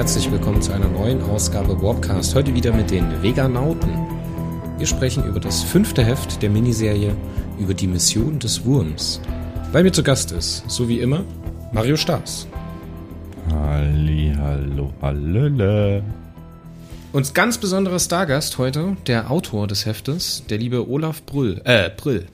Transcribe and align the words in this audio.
herzlich 0.00 0.32
willkommen 0.32 0.62
zu 0.62 0.72
einer 0.72 0.88
neuen 0.88 1.20
Ausgabe 1.20 1.82
Warpcast. 1.82 2.34
Heute 2.34 2.54
wieder 2.54 2.72
mit 2.72 2.90
den 2.90 3.22
Veganauten. 3.22 3.90
Wir 4.78 4.86
sprechen 4.86 5.26
über 5.26 5.40
das 5.40 5.62
fünfte 5.62 6.02
Heft 6.02 6.40
der 6.40 6.48
Miniserie 6.48 7.14
über 7.58 7.74
die 7.74 7.86
Mission 7.86 8.38
des 8.38 8.64
Wurms. 8.64 9.20
Bei 9.74 9.82
mir 9.82 9.92
zu 9.92 10.02
Gast 10.02 10.32
ist, 10.32 10.64
so 10.70 10.88
wie 10.88 11.00
immer, 11.00 11.26
Mario 11.74 11.98
Stars. 11.98 12.48
Halli, 13.50 14.32
hallo, 14.38 14.90
hallöle. 15.02 16.02
Und 17.12 17.34
ganz 17.34 17.58
besonderer 17.58 17.98
Stargast 17.98 18.56
heute, 18.56 18.96
der 19.06 19.30
Autor 19.30 19.66
des 19.66 19.84
Heftes, 19.84 20.44
der 20.48 20.56
liebe 20.56 20.88
Olaf 20.88 21.24
Brüll. 21.24 21.60
Äh, 21.64 21.90
Brill. 21.94 22.24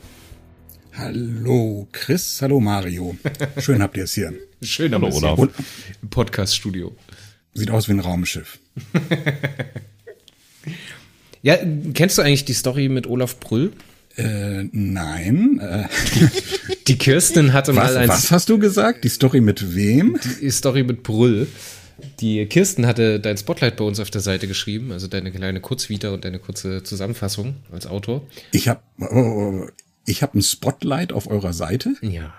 Hallo 0.96 1.88
Chris, 1.91 2.41
hallo 2.41 2.60
Mario. 2.60 3.16
Schön 3.59 3.83
habt 3.83 3.96
ihr 3.96 4.05
es 4.05 4.15
hier. 4.15 4.33
Schön, 4.62 4.95
Hallo, 4.95 5.09
aber 5.09 5.16
Olaf. 5.16 5.38
Olaf. 5.41 5.55
Im 6.01 6.10
Podcast-Studio. 6.10 6.95
Sieht 7.57 7.71
aus 7.71 7.88
wie 7.88 7.93
ein 7.93 8.01
Raumschiff. 8.01 8.59
Ja, 11.46 11.59
kennst 11.95 12.18
du 12.18 12.23
eigentlich 12.23 12.45
die 12.45 12.54
Story 12.54 12.88
mit 12.88 13.07
Olaf 13.07 13.38
Brüll? 13.38 13.73
Äh, 14.16 14.65
nein. 14.73 15.60
Die 16.88 16.98
Kirsten 16.98 17.52
hatte 17.52 17.76
was, 17.76 17.93
mal 17.93 17.96
ein 17.98 18.09
was 18.09 18.32
hast 18.32 18.48
du 18.48 18.59
gesagt? 18.59 19.04
Die 19.04 19.09
Story 19.09 19.40
mit 19.40 19.76
wem? 19.76 20.18
die 20.40 20.51
Story 20.51 20.82
mit 20.82 21.04
Brüll. 21.04 21.46
Die 22.18 22.46
Kirsten 22.46 22.85
hatte 22.85 23.21
dein 23.21 23.37
Spotlight 23.37 23.76
bei 23.76 23.85
uns 23.85 24.01
auf 24.01 24.10
der 24.10 24.23
Seite 24.23 24.48
geschrieben, 24.48 24.91
also 24.91 25.07
deine 25.07 25.30
kleine 25.30 25.60
Kurzvita 25.60 26.10
und 26.10 26.24
deine 26.24 26.41
kurze 26.41 26.82
Zusammenfassung 26.82 27.57
als 27.70 27.87
Autor. 27.87 28.26
Ich 28.51 28.66
habe 28.66 28.80
oh, 28.98 29.68
ich 30.04 30.23
habe 30.23 30.38
ein 30.38 30.43
Spotlight 30.43 31.13
auf 31.13 31.29
eurer 31.29 31.52
Seite. 31.52 31.95
Ja, 32.02 32.35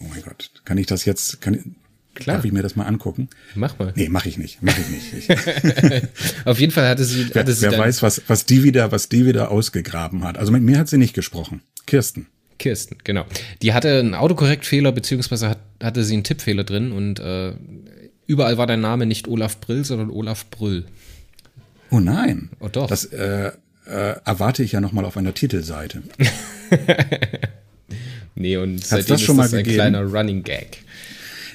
Oh 0.00 0.06
mein 0.08 0.22
Gott, 0.22 0.62
kann 0.64 0.78
ich 0.78 0.86
das 0.86 1.04
jetzt? 1.04 1.42
Kann, 1.42 1.76
Klar. 2.20 2.36
Darf 2.36 2.44
ich 2.44 2.52
mir 2.52 2.62
das 2.62 2.76
mal 2.76 2.84
angucken? 2.84 3.28
mach 3.54 3.78
mal. 3.78 3.92
Nee, 3.96 4.08
mache 4.08 4.28
ich 4.28 4.38
nicht. 4.38 4.62
Mache 4.62 4.80
ich 4.80 4.88
nicht. 4.88 5.30
Ich, 5.30 6.02
Auf 6.46 6.60
jeden 6.60 6.72
Fall 6.72 6.88
hatte 6.88 7.04
sie, 7.04 7.26
wer 7.32 7.42
hatte 7.42 7.52
sie 7.52 7.70
wer 7.70 7.78
weiß, 7.78 8.02
was, 8.02 8.22
was 8.28 8.46
die 8.46 8.62
wieder, 8.62 8.92
was 8.92 9.08
die 9.08 9.26
wieder 9.26 9.50
ausgegraben 9.50 10.22
hat. 10.24 10.38
Also 10.38 10.52
mit 10.52 10.62
mir 10.62 10.78
hat 10.78 10.88
sie 10.88 10.98
nicht 10.98 11.14
gesprochen. 11.14 11.62
Kirsten. 11.86 12.26
Kirsten, 12.58 12.98
genau. 13.04 13.24
Die 13.62 13.72
hatte 13.72 13.98
einen 13.98 14.14
Autokorrektfehler, 14.14 14.92
beziehungsweise 14.92 15.48
hat, 15.48 15.58
hatte 15.82 16.04
sie 16.04 16.14
einen 16.14 16.24
Tippfehler 16.24 16.64
drin 16.64 16.92
und 16.92 17.18
äh, 17.18 17.54
überall 18.26 18.58
war 18.58 18.66
dein 18.66 18.82
Name 18.82 19.06
nicht 19.06 19.26
Olaf 19.26 19.58
Brill, 19.60 19.84
sondern 19.84 20.10
Olaf 20.10 20.46
Brüll. 20.50 20.84
Oh 21.90 22.00
nein. 22.00 22.50
Oh 22.60 22.68
doch. 22.68 22.86
Das 22.86 23.06
äh, 23.06 23.52
äh, 23.86 24.14
erwarte 24.24 24.62
ich 24.62 24.72
ja 24.72 24.80
noch 24.80 24.92
mal 24.92 25.04
auf 25.06 25.16
einer 25.16 25.34
Titelseite. 25.34 26.02
Nee, 28.40 28.56
und 28.56 28.82
seitdem 28.84 29.14
das 29.14 29.22
schon 29.22 29.34
ist 29.34 29.36
mal 29.36 29.42
das 29.44 29.52
ein 29.54 29.58
gegeben? 29.58 29.74
kleiner 29.74 30.02
Running 30.02 30.42
Gag. 30.42 30.78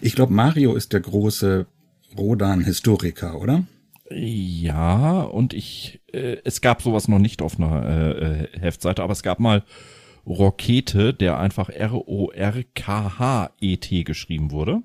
Ich 0.01 0.15
glaube, 0.15 0.33
Mario 0.33 0.75
ist 0.75 0.93
der 0.93 1.01
große 1.01 1.65
Rodan-Historiker, 2.17 3.39
oder? 3.39 3.65
Ja, 4.09 5.21
und 5.21 5.53
ich, 5.53 6.01
äh, 6.11 6.37
es 6.43 6.61
gab 6.61 6.81
sowas 6.81 7.07
noch 7.07 7.19
nicht 7.19 7.41
auf 7.41 7.59
einer 7.59 7.85
äh, 7.85 8.43
äh, 8.43 8.59
Heftseite, 8.59 9.01
aber 9.03 9.13
es 9.13 9.23
gab 9.23 9.39
mal 9.39 9.63
Rokete, 10.25 11.13
der 11.13 11.39
einfach 11.39 11.69
R-O-R-K-H-E-T 11.69 12.33
geschrieben 14.03 14.51
wurde. 14.51 14.81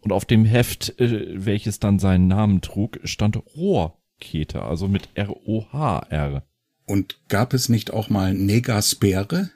Und 0.00 0.12
auf 0.12 0.24
dem 0.24 0.44
Heft, 0.44 1.00
äh, 1.00 1.44
welches 1.44 1.80
dann 1.80 1.98
seinen 1.98 2.28
Namen 2.28 2.60
trug, 2.60 3.00
stand 3.04 3.38
Rohrkete, 3.56 4.62
also 4.62 4.86
mit 4.88 5.08
R-O-H-R. 5.14 6.42
Und 6.86 7.18
gab 7.28 7.54
es 7.54 7.68
nicht 7.68 7.92
auch 7.92 8.08
mal 8.10 8.32
Negaspere? 8.34 9.50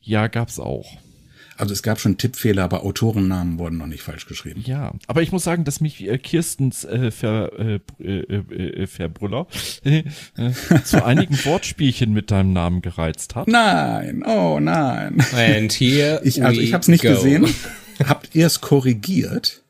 Ja, 0.00 0.28
gab's 0.28 0.58
auch. 0.58 0.96
Also 1.62 1.74
es 1.74 1.84
gab 1.84 2.00
schon 2.00 2.18
Tippfehler, 2.18 2.64
aber 2.64 2.82
Autorennamen 2.84 3.56
wurden 3.56 3.78
noch 3.78 3.86
nicht 3.86 4.02
falsch 4.02 4.26
geschrieben. 4.26 4.64
Ja, 4.66 4.94
aber 5.06 5.22
ich 5.22 5.30
muss 5.30 5.44
sagen, 5.44 5.62
dass 5.62 5.80
mich 5.80 6.04
äh, 6.04 6.18
Kirstens 6.18 6.82
äh, 6.82 7.12
Ver, 7.12 7.52
äh, 7.56 7.78
äh, 8.02 8.82
äh, 8.82 8.86
Verbrüller 8.88 9.46
äh, 9.84 10.02
äh, 10.36 10.82
zu 10.82 11.04
einigen 11.04 11.36
Wortspielchen 11.44 12.12
mit 12.12 12.32
deinem 12.32 12.52
Namen 12.52 12.82
gereizt 12.82 13.36
hat. 13.36 13.46
Nein, 13.46 14.24
oh 14.26 14.58
nein. 14.58 15.24
And 15.36 15.72
here 15.72 16.20
Ich, 16.24 16.44
also 16.44 16.60
ich 16.60 16.72
habe 16.72 16.82
es 16.82 16.88
nicht 16.88 17.04
go. 17.04 17.10
gesehen. 17.10 17.46
Habt 18.04 18.34
ihr 18.34 18.48
es 18.48 18.60
korrigiert? 18.60 19.62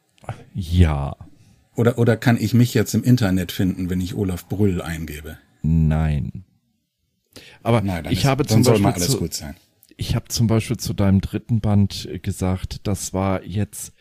Ja, 0.54 1.14
Oder, 1.76 1.98
oder 1.98 2.16
kann 2.16 2.38
ich 2.40 2.54
mich 2.54 2.72
jetzt 2.72 2.94
im 2.94 3.04
Internet 3.04 3.52
finden, 3.52 3.90
wenn 3.90 4.00
ich 4.00 4.14
Olaf 4.14 4.46
Brüll 4.48 4.80
eingebe? 4.80 5.36
nein. 5.60 6.44
Aber 7.62 7.82
Nein, 7.82 8.04
dann 8.04 8.12
ich 8.14 8.20
ist, 8.20 8.24
habe 8.24 8.44
dann 8.44 8.56
zum 8.56 8.64
soll 8.64 8.72
Beispiel 8.80 8.82
mal 8.86 8.94
alles 8.94 9.10
zu, 9.10 9.18
gut 9.18 9.34
sein. 9.34 9.56
Ich 10.02 10.16
habe 10.16 10.26
zum 10.28 10.48
Beispiel 10.48 10.78
zu 10.78 10.94
deinem 10.94 11.20
dritten 11.20 11.60
Band 11.60 12.08
äh, 12.10 12.18
gesagt, 12.18 12.80
das 12.88 13.14
war 13.14 13.44
jetzt 13.44 13.92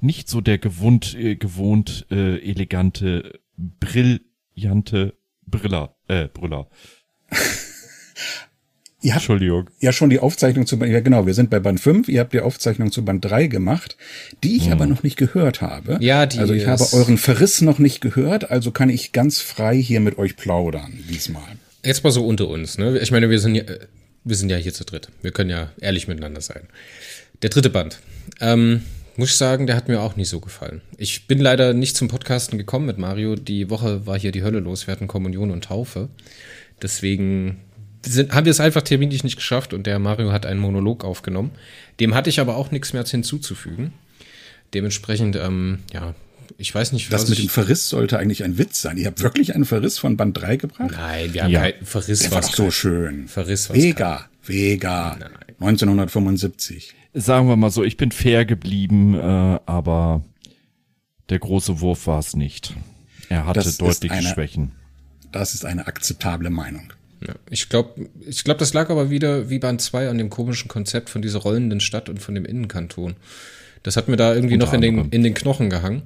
nicht 0.00 0.28
so 0.28 0.40
der 0.40 0.56
gewohnt, 0.58 1.14
äh, 1.14 1.36
gewohnt 1.36 2.06
äh, 2.10 2.38
elegante, 2.38 3.40
brillante 3.56 5.14
Briller, 5.46 5.94
äh, 6.08 6.28
Brüller. 6.28 6.68
Ihr 9.02 9.12
habt 9.12 9.20
Entschuldigung. 9.20 9.68
ja 9.80 9.92
schon 9.92 10.08
die 10.08 10.18
Aufzeichnung 10.18 10.64
zu, 10.66 10.76
ja 10.82 11.00
genau, 11.00 11.26
wir 11.26 11.34
sind 11.34 11.50
bei 11.50 11.60
Band 11.60 11.78
5, 11.78 12.08
ihr 12.08 12.20
habt 12.20 12.32
die 12.32 12.40
Aufzeichnung 12.40 12.90
zu 12.90 13.04
Band 13.04 13.22
3 13.22 13.48
gemacht, 13.48 13.98
die 14.42 14.56
ich 14.56 14.72
aber 14.72 14.86
noch 14.86 15.02
nicht 15.02 15.18
gehört 15.18 15.60
habe. 15.60 15.98
Ja, 16.00 16.24
die 16.24 16.38
Also 16.38 16.54
ich 16.54 16.66
habe 16.66 16.82
euren 16.94 17.18
Verriss 17.18 17.60
noch 17.60 17.78
nicht 17.78 18.00
gehört, 18.00 18.50
also 18.50 18.70
kann 18.70 18.88
ich 18.88 19.12
ganz 19.12 19.40
frei 19.40 19.76
hier 19.76 20.00
mit 20.00 20.16
euch 20.16 20.36
plaudern 20.36 20.94
diesmal. 21.10 21.44
Jetzt 21.84 22.02
mal 22.02 22.12
so 22.12 22.26
unter 22.26 22.48
uns, 22.48 22.78
ne? 22.78 22.98
Ich 22.98 23.10
meine, 23.10 23.28
wir 23.28 23.38
sind 23.38 23.56
ja, 23.56 23.64
äh, 23.64 23.80
wir 24.24 24.36
sind 24.36 24.50
ja 24.50 24.56
hier 24.56 24.72
zu 24.72 24.84
dritt. 24.84 25.08
Wir 25.22 25.32
können 25.32 25.50
ja 25.50 25.70
ehrlich 25.80 26.08
miteinander 26.08 26.40
sein. 26.40 26.68
Der 27.42 27.50
dritte 27.50 27.70
Band. 27.70 28.00
Ähm, 28.40 28.82
muss 29.16 29.30
ich 29.30 29.36
sagen, 29.36 29.66
der 29.66 29.76
hat 29.76 29.88
mir 29.88 30.00
auch 30.00 30.16
nicht 30.16 30.28
so 30.28 30.40
gefallen. 30.40 30.80
Ich 30.96 31.26
bin 31.26 31.38
leider 31.38 31.72
nicht 31.72 31.96
zum 31.96 32.08
Podcasten 32.08 32.58
gekommen 32.58 32.86
mit 32.86 32.98
Mario. 32.98 33.36
Die 33.36 33.70
Woche 33.70 34.06
war 34.06 34.18
hier 34.18 34.32
die 34.32 34.42
Hölle 34.42 34.60
los. 34.60 34.86
Wir 34.86 34.92
hatten 34.92 35.06
Kommunion 35.06 35.50
und 35.50 35.64
Taufe. 35.64 36.08
Deswegen 36.82 37.60
sind, 38.04 38.32
haben 38.32 38.44
wir 38.44 38.50
es 38.50 38.60
einfach 38.60 38.82
terminlich 38.82 39.22
nicht 39.22 39.36
geschafft 39.36 39.72
und 39.72 39.86
der 39.86 39.98
Mario 39.98 40.32
hat 40.32 40.46
einen 40.46 40.60
Monolog 40.60 41.04
aufgenommen. 41.04 41.52
Dem 42.00 42.14
hatte 42.14 42.30
ich 42.30 42.40
aber 42.40 42.56
auch 42.56 42.70
nichts 42.70 42.92
mehr 42.92 43.04
hinzuzufügen. 43.04 43.92
Dementsprechend, 44.72 45.36
ähm, 45.36 45.80
ja, 45.92 46.14
ich 46.58 46.74
weiß 46.74 46.92
nicht, 46.92 47.12
Das 47.12 47.22
was 47.22 47.30
mit 47.30 47.38
dem 47.38 47.48
Verriss 47.48 47.88
sollte 47.88 48.18
eigentlich 48.18 48.44
ein 48.44 48.58
Witz 48.58 48.80
sein. 48.82 48.96
Ihr 48.96 49.06
habt 49.06 49.22
wirklich 49.22 49.54
einen 49.54 49.64
Verriss 49.64 49.98
von 49.98 50.16
Band 50.16 50.40
3 50.40 50.56
gebracht? 50.56 50.90
Nein, 50.92 51.34
wir 51.34 51.44
haben 51.44 51.50
Ja. 51.50 51.60
keinen 51.62 51.84
Verriss. 51.84 52.20
Der 52.20 52.30
war 52.32 52.40
doch 52.40 52.52
so 52.54 52.70
schön. 52.70 53.28
Verriss 53.28 53.68
war's 53.70 53.78
Vega, 53.78 54.28
Vega, 54.42 55.18
1975. 55.60 56.94
Sagen 57.14 57.48
wir 57.48 57.56
mal 57.56 57.70
so, 57.70 57.84
ich 57.84 57.96
bin 57.96 58.10
fair 58.12 58.44
geblieben, 58.44 59.14
äh, 59.14 59.20
aber 59.66 60.24
der 61.28 61.38
große 61.38 61.80
Wurf 61.80 62.06
war 62.06 62.18
es 62.18 62.34
nicht. 62.36 62.74
Er 63.28 63.46
hatte 63.46 63.60
Das 63.60 63.78
deutliche 63.78 64.14
eine- 64.14 64.28
Schwächen. 64.28 64.72
Das 65.32 65.54
ist 65.54 65.64
eine 65.64 65.86
akzeptable 65.86 66.50
Meinung. 66.50 66.92
Ja, 67.26 67.34
ich 67.48 67.68
glaube, 67.68 68.08
ich 68.26 68.44
glaub, 68.44 68.58
das 68.58 68.74
lag 68.74 68.90
aber 68.90 69.08
wieder 69.10 69.48
wie 69.48 69.58
Band 69.58 69.80
2 69.80 70.08
an 70.10 70.18
dem 70.18 70.28
komischen 70.30 70.68
Konzept 70.68 71.08
von 71.08 71.22
dieser 71.22 71.38
rollenden 71.38 71.80
Stadt 71.80 72.08
und 72.08 72.20
von 72.20 72.34
dem 72.34 72.44
Innenkanton. 72.44 73.14
Das 73.82 73.96
hat 73.96 74.08
mir 74.08 74.16
da 74.16 74.34
irgendwie 74.34 74.54
Unter 74.54 74.66
noch 74.66 74.72
in 74.74 74.80
den, 74.82 74.90
anderem. 74.94 75.10
in 75.12 75.22
den 75.22 75.34
Knochen 75.34 75.70
gehangen. 75.70 76.02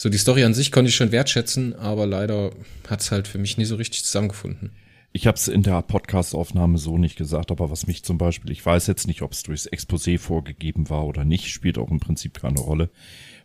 So, 0.00 0.08
die 0.08 0.18
Story 0.18 0.44
an 0.44 0.54
sich 0.54 0.70
konnte 0.70 0.90
ich 0.90 0.94
schon 0.94 1.10
wertschätzen, 1.10 1.74
aber 1.74 2.06
leider 2.06 2.52
hat's 2.88 3.10
halt 3.10 3.26
für 3.26 3.38
mich 3.38 3.58
nie 3.58 3.64
so 3.64 3.74
richtig 3.74 4.04
zusammengefunden. 4.04 4.70
Ich 5.10 5.26
habe 5.26 5.34
es 5.34 5.48
in 5.48 5.64
der 5.64 5.82
Podcast-Aufnahme 5.82 6.78
so 6.78 6.98
nicht 6.98 7.16
gesagt, 7.16 7.50
aber 7.50 7.68
was 7.68 7.88
mich 7.88 8.04
zum 8.04 8.16
Beispiel, 8.16 8.52
ich 8.52 8.64
weiß 8.64 8.86
jetzt 8.86 9.08
nicht, 9.08 9.22
ob 9.22 9.32
es 9.32 9.42
durchs 9.42 9.68
Exposé 9.68 10.20
vorgegeben 10.20 10.88
war 10.88 11.04
oder 11.04 11.24
nicht, 11.24 11.48
spielt 11.48 11.78
auch 11.78 11.90
im 11.90 11.98
Prinzip 11.98 12.40
keine 12.40 12.60
Rolle. 12.60 12.90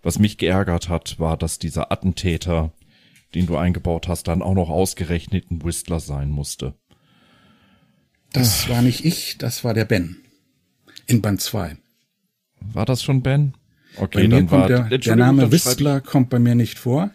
Was 0.03 0.19
mich 0.19 0.37
geärgert 0.37 0.89
hat, 0.89 1.17
war, 1.17 1.37
dass 1.37 1.57
dieser 1.57 1.91
Attentäter, 1.91 2.71
den 3.33 3.47
du 3.47 3.57
eingebaut 3.57 4.07
hast, 4.07 4.27
dann 4.27 4.43
auch 4.43 4.53
noch 4.53 4.69
ausgerechnet 4.69 5.49
ein 5.49 5.63
Whistler 5.63 5.99
sein 5.99 6.29
musste. 6.29 6.75
Das 8.31 8.69
war 8.69 8.83
nicht 8.83 9.05
ich, 9.05 9.39
das 9.39 9.63
war 9.63 9.73
der 9.73 9.85
Ben. 9.85 10.17
In 11.07 11.23
Band 11.23 11.41
2. 11.41 11.77
War 12.59 12.85
das 12.85 13.01
schon 13.01 13.23
Ben? 13.23 13.55
Okay, 13.97 14.27
dann 14.27 14.49
war 14.51 14.67
der, 14.67 14.97
der 14.97 15.15
Name 15.15 15.51
Whistler 15.51 16.01
kommt 16.01 16.29
bei 16.29 16.39
mir 16.39 16.55
nicht 16.55 16.79
vor. 16.79 17.11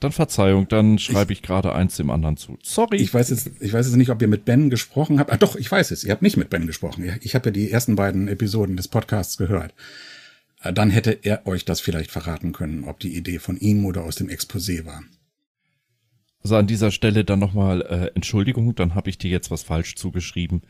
Dann 0.00 0.12
Verzeihung, 0.12 0.68
dann 0.68 0.98
schreibe 1.00 1.32
ich 1.32 1.42
gerade 1.42 1.74
eins 1.74 1.96
dem 1.96 2.10
anderen 2.10 2.36
zu. 2.36 2.56
Sorry. 2.62 2.98
Ich 2.98 3.12
weiß 3.12 3.30
jetzt, 3.30 3.50
ich 3.60 3.72
weiß 3.72 3.86
jetzt 3.86 3.96
nicht, 3.96 4.10
ob 4.10 4.22
ihr 4.22 4.28
mit 4.28 4.44
Ben 4.44 4.70
gesprochen 4.70 5.18
habt. 5.18 5.32
Ah, 5.32 5.36
doch, 5.36 5.56
ich 5.56 5.70
weiß 5.70 5.90
es. 5.90 6.04
Ihr 6.04 6.12
habt 6.12 6.22
nicht 6.22 6.36
mit 6.36 6.50
Ben 6.50 6.66
gesprochen. 6.68 7.04
Ich- 7.04 7.24
Ich 7.24 7.34
habe 7.34 7.46
ja 7.46 7.50
die 7.52 7.70
ersten 7.70 7.96
beiden 7.96 8.28
Episoden 8.28 8.76
des 8.76 8.86
Podcasts 8.86 9.36
gehört. 9.38 9.74
Äh, 10.62 10.72
Dann 10.72 10.90
hätte 10.90 11.10
er 11.22 11.46
euch 11.48 11.64
das 11.64 11.80
vielleicht 11.80 12.12
verraten 12.12 12.52
können, 12.52 12.84
ob 12.84 13.00
die 13.00 13.16
Idee 13.16 13.40
von 13.40 13.56
ihm 13.56 13.84
oder 13.84 14.04
aus 14.04 14.14
dem 14.14 14.28
Exposé 14.28 14.84
war. 14.86 15.02
Also 16.44 16.54
an 16.54 16.68
dieser 16.68 16.92
Stelle 16.92 17.24
dann 17.24 17.40
nochmal 17.40 17.82
äh, 17.82 18.10
Entschuldigung, 18.14 18.74
dann 18.76 18.94
habe 18.94 19.10
ich 19.10 19.18
dir 19.18 19.30
jetzt 19.30 19.50
was 19.50 19.64
falsch 19.64 19.96
zugeschrieben. 19.96 20.62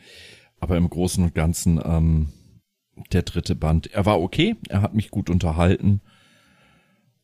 Aber 0.61 0.77
im 0.79 0.89
Großen 0.89 1.23
und 1.23 1.35
Ganzen 1.35 1.79
ähm, 1.85 2.29
der 3.13 3.23
dritte 3.23 3.55
Band. 3.55 3.89
Er 3.93 4.07
war 4.07 4.21
okay, 4.21 4.57
er 4.69 4.83
hat 4.83 4.95
mich 4.95 5.11
gut 5.11 5.31
unterhalten, 5.31 6.01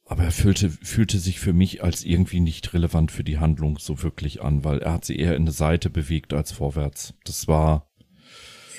aber 0.06 0.25
er 0.25 0.32
fühlte, 0.32 0.71
fühlte 0.71 1.19
sich 1.19 1.41
für 1.41 1.53
mich 1.53 1.82
als 1.82 2.05
irgendwie 2.05 2.41
nicht 2.41 2.73
relevant 2.75 3.11
für 3.11 3.25
die 3.25 3.38
Handlung 3.38 3.79
so 3.79 4.03
wirklich 4.03 4.43
an, 4.43 4.65
weil 4.65 4.79
er 4.81 4.93
hat 4.93 5.05
sie 5.05 5.17
eher 5.17 5.35
in 5.35 5.43
eine 5.43 5.53
Seite 5.53 5.88
bewegt 5.91 6.35
als 6.35 6.53
vorwärts. 6.53 7.15
Das 7.25 7.49
war 7.49 7.87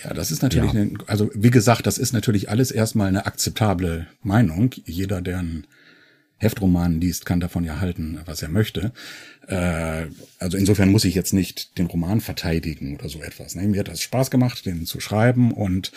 Ja, 0.03 0.13
das 0.13 0.29
ist 0.29 0.43
natürlich, 0.43 0.73
Ja. 0.73 0.81
eine, 0.81 0.93
also 1.07 1.31
wie 1.33 1.49
gesagt, 1.49 1.87
das 1.87 1.97
ist 1.97 2.13
natürlich 2.13 2.49
alles 2.49 2.69
erstmal 2.69 3.07
eine 3.07 3.25
akzeptable 3.25 4.05
Meinung. 4.21 4.69
Jeder, 4.85 5.21
der 5.21 5.39
ein 5.39 5.65
Heftroman 6.37 6.99
liest, 6.99 7.25
kann 7.25 7.39
davon 7.39 7.63
ja 7.63 7.79
halten, 7.79 8.19
was 8.25 8.41
er 8.41 8.49
möchte. 8.49 8.91
Äh, 9.47 10.07
also 10.37 10.57
insofern 10.57 10.91
muss 10.91 11.05
ich 11.05 11.15
jetzt 11.15 11.33
nicht 11.33 11.77
den 11.77 11.85
Roman 11.85 12.19
verteidigen 12.19 12.95
oder 12.95 13.07
so 13.07 13.21
etwas. 13.21 13.55
Ne? 13.55 13.63
Mir 13.67 13.79
hat 13.79 13.87
das 13.87 14.01
Spaß 14.01 14.31
gemacht, 14.31 14.65
den 14.65 14.85
zu 14.85 14.99
schreiben 14.99 15.51
und 15.51 15.91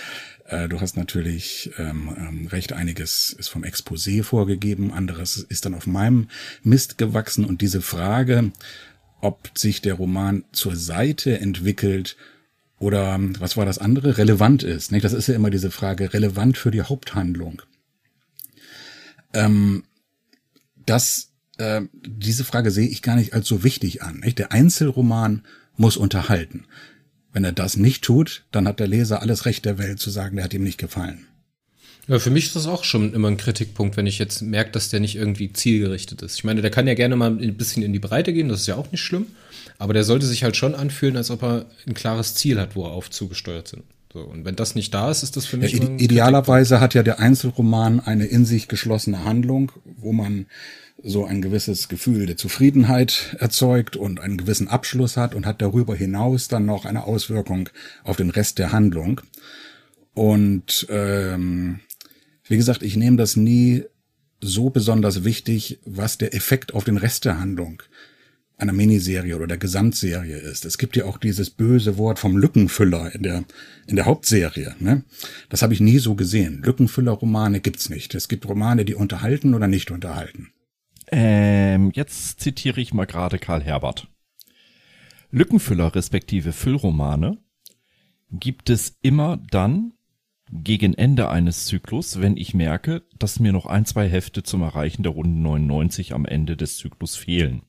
äh, 0.46 0.68
du 0.68 0.80
hast 0.80 0.96
natürlich 0.96 1.72
ähm, 1.78 2.14
ähm, 2.16 2.46
recht, 2.46 2.72
einiges 2.72 3.32
ist 3.32 3.48
vom 3.48 3.64
Exposé 3.64 4.22
vorgegeben, 4.22 4.92
anderes 4.92 5.38
ist 5.38 5.64
dann 5.64 5.74
auf 5.74 5.86
meinem 5.86 6.28
Mist 6.62 6.98
gewachsen 6.98 7.44
und 7.44 7.60
diese 7.60 7.82
Frage, 7.82 8.52
ob 9.20 9.50
sich 9.58 9.82
der 9.82 9.94
Roman 9.94 10.44
zur 10.52 10.76
Seite 10.76 11.40
entwickelt 11.40 12.16
oder 12.78 13.18
was 13.40 13.56
war 13.56 13.66
das 13.66 13.78
andere, 13.78 14.18
relevant 14.18 14.62
ist. 14.62 14.92
Nicht? 14.92 15.04
Das 15.04 15.12
ist 15.12 15.26
ja 15.26 15.34
immer 15.34 15.50
diese 15.50 15.72
Frage, 15.72 16.12
relevant 16.14 16.56
für 16.56 16.70
die 16.70 16.82
Haupthandlung. 16.82 17.62
Ähm, 19.34 19.82
das, 20.88 21.32
äh, 21.58 21.82
diese 21.92 22.44
Frage 22.44 22.70
sehe 22.70 22.88
ich 22.88 23.02
gar 23.02 23.16
nicht 23.16 23.34
als 23.34 23.46
so 23.48 23.64
wichtig 23.64 24.02
an. 24.02 24.20
Nicht? 24.20 24.38
Der 24.38 24.52
Einzelroman 24.52 25.42
muss 25.76 25.96
unterhalten. 25.96 26.64
Wenn 27.32 27.44
er 27.44 27.52
das 27.52 27.76
nicht 27.76 28.02
tut, 28.02 28.44
dann 28.50 28.66
hat 28.66 28.80
der 28.80 28.88
Leser 28.88 29.22
alles 29.22 29.46
Recht 29.46 29.64
der 29.64 29.78
Welt 29.78 30.00
zu 30.00 30.10
sagen, 30.10 30.36
der 30.36 30.44
hat 30.44 30.54
ihm 30.54 30.64
nicht 30.64 30.78
gefallen. 30.78 31.26
Ja, 32.08 32.18
für 32.18 32.30
mich 32.30 32.46
ist 32.46 32.56
das 32.56 32.66
auch 32.66 32.84
schon 32.84 33.12
immer 33.12 33.28
ein 33.28 33.36
Kritikpunkt, 33.36 33.98
wenn 33.98 34.06
ich 34.06 34.18
jetzt 34.18 34.40
merke, 34.40 34.70
dass 34.70 34.88
der 34.88 34.98
nicht 34.98 35.14
irgendwie 35.14 35.52
zielgerichtet 35.52 36.22
ist. 36.22 36.36
Ich 36.36 36.44
meine, 36.44 36.62
der 36.62 36.70
kann 36.70 36.86
ja 36.86 36.94
gerne 36.94 37.16
mal 37.16 37.30
ein 37.30 37.56
bisschen 37.58 37.82
in 37.82 37.92
die 37.92 37.98
Breite 37.98 38.32
gehen, 38.32 38.48
das 38.48 38.62
ist 38.62 38.66
ja 38.66 38.76
auch 38.76 38.90
nicht 38.90 39.02
schlimm. 39.02 39.26
Aber 39.76 39.92
der 39.92 40.04
sollte 40.04 40.26
sich 40.26 40.42
halt 40.42 40.56
schon 40.56 40.74
anfühlen, 40.74 41.18
als 41.18 41.30
ob 41.30 41.42
er 41.42 41.66
ein 41.86 41.92
klares 41.92 42.34
Ziel 42.34 42.58
hat, 42.58 42.74
wo 42.74 42.84
er 42.84 42.92
auf 42.92 43.10
zugesteuert 43.10 43.68
sind. 43.68 43.84
So, 44.12 44.20
und 44.20 44.46
wenn 44.46 44.56
das 44.56 44.74
nicht 44.74 44.94
da 44.94 45.10
ist, 45.10 45.22
ist 45.22 45.36
das 45.36 45.44
für 45.44 45.58
mich. 45.58 45.72
Ja, 45.72 45.82
ide 45.82 46.02
idealerweise 46.02 46.80
hat 46.80 46.94
ja 46.94 47.02
der 47.02 47.20
Einzelroman 47.20 48.00
eine 48.00 48.24
in 48.24 48.46
sich 48.46 48.68
geschlossene 48.68 49.24
Handlung, 49.24 49.70
wo 50.00 50.12
man 50.12 50.46
so 51.02 51.24
ein 51.24 51.42
gewisses 51.42 51.88
Gefühl 51.88 52.26
der 52.26 52.36
Zufriedenheit 52.36 53.36
erzeugt 53.38 53.96
und 53.96 54.20
einen 54.20 54.36
gewissen 54.36 54.68
Abschluss 54.68 55.16
hat 55.16 55.34
und 55.34 55.46
hat 55.46 55.62
darüber 55.62 55.94
hinaus 55.94 56.48
dann 56.48 56.66
noch 56.66 56.84
eine 56.84 57.04
Auswirkung 57.04 57.68
auf 58.02 58.16
den 58.16 58.30
Rest 58.30 58.58
der 58.58 58.72
Handlung. 58.72 59.20
Und 60.14 60.86
ähm, 60.90 61.80
wie 62.44 62.56
gesagt, 62.56 62.82
ich 62.82 62.96
nehme 62.96 63.16
das 63.16 63.36
nie 63.36 63.84
so 64.40 64.70
besonders 64.70 65.24
wichtig, 65.24 65.78
was 65.84 66.18
der 66.18 66.34
Effekt 66.34 66.74
auf 66.74 66.84
den 66.84 66.96
Rest 66.96 67.24
der 67.24 67.38
Handlung 67.38 67.82
einer 68.58 68.72
Miniserie 68.72 69.36
oder 69.36 69.46
der 69.46 69.56
Gesamtserie 69.56 70.36
ist. 70.36 70.64
Es 70.64 70.78
gibt 70.78 70.96
ja 70.96 71.04
auch 71.04 71.18
dieses 71.18 71.50
böse 71.50 71.96
Wort 71.96 72.18
vom 72.18 72.36
Lückenfüller 72.36 73.14
in 73.14 73.22
der, 73.22 73.44
in 73.86 73.96
der 73.96 74.04
Hauptserie. 74.04 74.74
Ne? 74.80 75.04
Das 75.48 75.62
habe 75.62 75.72
ich 75.72 75.80
nie 75.80 75.98
so 75.98 76.16
gesehen. 76.16 76.62
Lückenfüller-Romane 76.64 77.60
gibt's 77.60 77.88
nicht. 77.88 78.14
Es 78.16 78.28
gibt 78.28 78.48
Romane, 78.48 78.84
die 78.84 78.96
unterhalten 78.96 79.54
oder 79.54 79.68
nicht 79.68 79.92
unterhalten. 79.92 80.48
Ähm, 81.10 81.92
jetzt 81.94 82.40
zitiere 82.40 82.80
ich 82.80 82.92
mal 82.92 83.06
gerade 83.06 83.38
Karl 83.38 83.62
Herbert. 83.62 84.08
Lückenfüller 85.30 85.94
respektive 85.94 86.52
Füllromane 86.52 87.38
gibt 88.30 88.70
es 88.70 88.98
immer 89.02 89.38
dann 89.50 89.92
gegen 90.50 90.94
Ende 90.94 91.28
eines 91.28 91.66
Zyklus, 91.66 92.20
wenn 92.20 92.36
ich 92.36 92.54
merke, 92.54 93.02
dass 93.18 93.38
mir 93.38 93.52
noch 93.52 93.66
ein, 93.66 93.84
zwei 93.84 94.08
Hefte 94.08 94.42
zum 94.42 94.62
Erreichen 94.62 95.02
der 95.02 95.12
Runde 95.12 95.38
99 95.38 96.14
am 96.14 96.24
Ende 96.24 96.56
des 96.56 96.78
Zyklus 96.78 97.16
fehlen. 97.16 97.62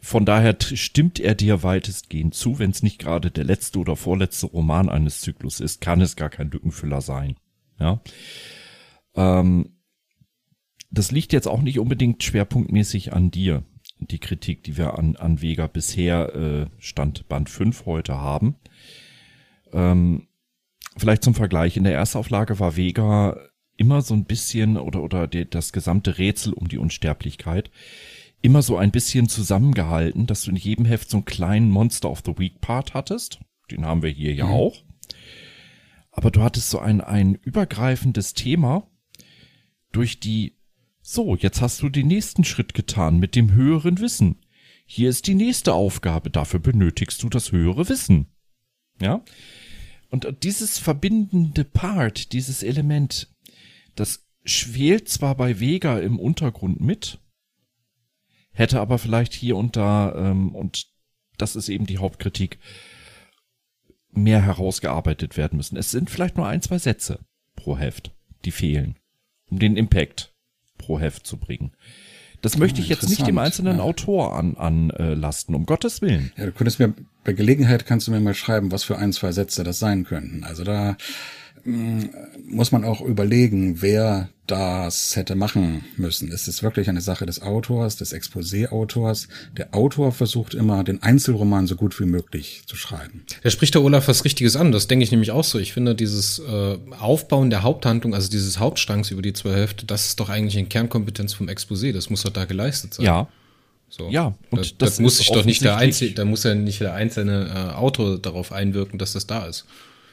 Von 0.00 0.24
daher 0.24 0.56
stimmt 0.60 1.20
er 1.20 1.34
dir 1.34 1.62
weitestgehend 1.62 2.34
zu, 2.34 2.58
wenn 2.58 2.70
es 2.70 2.82
nicht 2.82 2.98
gerade 2.98 3.30
der 3.30 3.44
letzte 3.44 3.78
oder 3.78 3.96
vorletzte 3.96 4.46
Roman 4.46 4.88
eines 4.88 5.20
Zyklus 5.20 5.60
ist, 5.60 5.80
kann 5.80 6.00
es 6.00 6.16
gar 6.16 6.28
kein 6.28 6.50
Lückenfüller 6.50 7.00
sein. 7.00 7.36
Ja. 7.78 8.00
Ähm, 9.14 9.76
das 10.90 11.10
liegt 11.10 11.32
jetzt 11.32 11.48
auch 11.48 11.62
nicht 11.62 11.78
unbedingt 11.78 12.22
schwerpunktmäßig 12.22 13.12
an 13.12 13.30
dir, 13.30 13.64
die 13.98 14.18
Kritik, 14.18 14.64
die 14.64 14.76
wir 14.76 14.98
an, 14.98 15.16
an 15.16 15.40
Vega 15.40 15.66
bisher 15.66 16.34
äh, 16.34 16.66
Stand 16.78 17.28
Band 17.28 17.48
5 17.48 17.86
heute 17.86 18.16
haben. 18.16 18.56
Ähm, 19.72 20.26
vielleicht 20.96 21.22
zum 21.22 21.34
Vergleich, 21.34 21.76
in 21.76 21.84
der 21.84 21.94
Erstauflage 21.94 22.58
war 22.58 22.76
Vega 22.76 23.38
immer 23.76 24.02
so 24.02 24.14
ein 24.14 24.24
bisschen 24.24 24.76
oder, 24.76 25.02
oder 25.02 25.26
die, 25.26 25.48
das 25.48 25.72
gesamte 25.72 26.18
Rätsel 26.18 26.52
um 26.52 26.68
die 26.68 26.78
Unsterblichkeit 26.78 27.70
immer 28.42 28.62
so 28.62 28.76
ein 28.76 28.90
bisschen 28.90 29.28
zusammengehalten, 29.28 30.26
dass 30.26 30.42
du 30.42 30.50
in 30.50 30.56
jedem 30.56 30.84
Heft 30.84 31.08
so 31.08 31.18
einen 31.18 31.24
kleinen 31.24 31.70
Monster 31.70 32.10
of 32.10 32.22
the 32.26 32.36
Week 32.38 32.60
Part 32.60 32.92
hattest. 32.92 33.40
Den 33.70 33.86
haben 33.86 34.02
wir 34.02 34.10
hier 34.10 34.34
ja 34.34 34.46
mhm. 34.46 34.52
auch. 34.52 34.76
Aber 36.10 36.30
du 36.30 36.42
hattest 36.42 36.68
so 36.68 36.78
ein, 36.78 37.00
ein 37.00 37.36
übergreifendes 37.36 38.34
Thema 38.34 38.86
durch 39.92 40.20
die, 40.20 40.56
so, 41.00 41.36
jetzt 41.36 41.60
hast 41.60 41.80
du 41.82 41.88
den 41.88 42.08
nächsten 42.08 42.44
Schritt 42.44 42.74
getan 42.74 43.18
mit 43.18 43.34
dem 43.34 43.52
höheren 43.52 43.98
Wissen. 43.98 44.40
Hier 44.84 45.08
ist 45.08 45.26
die 45.26 45.34
nächste 45.34 45.72
Aufgabe, 45.72 46.28
dafür 46.28 46.60
benötigst 46.60 47.22
du 47.22 47.28
das 47.28 47.52
höhere 47.52 47.88
Wissen. 47.88 48.26
Ja? 49.00 49.24
Und 50.10 50.26
dieses 50.42 50.78
verbindende 50.78 51.64
Part, 51.64 52.32
dieses 52.32 52.62
Element, 52.62 53.34
das 53.94 54.26
schwelt 54.44 55.08
zwar 55.08 55.34
bei 55.36 55.60
Vega 55.60 55.98
im 55.98 56.18
Untergrund 56.18 56.80
mit, 56.80 57.18
hätte 58.52 58.80
aber 58.80 58.98
vielleicht 58.98 59.32
hier 59.32 59.56
und 59.56 59.76
da, 59.76 60.14
ähm, 60.14 60.54
und 60.54 60.86
das 61.38 61.56
ist 61.56 61.68
eben 61.68 61.86
die 61.86 61.98
Hauptkritik, 61.98 62.58
mehr 64.10 64.42
herausgearbeitet 64.42 65.36
werden 65.36 65.56
müssen. 65.56 65.76
Es 65.76 65.90
sind 65.90 66.10
vielleicht 66.10 66.36
nur 66.36 66.46
ein, 66.46 66.62
zwei 66.62 66.78
Sätze 66.78 67.20
pro 67.56 67.78
Heft, 67.78 68.12
die 68.44 68.50
fehlen, 68.50 68.96
um 69.50 69.58
den 69.58 69.76
Impact 69.76 70.34
pro 70.76 71.00
Heft 71.00 71.26
zu 71.26 71.38
bringen. 71.38 71.72
Das 72.42 72.58
möchte 72.58 72.80
ich 72.80 72.88
jetzt 72.88 73.08
nicht 73.08 73.24
dem 73.24 73.38
einzelnen 73.38 73.78
ja. 73.78 73.82
Autor 73.82 74.36
an, 74.36 74.56
anlasten, 74.56 75.54
um 75.54 75.64
Gottes 75.64 76.02
Willen. 76.02 76.32
Ja, 76.36 76.46
du 76.46 76.52
könntest 76.52 76.80
mir, 76.80 76.92
bei 77.22 77.32
Gelegenheit 77.32 77.86
kannst 77.86 78.08
du 78.08 78.10
mir 78.10 78.18
mal 78.18 78.34
schreiben, 78.34 78.72
was 78.72 78.82
für 78.82 78.98
ein, 78.98 79.12
zwei 79.12 79.30
Sätze 79.30 79.62
das 79.62 79.78
sein 79.78 80.02
könnten. 80.04 80.42
Also 80.42 80.64
da 80.64 80.96
muss 81.64 82.72
man 82.72 82.84
auch 82.84 83.00
überlegen, 83.00 83.82
wer 83.82 84.28
das 84.46 85.14
hätte 85.14 85.36
machen 85.36 85.84
müssen. 85.96 86.32
Es 86.32 86.48
ist 86.48 86.62
wirklich 86.62 86.88
eine 86.88 87.00
Sache 87.00 87.24
des 87.24 87.40
Autors, 87.40 87.96
des 87.96 88.12
Exposé-Autors. 88.12 89.28
Der 89.56 89.72
Autor 89.72 90.10
versucht 90.12 90.54
immer, 90.54 90.82
den 90.82 91.02
Einzelroman 91.02 91.66
so 91.66 91.76
gut 91.76 91.98
wie 92.00 92.04
möglich 92.04 92.64
zu 92.66 92.76
schreiben. 92.76 93.24
Da 93.44 93.50
spricht 93.50 93.74
der 93.74 93.82
Olaf 93.82 94.08
was 94.08 94.24
Richtiges 94.24 94.56
an. 94.56 94.72
Das 94.72 94.88
denke 94.88 95.04
ich 95.04 95.12
nämlich 95.12 95.30
auch 95.30 95.44
so. 95.44 95.58
Ich 95.58 95.72
finde, 95.72 95.94
dieses 95.94 96.40
äh, 96.40 96.78
Aufbauen 96.98 97.50
der 97.50 97.62
Haupthandlung, 97.62 98.14
also 98.14 98.28
dieses 98.28 98.58
Hauptstrangs 98.58 99.10
über 99.12 99.22
die 99.22 99.32
zwei 99.32 99.52
Hälfte, 99.52 99.86
das 99.86 100.06
ist 100.06 100.20
doch 100.20 100.28
eigentlich 100.28 100.58
eine 100.58 100.66
Kernkompetenz 100.66 101.32
vom 101.32 101.48
Exposé. 101.48 101.92
Das 101.92 102.10
muss 102.10 102.22
doch 102.22 102.30
da 102.30 102.44
geleistet 102.44 102.94
sein. 102.94 103.06
Ja. 103.06 103.28
So. 103.88 104.08
Ja, 104.08 104.34
und 104.50 104.52
da, 104.52 104.56
das, 104.56 104.76
das 104.78 105.00
muss 105.00 105.18
sich 105.18 105.30
doch 105.30 105.44
nicht 105.44 105.62
der 105.62 105.76
einzelne, 105.76 106.12
da 106.12 106.24
muss 106.24 106.44
ja 106.44 106.54
nicht 106.54 106.80
der 106.80 106.94
einzelne 106.94 107.72
äh, 107.72 107.74
Autor 107.74 108.18
darauf 108.18 108.50
einwirken, 108.50 108.98
dass 108.98 109.12
das 109.12 109.26
da 109.26 109.46
ist. 109.46 109.66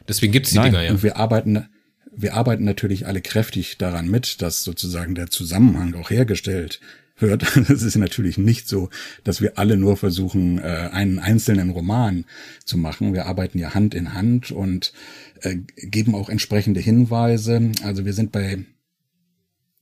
Deswegen 0.07 0.31
gibt's 0.31 0.51
die 0.51 0.57
Nein, 0.57 0.71
Dinger 0.71 0.83
ja. 0.83 0.91
Und 0.91 1.03
wir 1.03 1.17
arbeiten, 1.17 1.67
wir 2.15 2.33
arbeiten 2.33 2.63
natürlich 2.63 3.07
alle 3.07 3.21
kräftig 3.21 3.77
daran 3.77 4.09
mit, 4.09 4.41
dass 4.41 4.63
sozusagen 4.63 5.15
der 5.15 5.29
Zusammenhang 5.29 5.95
auch 5.95 6.09
hergestellt 6.09 6.79
wird. 7.21 7.55
Es 7.69 7.83
ist 7.83 7.95
natürlich 7.95 8.37
nicht 8.37 8.67
so, 8.67 8.89
dass 9.23 9.41
wir 9.41 9.57
alle 9.57 9.77
nur 9.77 9.97
versuchen, 9.97 10.59
äh, 10.59 10.89
einen 10.91 11.19
einzelnen 11.19 11.69
Roman 11.69 12.25
zu 12.65 12.77
machen. 12.77 13.13
Wir 13.13 13.25
arbeiten 13.25 13.59
ja 13.59 13.73
Hand 13.73 13.93
in 13.93 14.13
Hand 14.13 14.51
und 14.51 14.93
äh, 15.41 15.57
geben 15.75 16.15
auch 16.15 16.29
entsprechende 16.29 16.79
Hinweise. 16.79 17.71
Also 17.83 18.05
wir 18.05 18.13
sind 18.13 18.31
bei 18.31 18.65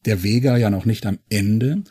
der 0.05 0.24
Vega 0.24 0.57
ja 0.57 0.69
noch 0.69 0.86
nicht 0.86 1.05
am 1.05 1.19
Ende. 1.29 1.83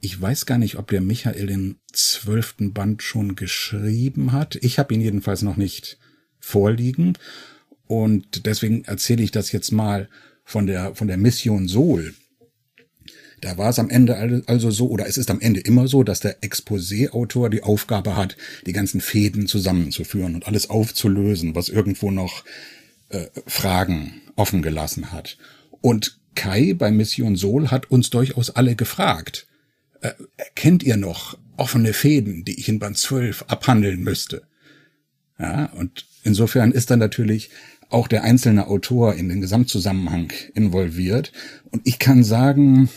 Ich 0.00 0.20
weiß 0.20 0.46
gar 0.46 0.58
nicht, 0.58 0.76
ob 0.76 0.88
der 0.88 1.00
Michael 1.00 1.46
den 1.46 1.76
zwölften 1.92 2.72
Band 2.72 3.02
schon 3.02 3.36
geschrieben 3.36 4.32
hat. 4.32 4.56
Ich 4.56 4.78
habe 4.78 4.92
ihn 4.94 5.00
jedenfalls 5.00 5.42
noch 5.42 5.56
nicht 5.56 5.98
vorliegen. 6.38 7.14
Und 7.86 8.46
deswegen 8.46 8.84
erzähle 8.84 9.22
ich 9.22 9.30
das 9.30 9.52
jetzt 9.52 9.72
mal 9.72 10.08
von 10.44 10.66
der, 10.66 10.94
von 10.94 11.08
der 11.08 11.16
Mission 11.16 11.68
Sol. 11.68 12.14
Da 13.40 13.58
war 13.58 13.68
es 13.68 13.78
am 13.78 13.90
Ende 13.90 14.42
also 14.46 14.70
so, 14.70 14.88
oder 14.88 15.06
es 15.06 15.18
ist 15.18 15.30
am 15.30 15.40
Ende 15.40 15.60
immer 15.60 15.86
so, 15.86 16.02
dass 16.02 16.20
der 16.20 16.42
Exposé-Autor 16.42 17.50
die 17.50 17.62
Aufgabe 17.62 18.16
hat, 18.16 18.36
die 18.66 18.72
ganzen 18.72 19.02
Fäden 19.02 19.46
zusammenzuführen 19.46 20.34
und 20.34 20.46
alles 20.46 20.70
aufzulösen, 20.70 21.54
was 21.54 21.68
irgendwo 21.68 22.10
noch 22.10 22.44
äh, 23.10 23.26
Fragen 23.46 24.22
offen 24.36 24.62
gelassen 24.62 25.12
hat. 25.12 25.36
Und 25.82 26.18
Kai 26.34 26.74
bei 26.74 26.90
Mission 26.90 27.36
Sol 27.36 27.70
hat 27.70 27.90
uns 27.90 28.08
durchaus 28.10 28.50
alle 28.50 28.76
gefragt, 28.76 29.46
äh, 30.00 30.12
kennt 30.54 30.82
ihr 30.82 30.96
noch 30.96 31.38
offene 31.56 31.92
Fäden, 31.92 32.44
die 32.44 32.58
ich 32.58 32.68
in 32.68 32.78
Band 32.78 32.96
12 32.96 33.44
abhandeln 33.48 34.02
müsste? 34.02 34.42
Ja, 35.38 35.66
und 35.66 36.06
insofern 36.22 36.72
ist 36.72 36.90
dann 36.90 37.00
natürlich 37.00 37.50
auch 37.90 38.08
der 38.08 38.24
einzelne 38.24 38.66
Autor 38.66 39.14
in 39.14 39.28
den 39.28 39.40
Gesamtzusammenhang 39.40 40.32
involviert. 40.54 41.32
Und 41.70 41.82
ich 41.84 41.98
kann 41.98 42.24
sagen, 42.24 42.88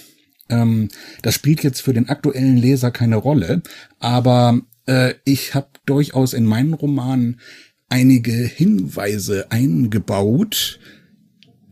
ähm, 0.50 0.90
das 1.22 1.36
spielt 1.36 1.64
jetzt 1.64 1.82
für 1.82 1.94
den 1.94 2.10
aktuellen 2.10 2.58
Leser 2.58 2.92
keine 2.92 3.18
Rolle, 3.18 3.62
aber 4.00 4.62
äh, 4.86 5.14
ich 5.26 5.54
habe 5.54 5.70
durchaus 5.86 6.34
in 6.34 6.46
meinen 6.46 6.74
Romanen 6.74 7.40
einige 7.90 8.32
Hinweise 8.32 9.52
eingebaut, 9.52 10.80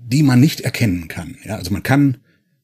die 0.07 0.23
man 0.23 0.39
nicht 0.39 0.61
erkennen 0.61 1.07
kann. 1.07 1.37
Ja, 1.43 1.55
also 1.55 1.71
man 1.71 1.83
kann 1.83 2.17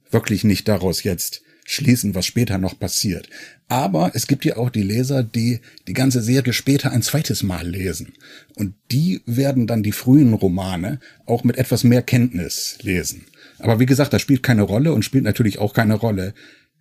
wirklich 0.09 0.43
nicht 0.43 0.67
daraus 0.67 1.03
jetzt 1.03 1.41
schließen, 1.71 2.15
was 2.15 2.25
später 2.25 2.57
noch 2.57 2.77
passiert. 2.77 3.29
Aber 3.67 4.11
es 4.13 4.27
gibt 4.27 4.43
ja 4.43 4.57
auch 4.57 4.69
die 4.69 4.83
Leser, 4.83 5.23
die 5.23 5.61
die 5.87 5.93
ganze 5.93 6.21
Serie 6.21 6.53
später 6.53 6.91
ein 6.91 7.01
zweites 7.01 7.43
Mal 7.43 7.67
lesen. 7.67 8.13
Und 8.55 8.75
die 8.91 9.21
werden 9.25 9.67
dann 9.67 9.83
die 9.83 9.93
frühen 9.93 10.33
Romane 10.33 10.99
auch 11.25 11.43
mit 11.43 11.57
etwas 11.57 11.83
mehr 11.83 12.01
Kenntnis 12.01 12.77
lesen. 12.81 13.25
Aber 13.59 13.79
wie 13.79 13.85
gesagt, 13.85 14.11
das 14.11 14.21
spielt 14.21 14.43
keine 14.43 14.63
Rolle 14.63 14.93
und 14.93 15.05
spielt 15.05 15.23
natürlich 15.23 15.59
auch 15.59 15.73
keine 15.73 15.95
Rolle. 15.95 16.33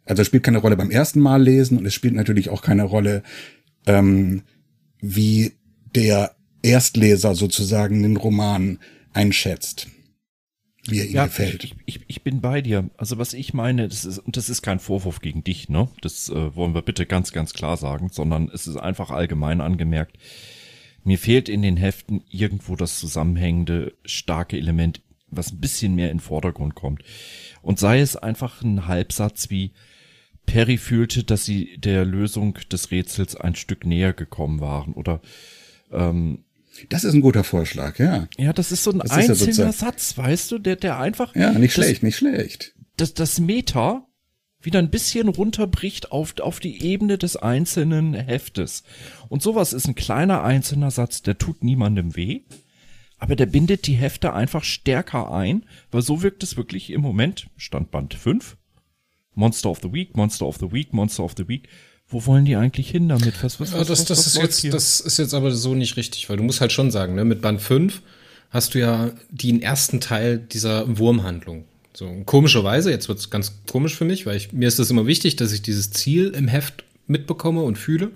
Also 0.04 0.24
spielt 0.24 0.42
keine 0.42 0.58
Rolle 0.58 0.76
beim 0.76 0.90
ersten 0.90 1.20
Mal 1.20 1.42
lesen 1.42 1.78
und 1.78 1.86
es 1.86 1.94
spielt 1.94 2.14
natürlich 2.14 2.48
auch 2.48 2.62
keine 2.62 2.84
Rolle, 2.84 3.22
ähm, 3.86 4.42
wie 5.00 5.52
der 5.94 6.34
Erstleser 6.62 7.34
sozusagen 7.34 8.02
den 8.02 8.16
Roman 8.16 8.78
einschätzt 9.12 9.88
wie 10.90 11.00
er 11.00 11.06
ihm 11.06 11.14
ja, 11.14 11.26
gefällt. 11.26 11.64
Ich, 11.64 11.74
ich, 11.86 12.00
ich 12.06 12.22
bin 12.22 12.40
bei 12.40 12.60
dir. 12.60 12.90
Also 12.96 13.18
was 13.18 13.34
ich 13.34 13.54
meine, 13.54 13.88
das 13.88 14.04
ist, 14.04 14.18
und 14.18 14.36
das 14.36 14.48
ist 14.48 14.62
kein 14.62 14.80
Vorwurf 14.80 15.20
gegen 15.20 15.44
dich, 15.44 15.68
ne? 15.68 15.88
Das 16.00 16.28
äh, 16.28 16.54
wollen 16.54 16.74
wir 16.74 16.82
bitte 16.82 17.06
ganz, 17.06 17.32
ganz 17.32 17.52
klar 17.52 17.76
sagen, 17.76 18.08
sondern 18.10 18.50
es 18.52 18.66
ist 18.66 18.76
einfach 18.76 19.10
allgemein 19.10 19.60
angemerkt. 19.60 20.18
Mir 21.04 21.18
fehlt 21.18 21.48
in 21.48 21.62
den 21.62 21.76
Heften 21.76 22.22
irgendwo 22.28 22.76
das 22.76 22.98
zusammenhängende, 22.98 23.94
starke 24.04 24.56
Element, 24.56 25.00
was 25.28 25.52
ein 25.52 25.60
bisschen 25.60 25.94
mehr 25.94 26.10
in 26.10 26.18
den 26.18 26.22
Vordergrund 26.22 26.74
kommt. 26.74 27.02
Und 27.62 27.78
sei 27.78 28.00
es 28.00 28.16
einfach 28.16 28.62
ein 28.62 28.86
Halbsatz 28.86 29.50
wie, 29.50 29.72
Perry 30.46 30.78
fühlte, 30.78 31.22
dass 31.22 31.44
sie 31.44 31.78
der 31.78 32.04
Lösung 32.04 32.58
des 32.72 32.90
Rätsels 32.90 33.36
ein 33.36 33.54
Stück 33.54 33.86
näher 33.86 34.12
gekommen 34.12 34.60
waren 34.60 34.94
oder 34.94 35.20
ähm, 35.92 36.44
das 36.88 37.04
ist 37.04 37.14
ein 37.14 37.20
guter 37.20 37.44
Vorschlag, 37.44 37.98
ja. 37.98 38.28
Ja, 38.38 38.52
das 38.52 38.72
ist 38.72 38.84
so 38.84 38.90
ein 38.92 38.98
das 39.00 39.10
einzelner 39.10 39.66
ja 39.66 39.72
Satz, 39.72 40.16
weißt 40.16 40.50
du, 40.52 40.58
der, 40.58 40.76
der 40.76 40.98
einfach. 40.98 41.34
Ja, 41.34 41.52
nicht 41.52 41.76
das, 41.76 41.84
schlecht, 41.84 42.02
nicht 42.02 42.16
schlecht. 42.16 42.74
Das, 42.96 43.14
das 43.14 43.38
Meta 43.40 44.06
wieder 44.62 44.78
ein 44.78 44.90
bisschen 44.90 45.28
runterbricht 45.28 46.12
auf, 46.12 46.38
auf 46.40 46.60
die 46.60 46.82
Ebene 46.82 47.18
des 47.18 47.36
einzelnen 47.36 48.14
Heftes. 48.14 48.82
Und 49.28 49.42
sowas 49.42 49.72
ist 49.72 49.88
ein 49.88 49.94
kleiner 49.94 50.42
einzelner 50.42 50.90
Satz, 50.90 51.22
der 51.22 51.38
tut 51.38 51.64
niemandem 51.64 52.14
weh, 52.16 52.42
aber 53.18 53.36
der 53.36 53.46
bindet 53.46 53.86
die 53.86 53.94
Hefte 53.94 54.32
einfach 54.32 54.64
stärker 54.64 55.32
ein, 55.32 55.66
weil 55.90 56.02
so 56.02 56.22
wirkt 56.22 56.42
es 56.42 56.56
wirklich 56.56 56.90
im 56.90 57.00
Moment, 57.00 57.48
Standband 57.56 58.14
5, 58.14 58.56
Monster 59.34 59.70
of 59.70 59.80
the 59.82 59.92
Week, 59.92 60.16
Monster 60.16 60.46
of 60.46 60.58
the 60.58 60.72
Week, 60.72 60.92
Monster 60.92 61.24
of 61.24 61.34
the 61.36 61.48
Week, 61.48 61.68
wo 62.10 62.26
wollen 62.26 62.44
die 62.44 62.56
eigentlich 62.56 62.90
hin 62.90 63.08
damit? 63.08 63.42
Was, 63.42 63.60
was, 63.60 63.70
ja, 63.70 63.78
das, 63.78 63.88
was, 63.88 64.04
das, 64.04 64.26
ist 64.26 64.36
jetzt, 64.36 64.58
hier? 64.60 64.72
das 64.72 65.00
ist 65.00 65.18
jetzt 65.18 65.32
aber 65.32 65.52
so 65.52 65.74
nicht 65.74 65.96
richtig, 65.96 66.28
weil 66.28 66.36
du 66.36 66.42
musst 66.42 66.60
halt 66.60 66.72
schon 66.72 66.90
sagen, 66.90 67.14
ne, 67.14 67.24
mit 67.24 67.40
Band 67.40 67.62
5 67.62 68.02
hast 68.50 68.74
du 68.74 68.80
ja 68.80 69.12
den 69.30 69.62
ersten 69.62 70.00
Teil 70.00 70.38
dieser 70.38 70.98
Wurmhandlung. 70.98 71.64
So, 71.94 72.22
komischerweise, 72.26 72.90
jetzt 72.90 73.08
wird's 73.08 73.30
ganz 73.30 73.54
komisch 73.70 73.94
für 73.94 74.04
mich, 74.04 74.26
weil 74.26 74.36
ich, 74.36 74.52
mir 74.52 74.66
ist 74.66 74.78
das 74.78 74.90
immer 74.90 75.06
wichtig, 75.06 75.36
dass 75.36 75.52
ich 75.52 75.62
dieses 75.62 75.92
Ziel 75.92 76.30
im 76.30 76.48
Heft 76.48 76.84
mitbekomme 77.06 77.62
und 77.62 77.78
fühle. 77.78 78.10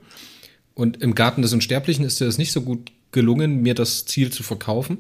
Und 0.74 1.00
im 1.00 1.14
Garten 1.14 1.42
des 1.42 1.52
Unsterblichen 1.52 2.04
ist 2.04 2.20
dir 2.20 2.24
das 2.24 2.38
nicht 2.38 2.52
so 2.52 2.62
gut 2.62 2.90
gelungen, 3.12 3.62
mir 3.62 3.74
das 3.74 4.06
Ziel 4.06 4.30
zu 4.30 4.42
verkaufen. 4.42 4.98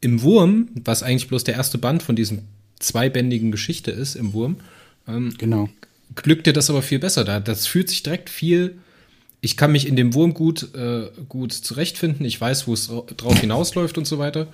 Im 0.00 0.22
Wurm, 0.22 0.68
was 0.84 1.02
eigentlich 1.02 1.28
bloß 1.28 1.44
der 1.44 1.54
erste 1.54 1.76
Band 1.76 2.02
von 2.02 2.16
diesem 2.16 2.42
zweibändigen 2.78 3.50
Geschichte 3.50 3.90
ist, 3.90 4.14
im 4.14 4.32
Wurm, 4.32 4.56
ähm, 5.06 5.34
genau 5.36 5.68
glückt 6.14 6.46
dir 6.46 6.52
das 6.52 6.70
aber 6.70 6.82
viel 6.82 6.98
besser. 6.98 7.24
Da, 7.24 7.40
das 7.40 7.66
fühlt 7.66 7.88
sich 7.88 8.02
direkt 8.02 8.30
viel. 8.30 8.78
Ich 9.40 9.56
kann 9.56 9.72
mich 9.72 9.86
in 9.86 9.96
dem 9.96 10.14
Wurm 10.14 10.34
gut, 10.34 10.74
äh, 10.74 11.10
gut 11.28 11.52
zurechtfinden. 11.52 12.24
Ich 12.24 12.40
weiß, 12.40 12.66
wo 12.66 12.74
es 12.74 12.90
drauf 13.16 13.38
hinausläuft 13.38 13.98
und 13.98 14.06
so 14.06 14.18
weiter. 14.18 14.48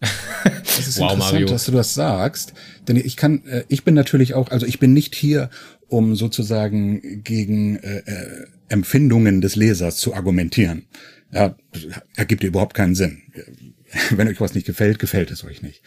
Das 0.00 0.86
ist 0.86 0.98
wow, 0.98 1.12
interessant, 1.12 1.18
Mario. 1.18 1.46
dass 1.46 1.64
du 1.64 1.72
das 1.72 1.94
sagst, 1.94 2.52
denn 2.86 2.96
ich 2.96 3.16
kann, 3.16 3.44
äh, 3.46 3.64
ich 3.68 3.84
bin 3.84 3.94
natürlich 3.94 4.34
auch, 4.34 4.50
also 4.50 4.66
ich 4.66 4.78
bin 4.78 4.92
nicht 4.92 5.14
hier, 5.14 5.50
um 5.88 6.16
sozusagen 6.16 7.22
gegen 7.22 7.76
äh, 7.76 7.98
äh, 7.98 8.46
Empfindungen 8.68 9.40
des 9.40 9.56
Lesers 9.56 9.96
zu 9.96 10.14
argumentieren. 10.14 10.86
Ja, 11.32 11.56
ergibt 12.14 12.44
überhaupt 12.44 12.74
keinen 12.74 12.94
Sinn. 12.94 13.22
Wenn 14.10 14.28
euch 14.28 14.40
was 14.40 14.54
nicht 14.54 14.66
gefällt, 14.66 14.98
gefällt 14.98 15.30
es 15.30 15.44
euch 15.44 15.62
nicht. 15.62 15.82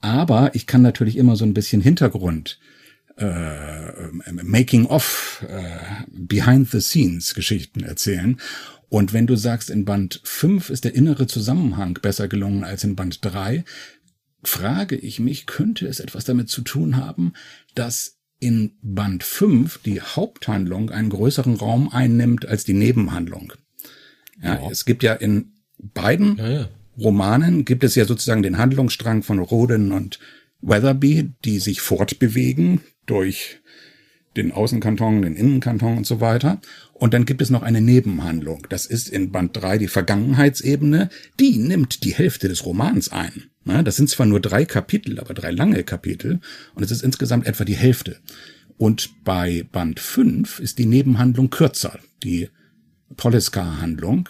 Aber 0.00 0.54
ich 0.54 0.66
kann 0.66 0.82
natürlich 0.82 1.16
immer 1.16 1.36
so 1.36 1.44
ein 1.44 1.54
bisschen 1.54 1.80
Hintergrund 1.80 2.58
Making-of, 4.42 5.44
äh, 5.48 6.04
Behind-the-Scenes-Geschichten 6.08 7.82
erzählen. 7.82 8.38
Und 8.88 9.12
wenn 9.12 9.26
du 9.26 9.36
sagst, 9.36 9.70
in 9.70 9.84
Band 9.84 10.20
5 10.24 10.70
ist 10.70 10.84
der 10.84 10.94
innere 10.94 11.26
Zusammenhang 11.26 11.98
besser 12.02 12.28
gelungen 12.28 12.64
als 12.64 12.84
in 12.84 12.96
Band 12.96 13.24
3, 13.24 13.64
frage 14.42 14.96
ich 14.96 15.20
mich, 15.20 15.46
könnte 15.46 15.86
es 15.86 16.00
etwas 16.00 16.24
damit 16.24 16.48
zu 16.48 16.62
tun 16.62 16.96
haben, 16.96 17.32
dass 17.74 18.18
in 18.38 18.72
Band 18.82 19.22
5 19.22 19.78
die 19.84 20.00
Haupthandlung 20.00 20.90
einen 20.90 21.10
größeren 21.10 21.54
Raum 21.54 21.88
einnimmt 21.90 22.46
als 22.46 22.64
die 22.64 22.74
Nebenhandlung. 22.74 23.52
Ja, 24.42 24.56
ja. 24.56 24.70
es 24.70 24.84
gibt 24.84 25.02
ja 25.02 25.14
in 25.14 25.52
beiden 25.78 26.36
ja, 26.36 26.50
ja. 26.50 26.68
Romanen 26.98 27.64
gibt 27.64 27.84
es 27.84 27.94
ja 27.94 28.04
sozusagen 28.04 28.42
den 28.42 28.58
Handlungsstrang 28.58 29.22
von 29.22 29.38
Roden 29.38 29.92
und 29.92 30.18
Weatherby, 30.60 31.32
die 31.44 31.58
sich 31.58 31.80
fortbewegen, 31.80 32.80
durch 33.06 33.60
den 34.36 34.52
Außenkanton, 34.52 35.22
den 35.22 35.36
Innenkanton 35.36 35.98
und 35.98 36.06
so 36.06 36.20
weiter. 36.20 36.60
Und 36.94 37.14
dann 37.14 37.26
gibt 37.26 37.42
es 37.42 37.50
noch 37.50 37.62
eine 37.62 37.80
Nebenhandlung. 37.80 38.66
Das 38.68 38.86
ist 38.86 39.08
in 39.08 39.32
Band 39.32 39.56
3 39.56 39.78
die 39.78 39.88
Vergangenheitsebene. 39.88 41.10
Die 41.38 41.58
nimmt 41.58 42.04
die 42.04 42.14
Hälfte 42.14 42.48
des 42.48 42.64
Romans 42.64 43.10
ein. 43.10 43.50
Das 43.64 43.96
sind 43.96 44.08
zwar 44.08 44.26
nur 44.26 44.40
drei 44.40 44.64
Kapitel, 44.64 45.20
aber 45.20 45.34
drei 45.34 45.50
lange 45.50 45.84
Kapitel. 45.84 46.40
Und 46.74 46.82
es 46.82 46.90
ist 46.90 47.02
insgesamt 47.02 47.46
etwa 47.46 47.64
die 47.64 47.76
Hälfte. 47.76 48.18
Und 48.76 49.10
bei 49.24 49.64
Band 49.70 50.00
5 50.00 50.58
ist 50.58 50.78
die 50.78 50.86
Nebenhandlung 50.86 51.50
kürzer. 51.50 51.98
Die 52.22 52.48
Poliskar-Handlung. 53.16 54.28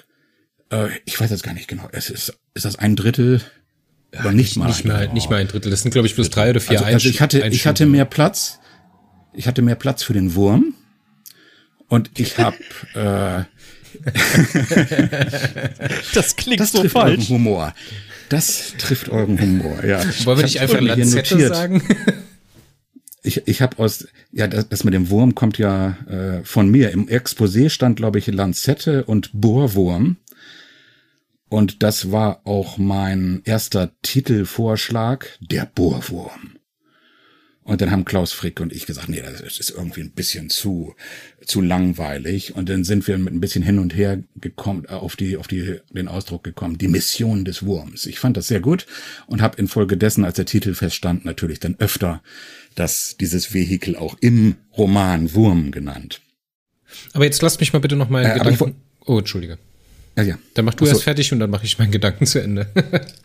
Äh, 0.70 0.88
ich 1.04 1.18
weiß 1.18 1.30
jetzt 1.30 1.42
gar 1.42 1.54
nicht 1.54 1.68
genau. 1.68 1.88
Es 1.92 2.10
ist, 2.10 2.38
ist 2.54 2.64
das 2.64 2.76
ein 2.76 2.96
Drittel 2.96 3.40
oder 4.12 4.32
nicht, 4.32 4.36
nicht 4.36 4.56
mal? 4.56 4.66
Nicht 4.66 4.84
mal, 4.84 5.08
nicht 5.08 5.30
mal 5.30 5.40
ein 5.40 5.48
Drittel. 5.48 5.70
Das 5.70 5.82
sind, 5.82 5.92
glaube 5.92 6.06
ich, 6.06 6.14
bloß 6.14 6.28
drei 6.28 6.50
oder 6.50 6.60
vier 6.60 6.80
also, 6.80 6.84
also 6.84 7.08
ich 7.08 7.20
hatte, 7.22 7.46
ich 7.48 7.66
hatte 7.66 7.86
mehr 7.86 8.04
Platz 8.04 8.58
ich 9.34 9.46
hatte 9.46 9.62
mehr 9.62 9.76
Platz 9.76 10.02
für 10.02 10.12
den 10.12 10.34
Wurm 10.34 10.74
und 11.88 12.10
ich 12.18 12.38
habe 12.38 12.56
äh, 12.94 13.44
Das 16.14 16.36
klingt 16.36 16.60
das 16.60 16.72
so 16.72 16.88
falsch. 16.88 17.28
Humor. 17.28 17.74
Das 18.28 18.74
trifft 18.78 19.08
euren 19.10 19.38
Humor, 19.40 19.84
ja. 19.84 20.02
Wollen 20.24 20.38
wir 20.38 20.44
nicht 20.44 20.60
einfach 20.60 20.80
Lanzette 20.80 21.48
sagen? 21.48 21.82
Ich, 23.22 23.46
ich 23.46 23.62
habe 23.62 23.78
aus, 23.78 24.08
ja, 24.32 24.48
das, 24.48 24.68
das 24.68 24.84
mit 24.84 24.94
dem 24.94 25.10
Wurm 25.10 25.34
kommt 25.34 25.58
ja 25.58 25.98
äh, 26.08 26.42
von 26.44 26.70
mir. 26.70 26.90
Im 26.90 27.08
Exposé 27.08 27.68
stand, 27.70 27.96
glaube 27.96 28.18
ich, 28.18 28.26
Lanzette 28.26 29.04
und 29.04 29.30
Bohrwurm. 29.32 30.16
Und 31.48 31.82
das 31.82 32.10
war 32.10 32.40
auch 32.44 32.78
mein 32.78 33.42
erster 33.44 33.92
Titelvorschlag, 34.00 35.38
der 35.40 35.66
Bohrwurm. 35.66 36.51
Und 37.64 37.80
dann 37.80 37.92
haben 37.92 38.04
Klaus 38.04 38.32
Frick 38.32 38.58
und 38.58 38.72
ich 38.72 38.86
gesagt, 38.86 39.08
nee, 39.08 39.22
das 39.22 39.58
ist 39.58 39.70
irgendwie 39.70 40.00
ein 40.00 40.10
bisschen 40.10 40.50
zu, 40.50 40.96
zu 41.46 41.60
langweilig. 41.60 42.56
Und 42.56 42.68
dann 42.68 42.82
sind 42.82 43.06
wir 43.06 43.16
mit 43.18 43.32
ein 43.32 43.40
bisschen 43.40 43.62
hin 43.62 43.78
und 43.78 43.94
her 43.94 44.18
gekommen, 44.34 44.84
äh, 44.88 44.94
auf 44.94 45.14
die, 45.14 45.36
auf 45.36 45.46
die, 45.46 45.78
den 45.90 46.08
Ausdruck 46.08 46.42
gekommen, 46.42 46.76
die 46.78 46.88
Mission 46.88 47.44
des 47.44 47.64
Wurms. 47.64 48.06
Ich 48.06 48.18
fand 48.18 48.36
das 48.36 48.48
sehr 48.48 48.60
gut 48.60 48.86
und 49.26 49.42
habe 49.42 49.58
infolgedessen, 49.58 50.24
als 50.24 50.36
der 50.36 50.46
Titel 50.46 50.74
feststand, 50.74 51.24
natürlich 51.24 51.60
dann 51.60 51.76
öfter 51.78 52.20
das, 52.74 53.16
dieses 53.20 53.54
Vehikel 53.54 53.94
auch 53.94 54.16
im 54.20 54.56
Roman 54.76 55.32
Wurm 55.34 55.70
genannt. 55.70 56.20
Aber 57.12 57.24
jetzt 57.24 57.42
lasst 57.42 57.60
mich 57.60 57.72
mal 57.72 57.78
bitte 57.78 57.96
noch 57.96 58.08
mal 58.08 58.24
äh, 58.24 58.38
Gedanken. 58.38 58.74
Oh, 59.06 59.18
entschuldige. 59.18 59.58
Ja, 60.16 60.24
ja. 60.24 60.38
Dann 60.54 60.64
mach 60.64 60.74
du 60.74 60.84
Achso. 60.84 60.94
erst 60.94 61.04
fertig 61.04 61.32
und 61.32 61.38
dann 61.38 61.50
mache 61.50 61.64
ich 61.64 61.78
meinen 61.78 61.92
Gedanken 61.92 62.26
zu 62.26 62.42
Ende. 62.42 62.66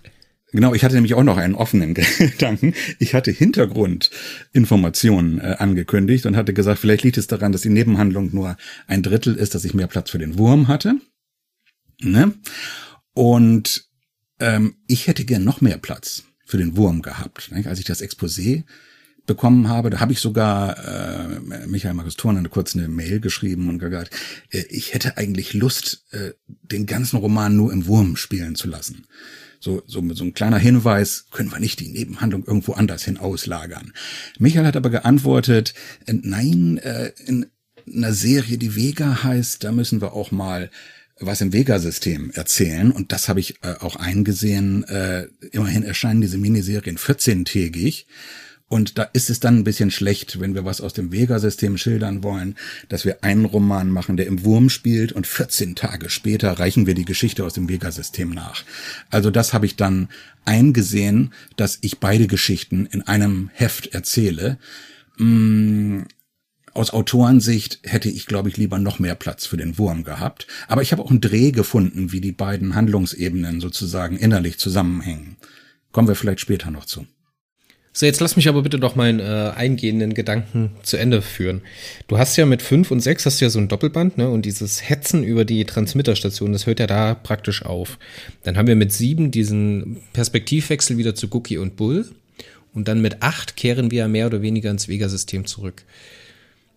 Genau, 0.54 0.74
ich 0.74 0.86
hatte 0.86 0.96
nämlich 0.96 1.14
auch 1.14 1.24
noch 1.24 1.38
einen 1.38 1.54
offenen 1.56 1.94
Gedanken. 1.94 2.74
Ich 3.00 3.14
hatte 3.14 3.32
Hintergrundinformationen 3.32 5.40
äh, 5.40 5.56
angekündigt 5.60 6.26
und 6.26 6.38
hatte 6.38 6.54
gesagt, 6.54 6.80
vielleicht 6.80 7.04
liegt 7.04 7.18
es 7.18 7.28
daran, 7.28 7.52
dass 7.52 7.62
die 7.62 7.70
Nebenhandlung 7.70 8.34
nur 8.34 8.56
ein 8.88 9.04
Drittel 9.04 9.36
ist, 9.36 9.56
dass 9.56 9.66
ich 9.66 9.74
mehr 9.74 9.88
Platz 9.88 10.10
für 10.10 10.20
den 10.20 10.38
Wurm 10.38 10.70
hatte. 10.70 10.96
Ne? 12.00 12.34
Und 13.14 13.90
ähm, 14.40 14.76
ich 14.88 15.08
hätte 15.08 15.26
gern 15.26 15.44
noch 15.44 15.60
mehr 15.60 15.78
Platz 15.78 16.24
für 16.46 16.58
den 16.58 16.78
Wurm 16.78 17.02
gehabt. 17.02 17.52
Ne? 17.52 17.66
Als 17.68 17.80
ich 17.80 17.86
das 17.86 18.02
Exposé 18.02 18.64
bekommen 19.26 19.68
habe, 19.68 19.90
da 19.90 20.00
habe 20.00 20.14
ich 20.14 20.20
sogar 20.20 20.78
äh, 20.78 21.42
Michael 21.68 21.94
Markus 21.94 22.16
Thurn 22.16 22.38
eine 22.38 22.88
Mail 22.88 23.20
geschrieben 23.20 23.68
und 23.68 23.80
gesagt, 23.80 24.16
äh, 24.52 24.64
ich 24.70 24.94
hätte 24.94 25.18
eigentlich 25.18 25.54
Lust, 25.54 26.06
äh, 26.12 26.32
den 26.48 26.86
ganzen 26.86 27.18
Roman 27.18 27.58
nur 27.58 27.74
im 27.74 27.88
Wurm 27.88 28.16
spielen 28.16 28.56
zu 28.56 28.70
lassen 28.70 29.06
so, 29.60 29.82
so, 29.86 30.04
so 30.14 30.24
ein 30.24 30.34
kleiner 30.34 30.58
Hinweis, 30.58 31.28
können 31.32 31.52
wir 31.52 31.60
nicht 31.60 31.80
die 31.80 31.90
Nebenhandlung 31.90 32.46
irgendwo 32.46 32.74
anders 32.74 33.04
hin 33.04 33.18
auslagern. 33.18 33.94
Michael 34.40 34.66
hat 34.66 34.76
aber 34.76 34.90
geantwortet, 34.90 35.74
äh, 36.06 36.14
nein, 36.14 36.78
äh, 36.78 37.12
in 37.26 37.48
einer 37.92 38.14
Serie, 38.14 38.58
die 38.58 38.76
Vega 38.76 39.24
heißt, 39.24 39.64
da 39.64 39.72
müssen 39.72 40.02
wir 40.02 40.14
auch 40.14 40.32
mal 40.32 40.70
was 41.20 41.42
im 41.42 41.52
Vega-System 41.52 42.32
erzählen. 42.32 42.92
Und 42.92 43.12
das 43.12 43.28
habe 43.28 43.40
ich 43.40 43.64
äh, 43.64 43.76
auch 43.80 43.96
eingesehen. 43.96 44.86
Immerhin 45.52 45.82
erscheinen 45.82 46.22
diese 46.22 46.38
Miniserien 46.38 46.98
14-tägig. 46.98 48.06
Und 48.70 48.98
da 48.98 49.04
ist 49.04 49.30
es 49.30 49.40
dann 49.40 49.60
ein 49.60 49.64
bisschen 49.64 49.92
schlecht, 49.92 50.42
wenn 50.42 50.54
wir 50.54 50.66
was 50.66 50.82
aus 50.82 50.92
dem 50.92 51.14
Vega-System 51.14 51.78
schildern 51.78 52.22
wollen, 52.22 52.56
dass 52.90 53.06
wir 53.06 53.24
einen 53.24 53.46
Roman 53.46 53.90
machen, 53.90 54.18
der 54.18 54.28
im 54.28 54.44
Wurm 54.44 54.70
spielt 54.70 55.14
und 55.14 55.26
14 55.26 55.76
Tage 55.76 56.10
später 56.10 56.52
reichen 56.52 56.86
wir 56.86 56.94
die 56.94 57.06
Geschichte 57.06 57.46
aus 57.46 57.54
dem 57.54 57.70
Vega-System 57.70 58.30
nach. 58.30 58.66
Also 59.10 59.32
das 59.32 59.54
habe 59.54 59.66
ich 59.66 59.78
dann 59.78 60.10
eingesehen, 60.44 61.34
dass 61.56 61.78
ich 61.80 62.00
beide 62.00 62.28
Geschichten 62.28 62.86
in 62.88 63.04
einem 63.04 63.50
Heft 63.54 63.94
erzähle. 63.94 64.58
Mm, 65.18 66.02
aus 66.74 66.92
Autorensicht 66.92 67.80
hätte 67.84 68.10
ich, 68.10 68.26
glaube 68.26 68.50
ich, 68.50 68.58
lieber 68.58 68.80
noch 68.80 69.00
mehr 69.00 69.16
Platz 69.16 69.46
für 69.46 69.58
den 69.58 69.78
Wurm 69.78 70.04
gehabt. 70.04 70.46
Aber 70.68 70.82
ich 70.82 70.92
habe 70.92 71.02
auch 71.02 71.10
einen 71.10 71.22
Dreh 71.22 71.52
gefunden, 71.52 72.12
wie 72.12 72.22
die 72.22 72.34
beiden 72.34 72.76
Handlungsebenen 72.76 73.62
sozusagen 73.62 74.18
innerlich 74.18 74.60
zusammenhängen. 74.60 75.38
Kommen 75.94 76.10
wir 76.10 76.16
vielleicht 76.16 76.42
später 76.42 76.70
noch 76.70 76.86
zu. 76.86 77.08
So, 77.98 78.06
jetzt 78.06 78.20
lass 78.20 78.36
mich 78.36 78.48
aber 78.48 78.62
bitte 78.62 78.78
doch 78.78 78.94
meinen 78.94 79.20
äh, 79.20 79.54
eingehenden 79.56 80.14
Gedanken 80.14 80.70
zu 80.84 80.98
Ende 80.98 81.24
führen. 81.24 81.64
Du 82.08 82.20
hast 82.20 82.36
ja 82.38 82.46
mit 82.46 82.62
5 82.62 82.92
und 82.92 83.00
6 83.00 83.26
hast 83.26 83.42
du 83.42 83.46
ja 83.46 83.50
so 83.50 83.58
ein 83.58 83.70
Doppelband, 83.70 84.20
ne? 84.20 84.30
Und 84.30 84.46
dieses 84.46 84.88
Hetzen 84.88 85.24
über 85.24 85.46
die 85.46 85.66
Transmitterstation, 85.66 86.54
das 86.54 86.68
hört 86.68 86.80
ja 86.80 86.86
da 86.86 87.16
praktisch 87.16 87.66
auf. 87.66 87.98
Dann 88.44 88.56
haben 88.56 88.68
wir 88.68 88.76
mit 88.76 88.94
7 88.94 89.32
diesen 89.32 89.98
Perspektivwechsel 90.14 91.00
wieder 91.00 91.16
zu 91.16 91.28
Cookie 91.32 91.58
und 91.58 91.76
Bull. 91.76 92.08
Und 92.72 92.88
dann 92.88 93.02
mit 93.02 93.24
8 93.24 93.56
kehren 93.56 93.90
wir 93.90 94.08
mehr 94.08 94.28
oder 94.28 94.44
weniger 94.44 94.70
ins 94.70 94.88
Vega-System 94.88 95.48
zurück. 95.48 95.84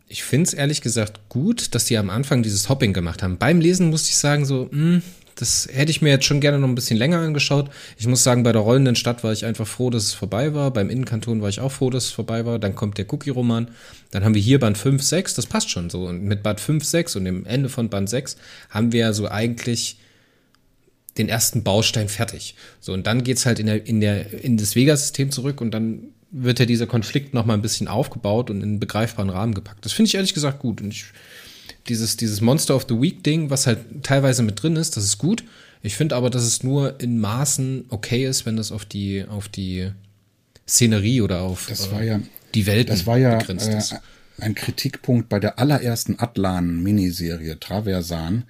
Ich 0.09 0.23
finde 0.23 0.49
es 0.49 0.55
ehrlich 0.55 0.81
gesagt 0.81 1.21
gut, 1.29 1.75
dass 1.75 1.85
die 1.85 1.99
am 1.99 2.09
Anfang 2.09 2.43
dieses 2.43 2.71
Hopping 2.71 2.95
gemacht 2.95 3.23
haben. 3.23 3.37
Beim 3.37 3.61
Lesen 3.61 3.91
musste 3.91 4.09
ich 4.09 4.17
sagen, 4.17 4.47
so, 4.47 4.71
mh, 4.73 4.79
hm, 4.79 5.03
das 5.35 5.69
hätte 5.73 5.91
ich 5.91 6.03
mir 6.03 6.11
jetzt 6.11 6.25
schon 6.25 6.41
gerne 6.41 6.59
noch 6.59 6.69
ein 6.69 6.75
bisschen 6.75 6.97
länger 6.97 7.19
angeschaut. 7.19 7.71
Ich 7.97 8.07
muss 8.07 8.23
sagen, 8.23 8.43
bei 8.43 8.53
der 8.53 8.63
rollenden 8.63 8.97
Stadt 8.97 9.25
war 9.25 9.33
ich 9.33 9.45
einfach 9.45 9.67
froh, 9.67 9.91
dass 9.91 10.05
es 10.05 10.15
vorbei 10.15 10.55
war. 10.55 10.71
Beim 10.71 10.91
Innenkanton 10.91 11.43
war 11.43 11.49
ich 11.49 11.61
auch 11.61 11.73
froh, 11.73 11.91
dass 11.91 12.07
es 12.07 12.11
vorbei 12.11 12.45
war. 12.45 12.59
Dann 12.59 12.75
kommt 12.75 12.99
der 12.99 13.13
Cookie-Roman. 13.13 13.69
Dann 14.11 14.25
haben 14.25 14.35
wir 14.35 14.43
hier 14.43 14.59
Band 14.59 14.77
5, 14.77 15.03
6. 15.03 15.35
Das 15.35 15.47
passt 15.47 15.71
schon 15.71 15.91
so. 15.91 16.07
Und 16.07 16.23
mit 16.25 16.43
Band 16.43 16.61
5, 16.61 16.85
6 16.85 17.17
und 17.17 17.25
dem 17.25 17.47
Ende 17.47 17.69
von 17.69 17.89
Band 17.89 18.11
6 18.11 18.37
haben 18.71 18.93
wir 18.93 19.13
so 19.13 19.29
eigentlich 19.29 19.99
den 21.19 21.29
ersten 21.29 21.63
Baustein 21.63 22.09
fertig. 22.09 22.55
So, 22.81 22.93
und 22.93 23.07
dann 23.07 23.25
geht's 23.25 23.47
halt 23.47 23.59
in, 23.59 23.67
der, 23.67 23.87
in, 23.87 24.01
der, 24.01 24.45
in 24.45 24.57
das 24.57 24.77
Vega-System 24.77 25.31
zurück 25.31 25.61
und 25.61 25.73
dann 25.73 26.09
wird 26.31 26.61
ja 26.61 26.67
dieser 26.67 26.87
Konflikt 26.87 27.35
noch 27.35 27.45
mal 27.45 27.55
ein 27.55 27.63
bisschen 27.63 27.89
aufgebaut 27.89 28.51
und 28.51 28.59
in 28.59 28.63
einen 28.63 28.81
begreifbaren 28.81 29.31
Rahmen 29.31 29.55
gepackt. 29.55 29.85
Das 29.85 29.93
finde 29.93 30.09
ich 30.09 30.15
ehrlich 30.15 30.35
gesagt 30.35 30.61
gut. 30.61 30.81
Und 30.81 30.93
ich 30.93 31.07
dieses, 31.89 32.17
dieses 32.17 32.41
Monster 32.41 32.77
of 32.77 32.87
the 32.89 33.01
Week 33.01 33.23
Ding, 33.25 33.51
was 33.51 33.67
halt 33.67 33.79
teilweise 34.03 34.43
mit 34.43 34.63
drin 34.63 34.77
ist, 34.77 34.97
das 34.97 35.05
ist 35.05 35.19
gut. 35.19 35.45
Ich 35.83 35.97
finde 35.97 36.17
aber, 36.17 36.31
dass 36.31 36.43
es 36.43 36.63
nur 36.63 37.01
in 37.01 37.19
Maßen 37.19 37.87
okay 37.89 38.27
ist, 38.27 38.45
wenn 38.45 38.57
das 38.57 38.71
auf 38.71 38.85
die, 38.85 39.25
auf 39.27 39.49
die 39.49 39.91
Szenerie 40.69 41.23
oder 41.23 41.43
auf 41.43 41.69
war 41.91 42.03
ja, 42.03 42.19
äh, 42.19 42.23
die 42.55 42.67
Welt 42.67 42.91
das 42.91 43.07
war 43.07 43.19
ja, 43.19 43.39
äh, 43.39 43.81
ein 44.39 44.55
Kritikpunkt 44.55 45.29
bei 45.29 45.41
der 45.41 45.59
allerersten 45.59 46.19
Atlan-Miniserie 46.19 47.59
Traversan. 47.59 48.45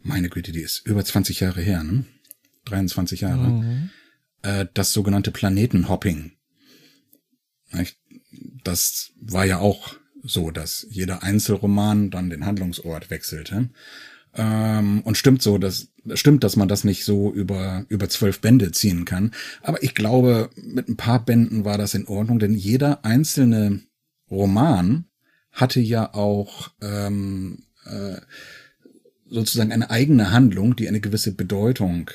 Meine 0.00 0.28
Güte, 0.28 0.52
die 0.52 0.60
ist 0.60 0.86
über 0.86 1.04
20 1.04 1.40
Jahre 1.40 1.60
her, 1.60 1.82
ne? 1.82 2.04
23 2.66 3.20
Jahre. 3.20 3.48
Mhm. 3.48 3.90
Äh, 4.42 4.66
das 4.74 4.92
sogenannte 4.92 5.30
Planetenhopping. 5.30 6.32
Das 8.64 9.10
war 9.20 9.44
ja 9.44 9.58
auch 9.58 9.96
so, 10.26 10.50
dass 10.50 10.86
jeder 10.90 11.22
Einzelroman 11.22 12.10
dann 12.10 12.30
den 12.30 12.44
Handlungsort 12.46 13.10
wechselte. 13.10 13.70
Ähm, 14.34 15.00
und 15.02 15.16
stimmt 15.16 15.42
so, 15.42 15.58
dass 15.58 15.88
stimmt, 16.14 16.44
dass 16.44 16.56
man 16.56 16.68
das 16.68 16.84
nicht 16.84 17.04
so 17.04 17.32
über 17.32 17.86
über 17.88 18.08
zwölf 18.08 18.40
Bände 18.40 18.72
ziehen 18.72 19.04
kann. 19.04 19.32
Aber 19.62 19.82
ich 19.82 19.94
glaube, 19.94 20.50
mit 20.56 20.88
ein 20.88 20.96
paar 20.96 21.24
Bänden 21.24 21.64
war 21.64 21.78
das 21.78 21.94
in 21.94 22.06
Ordnung, 22.06 22.38
denn 22.38 22.54
jeder 22.54 23.04
einzelne 23.04 23.80
Roman 24.30 25.06
hatte 25.52 25.80
ja 25.80 26.12
auch 26.12 26.70
ähm, 26.82 27.64
äh, 27.86 28.20
sozusagen 29.28 29.72
eine 29.72 29.90
eigene 29.90 30.30
Handlung, 30.30 30.76
die 30.76 30.88
eine 30.88 31.00
gewisse 31.00 31.32
Bedeutung 31.32 32.10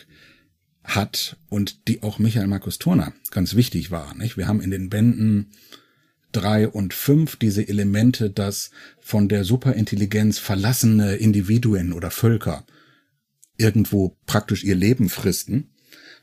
hat 0.84 1.38
und 1.50 1.88
die 1.88 2.04
auch 2.04 2.20
Michael 2.20 2.48
Markus 2.48 2.78
Turner 2.78 3.14
ganz 3.32 3.56
wichtig 3.56 3.92
war. 3.92 4.16
Nicht? 4.16 4.38
Wir 4.38 4.48
haben 4.48 4.62
in 4.62 4.72
den 4.72 4.90
Bänden 4.90 5.52
drei 6.32 6.68
und 6.68 6.94
fünf 6.94 7.36
diese 7.36 7.68
Elemente, 7.68 8.30
dass 8.30 8.72
von 9.00 9.30
der 9.30 9.44
Superintelligenz 9.44 10.40
verlassene 10.40 11.16
Individuen 11.16 11.94
oder 11.94 12.12
Völker 12.12 12.66
irgendwo 13.58 14.18
praktisch 14.26 14.64
ihr 14.64 14.76
Leben 14.76 15.10
fristen 15.10 15.72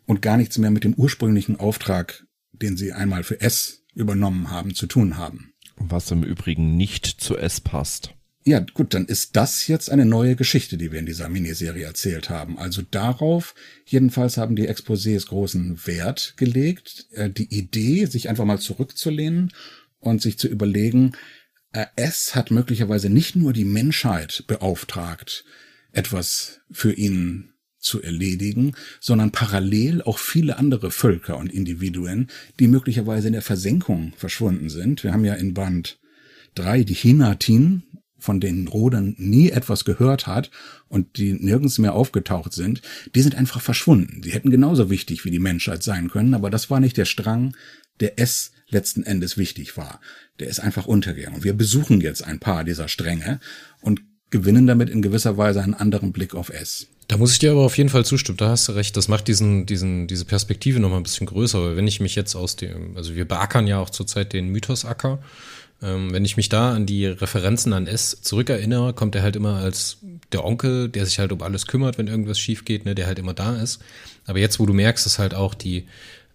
und 0.07 0.23
gar 0.23 0.37
nichts 0.37 0.59
mehr 0.59 0.71
mit 0.71 0.85
dem 0.85 0.95
ursprünglichen 0.95 1.57
Auftrag, 1.57 2.27
den 2.53 2.77
sie 2.77 2.93
einmal 2.93 3.23
für 3.23 3.41
S 3.41 3.85
übernommen 3.95 4.51
haben, 4.51 4.75
zu 4.75 4.87
tun 4.87 5.17
haben. 5.17 5.53
Was 5.77 6.11
im 6.11 6.25
Übrigen 6.25 6.77
nicht 6.77 7.07
zu 7.07 7.37
S 7.37 7.61
passt. 7.61 8.15
Ja, 8.45 8.61
gut, 8.61 8.95
dann 8.95 9.05
ist 9.05 9.37
das 9.37 9.67
jetzt 9.67 9.91
eine 9.91 10.07
neue 10.07 10.35
Geschichte, 10.35 10.79
die 10.79 10.91
wir 10.91 10.99
in 10.99 11.05
dieser 11.05 11.29
Miniserie 11.29 11.85
erzählt 11.85 12.31
haben. 12.31 12.59
Also 12.59 12.81
darauf, 12.81 13.55
jedenfalls 13.85 14.39
haben 14.39 14.57
die 14.57 14.71
Exposés 14.71 15.27
großen 15.27 15.87
Wert 15.87 16.33
gelegt. 16.39 17.09
Äh, 17.13 17.29
die 17.29 17.55
Idee, 17.55 18.07
sich 18.07 18.31
einfach 18.31 18.47
mal 18.47 18.59
zurückzulehnen 18.59 19.53
und 20.01 20.23
sich 20.23 20.39
zu 20.39 20.49
überlegen, 20.49 21.13
äh, 21.73 21.87
es 21.97 22.35
hat 22.35 22.51
möglicherweise 22.51 23.11
nicht 23.11 23.37
nur 23.37 23.53
die 23.53 23.65
Menschheit 23.65 24.45
beauftragt, 24.47 25.45
etwas 25.93 26.61
für 26.71 26.93
ihn 26.93 27.53
zu 27.79 28.03
erledigen, 28.03 28.75
sondern 29.01 29.31
parallel 29.31 30.03
auch 30.03 30.19
viele 30.19 30.59
andere 30.59 30.91
Völker 30.91 31.39
und 31.39 31.53
Individuen, 31.53 32.29
die 32.59 32.69
möglicherweise 32.69 33.29
in 33.29 33.33
der 33.33 33.43
Versenkung 33.43 34.13
verschwunden 34.17 34.69
sind. 34.69 35.05
Wir 35.05 35.13
haben 35.13 35.25
ja 35.25 35.35
in 35.35 35.55
Band 35.55 35.99
3 36.57 36.83
die 36.83 36.95
Hinatin, 36.95 37.85
von 38.19 38.41
denen 38.41 38.67
Rodan 38.67 39.15
nie 39.17 39.51
etwas 39.51 39.85
gehört 39.85 40.27
hat 40.27 40.51
und 40.89 41.19
die 41.19 41.35
nirgends 41.35 41.79
mehr 41.79 41.95
aufgetaucht 41.95 42.53
sind, 42.53 42.83
die 43.15 43.23
sind 43.23 43.37
einfach 43.37 43.61
verschwunden. 43.61 44.23
Die 44.23 44.33
hätten 44.33 44.51
genauso 44.51 44.91
wichtig 44.91 45.25
wie 45.25 45.31
die 45.31 45.39
Menschheit 45.39 45.85
sein 45.85 46.11
können, 46.11 46.35
aber 46.35 46.51
das 46.51 46.69
war 46.69 46.81
nicht 46.81 46.97
der 46.97 47.05
Strang, 47.05 47.57
der 48.01 48.19
es 48.19 48.51
letzten 48.71 49.03
Endes 49.03 49.37
wichtig 49.37 49.77
war. 49.77 50.01
Der 50.41 50.49
ist 50.49 50.61
einfach 50.61 50.87
untergegangen. 50.87 51.37
Und 51.39 51.45
wir 51.45 51.55
besuchen 51.55 52.01
jetzt 52.01 52.23
ein 52.23 52.39
paar 52.39 52.65
dieser 52.65 52.89
Stränge 52.89 53.41
und 53.81 54.01
gewinnen 54.31 54.67
damit 54.67 54.91
in 54.91 55.03
gewisser 55.03 55.37
Weise 55.37 55.63
einen 55.63 55.75
anderen 55.75 56.13
Blick 56.13 56.35
auf 56.35 56.51
S. 56.51 56.89
Da 57.09 57.17
muss 57.17 57.33
ich 57.33 57.39
dir 57.39 57.53
aber 57.53 57.63
auf 57.63 57.79
jeden 57.79 57.89
Fall 57.89 58.05
zustimmen. 58.05 58.37
Da 58.37 58.51
hast 58.51 58.69
du 58.69 58.73
recht. 58.73 58.97
Das 58.97 59.09
macht 59.09 59.29
diesen, 59.29 59.65
diesen, 59.65 60.07
diese 60.07 60.27
Perspektive 60.27 60.79
nochmal 60.79 61.01
ein 61.01 61.05
bisschen 61.05 61.27
größer. 61.27 61.59
Aber 61.59 61.77
wenn 61.77 61.87
ich 61.87 62.01
mich 62.01 62.15
jetzt 62.15 62.35
aus 62.35 62.57
dem, 62.57 62.97
also 62.97 63.15
wir 63.15 63.27
beackern 63.27 63.67
ja 63.67 63.79
auch 63.79 63.91
zurzeit 63.91 64.35
den 64.35 64.51
Mythosacker. 64.51 65.19
Ähm, 65.81 66.13
wenn 66.13 66.25
ich 66.25 66.37
mich 66.37 66.51
da 66.51 66.75
an 66.75 66.85
die 66.85 67.07
Referenzen 67.07 67.73
an 67.73 67.87
S 67.87 68.21
zurückerinnere, 68.21 68.93
kommt 68.93 69.15
er 69.15 69.23
halt 69.23 69.37
immer 69.37 69.57
als 69.57 69.99
der 70.33 70.45
Onkel, 70.45 70.89
der 70.89 71.07
sich 71.07 71.19
halt 71.19 71.33
um 71.33 71.41
alles 71.41 71.67
kümmert, 71.67 71.97
wenn 71.97 72.09
irgendwas 72.09 72.39
schief 72.39 72.65
geht, 72.65 72.85
ne, 72.85 72.95
der 72.95 73.07
halt 73.07 73.19
immer 73.19 73.33
da 73.33 73.57
ist. 73.57 73.81
Aber 74.27 74.39
jetzt, 74.39 74.59
wo 74.59 74.67
du 74.67 74.75
merkst, 74.75 75.07
dass 75.07 75.19
halt 75.19 75.35
auch 75.35 75.55
die, 75.55 75.87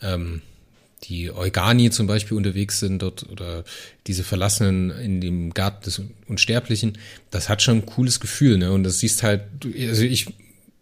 ähm, 0.02 0.42
die 1.04 1.32
Eugani 1.32 1.90
zum 1.90 2.08
Beispiel 2.08 2.38
unterwegs 2.38 2.80
sind 2.80 3.02
dort 3.02 3.30
oder 3.30 3.64
diese 4.08 4.24
Verlassenen 4.24 4.90
in 4.92 5.22
dem 5.22 5.54
Garten 5.54 5.84
des 5.84 6.02
Unsterblichen, 6.28 6.98
das 7.32 7.50
hat 7.50 7.62
schon 7.62 7.78
ein 7.78 7.86
cooles 7.86 8.20
Gefühl, 8.20 8.58
ne? 8.58 8.72
Und 8.72 8.84
das 8.84 9.00
siehst 9.00 9.24
halt, 9.24 9.44
also 9.66 10.04
ich 10.04 10.28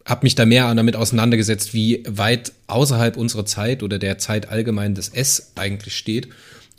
habe 0.06 0.26
mich 0.26 0.36
da 0.36 0.46
mehr 0.46 0.74
damit 0.74 0.96
auseinandergesetzt, 0.96 1.74
wie 1.74 2.04
weit 2.08 2.54
außerhalb 2.68 3.18
unserer 3.18 3.46
Zeit 3.46 3.84
oder 3.84 4.00
der 4.00 4.18
Zeit 4.18 4.50
allgemein 4.50 4.96
das 4.96 5.10
S 5.10 5.54
eigentlich 5.56 5.96
steht 5.96 6.30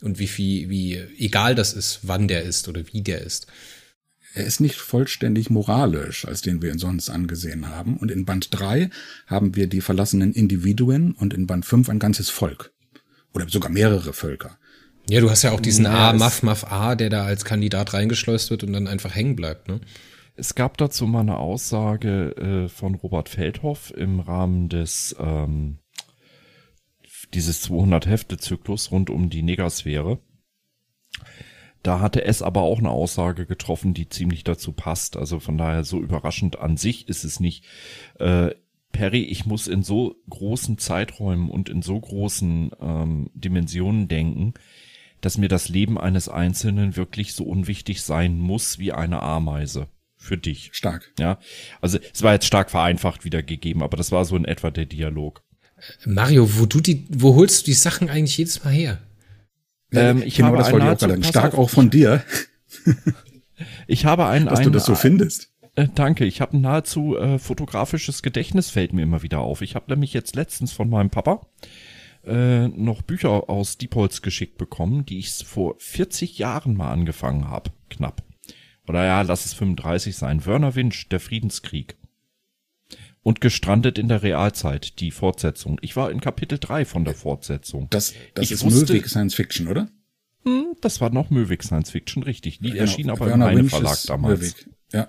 und 0.03 0.19
wie 0.19 0.27
viel, 0.27 0.69
wie 0.69 1.01
egal 1.19 1.55
das 1.55 1.73
ist, 1.73 2.01
wann 2.03 2.29
der 2.29 2.43
ist 2.43 2.69
oder 2.69 2.83
wie 2.93 3.03
der 3.03 3.23
ist. 3.23 3.47
Er 4.35 4.45
ist 4.45 4.61
nicht 4.61 4.77
vollständig 4.77 5.51
moralisch, 5.51 6.27
als 6.27 6.41
den 6.41 6.63
wir 6.63 6.73
ihn 6.73 6.79
sonst 6.79 7.11
angesehen 7.11 7.69
haben. 7.69 7.99
Und 7.99 8.11
in 8.11 8.25
Band 8.25 8.49
3 8.51 8.89
haben 9.27 9.55
wir 9.57 9.67
die 9.67 9.83
verlassenen 9.83 10.33
Individuen 10.33 11.13
und 11.13 11.35
in 11.35 11.47
Band 11.47 11.67
5 11.67 11.91
ein 11.91 11.99
ganzes 11.99 12.31
Volk. 12.31 12.72
Oder 13.35 13.49
sogar 13.49 13.71
mehrere 13.71 14.13
Völker. 14.13 14.59
Ja, 15.09 15.21
du 15.21 15.31
hast 15.31 15.43
ja 15.43 15.51
auch 15.51 15.61
diesen 15.61 15.87
A, 15.87 16.13
Maf, 16.13 16.43
Maf 16.43 16.71
A, 16.71 16.95
der 16.95 17.11
da 17.11 17.25
als 17.25 17.45
Kandidat 17.45 17.93
reingeschleust 17.93 18.51
wird 18.51 18.63
und 18.65 18.73
dann 18.73 18.87
einfach 18.87 19.15
hängen 19.15 19.37
bleibt, 19.37 19.69
ne? 19.69 19.81
Es 20.35 20.55
gab 20.55 20.79
dazu 20.79 21.07
mal 21.07 21.21
eine 21.21 21.37
Aussage 21.37 22.37
äh, 22.37 22.69
von 22.69 22.95
Robert 22.95 23.29
Feldhoff 23.29 23.93
im 23.95 24.19
Rahmen 24.21 24.71
des 24.71 25.15
ähm, 25.19 25.79
dieses 27.35 27.61
200 27.63 28.07
Hefte 28.07 28.39
Zyklus 28.39 28.91
rund 28.91 29.11
um 29.11 29.29
die 29.29 29.43
Negasphäre. 29.43 30.21
Da 31.83 32.01
hatte 32.01 32.25
es 32.25 32.43
aber 32.43 32.63
auch 32.63 32.79
eine 32.79 32.91
Aussage 32.91 33.45
getroffen, 33.45 33.93
die 33.93 34.09
ziemlich 34.09 34.45
dazu 34.45 34.73
passt. 34.73 35.17
Also 35.17 35.41
von 35.41 35.59
daher 35.59 35.85
so 35.85 36.01
überraschend 36.01 36.59
an 36.59 36.77
sich 36.77 37.09
ist 37.09 37.25
es 37.25 37.41
nicht. 37.41 37.65
Äh, 38.19 38.53
Perry, 38.93 39.23
ich 39.23 39.47
muss 39.47 39.67
in 39.67 39.83
so 39.83 40.17
großen 40.29 40.79
Zeiträumen 40.79 41.51
und 41.51 41.69
in 41.69 41.83
so 41.83 41.99
großen 41.99 42.71
ähm, 42.81 43.31
Dimensionen 43.35 44.09
denken, 44.09 44.55
dass 45.21 45.39
mir 45.39 45.49
das 45.49 45.69
Leben 45.69 45.99
eines 45.99 46.29
Einzelnen 46.29 46.97
wirklich 46.97 47.35
so 47.35 47.45
unwichtig 47.45 48.03
sein 48.03 48.39
muss 48.39 48.79
wie 48.79 48.93
eine 48.93 49.23
Ameise. 49.23 49.89
Für 50.17 50.39
dich. 50.39 50.71
Stark. 50.73 51.13
Ja. 51.19 51.41
Also 51.81 51.99
es 52.13 52.23
war 52.23 52.33
jetzt 52.33 52.47
stark 52.47 52.71
vereinfacht 52.71 53.25
wiedergegeben, 53.25 53.83
aber 53.83 53.97
das 53.97 54.13
war 54.13 54.25
so 54.25 54.37
in 54.37 54.45
etwa 54.45 54.71
der 54.71 54.87
Dialog. 54.87 55.43
Mario, 56.05 56.59
wo 56.59 56.67
du 56.67 56.81
die, 56.81 57.07
wo 57.11 57.35
holst 57.35 57.63
du 57.63 57.65
die 57.67 57.75
Sachen 57.75 58.09
eigentlich 58.09 58.39
jedes 58.39 58.63
Mal 58.63 58.73
her? 58.73 58.99
Ähm, 59.91 60.23
ich 60.23 60.37
genau, 60.37 60.49
habe 60.49 60.59
das 60.59 60.71
wollte 60.71 60.87
ich 60.87 60.93
auch 60.93 60.99
gerade 60.99 61.25
Stark 61.25 61.55
auch 61.55 61.71
von 61.71 61.91
dir. 61.91 62.23
ich 63.89 64.05
habe 64.05 64.27
ein, 64.27 64.47
dass 64.47 64.61
ein, 64.61 64.65
du 64.65 64.71
das 64.71 64.87
so 64.87 64.95
findest. 64.95 65.52
Äh, 65.75 65.89
danke. 65.95 66.25
Ich 66.25 66.41
habe 66.41 66.57
ein 66.57 66.61
nahezu 66.61 67.17
äh, 67.17 67.39
fotografisches 67.39 68.23
Gedächtnis 68.23 68.71
fällt 68.71 68.93
mir 68.93 69.03
immer 69.03 69.23
wieder 69.23 69.41
auf. 69.41 69.63
Ich 69.63 69.75
habe 69.75 69.91
nämlich 69.91 70.13
jetzt 70.13 70.37
letztens 70.37 70.73
von 70.73 70.91
meinem 70.91 71.11
Papa 71.11 71.47
äh, 72.25 72.69
noch 72.69 73.03
Bücher 73.03 73.49
aus 73.49 73.79
Diepholz 73.79 74.23
geschickt 74.23 74.59
bekommen, 74.59 75.07
die 75.07 75.19
ich 75.19 75.33
vor 75.33 75.75
40 75.79 76.39
Jahren 76.39 76.77
mal 76.77 76.93
angefangen 76.93 77.49
habe. 77.49 77.71
Knapp. 77.91 78.23
Oder 78.87 79.05
ja, 79.05 79.23
lass 79.23 79.45
es 79.45 79.55
35 79.55 80.17
sein. 80.17 80.45
Werner 80.45 80.75
Winch, 80.75 81.09
der 81.09 81.21
Friedenskrieg. 81.21 81.97
Und 83.23 83.41
gestrandet 83.41 83.99
in 83.99 84.09
der 84.09 84.25
Realzeit, 84.25 84.99
die 84.99 85.13
Fortsetzung. 85.13 85.79
Ich 85.81 85.95
war 85.95 86.11
in 86.11 86.21
Kapitel 86.21 86.59
3 86.59 86.85
von 86.85 87.05
der 87.05 87.15
Fortsetzung. 87.15 87.87
Das, 87.91 88.15
das 88.35 88.47
ich 88.47 88.53
ist 88.53 88.65
wusste, 88.65 88.93
Möwig 88.93 89.09
Science 89.09 89.35
Fiction, 89.35 89.69
oder? 89.69 89.89
Hm, 90.45 90.77
das 90.81 91.01
war 91.01 91.11
noch 91.11 91.31
Möwig 91.31 91.63
Science 91.63 91.93
Fiction, 91.93 92.25
richtig. 92.25 92.59
Die 92.59 92.71
genau. 92.71 92.81
erschien 92.81 93.11
aber 93.11 93.27
Werner 93.27 93.53
im 93.53 93.59
Heine 93.59 93.69
Verlag 93.69 93.99
damals. 94.07 94.41
Möwig. 94.41 94.69
Ja. 94.93 95.09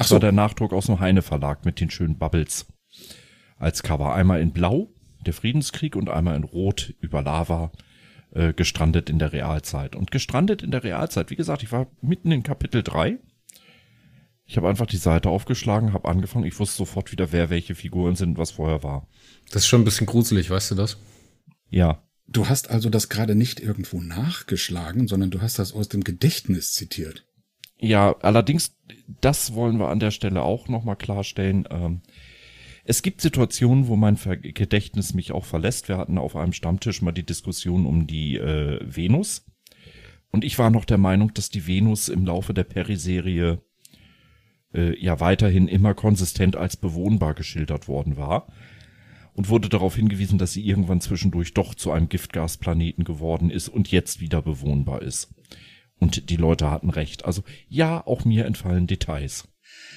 Ach 0.00 0.04
das 0.04 0.08
so. 0.08 0.14
war 0.16 0.20
der 0.20 0.32
Nachdruck 0.32 0.72
aus 0.72 0.86
dem 0.86 1.00
Heine 1.00 1.22
Verlag 1.22 1.64
mit 1.64 1.80
den 1.80 1.90
schönen 1.90 2.18
Bubbles. 2.18 2.66
Als 3.58 3.82
Cover. 3.82 4.14
Einmal 4.14 4.40
in 4.40 4.52
Blau, 4.52 4.92
der 5.26 5.34
Friedenskrieg, 5.34 5.96
und 5.96 6.08
einmal 6.08 6.36
in 6.36 6.44
Rot 6.44 6.94
über 7.00 7.22
Lava, 7.22 7.70
äh, 8.32 8.52
gestrandet 8.52 9.10
in 9.10 9.18
der 9.18 9.32
Realzeit. 9.32 9.94
Und 9.94 10.10
gestrandet 10.10 10.62
in 10.62 10.70
der 10.70 10.82
Realzeit, 10.82 11.30
wie 11.30 11.36
gesagt, 11.36 11.62
ich 11.62 11.70
war 11.70 11.86
mitten 12.00 12.32
in 12.32 12.42
Kapitel 12.42 12.82
3 12.82 13.18
ich 14.50 14.56
habe 14.56 14.68
einfach 14.68 14.86
die 14.86 14.96
Seite 14.96 15.28
aufgeschlagen, 15.28 15.92
habe 15.92 16.08
angefangen. 16.08 16.44
Ich 16.44 16.58
wusste 16.58 16.78
sofort 16.78 17.12
wieder, 17.12 17.30
wer 17.30 17.50
welche 17.50 17.76
Figuren 17.76 18.16
sind, 18.16 18.36
was 18.36 18.50
vorher 18.50 18.82
war. 18.82 19.06
Das 19.52 19.62
ist 19.62 19.68
schon 19.68 19.82
ein 19.82 19.84
bisschen 19.84 20.08
gruselig, 20.08 20.50
weißt 20.50 20.72
du 20.72 20.74
das? 20.74 20.96
Ja. 21.68 22.02
Du 22.26 22.48
hast 22.48 22.68
also 22.68 22.90
das 22.90 23.08
gerade 23.08 23.36
nicht 23.36 23.60
irgendwo 23.60 24.00
nachgeschlagen, 24.00 25.06
sondern 25.06 25.30
du 25.30 25.40
hast 25.40 25.60
das 25.60 25.72
aus 25.72 25.88
dem 25.88 26.02
Gedächtnis 26.02 26.72
zitiert. 26.72 27.28
Ja, 27.80 28.14
allerdings, 28.20 28.76
das 29.20 29.54
wollen 29.54 29.78
wir 29.78 29.88
an 29.88 30.00
der 30.00 30.10
Stelle 30.10 30.42
auch 30.42 30.68
nochmal 30.68 30.96
klarstellen. 30.96 31.66
Ähm, 31.70 32.02
es 32.84 33.02
gibt 33.02 33.20
Situationen, 33.20 33.88
wo 33.88 33.96
mein 33.96 34.18
Gedächtnis 34.42 35.14
mich 35.14 35.32
auch 35.32 35.44
verlässt. 35.44 35.88
Wir 35.88 35.96
hatten 35.96 36.18
auf 36.18 36.36
einem 36.36 36.52
Stammtisch 36.52 37.02
mal 37.02 37.12
die 37.12 37.24
Diskussion 37.24 37.86
um 37.86 38.06
die 38.06 38.36
äh, 38.36 38.80
Venus. 38.82 39.46
Und 40.30 40.44
ich 40.44 40.58
war 40.58 40.70
noch 40.70 40.84
der 40.84 40.98
Meinung, 40.98 41.32
dass 41.34 41.50
die 41.50 41.66
Venus 41.66 42.08
im 42.08 42.26
Laufe 42.26 42.52
der 42.52 42.64
Periserie 42.64 43.62
äh, 44.74 44.98
ja 45.02 45.20
weiterhin 45.20 45.66
immer 45.66 45.94
konsistent 45.94 46.56
als 46.56 46.76
bewohnbar 46.76 47.34
geschildert 47.34 47.88
worden 47.88 48.16
war 48.16 48.46
und 49.32 49.48
wurde 49.48 49.68
darauf 49.68 49.96
hingewiesen, 49.96 50.38
dass 50.38 50.52
sie 50.52 50.66
irgendwann 50.66 51.00
zwischendurch 51.00 51.54
doch 51.54 51.74
zu 51.74 51.90
einem 51.90 52.08
Giftgasplaneten 52.08 53.04
geworden 53.04 53.50
ist 53.50 53.68
und 53.68 53.90
jetzt 53.90 54.20
wieder 54.20 54.42
bewohnbar 54.42 55.02
ist. 55.02 55.34
Und 56.00 56.30
die 56.30 56.36
Leute 56.36 56.70
hatten 56.70 56.90
recht. 56.90 57.24
Also 57.24 57.42
ja, 57.68 58.04
auch 58.06 58.24
mir 58.24 58.46
entfallen 58.46 58.86
Details. 58.86 59.44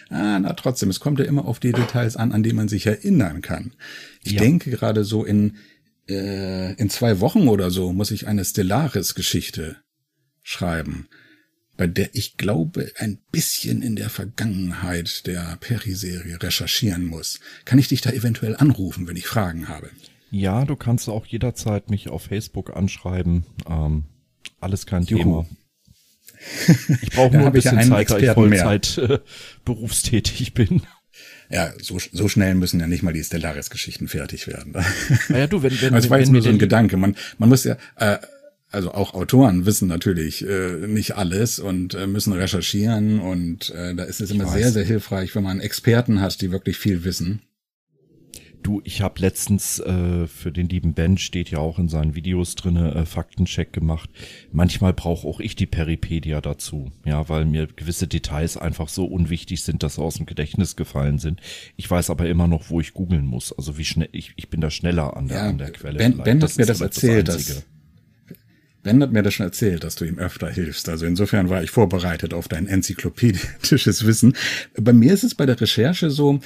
Ah, 0.10 0.38
na 0.40 0.54
trotzdem, 0.54 0.90
es 0.90 1.00
kommt 1.00 1.20
ja 1.20 1.26
immer 1.26 1.46
auf 1.46 1.60
die 1.60 1.72
Details 1.72 2.18
an, 2.18 2.32
an 2.32 2.44
die 2.44 2.54
man 2.54 2.68
sich 2.68 2.86
erinnern 2.86 3.42
kann. 3.42 3.74
Ich 4.22 4.34
ja. 4.34 4.42
denke 4.42 4.70
gerade 4.70 5.04
so 5.04 5.24
in, 5.24 5.56
äh, 6.08 6.74
in 6.74 6.90
zwei 6.90 7.20
Wochen 7.20 7.48
oder 7.48 7.72
so 7.72 7.94
muss 7.94 8.12
ich 8.12 8.28
eine 8.28 8.46
Stellaris-Geschichte 8.46 9.78
schreiben 10.44 11.08
bei 11.78 11.88
der 11.88 12.14
ich 12.14 12.38
glaube, 12.38 12.92
ein 12.98 13.20
bisschen 13.32 13.82
in 13.82 13.96
der 13.96 14.10
Vergangenheit 14.10 15.26
der 15.26 15.58
Peri-Serie 15.60 16.42
recherchieren 16.42 17.06
muss. 17.06 17.40
Kann 17.66 17.80
ich 17.80 17.88
dich 17.88 18.02
da 18.02 18.12
eventuell 18.12 18.56
anrufen, 18.56 19.08
wenn 19.08 19.16
ich 19.16 19.28
Fragen 19.28 19.68
habe? 19.68 19.90
Ja, 20.30 20.66
du 20.66 20.76
kannst 20.76 21.10
auch 21.10 21.26
jederzeit 21.26 21.90
mich 21.90 22.10
auf 22.10 22.24
Facebook 22.24 22.76
anschreiben. 22.76 23.46
Ähm, 23.68 24.06
alles 24.60 24.86
kein 24.86 25.04
Juhu. 25.04 25.24
Thema. 25.24 25.46
Ich 27.02 27.12
brauche 27.12 27.38
nur 27.38 27.48
ein 27.48 27.54
bisschen 27.54 27.80
ja 27.80 27.88
Zeit, 27.88 28.10
da 28.10 28.18
ich 28.18 28.30
Vollzeit 28.32 28.98
äh, 28.98 29.20
berufstätig 29.66 30.54
bin. 30.54 30.82
Ja, 31.50 31.72
so, 31.82 32.00
so 32.12 32.28
schnell 32.28 32.56
müssen 32.56 32.80
ja 32.80 32.88
nicht 32.88 33.04
mal 33.04 33.14
die 33.14 33.24
Stellaris-Geschichten 33.24 34.08
fertig 34.08 34.48
werden. 34.48 34.74
Ja, 35.30 35.48
du, 35.48 35.62
wenn, 35.62 35.80
wenn, 35.82 35.94
das 35.94 36.10
war 36.10 36.20
jetzt 36.20 36.32
nur 36.32 36.42
so 36.42 36.50
ein 36.50 36.58
Gedanke. 36.58 36.98
Man, 36.98 37.16
man 37.38 37.50
muss 37.50 37.64
ja, 37.64 37.78
äh, 37.98 38.18
also 38.72 38.92
auch 38.92 39.14
Autoren 39.14 39.66
wissen 39.66 39.88
natürlich 39.88 40.48
äh, 40.48 40.88
nicht 40.88 41.16
alles 41.16 41.60
und 41.60 41.94
äh, 41.94 42.08
müssen 42.08 42.34
recherchieren 42.34 43.20
und 43.20 43.70
äh, 43.70 43.94
da 43.94 44.04
ist 44.04 44.20
es 44.20 44.32
immer 44.32 44.48
sehr, 44.48 44.72
sehr 44.72 44.84
hilfreich, 44.84 45.36
wenn 45.36 45.44
man 45.44 45.60
Experten 45.60 46.22
hat, 46.22 46.42
die 46.42 46.52
wirklich 46.52 46.78
viel 46.78 47.04
wissen. 47.04 47.42
Du, 48.64 48.82
ich 48.86 49.02
habe 49.02 49.20
letztens 49.20 49.80
äh, 49.80 50.26
für 50.26 50.52
den 50.52 50.70
lieben 50.70 50.94
Ben 50.94 51.18
steht 51.18 51.52
ja 51.52 51.60
auch 51.60 51.78
in 51.80 51.90
seinen 51.90 52.16
Videos 52.16 52.56
drinne 52.56 52.96
äh, 52.96 53.06
Faktencheck 53.06 53.74
gemacht. 53.74 54.10
Manchmal 54.52 54.94
brauche 54.94 55.28
auch 55.28 55.42
ich 55.42 55.56
die 55.56 55.66
Peripedia 55.66 56.40
dazu, 56.40 56.92
ja, 57.06 57.28
weil 57.28 57.46
mir 57.46 57.68
gewisse 57.68 58.08
Details 58.08 58.56
einfach 58.56 58.88
so 58.88 59.06
unwichtig 59.06 59.64
sind, 59.64 59.84
dass 59.84 59.96
sie 59.96 60.02
aus 60.02 60.16
dem 60.16 60.26
Gedächtnis 60.26 60.78
gefallen 60.78 61.20
sind. 61.20 61.42
Ich 61.76 61.92
weiß 61.92 62.10
aber 62.10 62.28
immer 62.30 62.48
noch, 62.48 62.70
wo 62.70 62.80
ich 62.80 62.94
googeln 62.94 63.26
muss. 63.26 63.52
Also 63.52 63.78
wie 63.78 63.86
schnell 63.86 64.10
ich, 64.14 64.32
ich 64.38 64.50
bin 64.50 64.62
da 64.62 64.72
schneller 64.72 65.18
an 65.18 65.28
der, 65.28 65.38
ja, 65.38 65.50
an 65.50 65.58
der 65.58 65.72
Quelle. 65.72 65.98
Ben, 65.98 66.18
ben 66.18 66.42
hat 66.42 66.58
mir 66.58 66.66
das 66.66 66.80
erzählt, 66.80 67.28
das 67.28 67.46
dass 67.46 67.64
Ben 68.84 69.02
hat 69.02 69.14
mir 69.14 69.24
das 69.24 69.34
schon 69.34 69.46
erzählt, 69.46 69.86
dass 69.86 69.96
du 69.96 70.04
ihm 70.04 70.20
öfter 70.20 70.50
hilfst. 70.50 70.90
Also 70.90 71.06
insofern 71.06 71.50
war 71.50 71.64
ich 71.64 71.72
vorbereitet 71.72 72.34
auf 72.34 72.50
dein 72.50 72.68
enzyklopädisches 72.68 74.06
Wissen. 74.06 74.36
Bei 74.78 74.92
mir 74.92 75.14
ist 75.14 75.24
es 75.24 75.36
bei 75.36 75.46
der 75.46 75.60
Recherche 75.60 76.10
so, 76.10 76.42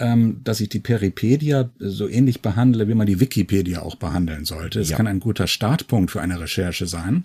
ähm, 0.00 0.40
dass 0.42 0.60
ich 0.60 0.70
die 0.70 0.80
Peripedia 0.80 1.70
so 1.78 2.08
ähnlich 2.08 2.40
behandle, 2.40 2.88
wie 2.88 2.94
man 2.94 3.06
die 3.06 3.20
Wikipedia 3.20 3.82
auch 3.82 3.96
behandeln 3.96 4.44
sollte. 4.44 4.80
Es 4.80 4.88
ja. 4.88 4.96
kann 4.96 5.06
ein 5.06 5.20
guter 5.20 5.46
Startpunkt 5.46 6.10
für 6.10 6.20
eine 6.20 6.40
Recherche 6.40 6.86
sein. 6.86 7.24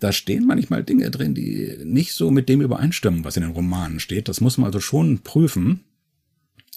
Da 0.00 0.12
stehen 0.12 0.46
manchmal 0.46 0.82
Dinge 0.82 1.10
drin, 1.10 1.34
die 1.34 1.76
nicht 1.84 2.14
so 2.14 2.30
mit 2.30 2.48
dem 2.48 2.62
übereinstimmen, 2.62 3.22
was 3.22 3.36
in 3.36 3.42
den 3.42 3.52
Romanen 3.52 4.00
steht. 4.00 4.28
Das 4.28 4.40
muss 4.40 4.56
man 4.56 4.66
also 4.66 4.80
schon 4.80 5.18
prüfen. 5.18 5.80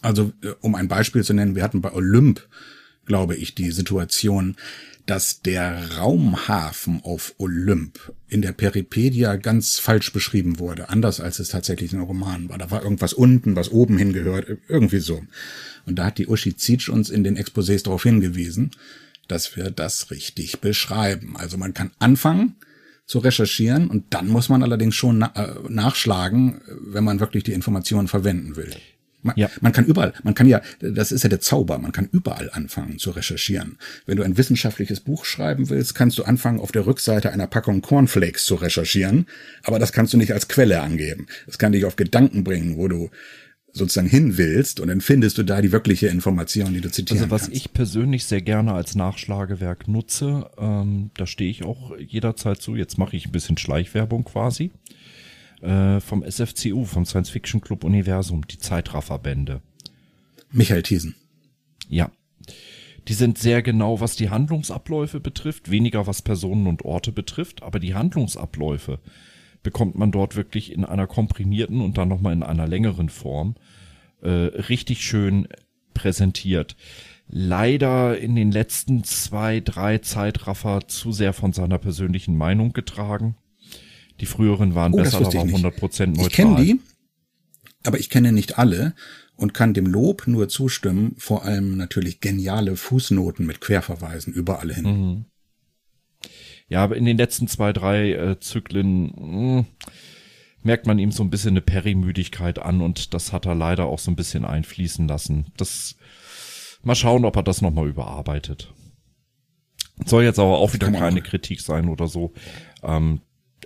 Also, 0.01 0.33
äh, 0.43 0.49
um 0.59 0.75
ein 0.75 0.89
Beispiel 0.89 1.23
zu 1.23 1.33
nennen, 1.33 1.55
wir 1.55 1.63
hatten 1.63 1.81
bei 1.81 1.93
Olymp, 1.93 2.45
glaube 3.05 3.35
ich, 3.35 3.55
die 3.55 3.71
Situation, 3.71 4.57
dass 5.05 5.41
der 5.41 5.97
Raumhafen 5.97 7.01
auf 7.03 7.35
Olymp 7.37 8.13
in 8.27 8.41
der 8.41 8.53
Peripedia 8.53 9.35
ganz 9.35 9.79
falsch 9.79 10.13
beschrieben 10.13 10.59
wurde, 10.59 10.89
anders 10.89 11.19
als 11.19 11.39
es 11.39 11.49
tatsächlich 11.49 11.91
in 11.91 11.99
Romanen 11.99 12.49
war. 12.49 12.57
Da 12.57 12.71
war 12.71 12.83
irgendwas 12.83 13.13
unten, 13.13 13.55
was 13.55 13.69
oben 13.69 13.97
hingehört, 13.97 14.47
irgendwie 14.67 14.99
so. 14.99 15.21
Und 15.85 15.97
da 15.97 16.05
hat 16.05 16.17
die 16.17 16.27
Uschi 16.27 16.55
Zietsch 16.55 16.89
uns 16.89 17.09
in 17.09 17.23
den 17.23 17.37
Exposés 17.37 17.83
darauf 17.83 18.03
hingewiesen, 18.03 18.71
dass 19.27 19.55
wir 19.57 19.71
das 19.71 20.09
richtig 20.11 20.61
beschreiben. 20.61 21.35
Also 21.37 21.57
man 21.57 21.73
kann 21.73 21.91
anfangen 21.99 22.55
zu 23.05 23.19
recherchieren 23.19 23.89
und 23.89 24.13
dann 24.13 24.27
muss 24.27 24.47
man 24.47 24.63
allerdings 24.63 24.95
schon 24.95 25.21
äh, 25.21 25.55
nachschlagen, 25.67 26.61
wenn 26.79 27.03
man 27.03 27.19
wirklich 27.19 27.43
die 27.43 27.53
Informationen 27.53 28.07
verwenden 28.07 28.55
will. 28.55 28.73
Man, 29.23 29.35
ja. 29.37 29.49
man 29.61 29.71
kann 29.71 29.85
überall, 29.85 30.13
man 30.23 30.35
kann 30.35 30.47
ja, 30.47 30.61
das 30.79 31.11
ist 31.11 31.23
ja 31.23 31.29
der 31.29 31.39
Zauber, 31.39 31.79
man 31.79 31.91
kann 31.91 32.09
überall 32.11 32.49
anfangen 32.51 32.99
zu 32.99 33.11
recherchieren. 33.11 33.77
Wenn 34.05 34.17
du 34.17 34.23
ein 34.23 34.37
wissenschaftliches 34.37 34.99
Buch 34.99 35.25
schreiben 35.25 35.69
willst, 35.69 35.95
kannst 35.95 36.17
du 36.17 36.23
anfangen, 36.23 36.59
auf 36.59 36.71
der 36.71 36.85
Rückseite 36.85 37.31
einer 37.31 37.47
Packung 37.47 37.81
Cornflakes 37.81 38.45
zu 38.45 38.55
recherchieren, 38.55 39.27
aber 39.63 39.79
das 39.79 39.91
kannst 39.91 40.13
du 40.13 40.17
nicht 40.17 40.33
als 40.33 40.47
Quelle 40.47 40.81
angeben. 40.81 41.27
Das 41.45 41.57
kann 41.57 41.71
dich 41.71 41.85
auf 41.85 41.95
Gedanken 41.95 42.43
bringen, 42.43 42.77
wo 42.77 42.87
du 42.87 43.09
sozusagen 43.73 44.07
hin 44.07 44.37
willst 44.37 44.79
und 44.79 44.87
dann 44.87 45.01
findest 45.01 45.37
du 45.39 45.43
da 45.43 45.59
die 45.59 45.71
wirkliche 45.71 46.07
Information, 46.07 46.73
die 46.73 46.81
du 46.81 46.91
zitieren 46.91 47.23
Also 47.23 47.31
was 47.31 47.43
kannst. 47.43 47.55
ich 47.55 47.73
persönlich 47.73 48.25
sehr 48.25 48.41
gerne 48.41 48.73
als 48.73 48.93
Nachschlagewerk 48.93 49.87
nutze, 49.87 50.49
ähm, 50.59 51.09
da 51.17 51.25
stehe 51.25 51.49
ich 51.49 51.63
auch 51.63 51.97
jederzeit 51.97 52.61
zu, 52.61 52.75
jetzt 52.75 52.99
mache 52.99 53.15
ich 53.17 53.25
ein 53.25 53.31
bisschen 53.31 53.57
Schleichwerbung 53.57 54.25
quasi, 54.25 54.71
äh, 55.63 55.99
vom 55.99 56.23
SFCU, 56.23 56.85
vom 56.85 57.05
Science 57.05 57.29
Fiction 57.29 57.61
Club 57.61 57.83
Universum, 57.83 58.45
die 58.47 58.57
Zeitrafferbände. 58.57 59.61
Michael 60.51 60.83
Thiesen. 60.83 61.15
Ja. 61.89 62.11
Die 63.07 63.13
sind 63.13 63.37
sehr 63.37 63.61
genau, 63.61 63.99
was 63.99 64.15
die 64.15 64.29
Handlungsabläufe 64.29 65.19
betrifft, 65.19 65.71
weniger 65.71 66.07
was 66.07 66.21
Personen 66.21 66.67
und 66.67 66.85
Orte 66.85 67.11
betrifft, 67.11 67.63
aber 67.63 67.79
die 67.79 67.95
Handlungsabläufe 67.95 68.99
bekommt 69.61 69.97
man 69.97 70.11
dort 70.11 70.35
wirklich 70.35 70.71
in 70.71 70.85
einer 70.85 71.07
komprimierten 71.07 71.81
und 71.81 71.97
dann 71.97 72.07
nochmal 72.09 72.33
in 72.33 72.43
einer 72.43 72.67
längeren 72.67 73.09
Form 73.09 73.55
äh, 74.21 74.29
richtig 74.29 75.01
schön 75.01 75.47
präsentiert. 75.93 76.75
Leider 77.27 78.17
in 78.17 78.35
den 78.35 78.51
letzten 78.51 79.03
zwei, 79.03 79.59
drei 79.59 79.97
Zeitraffer 79.99 80.87
zu 80.87 81.11
sehr 81.11 81.33
von 81.33 81.53
seiner 81.53 81.77
persönlichen 81.77 82.37
Meinung 82.37 82.73
getragen. 82.73 83.35
Die 84.19 84.25
früheren 84.25 84.75
waren 84.75 84.93
oh, 84.93 84.97
besser, 84.97 85.19
da 85.19 85.33
waren 85.33 85.49
100% 85.49 86.07
neutral. 86.07 86.27
Ich 86.27 86.33
kenne 86.33 86.63
die, 86.63 86.79
aber 87.83 87.99
ich 87.99 88.09
kenne 88.09 88.31
nicht 88.31 88.57
alle 88.57 88.93
und 89.35 89.53
kann 89.53 89.73
dem 89.73 89.87
Lob 89.87 90.27
nur 90.27 90.49
zustimmen, 90.49 91.15
vor 91.17 91.43
allem 91.43 91.75
natürlich 91.77 92.19
geniale 92.19 92.75
Fußnoten 92.75 93.45
mit 93.45 93.61
Querverweisen 93.61 94.33
überall 94.33 94.73
hin. 94.73 94.85
Mhm. 94.85 95.25
Ja, 96.69 96.83
aber 96.83 96.95
in 96.95 97.05
den 97.05 97.17
letzten 97.17 97.47
zwei, 97.47 97.73
drei 97.73 98.13
äh, 98.13 98.39
Zyklen 98.39 99.13
mh, 99.15 99.57
hm, 99.59 99.65
merkt 100.63 100.87
man 100.87 100.97
ihm 100.97 101.11
so 101.11 101.23
ein 101.23 101.29
bisschen 101.29 101.51
eine 101.51 101.61
Perimüdigkeit 101.61 102.59
an 102.59 102.81
und 102.81 103.13
das 103.13 103.33
hat 103.33 103.45
er 103.45 103.55
leider 103.55 103.85
auch 103.85 103.99
so 103.99 104.11
ein 104.11 104.15
bisschen 104.15 104.45
einfließen 104.45 105.07
lassen. 105.07 105.47
Das 105.57 105.95
mal 106.81 106.95
schauen, 106.95 107.25
ob 107.25 107.35
er 107.35 107.43
das 107.43 107.61
nochmal 107.61 107.87
überarbeitet. 107.87 108.73
Soll 110.05 110.23
jetzt 110.23 110.39
aber 110.39 110.57
auch 110.57 110.73
wieder 110.73 110.91
keine. 110.91 111.21
Kritik 111.21 111.61
sein 111.61 111.89
oder 111.89 112.07
so. 112.07 112.33
Ähm, 112.81 113.21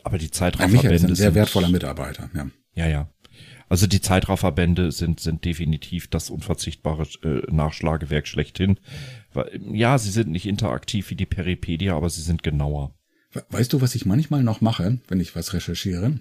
aber 0.07 0.17
die 0.17 0.31
Zeitrafferbände 0.31 1.07
ein 1.07 1.15
sehr 1.15 1.35
wertvoller 1.35 1.69
Mitarbeiter. 1.69 2.29
Ja, 2.33 2.47
ja. 2.73 2.87
ja. 2.87 3.09
Also 3.69 3.85
die 3.85 3.99
Zeitrafferbände 3.99 4.93
sind, 4.93 5.19
sind 5.19 5.43
definitiv 5.43 6.07
das 6.07 6.29
unverzichtbare 6.29 7.05
äh, 7.23 7.51
Nachschlagewerk 7.51 8.25
schlechthin. 8.25 8.79
Ja, 9.59 9.97
sie 9.97 10.11
sind 10.11 10.29
nicht 10.29 10.47
interaktiv 10.47 11.09
wie 11.09 11.15
die 11.15 11.25
Peripedia, 11.25 11.95
aber 11.95 12.09
sie 12.09 12.21
sind 12.21 12.41
genauer. 12.43 12.95
Weißt 13.49 13.73
du, 13.73 13.81
was 13.81 13.95
ich 13.95 14.05
manchmal 14.05 14.41
noch 14.41 14.61
mache, 14.61 14.99
wenn 15.09 15.19
ich 15.19 15.35
was 15.35 15.53
recherchiere? 15.53 16.19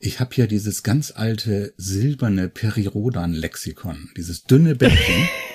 Ich 0.00 0.20
habe 0.20 0.34
hier 0.34 0.46
dieses 0.46 0.82
ganz 0.82 1.12
alte 1.14 1.74
silberne 1.76 2.48
Perirodan-Lexikon, 2.48 4.10
dieses 4.16 4.44
dünne 4.44 4.74
Bändchen. 4.74 5.28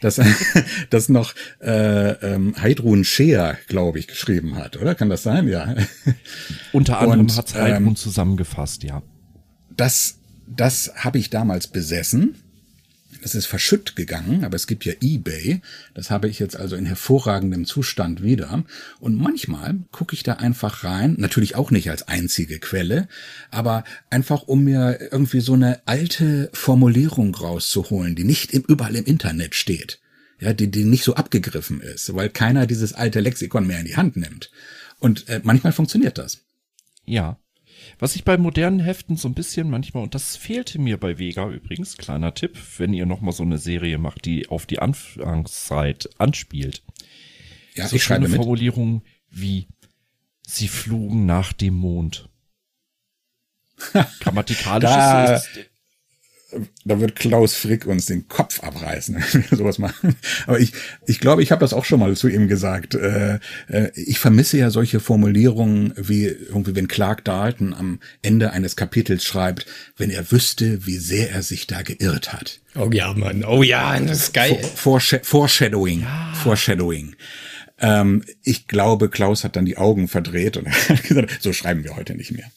das, 0.00 0.20
das 0.90 1.08
noch 1.08 1.34
äh, 1.60 2.10
ähm, 2.10 2.54
Heidrun 2.60 3.04
Scheer, 3.04 3.58
glaube 3.68 3.98
ich, 3.98 4.06
geschrieben 4.08 4.56
hat, 4.56 4.76
oder? 4.76 4.94
Kann 4.94 5.08
das 5.08 5.22
sein? 5.22 5.48
Ja. 5.48 5.74
Unter 6.72 6.98
anderem 7.00 7.34
hat 7.34 7.54
Heidrun 7.54 7.88
ähm, 7.88 7.96
zusammengefasst, 7.96 8.82
ja. 8.82 9.02
Das, 9.76 10.18
das 10.46 10.92
habe 10.96 11.18
ich 11.18 11.30
damals 11.30 11.68
besessen 11.68 12.36
das 13.28 13.34
ist 13.34 13.46
verschütt 13.46 13.94
gegangen, 13.94 14.42
aber 14.42 14.56
es 14.56 14.66
gibt 14.66 14.86
ja 14.86 14.94
eBay. 15.02 15.60
Das 15.92 16.10
habe 16.10 16.28
ich 16.28 16.38
jetzt 16.38 16.56
also 16.56 16.76
in 16.76 16.86
hervorragendem 16.86 17.66
Zustand 17.66 18.22
wieder. 18.22 18.64
Und 19.00 19.16
manchmal 19.16 19.80
gucke 19.92 20.14
ich 20.14 20.22
da 20.22 20.34
einfach 20.34 20.82
rein, 20.82 21.14
natürlich 21.18 21.54
auch 21.54 21.70
nicht 21.70 21.90
als 21.90 22.08
einzige 22.08 22.58
Quelle, 22.58 23.06
aber 23.50 23.84
einfach 24.08 24.44
um 24.44 24.64
mir 24.64 25.12
irgendwie 25.12 25.40
so 25.40 25.52
eine 25.52 25.82
alte 25.84 26.48
Formulierung 26.54 27.34
rauszuholen, 27.34 28.14
die 28.14 28.24
nicht 28.24 28.54
überall 28.54 28.96
im 28.96 29.04
Internet 29.04 29.54
steht. 29.54 30.00
Ja, 30.40 30.54
die, 30.54 30.70
die 30.70 30.84
nicht 30.84 31.04
so 31.04 31.14
abgegriffen 31.14 31.82
ist, 31.82 32.14
weil 32.14 32.30
keiner 32.30 32.66
dieses 32.66 32.94
alte 32.94 33.20
Lexikon 33.20 33.66
mehr 33.66 33.80
in 33.80 33.86
die 33.86 33.96
Hand 33.96 34.16
nimmt. 34.16 34.50
Und 35.00 35.28
äh, 35.28 35.40
manchmal 35.42 35.72
funktioniert 35.72 36.16
das. 36.16 36.44
Ja, 37.04 37.38
was 37.98 38.16
ich 38.16 38.24
bei 38.24 38.36
modernen 38.36 38.80
Heften 38.80 39.16
so 39.16 39.28
ein 39.28 39.34
bisschen 39.34 39.70
manchmal, 39.70 40.02
und 40.02 40.14
das 40.14 40.36
fehlte 40.36 40.78
mir 40.78 40.98
bei 40.98 41.18
Vega 41.18 41.48
übrigens, 41.50 41.96
kleiner 41.96 42.34
Tipp, 42.34 42.56
wenn 42.78 42.92
ihr 42.92 43.06
nochmal 43.06 43.32
so 43.32 43.42
eine 43.42 43.58
Serie 43.58 43.98
macht, 43.98 44.24
die 44.24 44.48
auf 44.48 44.66
die 44.66 44.78
Anfangszeit 44.78 46.08
anspielt. 46.18 46.82
Ja, 47.74 47.86
so 47.88 47.96
ich 47.96 48.02
schreibe 48.02 48.28
Formulierungen 48.28 49.02
wie 49.30 49.68
sie 50.46 50.68
flogen 50.68 51.26
nach 51.26 51.52
dem 51.52 51.74
Mond. 51.74 52.28
Grammatikalisch 54.20 54.90
ist, 55.40 55.67
da 56.84 56.98
wird 56.98 57.14
Klaus 57.16 57.54
Frick 57.54 57.86
uns 57.86 58.06
den 58.06 58.26
Kopf 58.28 58.62
abreißen, 58.62 59.16
wenn 59.32 59.50
wir 59.50 59.58
sowas 59.58 59.78
machen. 59.78 60.16
Aber 60.46 60.58
ich, 60.58 60.72
ich 61.06 61.20
glaube, 61.20 61.42
ich 61.42 61.52
habe 61.52 61.60
das 61.60 61.74
auch 61.74 61.84
schon 61.84 62.00
mal 62.00 62.16
zu 62.16 62.28
ihm 62.28 62.48
gesagt. 62.48 62.94
Äh, 62.94 63.38
äh, 63.68 63.90
ich 63.94 64.18
vermisse 64.18 64.56
ja 64.56 64.70
solche 64.70 65.00
Formulierungen 65.00 65.92
wie 65.96 66.24
irgendwie, 66.26 66.74
wenn 66.74 66.88
Clark 66.88 67.24
Dalton 67.24 67.74
am 67.74 68.00
Ende 68.22 68.52
eines 68.52 68.76
Kapitels 68.76 69.24
schreibt, 69.24 69.66
wenn 69.96 70.10
er 70.10 70.30
wüsste, 70.32 70.86
wie 70.86 70.96
sehr 70.96 71.30
er 71.30 71.42
sich 71.42 71.66
da 71.66 71.82
geirrt 71.82 72.32
hat. 72.32 72.60
Oh 72.74 72.90
ja, 72.92 73.12
Mann. 73.12 73.44
Oh 73.44 73.62
ja, 73.62 73.98
das 74.00 74.24
ist 74.24 74.34
geil. 74.34 74.58
Foreshadowing. 74.74 76.02
Ja. 76.02 76.32
Foreshadowing. 76.42 77.14
Ähm, 77.80 78.24
ich 78.42 78.66
glaube, 78.66 79.08
Klaus 79.08 79.44
hat 79.44 79.56
dann 79.56 79.64
die 79.64 79.76
Augen 79.76 80.08
verdreht 80.08 80.56
und 80.56 80.68
hat 80.88 81.02
gesagt, 81.02 81.38
so 81.40 81.52
schreiben 81.52 81.84
wir 81.84 81.96
heute 81.96 82.14
nicht 82.14 82.32
mehr. 82.32 82.50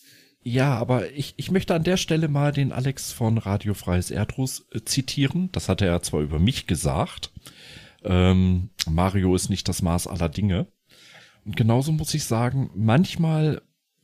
Ja, 0.44 0.76
aber 0.76 1.12
ich, 1.12 1.36
ich 1.38 1.52
möchte 1.52 1.76
an 1.76 1.84
der 1.84 1.98
Stelle 1.98 2.28
mal 2.28 2.52
den 2.52 2.72
Alex 2.72 3.12
von 3.12 3.38
Radio 3.38 3.74
Freies 3.76 4.10
Erdruss 4.10 4.66
äh, 4.72 4.82
zitieren. 4.84 5.50
Das 5.52 5.70
hat 5.70 5.82
er 5.82 6.02
zwar 6.02 6.22
über 6.22 6.40
mich 6.40 6.66
gesagt. 6.66 7.32
Ähm, 8.04 8.70
Mario 8.90 9.36
ist 9.36 9.50
nicht 9.50 9.68
das 9.70 9.84
Maß 9.84 10.08
aller 10.08 10.30
Dinge. 10.30 10.68
Und 11.46 11.56
genauso 11.56 11.92
muss 11.92 12.14
ich 12.16 12.24
sagen, 12.24 12.72
manchmal, 12.76 13.62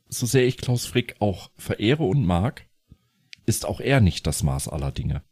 so 0.10 0.28
sehr 0.28 0.46
ich 0.46 0.58
Klaus 0.58 0.86
Frick 0.86 1.16
auch 1.20 1.50
verehre 1.56 2.04
und 2.04 2.24
mag, 2.26 2.66
ist 3.48 3.66
auch 3.66 3.80
er 3.80 4.00
nicht 4.00 4.28
das 4.28 4.44
Maß 4.44 4.68
aller 4.68 4.92
Dinge. 4.92 5.24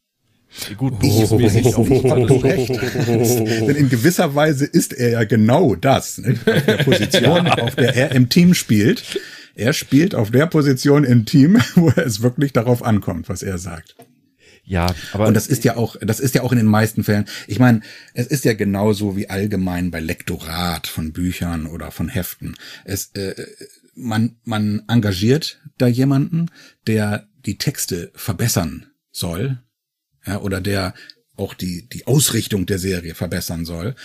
Gut, 0.78 1.02
nicht 1.04 1.32
alles 1.32 1.34
recht. 2.44 2.70
Denn 2.70 3.76
in 3.76 3.90
gewisser 3.90 4.34
Weise 4.34 4.66
ist 4.66 4.94
er 4.94 5.10
ja 5.10 5.24
genau 5.24 5.76
das, 5.76 6.18
nicht? 6.18 6.48
auf 6.48 6.66
der 6.66 6.84
Position, 6.84 7.48
auf 7.48 7.76
der 7.76 7.96
er 7.96 8.12
im 8.12 8.30
Team 8.30 8.54
spielt 8.54 9.20
er 9.56 9.74
spielt 9.74 10.14
auf 10.14 10.32
der 10.32 10.46
Position 10.48 11.04
im 11.04 11.26
Team, 11.26 11.60
wo 11.76 11.90
es 11.96 12.22
wirklich 12.22 12.54
darauf 12.54 12.84
ankommt, 12.84 13.30
was 13.30 13.42
er 13.42 13.58
sagt. 13.58 13.96
Ja, 14.64 14.94
aber. 15.14 15.28
Und 15.28 15.36
das 15.36 15.48
ist 15.48 15.64
ja 15.64 15.78
auch, 15.78 15.96
das 16.02 16.20
ist 16.20 16.34
ja 16.34 16.42
auch 16.42 16.52
in 16.52 16.58
den 16.58 16.68
meisten 16.68 17.04
Fällen. 17.04 17.26
Ich 17.48 17.60
meine, 17.60 17.82
es 18.14 18.28
ist 18.28 18.46
ja 18.46 18.54
genauso 18.54 19.16
wie 19.16 19.30
allgemein 19.30 19.92
bei 19.92 20.00
Lektorat 20.00 20.88
von 20.88 21.14
Büchern 21.14 21.68
oder 21.68 21.92
von 21.92 22.10
Heften. 22.10 22.56
Es, 22.84 23.12
äh, 23.14 23.36
man, 23.94 24.38
man 24.44 24.84
engagiert 24.88 25.62
da 25.78 25.88
jemanden, 25.88 26.48
der 26.88 27.28
die 27.46 27.58
Texte 27.58 28.12
verbessern 28.16 28.88
soll, 29.12 29.62
ja, 30.26 30.42
oder 30.42 30.62
der 30.62 30.96
auch 31.38 31.54
die, 31.54 31.88
die 31.88 32.08
Ausrichtung 32.08 32.66
der 32.66 32.80
Serie 32.80 33.14
verbessern 33.14 33.66
soll. 33.66 33.96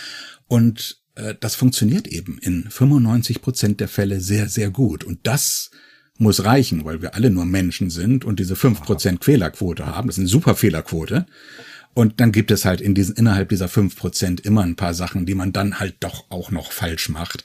Und 0.47 1.00
das 1.39 1.55
funktioniert 1.55 2.07
eben 2.07 2.37
in 2.39 2.69
95 2.69 3.41
Prozent 3.41 3.79
der 3.79 3.87
Fälle 3.87 4.21
sehr, 4.21 4.49
sehr 4.49 4.69
gut. 4.69 5.03
Und 5.03 5.19
das 5.23 5.71
muss 6.17 6.45
reichen, 6.45 6.85
weil 6.85 7.01
wir 7.01 7.15
alle 7.15 7.29
nur 7.29 7.45
Menschen 7.45 7.89
sind 7.89 8.25
und 8.25 8.39
diese 8.39 8.55
5 8.55 8.81
Prozent 8.81 9.23
Fehlerquote 9.23 9.85
haben. 9.85 10.07
Das 10.07 10.15
ist 10.17 10.21
eine 10.21 10.27
super 10.27 10.55
Fehlerquote. 10.55 11.25
Und 11.93 12.21
dann 12.21 12.31
gibt 12.31 12.51
es 12.51 12.63
halt 12.63 12.79
in 12.79 12.95
diesen, 12.95 13.15
innerhalb 13.15 13.49
dieser 13.49 13.67
5 13.67 13.95
Prozent 13.95 14.39
immer 14.41 14.63
ein 14.63 14.77
paar 14.77 14.93
Sachen, 14.93 15.25
die 15.25 15.35
man 15.35 15.51
dann 15.51 15.79
halt 15.79 15.95
doch 15.99 16.29
auch 16.29 16.49
noch 16.51 16.71
falsch 16.71 17.09
macht. 17.09 17.43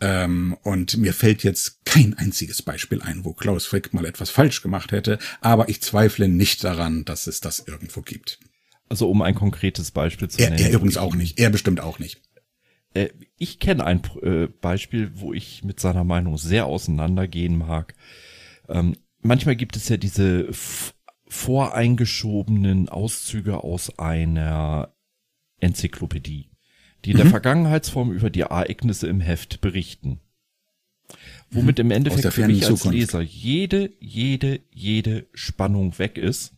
Ähm, 0.00 0.56
und 0.62 0.96
mir 0.96 1.12
fällt 1.12 1.42
jetzt 1.42 1.84
kein 1.84 2.14
einziges 2.14 2.62
Beispiel 2.62 3.02
ein, 3.02 3.24
wo 3.24 3.34
Klaus 3.34 3.66
Frick 3.66 3.92
mal 3.92 4.06
etwas 4.06 4.30
falsch 4.30 4.62
gemacht 4.62 4.92
hätte, 4.92 5.18
aber 5.40 5.68
ich 5.68 5.82
zweifle 5.82 6.28
nicht 6.28 6.64
daran, 6.64 7.04
dass 7.04 7.26
es 7.26 7.40
das 7.40 7.64
irgendwo 7.66 8.00
gibt. 8.00 8.38
Also 8.88 9.10
um 9.10 9.22
ein 9.22 9.34
konkretes 9.34 9.90
Beispiel 9.90 10.28
zu 10.28 10.40
er, 10.40 10.50
nennen. 10.50 10.62
Er 10.62 10.72
übrigens 10.72 10.96
auch 10.96 11.14
nicht. 11.14 11.38
Er 11.38 11.50
bestimmt 11.50 11.80
auch 11.80 11.98
nicht. 11.98 12.20
Äh, 12.94 13.10
ich 13.36 13.58
kenne 13.58 13.84
ein 13.84 14.00
äh, 14.22 14.46
Beispiel, 14.46 15.12
wo 15.14 15.32
ich 15.32 15.64
mit 15.64 15.80
seiner 15.80 16.04
Meinung 16.04 16.38
sehr 16.38 16.66
auseinandergehen 16.66 17.58
mag. 17.58 17.94
Ähm, 18.68 18.96
manchmal 19.20 19.56
gibt 19.56 19.76
es 19.76 19.88
ja 19.88 19.96
diese 19.96 20.48
voreingeschobenen 21.26 22.88
Auszüge 22.88 23.62
aus 23.62 23.98
einer 23.98 24.94
Enzyklopädie, 25.58 26.50
die 27.04 27.10
in 27.10 27.16
mhm. 27.16 27.22
der 27.22 27.30
Vergangenheitsform 27.30 28.12
über 28.12 28.30
die 28.30 28.40
Ereignisse 28.40 29.08
im 29.08 29.20
Heft 29.20 29.60
berichten. 29.60 30.20
Womit 31.50 31.78
im 31.78 31.90
Endeffekt 31.90 32.32
für 32.32 32.46
mich 32.46 32.66
als 32.66 32.84
Leser 32.84 33.20
jede, 33.20 33.92
jede, 34.00 34.60
jede 34.70 35.26
Spannung 35.34 35.98
weg 35.98 36.16
ist, 36.16 36.54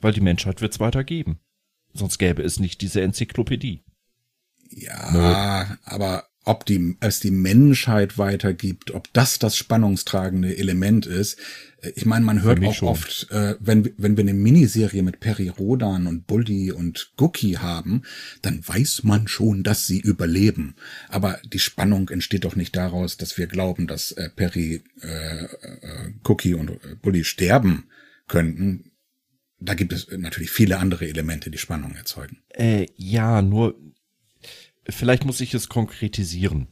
weil 0.00 0.12
die 0.12 0.20
Menschheit 0.20 0.62
wird 0.62 0.72
es 0.72 0.80
weitergeben. 0.80 1.38
Sonst 1.92 2.18
gäbe 2.18 2.42
es 2.42 2.58
nicht 2.58 2.80
diese 2.80 3.02
Enzyklopädie. 3.02 3.85
Ja, 4.76 5.10
Nö. 5.12 5.74
aber 5.84 6.28
ob 6.44 6.64
die, 6.64 6.96
es 7.00 7.18
die 7.18 7.32
Menschheit 7.32 8.18
weitergibt, 8.18 8.92
ob 8.92 9.12
das 9.12 9.40
das 9.40 9.56
spannungstragende 9.56 10.56
Element 10.56 11.04
ist. 11.04 11.38
Äh, 11.80 11.90
ich 11.96 12.06
meine, 12.06 12.24
man 12.24 12.42
hört 12.42 12.64
auch 12.64 12.72
schon. 12.72 12.88
oft, 12.88 13.28
äh, 13.30 13.56
wenn, 13.58 13.92
wenn 13.96 14.16
wir 14.16 14.22
eine 14.22 14.32
Miniserie 14.32 15.02
mit 15.02 15.18
Peri 15.18 15.48
Rodan 15.48 16.06
und 16.06 16.26
Bully 16.28 16.70
und 16.70 17.12
Gookie 17.16 17.58
haben, 17.58 18.02
dann 18.42 18.62
weiß 18.66 19.02
man 19.02 19.26
schon, 19.26 19.64
dass 19.64 19.86
sie 19.86 19.98
überleben. 19.98 20.76
Aber 21.08 21.40
die 21.44 21.58
Spannung 21.58 22.10
entsteht 22.10 22.44
doch 22.44 22.54
nicht 22.54 22.76
daraus, 22.76 23.16
dass 23.16 23.36
wir 23.36 23.48
glauben, 23.48 23.88
dass 23.88 24.12
äh, 24.12 24.30
Peri, 24.30 24.84
äh, 25.02 25.44
äh, 25.44 26.12
Cookie 26.28 26.54
und 26.54 26.70
äh, 26.70 26.94
Bully 27.02 27.24
sterben 27.24 27.86
könnten. 28.28 28.92
Da 29.58 29.74
gibt 29.74 29.92
es 29.92 30.06
natürlich 30.16 30.50
viele 30.50 30.78
andere 30.78 31.08
Elemente, 31.08 31.50
die 31.50 31.58
Spannung 31.58 31.96
erzeugen. 31.96 32.38
Äh, 32.50 32.86
ja, 32.94 33.40
nur 33.40 33.74
vielleicht 34.88 35.24
muss 35.24 35.40
ich 35.40 35.54
es 35.54 35.68
konkretisieren. 35.68 36.68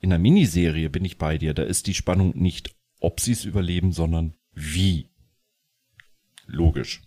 In 0.00 0.10
der 0.10 0.18
Miniserie 0.18 0.90
bin 0.90 1.04
ich 1.04 1.18
bei 1.18 1.38
dir, 1.38 1.54
da 1.54 1.62
ist 1.62 1.86
die 1.86 1.94
Spannung 1.94 2.36
nicht, 2.36 2.74
ob 3.00 3.20
sie 3.20 3.32
es 3.32 3.44
überleben, 3.44 3.92
sondern 3.92 4.34
wie. 4.52 5.10
Logisch. 6.46 7.02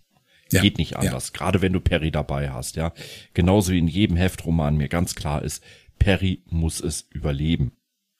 Ja, 0.50 0.62
Geht 0.62 0.78
nicht 0.78 0.96
anders. 0.96 1.28
Ja. 1.28 1.38
Gerade 1.38 1.62
wenn 1.62 1.72
du 1.72 1.80
Perry 1.80 2.10
dabei 2.10 2.50
hast, 2.50 2.76
ja. 2.76 2.92
Genauso 3.34 3.72
wie 3.72 3.78
in 3.78 3.88
jedem 3.88 4.16
Heftroman 4.16 4.76
mir 4.76 4.88
ganz 4.88 5.14
klar 5.14 5.42
ist, 5.42 5.62
Perry 5.98 6.42
muss 6.46 6.80
es 6.80 7.02
überleben. 7.10 7.72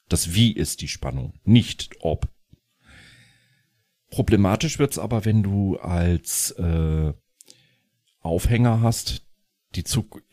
Das 0.07 0.33
Wie 0.33 0.51
ist 0.51 0.81
die 0.81 0.87
Spannung, 0.87 1.33
nicht 1.43 1.89
ob. 1.99 2.27
Problematisch 4.09 4.79
wird's 4.79 4.97
aber, 4.97 5.25
wenn 5.25 5.43
du 5.43 5.77
als 5.77 6.51
äh, 6.51 7.13
Aufhänger 8.21 8.81
hast, 8.81 9.27
die 9.75 9.83
Zug 9.83 10.23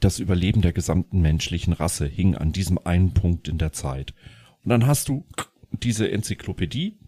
das 0.00 0.18
Überleben 0.18 0.62
der 0.62 0.72
gesamten 0.72 1.20
menschlichen 1.20 1.72
Rasse 1.72 2.06
hing 2.06 2.36
an 2.36 2.52
diesem 2.52 2.78
einen 2.78 3.12
Punkt 3.12 3.48
in 3.48 3.58
der 3.58 3.72
Zeit. 3.72 4.14
Und 4.62 4.70
dann 4.70 4.86
hast 4.86 5.08
du 5.08 5.26
diese 5.70 6.10
Enzyklopädie 6.10 6.98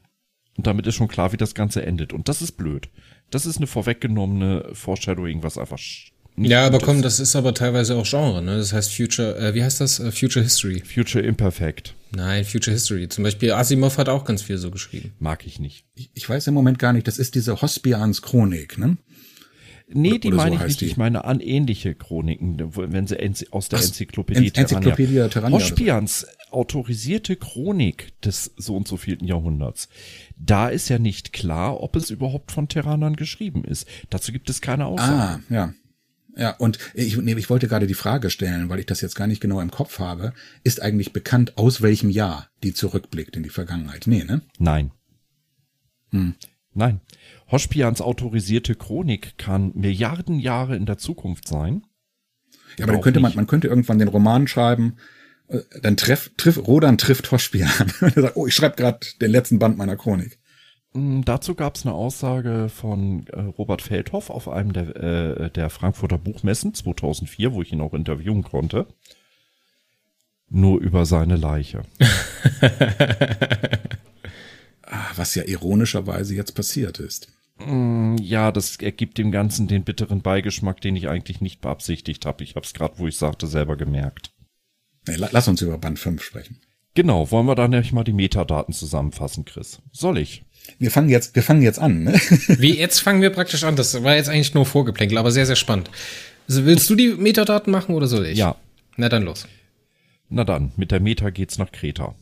und 0.56 0.66
damit 0.66 0.86
ist 0.86 0.94
schon 0.94 1.08
klar, 1.08 1.32
wie 1.32 1.36
das 1.36 1.54
Ganze 1.54 1.84
endet. 1.84 2.12
Und 2.12 2.28
das 2.28 2.42
ist 2.42 2.52
blöd. 2.52 2.88
Das 3.30 3.46
ist 3.46 3.58
eine 3.58 3.66
vorweggenommene 3.66 4.70
Foreshadowing, 4.72 5.42
was 5.42 5.58
einfach 5.58 5.78
ja, 6.38 6.66
aber 6.66 6.80
komm, 6.80 7.00
das 7.00 7.18
ist 7.18 7.34
aber 7.34 7.54
teilweise 7.54 7.96
auch 7.96 8.06
Genre, 8.06 8.42
ne? 8.42 8.58
Das 8.58 8.72
heißt 8.72 8.94
Future, 8.94 9.38
äh, 9.38 9.54
wie 9.54 9.64
heißt 9.64 9.80
das? 9.80 10.00
Uh, 10.00 10.10
Future 10.10 10.42
History. 10.44 10.82
Future 10.84 11.24
Imperfect. 11.24 11.94
Nein, 12.14 12.44
Future 12.44 12.74
History. 12.74 13.08
Zum 13.08 13.24
Beispiel 13.24 13.52
Asimov 13.52 13.96
hat 13.96 14.10
auch 14.10 14.24
ganz 14.24 14.42
viel 14.42 14.58
so 14.58 14.70
geschrieben. 14.70 15.14
Mag 15.18 15.46
ich 15.46 15.60
nicht. 15.60 15.86
Ich, 15.94 16.10
ich 16.12 16.28
weiß 16.28 16.46
im 16.48 16.54
Moment 16.54 16.78
gar 16.78 16.92
nicht, 16.92 17.08
das 17.08 17.18
ist 17.18 17.34
diese 17.34 17.62
Hospians 17.62 18.20
Chronik, 18.20 18.76
ne? 18.76 18.98
Nee, 19.88 20.18
die 20.18 20.30
meine 20.32 20.56
so 20.58 20.62
ich 20.62 20.68
nicht. 20.68 20.80
Die. 20.80 20.86
Ich 20.86 20.96
meine 20.96 21.24
an 21.24 21.40
ähnliche 21.40 21.94
Chroniken, 21.94 22.56
wenn 22.74 23.06
sie 23.06 23.52
aus 23.52 23.68
der 23.68 23.78
Enzyklopädie 23.78 24.48
en 24.48 24.54
Enzyklopädie 24.54 25.28
Terrania. 25.30 25.58
Hospians 25.58 26.26
autorisierte 26.50 27.36
Chronik 27.36 28.20
des 28.20 28.52
so 28.56 28.76
und 28.76 28.88
so 28.88 28.96
vielten 28.96 29.26
Jahrhunderts. 29.26 29.88
Da 30.36 30.68
ist 30.68 30.88
ja 30.88 30.98
nicht 30.98 31.32
klar, 31.32 31.80
ob 31.80 31.94
es 31.96 32.10
überhaupt 32.10 32.50
von 32.50 32.68
Terranern 32.68 33.14
geschrieben 33.14 33.64
ist. 33.64 33.86
Dazu 34.10 34.32
gibt 34.32 34.50
es 34.50 34.60
keine 34.60 34.86
Aussage. 34.86 35.14
Ah, 35.14 35.40
ja. 35.50 35.74
Ja, 36.38 36.50
und 36.50 36.78
ich, 36.92 37.16
nee, 37.16 37.34
ich 37.34 37.48
wollte 37.48 37.66
gerade 37.66 37.86
die 37.86 37.94
Frage 37.94 38.28
stellen, 38.28 38.68
weil 38.68 38.78
ich 38.78 38.86
das 38.86 39.00
jetzt 39.00 39.14
gar 39.14 39.26
nicht 39.26 39.40
genau 39.40 39.60
im 39.60 39.70
Kopf 39.70 39.98
habe. 40.00 40.34
Ist 40.64 40.82
eigentlich 40.82 41.14
bekannt, 41.14 41.56
aus 41.56 41.80
welchem 41.80 42.10
Jahr 42.10 42.50
die 42.62 42.74
zurückblickt 42.74 43.36
in 43.36 43.42
die 43.42 43.48
Vergangenheit? 43.48 44.06
Nee, 44.06 44.24
ne? 44.24 44.42
Nein. 44.58 44.90
Hm. 46.10 46.34
Nein. 46.74 47.00
Hospians 47.50 48.00
autorisierte 48.00 48.74
Chronik 48.74 49.38
kann 49.38 49.72
Milliarden 49.74 50.38
Jahre 50.38 50.76
in 50.76 50.86
der 50.86 50.98
Zukunft 50.98 51.46
sein. 51.46 51.82
Ja, 52.76 52.84
aber 52.84 52.94
dann 52.94 53.02
könnte 53.02 53.20
man, 53.20 53.34
man 53.34 53.46
könnte 53.46 53.68
irgendwann 53.68 53.98
den 53.98 54.08
Roman 54.08 54.48
schreiben, 54.48 54.96
äh, 55.48 55.60
dann 55.80 55.96
treff, 55.96 56.32
triff, 56.36 56.66
Rodan 56.66 56.98
trifft 56.98 57.30
Hospian. 57.30 57.70
sagt, 58.00 58.36
oh, 58.36 58.46
ich 58.46 58.54
schreibe 58.54 58.76
gerade 58.76 59.00
den 59.20 59.30
letzten 59.30 59.58
Band 59.58 59.78
meiner 59.78 59.96
Chronik. 59.96 60.38
Mm, 60.92 61.22
dazu 61.22 61.54
gab 61.54 61.76
es 61.76 61.86
eine 61.86 61.94
Aussage 61.94 62.68
von 62.68 63.26
äh, 63.28 63.40
Robert 63.40 63.82
Feldhoff 63.82 64.30
auf 64.30 64.48
einem 64.48 64.72
der, 64.72 64.96
äh, 64.96 65.50
der 65.50 65.70
Frankfurter 65.70 66.18
Buchmessen 66.18 66.74
2004, 66.74 67.52
wo 67.52 67.62
ich 67.62 67.72
ihn 67.72 67.80
auch 67.80 67.94
interviewen 67.94 68.42
konnte. 68.42 68.86
Nur 70.48 70.80
über 70.80 71.06
seine 71.06 71.36
Leiche. 71.36 71.82
Ah, 74.88 75.10
was 75.16 75.34
ja 75.34 75.42
ironischerweise 75.42 76.34
jetzt 76.36 76.54
passiert 76.54 77.00
ist. 77.00 77.28
Mm, 77.58 78.16
ja, 78.20 78.52
das 78.52 78.76
ergibt 78.76 79.18
dem 79.18 79.30
Ganzen 79.30 79.66
den 79.68 79.84
bitteren 79.84 80.20
Beigeschmack, 80.20 80.80
den 80.80 80.96
ich 80.96 81.08
eigentlich 81.08 81.40
nicht 81.40 81.60
beabsichtigt 81.60 82.26
habe. 82.26 82.44
Ich 82.44 82.54
habe 82.54 82.66
es 82.66 82.74
gerade, 82.74 82.98
wo 82.98 83.06
ich 83.06 83.16
sagte, 83.16 83.46
selber 83.46 83.76
gemerkt. 83.76 84.32
Nee, 85.06 85.16
lass 85.16 85.48
uns 85.48 85.62
über 85.62 85.78
Band 85.78 85.98
5 85.98 86.22
sprechen. 86.22 86.60
Genau, 86.94 87.30
wollen 87.30 87.46
wir 87.46 87.54
dann 87.54 87.70
nämlich 87.70 87.92
mal 87.92 88.04
die 88.04 88.12
Metadaten 88.12 88.72
zusammenfassen, 88.74 89.44
Chris? 89.44 89.80
Soll 89.92 90.18
ich? 90.18 90.44
Wir 90.78 90.90
fangen 90.90 91.08
jetzt, 91.08 91.34
wir 91.34 91.42
fangen 91.42 91.62
jetzt 91.62 91.78
an, 91.78 92.04
ne? 92.04 92.12
Wie, 92.58 92.76
jetzt 92.76 93.00
fangen 93.00 93.22
wir 93.22 93.30
praktisch 93.30 93.64
an. 93.64 93.76
Das 93.76 94.02
war 94.02 94.16
jetzt 94.16 94.28
eigentlich 94.28 94.54
nur 94.54 94.66
Vorgeplänkel, 94.66 95.18
aber 95.18 95.30
sehr, 95.30 95.46
sehr 95.46 95.56
spannend. 95.56 95.90
Also 96.48 96.64
willst 96.64 96.88
du 96.90 96.94
die 96.94 97.08
Metadaten 97.08 97.70
machen 97.70 97.94
oder 97.94 98.06
soll 98.06 98.26
ich? 98.26 98.38
Ja. 98.38 98.56
Na 98.96 99.08
dann 99.08 99.24
los. 99.24 99.46
Na 100.28 100.44
dann, 100.44 100.72
mit 100.76 100.90
der 100.90 101.00
Meta 101.00 101.30
geht's 101.30 101.58
nach 101.58 101.70
Kreta. 101.70 102.14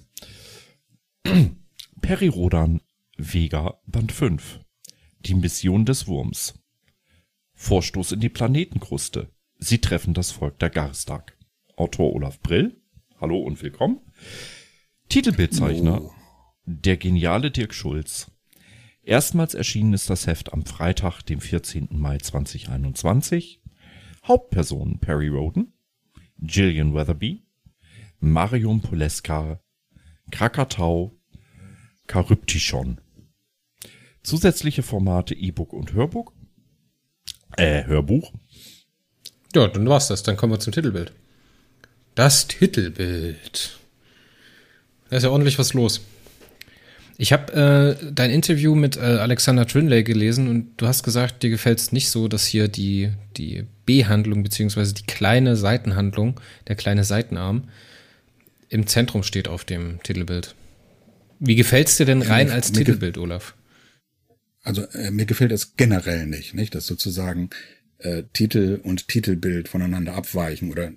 Perirodan, 2.03 2.81
Vega, 3.17 3.79
Band 3.87 4.13
5. 4.13 4.61
Die 5.27 5.35
Mission 5.35 5.87
des 5.87 6.07
Wurms. 6.07 6.53
Vorstoß 7.55 8.13
in 8.13 8.21
die 8.21 8.29
Planetenkruste. 8.29 9.31
Sie 9.59 9.81
treffen 9.81 10.13
das 10.13 10.31
Volk 10.31 10.59
der 10.59 10.69
Garstag. 10.69 11.39
Autor 11.77 12.13
Olaf 12.13 12.41
Brill. 12.41 12.83
Hallo 13.19 13.39
und 13.39 13.63
willkommen. 13.63 14.01
Titelbildzeichner. 15.09 16.03
Oh. 16.03 16.13
Der 16.67 16.99
geniale 16.99 17.51
Dirk 17.51 17.73
Schulz. 17.73 18.31
Erstmals 19.03 19.55
erschienen 19.55 19.95
ist 19.95 20.11
das 20.11 20.27
Heft 20.27 20.53
am 20.53 20.67
Freitag, 20.67 21.23
dem 21.23 21.41
14. 21.41 21.89
Mai 21.93 22.19
2021. 22.19 23.63
Hauptpersonen 24.25 24.99
Perry 24.99 25.29
Roden, 25.29 25.73
Gillian 26.39 26.93
Weatherby, 26.93 27.47
Marion 28.21 28.83
Poleska, 28.83 29.63
Krakatau, 30.31 31.19
Charybdishon. 32.11 33.01
Zusätzliche 34.25 34.83
Formate 34.83 35.35
E-Book 35.35 35.73
und 35.73 35.93
Hörbuch. 35.93 36.33
Äh, 37.57 37.85
Hörbuch. 37.85 38.33
Ja, 39.55 39.69
dann 39.69 39.89
war's 39.89 40.09
das. 40.09 40.23
Dann 40.23 40.37
kommen 40.37 40.53
wir 40.53 40.59
zum 40.59 40.73
Titelbild. 40.73 41.13
Das 42.15 42.49
Titelbild. 42.49 43.79
Da 45.11 45.17
ist 45.17 45.23
ja 45.23 45.31
ordentlich 45.31 45.59
was 45.59 45.75
los. 45.75 46.01
Ich 47.17 47.33
habe 47.33 47.99
äh, 48.01 48.13
dein 48.13 48.31
Interview 48.31 48.75
mit 48.75 48.97
äh, 48.97 49.01
Alexander 49.01 49.67
Trinley 49.67 50.03
gelesen 50.03 50.49
und 50.49 50.73
du 50.79 50.87
hast 50.87 51.05
gesagt, 51.05 51.43
dir 51.45 51.51
gefällt 51.51 51.79
es 51.79 51.93
nicht 51.93 52.09
so, 52.09 52.27
dass 52.27 52.45
hier 52.45 52.67
die, 52.67 53.13
die 53.37 53.65
B-Handlung 53.87 54.43
beziehungsweise 54.43 54.95
die 54.95 55.05
kleine 55.05 55.55
Seitenhandlung, 55.55 56.41
der 56.67 56.75
kleine 56.75 57.05
Seitenarm, 57.05 57.69
im 58.69 58.89
Zentrum 58.89 59.23
steht 59.23 59.47
auf 59.47 59.65
dem 59.65 60.03
Titelbild. 60.03 60.57
Wie 61.39 61.55
gefällt 61.55 61.89
es 61.89 61.97
dir 61.99 62.07
denn 62.07 62.23
rein 62.23 62.51
als 62.51 62.73
Titelbild, 62.73 63.19
Olaf? 63.19 63.55
Also 64.65 64.83
äh, 64.93 65.11
mir 65.11 65.27
gefällt 65.27 65.53
es 65.53 65.77
generell 65.77 66.27
nicht, 66.27 66.55
nicht, 66.55 66.75
dass 66.75 66.87
sozusagen 66.87 67.51
äh, 67.99 68.25
Titel 68.33 68.81
und 68.83 69.09
Titelbild 69.09 69.69
voneinander 69.69 70.15
abweichen 70.15 70.73
oder 70.73 70.93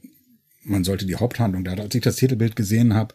man 0.63 0.83
sollte 0.83 1.05
die 1.05 1.17
Haupthandlung, 1.17 1.63
da 1.63 1.73
als 1.73 1.93
ich 1.93 2.01
das 2.01 2.15
Titelbild 2.15 2.55
gesehen 2.55 2.93
habe, 2.93 3.13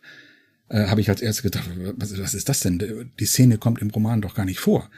äh, 0.69 0.87
habe 0.87 1.01
ich 1.01 1.09
als 1.09 1.23
erstes 1.23 1.43
gedacht, 1.43 1.69
was, 1.97 2.19
was 2.19 2.35
ist 2.35 2.49
das 2.49 2.61
denn? 2.61 3.11
Die 3.19 3.27
Szene 3.27 3.59
kommt 3.59 3.81
im 3.81 3.91
Roman 3.91 4.21
doch 4.21 4.35
gar 4.35 4.45
nicht 4.45 4.61
vor. 4.61 4.91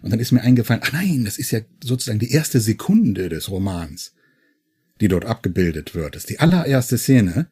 Und 0.00 0.10
dann 0.10 0.20
ist 0.20 0.32
mir 0.32 0.40
eingefallen, 0.40 0.82
ach 0.84 0.92
nein, 0.92 1.24
das 1.24 1.38
ist 1.38 1.52
ja 1.52 1.60
sozusagen 1.82 2.18
die 2.18 2.32
erste 2.32 2.60
Sekunde 2.60 3.28
des 3.28 3.50
Romans, 3.50 4.14
die 5.00 5.08
dort 5.08 5.26
abgebildet 5.26 5.94
wird. 5.94 6.14
Das 6.14 6.22
ist 6.22 6.30
die 6.30 6.40
allererste 6.40 6.98
Szene 6.98 7.48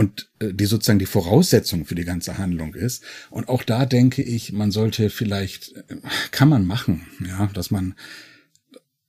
und 0.00 0.30
äh, 0.38 0.54
die 0.54 0.64
sozusagen 0.64 0.98
die 0.98 1.04
Voraussetzung 1.04 1.84
für 1.84 1.94
die 1.94 2.06
ganze 2.06 2.38
Handlung 2.38 2.72
ist. 2.74 3.04
Und 3.28 3.50
auch 3.50 3.62
da 3.62 3.84
denke 3.84 4.22
ich, 4.22 4.50
man 4.50 4.70
sollte 4.70 5.10
vielleicht, 5.10 5.76
äh, 5.76 5.96
kann 6.30 6.48
man 6.48 6.66
machen, 6.66 7.06
ja, 7.22 7.50
dass 7.52 7.70
man 7.70 7.94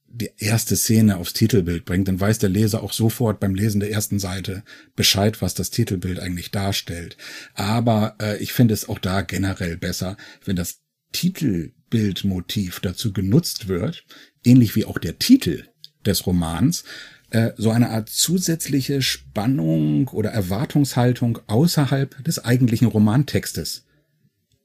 die 0.10 0.32
erste 0.38 0.76
Szene 0.76 1.16
aufs 1.16 1.32
Titelbild 1.32 1.86
bringt, 1.86 2.10
dann 2.10 2.20
weiß 2.20 2.40
der 2.40 2.50
Leser 2.50 2.84
auch 2.84 2.92
sofort 2.92 3.40
beim 3.40 3.56
Lesen 3.56 3.80
der 3.80 3.90
ersten 3.90 4.20
Seite 4.20 4.64
Bescheid, 4.98 5.42
was 5.42 5.54
das 5.54 5.70
Titelbild 5.70 6.20
eigentlich 6.20 6.52
darstellt. 6.52 7.16
Aber 7.54 8.18
äh, 8.22 8.38
ich 8.44 8.52
finde 8.52 8.74
es 8.74 8.90
auch 8.90 9.00
da 9.00 9.22
generell 9.22 9.78
besser, 9.78 10.18
wenn 10.44 10.58
das 10.58 10.82
Titelbildmotiv 11.14 12.82
dazu 12.82 13.14
genutzt 13.14 13.70
wird, 13.70 14.04
ähnlich 14.44 14.76
wie 14.76 14.84
auch 14.84 15.00
der 15.00 15.20
Titel 15.20 15.64
des 16.06 16.26
Romans, 16.26 16.84
äh, 17.32 17.52
so 17.58 17.72
eine 17.72 17.90
Art 17.90 18.10
zusätzliche 18.10 19.02
Spannung 19.02 20.10
oder 20.10 20.32
Erwartungshaltung 20.32 21.40
außerhalb 21.48 22.24
des 22.24 22.44
eigentlichen 22.44 22.88
Romantextes 22.88 23.86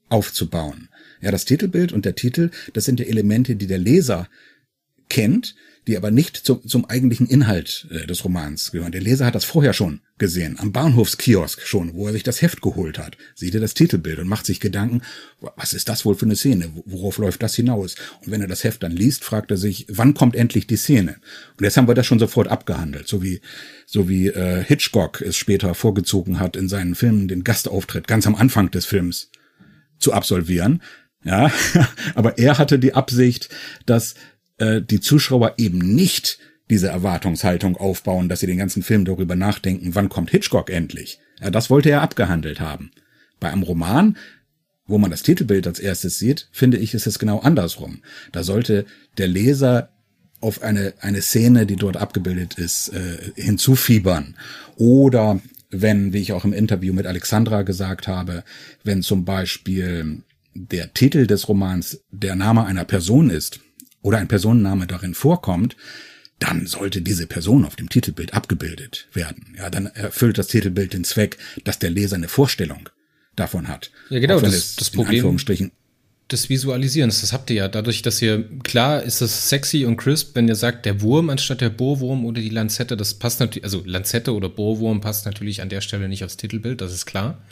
aufzubauen. 0.08 0.88
Ja, 1.20 1.30
das 1.30 1.44
Titelbild 1.44 1.92
und 1.92 2.04
der 2.04 2.14
Titel, 2.14 2.50
das 2.74 2.84
sind 2.84 3.00
ja 3.00 3.06
Elemente, 3.06 3.56
die 3.56 3.66
der 3.66 3.78
Leser 3.78 4.28
kennt, 5.08 5.54
die 5.86 5.96
aber 5.96 6.10
nicht 6.10 6.36
zum, 6.36 6.66
zum 6.66 6.84
eigentlichen 6.84 7.26
Inhalt 7.26 7.86
äh, 7.90 8.06
des 8.06 8.24
Romans 8.24 8.72
gehören. 8.72 8.92
Der 8.92 9.00
Leser 9.00 9.26
hat 9.26 9.34
das 9.34 9.44
vorher 9.44 9.72
schon 9.72 10.00
gesehen, 10.18 10.58
am 10.58 10.72
Bahnhofskiosk 10.72 11.62
schon, 11.62 11.94
wo 11.94 12.06
er 12.06 12.12
sich 12.12 12.22
das 12.22 12.42
Heft 12.42 12.62
geholt 12.62 12.98
hat. 12.98 13.16
Sieht 13.34 13.54
er 13.54 13.60
das 13.60 13.74
Titelbild 13.74 14.18
und 14.18 14.28
macht 14.28 14.46
sich 14.46 14.60
Gedanken, 14.60 15.02
was 15.40 15.74
ist 15.74 15.88
das 15.88 16.04
wohl 16.04 16.14
für 16.14 16.24
eine 16.24 16.36
Szene? 16.36 16.70
Worauf 16.86 17.18
läuft 17.18 17.42
das 17.42 17.54
hinaus? 17.54 17.94
Und 18.24 18.32
wenn 18.32 18.40
er 18.40 18.48
das 18.48 18.64
Heft 18.64 18.82
dann 18.82 18.92
liest, 18.92 19.24
fragt 19.24 19.50
er 19.50 19.56
sich, 19.56 19.86
wann 19.88 20.14
kommt 20.14 20.34
endlich 20.34 20.66
die 20.66 20.76
Szene? 20.76 21.16
Und 21.56 21.64
jetzt 21.64 21.76
haben 21.76 21.88
wir 21.88 21.94
das 21.94 22.06
schon 22.06 22.18
sofort 22.18 22.48
abgehandelt, 22.48 23.06
so 23.06 23.22
wie, 23.22 23.40
so 23.86 24.08
wie 24.08 24.28
äh, 24.28 24.64
Hitchcock 24.64 25.20
es 25.20 25.36
später 25.36 25.74
vorgezogen 25.74 26.40
hat, 26.40 26.56
in 26.56 26.68
seinen 26.68 26.94
Filmen 26.94 27.28
den 27.28 27.44
Gastauftritt 27.44 28.08
ganz 28.08 28.26
am 28.26 28.34
Anfang 28.34 28.70
des 28.70 28.86
Films 28.86 29.30
zu 29.98 30.12
absolvieren. 30.12 30.82
Ja, 31.24 31.50
aber 32.14 32.38
er 32.38 32.56
hatte 32.56 32.78
die 32.78 32.94
Absicht, 32.94 33.48
dass 33.84 34.14
äh, 34.58 34.82
die 34.82 35.00
Zuschauer 35.00 35.54
eben 35.58 35.78
nicht 35.78 36.38
diese 36.70 36.88
Erwartungshaltung 36.88 37.76
aufbauen, 37.76 38.28
dass 38.28 38.40
sie 38.40 38.46
den 38.46 38.58
ganzen 38.58 38.82
Film 38.82 39.04
darüber 39.04 39.36
nachdenken, 39.36 39.94
wann 39.94 40.08
kommt 40.08 40.30
Hitchcock 40.30 40.70
endlich. 40.70 41.20
Ja, 41.40 41.50
das 41.50 41.70
wollte 41.70 41.90
er 41.90 42.02
abgehandelt 42.02 42.60
haben. 42.60 42.90
Bei 43.38 43.50
einem 43.50 43.62
Roman, 43.62 44.16
wo 44.86 44.98
man 44.98 45.10
das 45.10 45.22
Titelbild 45.22 45.66
als 45.66 45.78
erstes 45.78 46.18
sieht, 46.18 46.48
finde 46.52 46.78
ich, 46.78 46.94
ist 46.94 47.06
es 47.06 47.18
genau 47.18 47.40
andersrum. 47.40 48.02
Da 48.32 48.42
sollte 48.42 48.86
der 49.18 49.28
Leser 49.28 49.90
auf 50.40 50.62
eine, 50.62 50.94
eine 51.00 51.22
Szene, 51.22 51.66
die 51.66 51.76
dort 51.76 51.96
abgebildet 51.96 52.54
ist, 52.54 52.88
äh, 52.88 53.32
hinzufiebern. 53.34 54.36
Oder 54.76 55.40
wenn, 55.70 56.12
wie 56.12 56.20
ich 56.20 56.32
auch 56.32 56.44
im 56.44 56.52
Interview 56.52 56.92
mit 56.92 57.06
Alexandra 57.06 57.62
gesagt 57.62 58.06
habe, 58.06 58.44
wenn 58.84 59.02
zum 59.02 59.24
Beispiel 59.24 60.22
der 60.54 60.94
Titel 60.94 61.26
des 61.26 61.48
Romans 61.48 62.00
der 62.10 62.34
Name 62.34 62.64
einer 62.64 62.84
Person 62.84 63.30
ist, 63.30 63.60
oder 64.06 64.18
ein 64.18 64.28
Personenname 64.28 64.86
darin 64.86 65.14
vorkommt, 65.14 65.76
dann 66.38 66.66
sollte 66.66 67.02
diese 67.02 67.26
Person 67.26 67.64
auf 67.64 67.74
dem 67.74 67.88
Titelbild 67.88 68.34
abgebildet 68.34 69.08
werden. 69.12 69.56
Ja, 69.58 69.68
dann 69.68 69.86
erfüllt 69.86 70.38
das 70.38 70.46
Titelbild 70.46 70.92
den 70.92 71.02
Zweck, 71.02 71.38
dass 71.64 71.80
der 71.80 71.90
Leser 71.90 72.14
eine 72.14 72.28
Vorstellung 72.28 72.88
davon 73.34 73.66
hat. 73.66 73.90
Ja, 74.08 74.20
genau, 74.20 74.38
das, 74.38 74.76
das 74.76 74.90
Problem. 74.90 75.40
des 76.30 76.48
Visualisierens. 76.48 77.20
Das 77.20 77.32
habt 77.32 77.50
ihr 77.50 77.56
ja. 77.56 77.68
Dadurch, 77.68 78.02
dass 78.02 78.22
ihr, 78.22 78.48
klar 78.62 79.02
ist 79.02 79.22
es 79.22 79.48
sexy 79.48 79.84
und 79.86 79.96
crisp, 79.96 80.36
wenn 80.36 80.46
ihr 80.46 80.54
sagt, 80.54 80.86
der 80.86 81.00
Wurm 81.00 81.28
anstatt 81.28 81.60
der 81.60 81.70
Bohrwurm 81.70 82.24
oder 82.24 82.40
die 82.40 82.50
Lanzette, 82.50 82.96
das 82.96 83.14
passt 83.14 83.40
natürlich, 83.40 83.64
also 83.64 83.82
Lanzette 83.84 84.34
oder 84.34 84.48
Bohrwurm 84.48 85.00
passt 85.00 85.26
natürlich 85.26 85.62
an 85.62 85.68
der 85.68 85.80
Stelle 85.80 86.08
nicht 86.08 86.22
aufs 86.22 86.36
Titelbild, 86.36 86.80
das 86.80 86.92
ist 86.92 87.06
klar. 87.06 87.42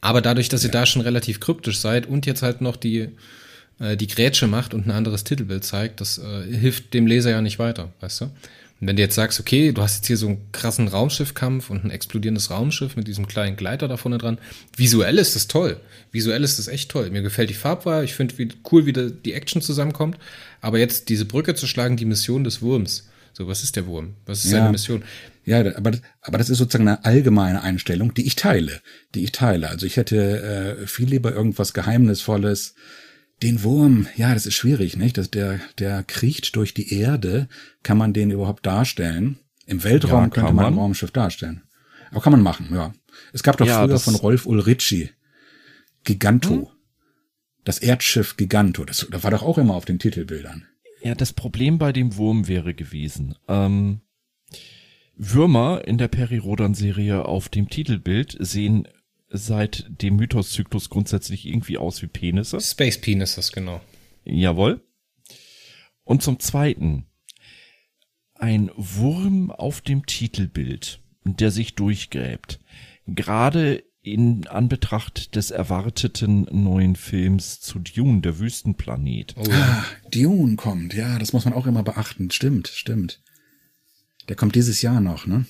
Aber 0.00 0.20
dadurch, 0.20 0.48
dass 0.48 0.64
ihr 0.64 0.70
da 0.70 0.86
schon 0.86 1.02
relativ 1.02 1.40
kryptisch 1.40 1.78
seid 1.78 2.06
und 2.06 2.26
jetzt 2.26 2.42
halt 2.42 2.60
noch 2.60 2.76
die, 2.76 3.10
äh, 3.80 3.96
die 3.96 4.06
Grätsche 4.06 4.46
macht 4.46 4.72
und 4.74 4.86
ein 4.86 4.90
anderes 4.92 5.24
Titelbild 5.24 5.64
zeigt, 5.64 6.00
das 6.00 6.18
äh, 6.18 6.42
hilft 6.56 6.94
dem 6.94 7.06
Leser 7.06 7.30
ja 7.30 7.40
nicht 7.42 7.58
weiter, 7.58 7.92
weißt 8.00 8.20
du? 8.22 8.24
Und 8.80 8.86
wenn 8.86 8.96
du 8.96 9.02
jetzt 9.02 9.14
sagst, 9.14 9.38
okay, 9.40 9.72
du 9.72 9.82
hast 9.82 9.96
jetzt 9.96 10.06
hier 10.06 10.16
so 10.16 10.28
einen 10.28 10.52
krassen 10.52 10.88
Raumschiffkampf 10.88 11.68
und 11.68 11.84
ein 11.84 11.90
explodierendes 11.90 12.50
Raumschiff 12.50 12.96
mit 12.96 13.06
diesem 13.08 13.26
kleinen 13.26 13.56
Gleiter 13.56 13.88
da 13.88 13.98
vorne 13.98 14.16
dran, 14.16 14.38
visuell 14.74 15.18
ist 15.18 15.34
das 15.36 15.48
toll. 15.48 15.78
Visuell 16.12 16.42
ist 16.44 16.58
das 16.58 16.66
echt 16.66 16.90
toll. 16.90 17.10
Mir 17.10 17.20
gefällt 17.20 17.50
die 17.50 17.54
Farbwahl, 17.54 18.04
ich 18.04 18.14
finde 18.14 18.38
wie, 18.38 18.48
cool, 18.72 18.86
wie 18.86 18.92
die 18.94 19.34
Action 19.34 19.60
zusammenkommt. 19.60 20.16
Aber 20.62 20.78
jetzt 20.78 21.10
diese 21.10 21.26
Brücke 21.26 21.54
zu 21.54 21.66
schlagen, 21.66 21.98
die 21.98 22.06
Mission 22.06 22.42
des 22.42 22.62
Wurms. 22.62 23.06
So, 23.34 23.46
was 23.46 23.62
ist 23.62 23.76
der 23.76 23.86
Wurm? 23.86 24.14
Was 24.24 24.46
ist 24.46 24.50
Ja. 24.52 24.58
seine 24.60 24.70
Mission? 24.72 25.02
Ja, 25.44 25.60
aber, 25.76 25.90
das- 25.90 26.00
aber 26.22 26.38
das 26.38 26.48
ist 26.48 26.56
sozusagen 26.58 26.88
eine 26.88 27.04
allgemeine 27.04 27.62
Einstellung, 27.62 28.14
die 28.14 28.26
ich 28.26 28.34
teile. 28.36 28.80
Die 29.14 29.24
ich 29.24 29.32
teile. 29.32 29.68
Also 29.68 29.84
ich 29.84 29.98
hätte 29.98 30.76
äh, 30.80 30.86
viel 30.86 31.08
lieber 31.10 31.32
irgendwas 31.34 31.74
Geheimnisvolles. 31.74 32.74
Den 33.42 33.62
Wurm, 33.62 34.06
ja, 34.16 34.34
das 34.34 34.44
ist 34.46 34.54
schwierig, 34.54 34.96
nicht? 34.96 35.16
Das, 35.16 35.30
der, 35.30 35.60
der 35.78 36.02
kriecht 36.02 36.56
durch 36.56 36.74
die 36.74 36.92
Erde. 36.92 37.48
Kann 37.82 37.96
man 37.96 38.12
den 38.12 38.30
überhaupt 38.30 38.66
darstellen? 38.66 39.38
Im 39.66 39.82
Weltraum 39.82 40.24
Ja, 40.24 40.28
könnte 40.28 40.40
kann 40.46 40.54
man 40.56 40.64
ein 40.66 40.72
man. 40.74 40.80
Raumschiff 40.82 41.10
darstellen. 41.10 41.62
Aber 42.10 42.20
kann 42.20 42.32
man 42.32 42.42
machen, 42.42 42.68
ja. 42.72 42.92
Es 43.32 43.42
gab 43.42 43.56
doch 43.56 43.66
Ja, 43.66 43.84
früher 43.86 43.98
von 43.98 44.14
Rolf 44.14 44.46
Ulritschi 44.46 45.10
Giganto. 46.04 46.50
Hm? 46.50 46.66
Das 47.64 47.78
Erdschiff 47.78 48.36
Giganto. 48.36 48.84
Das, 48.84 49.06
das 49.10 49.22
war 49.22 49.30
doch 49.30 49.42
auch 49.42 49.58
immer 49.58 49.74
auf 49.74 49.84
den 49.84 49.98
Titelbildern. 49.98 50.66
Ja, 51.02 51.14
das 51.14 51.32
Problem 51.32 51.78
bei 51.78 51.92
dem 51.92 52.16
Wurm 52.16 52.48
wäre 52.48 52.74
gewesen. 52.74 53.36
Ähm, 53.48 54.00
Würmer 55.16 55.82
in 55.86 55.98
der 55.98 56.08
Perirodan-Serie 56.08 57.24
auf 57.24 57.48
dem 57.48 57.68
Titelbild 57.68 58.36
sehen 58.40 58.88
seit 59.30 59.86
dem 60.02 60.16
Mythoszyklus 60.16 60.90
grundsätzlich 60.90 61.46
irgendwie 61.46 61.78
aus 61.78 62.02
wie 62.02 62.08
Penisse. 62.08 62.60
Space 62.60 63.00
Penises, 63.00 63.52
genau. 63.52 63.80
Jawohl. 64.24 64.82
Und 66.04 66.22
zum 66.22 66.40
Zweiten, 66.40 67.06
ein 68.34 68.70
Wurm 68.76 69.50
auf 69.50 69.80
dem 69.80 70.06
Titelbild, 70.06 71.00
der 71.24 71.50
sich 71.50 71.74
durchgräbt. 71.74 72.60
Gerade 73.06 73.84
in 74.02 74.46
Anbetracht 74.46 75.36
des 75.36 75.50
erwarteten 75.50 76.46
neuen 76.50 76.96
Films 76.96 77.60
zu 77.60 77.78
Dune, 77.78 78.22
der 78.22 78.38
Wüstenplanet. 78.38 79.34
Oh, 79.36 79.44
ja. 79.44 79.52
Ah, 79.52 79.84
Dune 80.10 80.56
kommt, 80.56 80.94
ja, 80.94 81.18
das 81.18 81.32
muss 81.32 81.44
man 81.44 81.54
auch 81.54 81.66
immer 81.66 81.82
beachten. 81.82 82.30
Stimmt, 82.30 82.68
stimmt. 82.68 83.20
Der 84.28 84.36
kommt 84.36 84.54
dieses 84.54 84.80
Jahr 84.80 85.00
noch, 85.00 85.26
ne? 85.26 85.44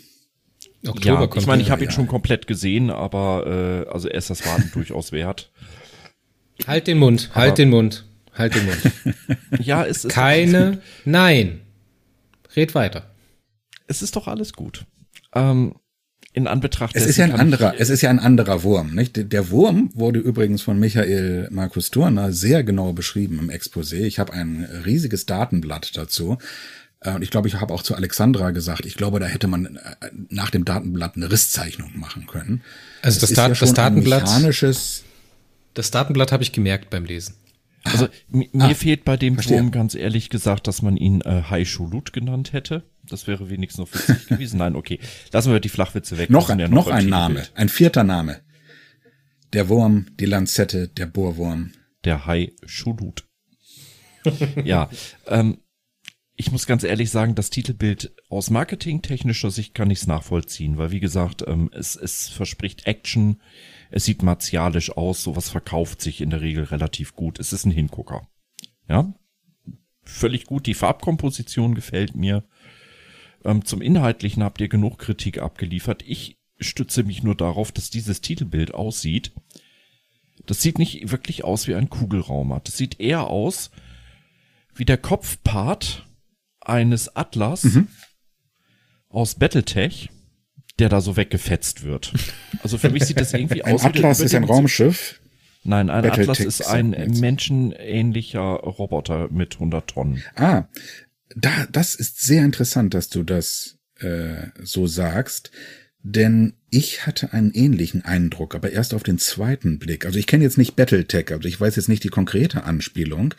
Oktober 0.86 1.20
Ja, 1.20 1.26
kommt 1.26 1.42
ich 1.42 1.46
meine, 1.46 1.62
ich 1.62 1.70
habe 1.70 1.84
ihn 1.84 1.90
schon 1.90 2.06
komplett 2.06 2.46
gesehen, 2.46 2.90
aber 2.90 3.84
äh, 3.86 3.92
also 3.92 4.08
er 4.08 4.16
ist 4.18 4.30
das 4.30 4.46
Warten 4.46 4.70
durchaus 4.74 5.12
wert. 5.12 5.50
Halt 6.66 6.86
den 6.86 6.98
Mund, 6.98 7.30
halt 7.34 7.48
Aber- 7.48 7.56
den 7.56 7.70
Mund, 7.70 8.04
halt 8.34 8.54
den 8.54 8.66
Mund. 8.66 8.78
Ja, 9.62 9.84
es 9.84 10.04
ist 10.04 10.12
Keine, 10.12 10.80
nein. 11.04 11.60
Red 12.56 12.74
weiter. 12.74 13.10
es 13.86 14.02
ist 14.02 14.16
doch 14.16 14.26
alles 14.28 14.52
gut. 14.54 14.84
Ähm, 15.34 15.74
in 16.32 16.46
Anbetracht 16.46 16.94
Es 16.94 17.06
ist 17.06 17.16
ja 17.16 17.24
ein 17.24 17.32
anderer, 17.32 17.74
es 17.78 17.90
ist 17.90 18.02
ja 18.02 18.10
ein 18.10 18.20
anderer 18.20 18.62
Wurm, 18.62 18.94
nicht? 18.94 19.16
Der- 19.16 19.24
Der 19.24 19.50
Wurm 19.50 19.90
wurde 19.94 20.20
übrigens 20.20 20.62
von 20.62 20.78
Michael 20.78 21.48
Markus 21.50 21.90
Turner 21.90 22.32
sehr 22.32 22.62
genau 22.62 22.92
beschrieben 22.92 23.38
im 23.40 23.50
Exposé. 23.50 24.02
Ich 24.04 24.18
habe 24.20 24.32
ein 24.32 24.64
riesiges 24.84 25.26
Datenblatt 25.26 25.96
dazu. 25.96 26.38
Äh, 27.00 27.12
Und 27.14 27.22
ich 27.22 27.30
glaube, 27.30 27.48
ich 27.48 27.54
habe 27.60 27.72
auch 27.74 27.82
zu 27.82 27.94
Alexandra 27.94 28.50
gesagt, 28.50 28.84
ich 28.86 28.94
glaube, 28.96 29.20
da 29.20 29.26
hätte 29.26 29.46
man 29.46 29.76
äh, 29.76 29.80
nach 30.28 30.50
dem 30.50 30.64
Datenblatt 30.64 31.16
eine 31.16 31.30
Risszeichnung 31.30 31.98
machen 31.98 32.26
können. 32.26 32.62
Also 33.02 33.20
das, 33.20 33.30
ist 33.30 33.36
Dat 33.38 33.48
ja 33.50 33.54
schon 33.54 33.68
das 33.68 33.74
Datenblatt, 33.74 34.22
Ein 34.22 34.28
mechanisches, 34.28 35.04
das 35.74 35.90
Datenblatt 35.90 36.32
habe 36.32 36.42
ich 36.42 36.52
gemerkt 36.52 36.90
beim 36.90 37.04
Lesen. 37.04 37.34
Also 37.84 38.08
mi- 38.28 38.50
mir 38.52 38.64
Ah, 38.64 38.74
fehlt 38.74 39.06
bei 39.06 39.16
dem 39.16 39.34
verstehe. 39.34 39.56
Wurm 39.56 39.70
ganz 39.70 39.94
ehrlich 39.94 40.28
gesagt, 40.28 40.66
dass 40.66 40.82
man 40.82 40.98
ihn 40.98 41.22
äh, 41.22 41.44
Hai 41.48 41.64
Shulut 41.64 42.12
genannt 42.12 42.52
hätte. 42.52 42.82
Das 43.08 43.26
wäre 43.26 43.48
wenigstens 43.48 43.78
noch 43.78 43.94
witzig 43.94 44.26
gewesen. 44.28 44.58
Nein, 44.58 44.76
okay. 44.76 44.98
Lassen 45.32 45.50
wir 45.50 45.60
die 45.60 45.70
Flachwitze 45.70 46.18
weg. 46.18 46.28
noch, 46.28 46.50
ja 46.50 46.68
noch 46.68 46.84
beim 46.86 46.96
ein. 46.96 47.06
Name, 47.08 47.46
ein 47.54 47.70
vierter 47.70 48.04
Name. 48.04 48.40
Der 49.54 49.70
Wurm, 49.70 50.06
die 50.20 50.26
Lanzette, 50.26 50.88
der 50.88 51.06
Bohrwurm. 51.06 51.72
Der 52.04 52.26
Hai 52.26 52.52
Shulut. 52.66 53.24
ja, 54.64 54.90
ähm, 55.26 55.58
ich 56.40 56.50
muss 56.50 56.66
ganz 56.66 56.84
ehrlich 56.84 57.10
sagen, 57.10 57.34
das 57.34 57.50
Titelbild 57.50 58.14
aus 58.30 58.48
marketingtechnischer 58.48 59.50
Sicht 59.50 59.74
kann 59.74 59.90
ich 59.90 59.98
es 59.98 60.06
nachvollziehen, 60.06 60.78
weil 60.78 60.90
wie 60.90 60.98
gesagt, 60.98 61.44
ähm, 61.46 61.68
es, 61.70 61.96
es 61.96 62.30
verspricht 62.30 62.86
Action, 62.86 63.42
es 63.90 64.06
sieht 64.06 64.22
martialisch 64.22 64.90
aus, 64.96 65.22
sowas 65.22 65.50
verkauft 65.50 66.00
sich 66.00 66.22
in 66.22 66.30
der 66.30 66.40
Regel 66.40 66.64
relativ 66.64 67.14
gut. 67.14 67.38
Es 67.38 67.52
ist 67.52 67.66
ein 67.66 67.70
Hingucker. 67.70 68.26
Ja, 68.88 69.12
völlig 70.02 70.46
gut. 70.46 70.64
Die 70.66 70.72
Farbkomposition 70.72 71.74
gefällt 71.74 72.16
mir. 72.16 72.42
Ähm, 73.44 73.66
zum 73.66 73.82
Inhaltlichen 73.82 74.42
habt 74.42 74.62
ihr 74.62 74.68
genug 74.68 74.98
Kritik 74.98 75.42
abgeliefert. 75.42 76.02
Ich 76.06 76.38
stütze 76.58 77.02
mich 77.02 77.22
nur 77.22 77.34
darauf, 77.34 77.70
dass 77.70 77.90
dieses 77.90 78.22
Titelbild 78.22 78.72
aussieht. 78.72 79.32
Das 80.46 80.62
sieht 80.62 80.78
nicht 80.78 81.12
wirklich 81.12 81.44
aus 81.44 81.68
wie 81.68 81.74
ein 81.74 81.90
Kugelraumer. 81.90 82.62
Das 82.64 82.78
sieht 82.78 82.98
eher 82.98 83.26
aus 83.26 83.70
wie 84.74 84.86
der 84.86 84.96
Kopfpart 84.96 86.06
eines 86.60 87.14
Atlas 87.16 87.66
aus 89.08 89.34
Battletech, 89.34 90.10
der 90.78 90.88
da 90.88 91.00
so 91.00 91.16
weggefetzt 91.16 91.84
wird. 91.84 92.12
Also 92.62 92.78
für 92.78 92.90
mich 92.90 93.04
sieht 93.04 93.20
das 93.20 93.32
irgendwie 93.32 93.62
Ein 93.62 93.74
aus 93.74 93.84
wie 93.84 93.92
der 93.92 93.96
Atlas 93.96 94.20
ist 94.20 94.34
ein 94.34 94.44
Raumschiff. 94.44 95.20
Nein, 95.62 95.90
ein 95.90 96.02
Battletech 96.02 96.30
Atlas 96.30 96.40
ist 96.40 96.66
ein 96.66 96.90
menschenähnlicher 97.20 98.40
Roboter 98.40 99.28
mit 99.30 99.54
100 99.54 99.86
Tonnen. 99.88 100.22
Ah, 100.36 100.64
da, 101.36 101.50
das 101.70 101.94
ist 101.94 102.22
sehr 102.22 102.44
interessant, 102.44 102.94
dass 102.94 103.08
du 103.08 103.22
das 103.22 103.78
äh, 103.98 104.48
so 104.62 104.86
sagst, 104.86 105.50
denn 106.02 106.54
ich 106.70 107.06
hatte 107.06 107.32
einen 107.32 107.52
ähnlichen 107.52 108.04
Eindruck, 108.04 108.54
aber 108.54 108.70
erst 108.70 108.94
auf 108.94 109.02
den 109.02 109.18
zweiten 109.18 109.78
Blick. 109.78 110.06
Also 110.06 110.18
ich 110.18 110.26
kenne 110.26 110.44
jetzt 110.44 110.58
nicht 110.58 110.76
Battletech, 110.76 111.30
also 111.30 111.46
ich 111.46 111.60
weiß 111.60 111.76
jetzt 111.76 111.88
nicht 111.88 112.04
die 112.04 112.08
konkrete 112.08 112.64
Anspielung, 112.64 113.34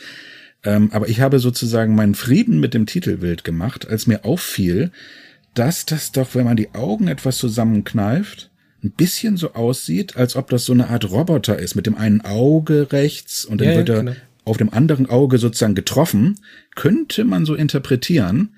ähm, 0.63 0.89
aber 0.91 1.09
ich 1.09 1.21
habe 1.21 1.39
sozusagen 1.39 1.95
meinen 1.95 2.15
Frieden 2.15 2.59
mit 2.59 2.73
dem 2.73 2.85
Titelbild 2.85 3.43
gemacht, 3.43 3.87
als 3.87 4.07
mir 4.07 4.25
auffiel, 4.25 4.91
dass 5.53 5.85
das 5.85 6.11
doch, 6.11 6.35
wenn 6.35 6.45
man 6.45 6.57
die 6.57 6.73
Augen 6.73 7.07
etwas 7.07 7.37
zusammenkneift, 7.37 8.49
ein 8.83 8.91
bisschen 8.91 9.37
so 9.37 9.53
aussieht, 9.53 10.17
als 10.17 10.35
ob 10.35 10.49
das 10.49 10.65
so 10.65 10.73
eine 10.73 10.89
Art 10.89 11.09
Roboter 11.09 11.59
ist, 11.59 11.75
mit 11.75 11.85
dem 11.85 11.95
einen 11.95 12.21
Auge 12.21 12.91
rechts 12.91 13.45
und 13.45 13.61
dann 13.61 13.69
Ja, 13.69 13.75
wird 13.77 13.89
er 13.89 13.99
genau. 13.99 14.15
auf 14.45 14.57
dem 14.57 14.73
anderen 14.73 15.07
Auge 15.07 15.37
sozusagen 15.37 15.75
getroffen, 15.75 16.39
könnte 16.75 17.23
man 17.25 17.45
so 17.45 17.53
interpretieren. 17.53 18.55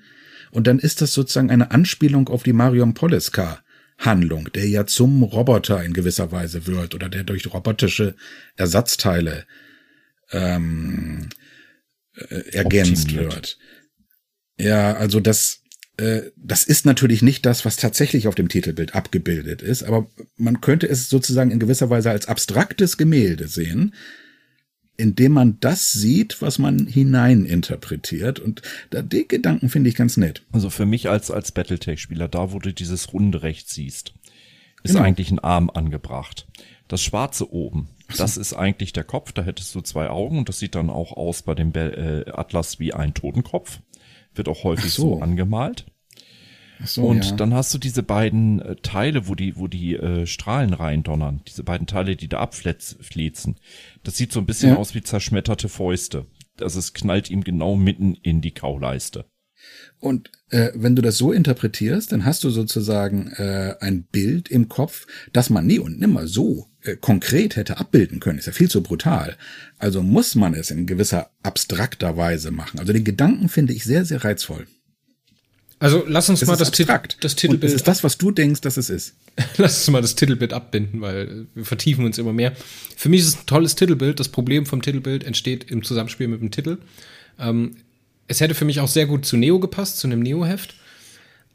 Und 0.50 0.66
dann 0.66 0.78
ist 0.78 1.02
das 1.02 1.12
sozusagen 1.12 1.50
eine 1.50 1.72
Anspielung 1.72 2.28
auf 2.28 2.42
die 2.42 2.52
Marion 2.52 2.94
Poleska 2.94 3.58
Handlung, 3.98 4.50
der 4.54 4.68
ja 4.68 4.86
zum 4.86 5.22
Roboter 5.22 5.82
in 5.84 5.92
gewisser 5.92 6.32
Weise 6.32 6.66
wird 6.66 6.94
oder 6.94 7.08
der 7.08 7.24
durch 7.24 7.52
robotische 7.52 8.14
Ersatzteile 8.56 9.44
ähm, 10.30 11.28
äh, 12.16 12.52
ergänzt 12.52 13.04
Optimiert. 13.06 13.34
wird. 13.34 13.58
Ja, 14.58 14.94
also 14.94 15.20
das, 15.20 15.62
äh, 15.96 16.22
das 16.36 16.64
ist 16.64 16.86
natürlich 16.86 17.22
nicht 17.22 17.44
das, 17.46 17.64
was 17.64 17.76
tatsächlich 17.76 18.28
auf 18.28 18.34
dem 18.34 18.48
Titelbild 18.48 18.94
abgebildet 18.94 19.62
ist, 19.62 19.82
aber 19.82 20.08
man 20.36 20.60
könnte 20.60 20.88
es 20.88 21.08
sozusagen 21.08 21.50
in 21.50 21.58
gewisser 21.58 21.90
Weise 21.90 22.10
als 22.10 22.26
abstraktes 22.28 22.96
Gemälde 22.96 23.48
sehen, 23.48 23.94
indem 24.96 25.32
man 25.32 25.58
das 25.58 25.90
sieht, 25.92 26.40
was 26.40 26.58
man 26.60 26.86
hineininterpretiert. 26.86 28.38
Und 28.38 28.62
da, 28.90 29.02
den 29.02 29.26
Gedanken 29.26 29.68
finde 29.68 29.90
ich 29.90 29.96
ganz 29.96 30.16
nett. 30.16 30.42
Also 30.52 30.70
für 30.70 30.86
mich 30.86 31.08
als, 31.08 31.30
als 31.32 31.50
Battletech-Spieler, 31.52 32.28
da 32.28 32.52
wo 32.52 32.58
du 32.60 32.72
dieses 32.72 33.12
Runde 33.12 33.42
rechts 33.42 33.74
siehst, 33.74 34.12
ist 34.84 34.92
Genau. 34.92 35.04
eigentlich 35.04 35.30
ein 35.32 35.40
Arm 35.40 35.68
angebracht. 35.70 36.46
Das 36.86 37.02
Schwarze 37.02 37.50
oben, 37.52 37.88
das 38.16 38.36
ist 38.36 38.52
eigentlich 38.52 38.92
der 38.92 39.04
Kopf, 39.04 39.32
da 39.32 39.42
hättest 39.42 39.74
du 39.74 39.80
zwei 39.80 40.08
Augen 40.10 40.38
und 40.38 40.48
das 40.48 40.58
sieht 40.58 40.74
dann 40.74 40.90
auch 40.90 41.12
aus 41.12 41.42
bei 41.42 41.54
dem 41.54 41.72
Be 41.72 42.24
äh, 42.26 42.30
Atlas 42.30 42.78
wie 42.78 42.94
ein 42.94 43.14
Totenkopf. 43.14 43.80
Wird 44.34 44.48
auch 44.48 44.64
häufig 44.64 44.92
so. 44.92 45.16
so. 45.16 45.22
angemalt. 45.22 45.86
So, 46.84 47.06
und 47.06 47.24
ja. 47.24 47.36
dann 47.36 47.54
hast 47.54 47.72
du 47.72 47.78
diese 47.78 48.02
beiden 48.02 48.60
äh, 48.60 48.76
Teile, 48.76 49.28
wo 49.28 49.34
die, 49.34 49.56
wo 49.56 49.68
die 49.68 49.94
äh, 49.94 50.26
Strahlen 50.26 50.74
reindonnern. 50.74 51.40
Diese 51.46 51.62
beiden 51.62 51.86
Teile, 51.86 52.16
die 52.16 52.28
da 52.28 52.40
abfließen. 52.40 53.56
Das 54.02 54.16
sieht 54.16 54.32
so 54.32 54.40
ein 54.40 54.46
bisschen 54.46 54.70
Ja. 54.70 54.76
aus 54.76 54.94
wie 54.94 55.02
zerschmetterte 55.02 55.68
Fäuste. 55.68 56.26
Also 56.60 56.78
es 56.78 56.92
knallt 56.92 57.30
ihm 57.30 57.44
genau 57.44 57.76
mitten 57.76 58.14
in 58.14 58.40
die 58.40 58.52
Kauleiste. 58.52 59.26
Und 60.04 60.30
äh, 60.50 60.70
wenn 60.74 60.94
du 60.94 61.00
das 61.00 61.16
so 61.16 61.32
interpretierst, 61.32 62.12
dann 62.12 62.26
hast 62.26 62.44
du 62.44 62.50
sozusagen 62.50 63.28
äh, 63.38 63.74
ein 63.80 64.02
Bild 64.02 64.50
im 64.50 64.68
Kopf, 64.68 65.06
das 65.32 65.48
man 65.48 65.66
nie 65.66 65.78
und 65.78 65.98
nimmer 65.98 66.26
so 66.26 66.68
äh, 66.82 66.96
konkret 66.96 67.56
hätte 67.56 67.78
abbilden 67.78 68.20
können. 68.20 68.38
Ist 68.38 68.44
ja 68.44 68.52
viel 68.52 68.70
zu 68.70 68.82
brutal. 68.82 69.38
Also 69.78 70.02
muss 70.02 70.34
man 70.34 70.52
es 70.52 70.70
in 70.70 70.86
gewisser 70.86 71.30
abstrakter 71.42 72.18
Weise 72.18 72.50
machen. 72.50 72.80
Also 72.80 72.92
den 72.92 73.04
Gedanken 73.04 73.48
finde 73.48 73.72
ich 73.72 73.84
sehr, 73.84 74.04
sehr 74.04 74.22
reizvoll. 74.22 74.66
Also 75.78 76.04
lass 76.06 76.28
uns 76.28 76.42
Es 76.42 76.48
mal 76.48 76.56
das, 76.56 76.70
Tit 76.70 76.88
das 77.20 77.34
Titelbild. 77.34 77.64
es 77.72 77.76
ist 77.76 77.88
das, 77.88 78.04
was 78.04 78.18
du 78.18 78.30
denkst, 78.30 78.60
dass 78.60 78.76
es 78.76 78.90
ist. 78.90 79.14
Lass 79.56 79.78
uns 79.78 79.90
mal 79.90 80.02
das 80.02 80.14
Titelbild 80.14 80.52
abbinden, 80.52 81.00
weil 81.00 81.46
wir 81.54 81.64
vertiefen 81.64 82.04
uns 82.04 82.18
immer 82.18 82.32
mehr. 82.32 82.52
Für 82.94 83.08
mich 83.08 83.20
ist 83.22 83.28
es 83.28 83.36
ein 83.36 83.46
tolles 83.46 83.74
Titelbild. 83.74 84.20
Das 84.20 84.28
Problem 84.28 84.66
vom 84.66 84.82
Titelbild 84.82 85.24
entsteht 85.24 85.70
im 85.70 85.82
Zusammenspiel 85.82 86.28
mit 86.28 86.40
dem 86.40 86.50
Titel. 86.50 86.78
Ähm, 87.38 87.76
es 88.28 88.40
hätte 88.40 88.54
für 88.54 88.64
mich 88.64 88.80
auch 88.80 88.88
sehr 88.88 89.06
gut 89.06 89.26
zu 89.26 89.36
Neo 89.36 89.58
gepasst, 89.58 89.98
zu 89.98 90.06
einem 90.06 90.20
Neo-Heft. 90.20 90.74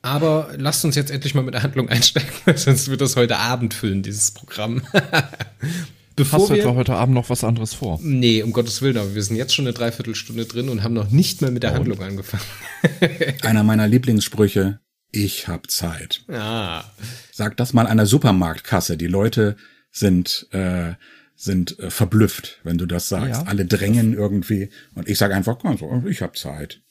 Aber 0.02 0.54
lasst 0.58 0.86
uns 0.86 0.96
jetzt 0.96 1.12
endlich 1.12 1.36
mal 1.36 1.44
mit 1.44 1.54
der 1.54 1.64
Handlung 1.64 1.90
einsteigen, 1.90 2.30
weil 2.46 2.58
sonst 2.58 2.90
wird 2.90 3.02
das 3.02 3.16
heute 3.16 3.38
Abend 3.38 3.74
füllen, 3.74 4.02
dieses 4.02 4.32
Programm. 4.32 4.82
Bevor 6.16 6.40
Hast 6.40 6.50
du 6.50 6.54
etwa 6.56 6.76
heute 6.76 6.96
Abend 6.96 7.16
noch 7.16 7.30
was 7.30 7.46
anderes 7.46 7.74
vor? 7.74 7.98
Nee, 8.02 8.44
um 8.44 8.52
Gottes 8.52 8.82
Willen, 8.82 8.98
aber 8.98 9.16
wir 9.16 9.24
sind 9.24 9.38
jetzt 9.38 9.56
schon 9.56 9.66
eine 9.66 9.74
Dreiviertelstunde 9.74 10.46
drin 10.46 10.68
und 10.68 10.84
haben 10.84 10.94
noch 10.94 11.12
nicht 11.12 11.42
mal 11.42 11.50
mit 11.50 11.64
der 11.64 11.74
Handlung 11.74 12.02
angefangen. 12.02 12.44
Einer 13.42 13.64
meiner 13.64 13.88
Lieblingssprüche, 13.88 14.82
ich 15.12 15.48
hab 15.48 15.72
Zeit. 15.72 16.24
Ah. 16.28 16.84
Sag 17.32 17.56
das 17.56 17.72
mal 17.72 17.88
an 17.88 17.96
der 17.96 18.06
Supermarktkasse. 18.06 18.98
Die 18.98 19.08
Leute 19.08 19.56
sind, 19.92 20.48
äh, 20.52 20.94
sind 21.42 21.80
äh, 21.80 21.90
verblüfft, 21.90 22.60
wenn 22.64 22.78
du 22.78 22.86
das 22.86 23.08
sagst. 23.08 23.42
Ja. 23.42 23.48
Alle 23.48 23.66
drängen 23.66 24.14
irgendwie. 24.14 24.70
Und 24.94 25.08
ich 25.08 25.18
sage 25.18 25.34
einfach, 25.34 25.58
komm, 25.58 25.78
so, 25.78 26.04
ich 26.06 26.22
hab 26.22 26.38
Zeit. 26.38 26.82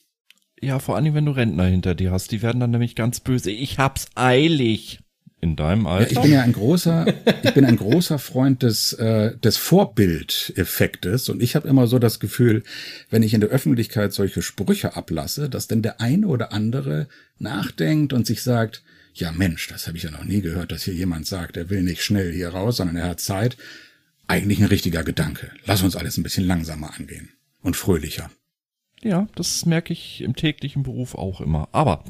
Ja, 0.61 0.79
vor 0.79 0.97
allem, 0.97 1.13
wenn 1.15 1.27
du 1.27 1.33
Rentner 1.33 1.67
hinter 1.67 1.95
dir 1.95 2.11
hast, 2.11 2.33
die 2.33 2.41
werden 2.41 2.59
dann 2.59 2.71
nämlich 2.71 2.95
ganz 2.97 3.21
böse. 3.21 3.51
Ich 3.51 3.79
hab's 3.79 4.07
eilig. 4.15 5.01
In 5.41 5.55
deinem 5.55 5.85
Ja, 5.85 5.91
Alter? 5.93 6.11
ich 6.13 6.21
bin 6.21 6.33
ja 6.33 6.43
ein 6.43 6.53
großer, 6.53 7.07
ich 7.45 7.55
bin 7.55 7.65
ein 7.65 7.77
großer 7.77 8.19
Freund 8.19 8.65
des, 8.65 8.95
äh, 8.95 9.37
des 9.37 9.57
Vorbildeffektes 9.57 11.29
und 11.29 11.43
ich 11.43 11.55
habe 11.55 11.69
immer 11.69 11.87
so 11.87 12.01
das 12.01 12.19
Gefühl, 12.19 12.65
wenn 13.11 13.23
ich 13.23 13.35
in 13.35 13.41
der 13.41 13.51
Öffentlichkeit 13.51 14.13
solche 14.13 14.43
Sprüche 14.43 14.97
ablasse, 14.97 15.49
dass 15.49 15.69
denn 15.69 15.83
der 15.83 16.01
eine 16.01 16.27
oder 16.27 16.53
andere 16.53 17.07
nachdenkt 17.39 18.13
und 18.13 18.27
sich 18.27 18.43
sagt, 18.43 18.83
ja 19.15 19.31
Mensch, 19.31 19.69
das 19.69 19.87
habe 19.87 19.97
ich 19.97 20.03
ja 20.03 20.11
noch 20.11 20.25
nie 20.25 20.41
gehört, 20.41 20.73
dass 20.73 20.83
hier 20.83 20.95
jemand 20.95 21.27
sagt, 21.27 21.57
er 21.57 21.71
will 21.71 21.83
nicht 21.83 22.03
schnell 22.03 22.33
hier 22.33 22.49
raus, 22.49 22.79
sondern 22.79 22.97
er 22.97 23.09
hat 23.11 23.21
Zeit. 23.21 23.57
Eigentlich 24.29 24.61
ein 24.61 24.67
richtiger 24.67 25.03
Gedanke. 25.03 25.51
Lass 25.65 25.83
uns 25.83 25.97
alles 25.97 26.17
ein 26.19 26.23
bisschen 26.23 26.47
langsamer 26.47 26.95
angehen 26.95 27.31
und 27.63 27.77
fröhlicher. 27.77 28.31
Ja, 29.03 29.27
das 29.35 29.65
merke 29.65 29.93
ich 29.93 30.21
im 30.21 30.37
täglichen 30.37 30.83
Beruf 30.83 31.15
auch 31.15 31.41
immer. 31.41 31.69
Aber 31.73 32.05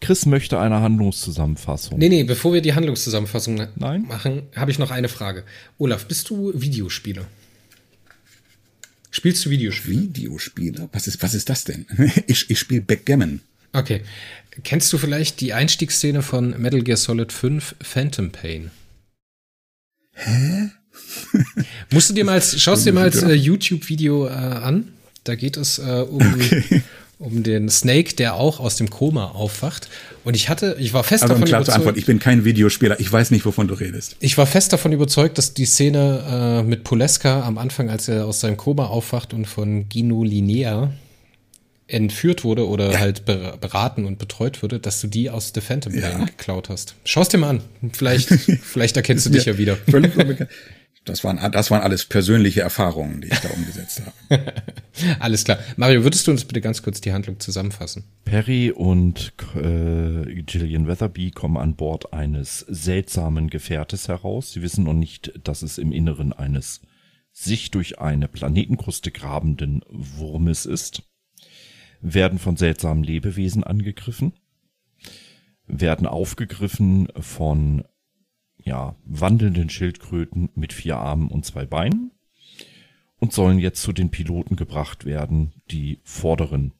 Chris 0.00 0.26
möchte 0.26 0.60
eine 0.60 0.80
Handlungszusammenfassung. 0.80 1.98
Nee, 1.98 2.08
nee, 2.08 2.24
bevor 2.24 2.52
wir 2.52 2.60
die 2.60 2.74
Handlungszusammenfassung 2.74 3.68
Nein. 3.76 4.02
machen, 4.02 4.42
habe 4.54 4.70
ich 4.70 4.78
noch 4.78 4.90
eine 4.90 5.08
Frage. 5.08 5.44
Olaf, 5.78 6.06
bist 6.06 6.28
du 6.30 6.52
Videospieler? 6.54 7.26
Spielst 9.10 9.44
du 9.46 9.50
Videospiele? 9.50 10.02
Videospiele? 10.02 10.88
Was 10.92 11.06
ist, 11.06 11.22
was 11.22 11.34
ist 11.34 11.48
das 11.48 11.64
denn? 11.64 11.86
Ich, 12.26 12.50
ich 12.50 12.58
spiele 12.58 12.82
Backgammon. 12.82 13.40
Okay. 13.72 14.02
Kennst 14.62 14.92
du 14.92 14.98
vielleicht 14.98 15.40
die 15.40 15.52
Einstiegsszene 15.52 16.22
von 16.22 16.60
Metal 16.60 16.82
Gear 16.82 16.96
Solid 16.96 17.32
5 17.32 17.76
Phantom 17.80 18.30
Pain? 18.30 18.70
Hä? 20.12 20.70
Musst 21.90 22.10
du 22.10 22.14
dir 22.14 22.24
mal 22.24 22.40
schaust 22.42 22.86
dir 22.86 22.92
mal 22.92 23.04
als 23.04 23.22
äh, 23.22 23.32
YouTube-Video 23.32 24.26
äh, 24.26 24.30
an. 24.30 24.88
Da 25.24 25.34
geht 25.36 25.56
es 25.56 25.78
äh, 25.78 26.04
um, 26.08 26.20
um 27.18 27.42
den 27.42 27.68
Snake, 27.70 28.14
der 28.16 28.34
auch 28.34 28.60
aus 28.60 28.76
dem 28.76 28.90
Koma 28.90 29.26
aufwacht. 29.28 29.88
Und 30.24 30.34
ich 30.36 30.48
hatte, 30.48 30.76
ich 30.78 30.92
war 30.92 31.04
fest 31.04 31.22
Also 31.22 31.34
davon 31.34 31.48
überzeugt. 31.48 31.70
antworten, 31.76 31.98
ich 31.98 32.06
bin 32.06 32.18
kein 32.18 32.44
Videospieler. 32.44 32.98
Ich 33.00 33.10
weiß 33.10 33.30
nicht, 33.30 33.44
wovon 33.46 33.68
du 33.68 33.74
redest. 33.74 34.16
Ich 34.20 34.36
war 34.36 34.46
fest 34.46 34.72
davon 34.72 34.92
überzeugt, 34.92 35.38
dass 35.38 35.54
die 35.54 35.64
Szene 35.66 36.60
äh, 36.62 36.62
mit 36.62 36.84
Poleska 36.84 37.42
am 37.42 37.56
Anfang, 37.58 37.88
als 37.90 38.08
er 38.08 38.26
aus 38.26 38.40
seinem 38.40 38.56
Koma 38.56 38.86
aufwacht 38.86 39.32
und 39.32 39.46
von 39.46 39.88
Gino 39.88 40.24
Linea 40.24 40.92
entführt 41.86 42.44
wurde 42.44 42.66
oder 42.66 42.98
halt 42.98 43.26
ber- 43.26 43.58
beraten 43.58 44.06
und 44.06 44.18
betreut 44.18 44.62
wurde, 44.62 44.80
dass 44.80 45.00
du 45.02 45.06
die 45.06 45.28
aus 45.28 45.52
The 45.54 45.60
Phantom 45.60 45.94
Ja. 45.94 46.24
geklaut 46.24 46.70
hast. 46.70 46.94
Schau's 47.04 47.28
dir 47.28 47.36
mal 47.38 47.50
an. 47.50 47.60
Vielleicht, 47.92 48.28
vielleicht 48.62 48.96
erkennst 48.96 49.26
du 49.26 49.30
dich 49.30 49.44
ja 49.44 49.58
wieder. 49.58 49.76
Völlig 49.88 50.16
unbekannt. 50.16 50.50
Das 51.04 51.22
waren, 51.22 51.38
das 51.52 51.70
waren 51.70 51.82
alles 51.82 52.06
persönliche 52.06 52.62
Erfahrungen, 52.62 53.20
die 53.20 53.28
ich 53.28 53.38
da 53.40 53.48
umgesetzt 53.54 54.02
habe. 54.30 54.52
Alles 55.20 55.44
klar. 55.44 55.58
Mario, 55.76 56.02
würdest 56.02 56.26
du 56.26 56.30
uns 56.30 56.46
bitte 56.46 56.62
ganz 56.62 56.82
kurz 56.82 57.00
die 57.02 57.12
Handlung 57.12 57.40
zusammenfassen? 57.40 58.04
Perry 58.24 58.70
und 58.70 59.34
äh, 59.54 60.42
Gillian 60.42 60.86
Weatherby 60.88 61.30
kommen 61.30 61.58
an 61.58 61.76
Bord 61.76 62.14
eines 62.14 62.60
seltsamen 62.60 63.50
Gefährtes 63.50 64.08
heraus. 64.08 64.52
Sie 64.52 64.62
wissen 64.62 64.84
noch 64.84 64.94
nicht, 64.94 65.32
dass 65.44 65.60
es 65.60 65.76
im 65.76 65.92
Inneren 65.92 66.32
eines 66.32 66.80
sich 67.32 67.70
durch 67.70 67.98
eine 67.98 68.28
Planetenkruste 68.28 69.10
grabenden 69.10 69.82
Wurmes 69.90 70.64
ist, 70.64 71.02
werden 72.00 72.38
von 72.38 72.56
seltsamen 72.56 73.02
Lebewesen 73.02 73.64
angegriffen, 73.64 74.32
werden 75.66 76.06
aufgegriffen 76.06 77.08
von 77.18 77.84
ja, 78.64 78.96
wandelnden 79.04 79.70
Schildkröten 79.70 80.50
mit 80.54 80.72
vier 80.72 80.96
Armen 80.96 81.28
und 81.28 81.44
zwei 81.44 81.66
Beinen 81.66 82.12
und 83.18 83.32
sollen 83.32 83.58
jetzt 83.58 83.82
zu 83.82 83.92
den 83.92 84.10
Piloten 84.10 84.56
gebracht 84.56 85.04
werden, 85.04 85.52
die 85.70 86.00
vorderen 86.02 86.72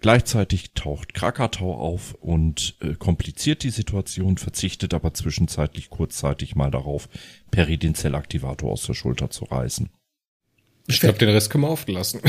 Gleichzeitig 0.00 0.72
taucht 0.74 1.14
Krakatau 1.14 1.74
auf 1.74 2.14
und 2.14 2.76
äh, 2.80 2.94
kompliziert 2.94 3.62
die 3.62 3.70
Situation, 3.70 4.36
verzichtet 4.36 4.92
aber 4.92 5.14
zwischenzeitlich 5.14 5.88
kurzzeitig 5.88 6.54
mal 6.54 6.70
darauf, 6.70 7.08
Perry 7.50 7.78
den 7.78 7.94
Zellaktivator 7.94 8.72
aus 8.72 8.84
der 8.86 8.94
Schulter 8.94 9.30
zu 9.30 9.46
reißen. 9.46 9.88
Ich 10.86 11.00
glaube, 11.00 11.18
den 11.18 11.30
Rest 11.30 11.50
können 11.50 11.64
wir 11.64 11.70
aufgelassen. 11.70 12.20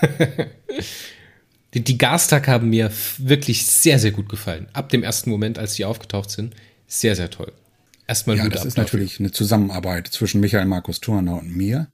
die, 1.74 1.82
die 1.82 1.98
Garstag 1.98 2.46
haben 2.46 2.70
mir 2.70 2.90
wirklich 3.18 3.66
sehr, 3.66 3.98
sehr 3.98 4.12
gut 4.12 4.28
gefallen. 4.28 4.68
Ab 4.72 4.88
dem 4.88 5.02
ersten 5.02 5.28
Moment, 5.28 5.58
als 5.58 5.74
die 5.74 5.84
aufgetaucht 5.84 6.30
sind, 6.30 6.54
sehr, 6.86 7.16
sehr 7.16 7.30
toll. 7.30 7.52
Erstmal 8.08 8.36
Ja, 8.38 8.44
Hut 8.44 8.54
das 8.54 8.62
ab 8.62 8.66
ist 8.68 8.78
dafür. 8.78 8.98
natürlich 8.98 9.20
eine 9.20 9.30
Zusammenarbeit 9.30 10.08
zwischen 10.08 10.40
Michael 10.40 10.64
Markus 10.64 11.00
Turner 11.00 11.38
und 11.38 11.54
mir. 11.54 11.92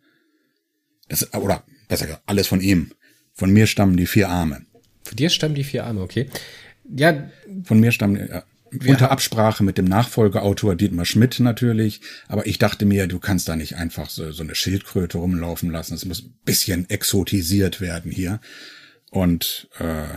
Das, 1.08 1.34
oder 1.34 1.64
besser 1.88 2.06
gesagt, 2.06 2.22
alles 2.26 2.46
von 2.46 2.60
ihm. 2.60 2.92
Von 3.34 3.52
mir 3.52 3.66
stammen 3.66 3.96
die 3.96 4.06
vier 4.06 4.28
Arme. 4.30 4.64
Von 5.02 5.16
dir 5.16 5.28
stammen 5.28 5.54
die 5.54 5.64
vier 5.64 5.84
Arme, 5.84 6.00
okay. 6.00 6.30
Ja, 6.88 7.28
Von 7.64 7.80
mir 7.80 7.92
stammen 7.92 8.28
ja, 8.28 8.44
unter 8.86 9.10
Absprache 9.10 9.64
mit 9.64 9.76
dem 9.76 9.86
Nachfolgeautor 9.86 10.76
Dietmar 10.76 11.04
Schmidt 11.04 11.40
natürlich. 11.40 12.00
Aber 12.28 12.46
ich 12.46 12.58
dachte 12.58 12.86
mir, 12.86 13.06
du 13.06 13.18
kannst 13.18 13.48
da 13.48 13.56
nicht 13.56 13.76
einfach 13.76 14.08
so, 14.08 14.30
so 14.32 14.42
eine 14.42 14.54
Schildkröte 14.54 15.18
rumlaufen 15.18 15.70
lassen. 15.70 15.94
Es 15.94 16.04
muss 16.04 16.22
ein 16.22 16.34
bisschen 16.44 16.88
exotisiert 16.90 17.80
werden 17.80 18.10
hier. 18.12 18.40
Und 19.10 19.68
äh, 19.78 20.16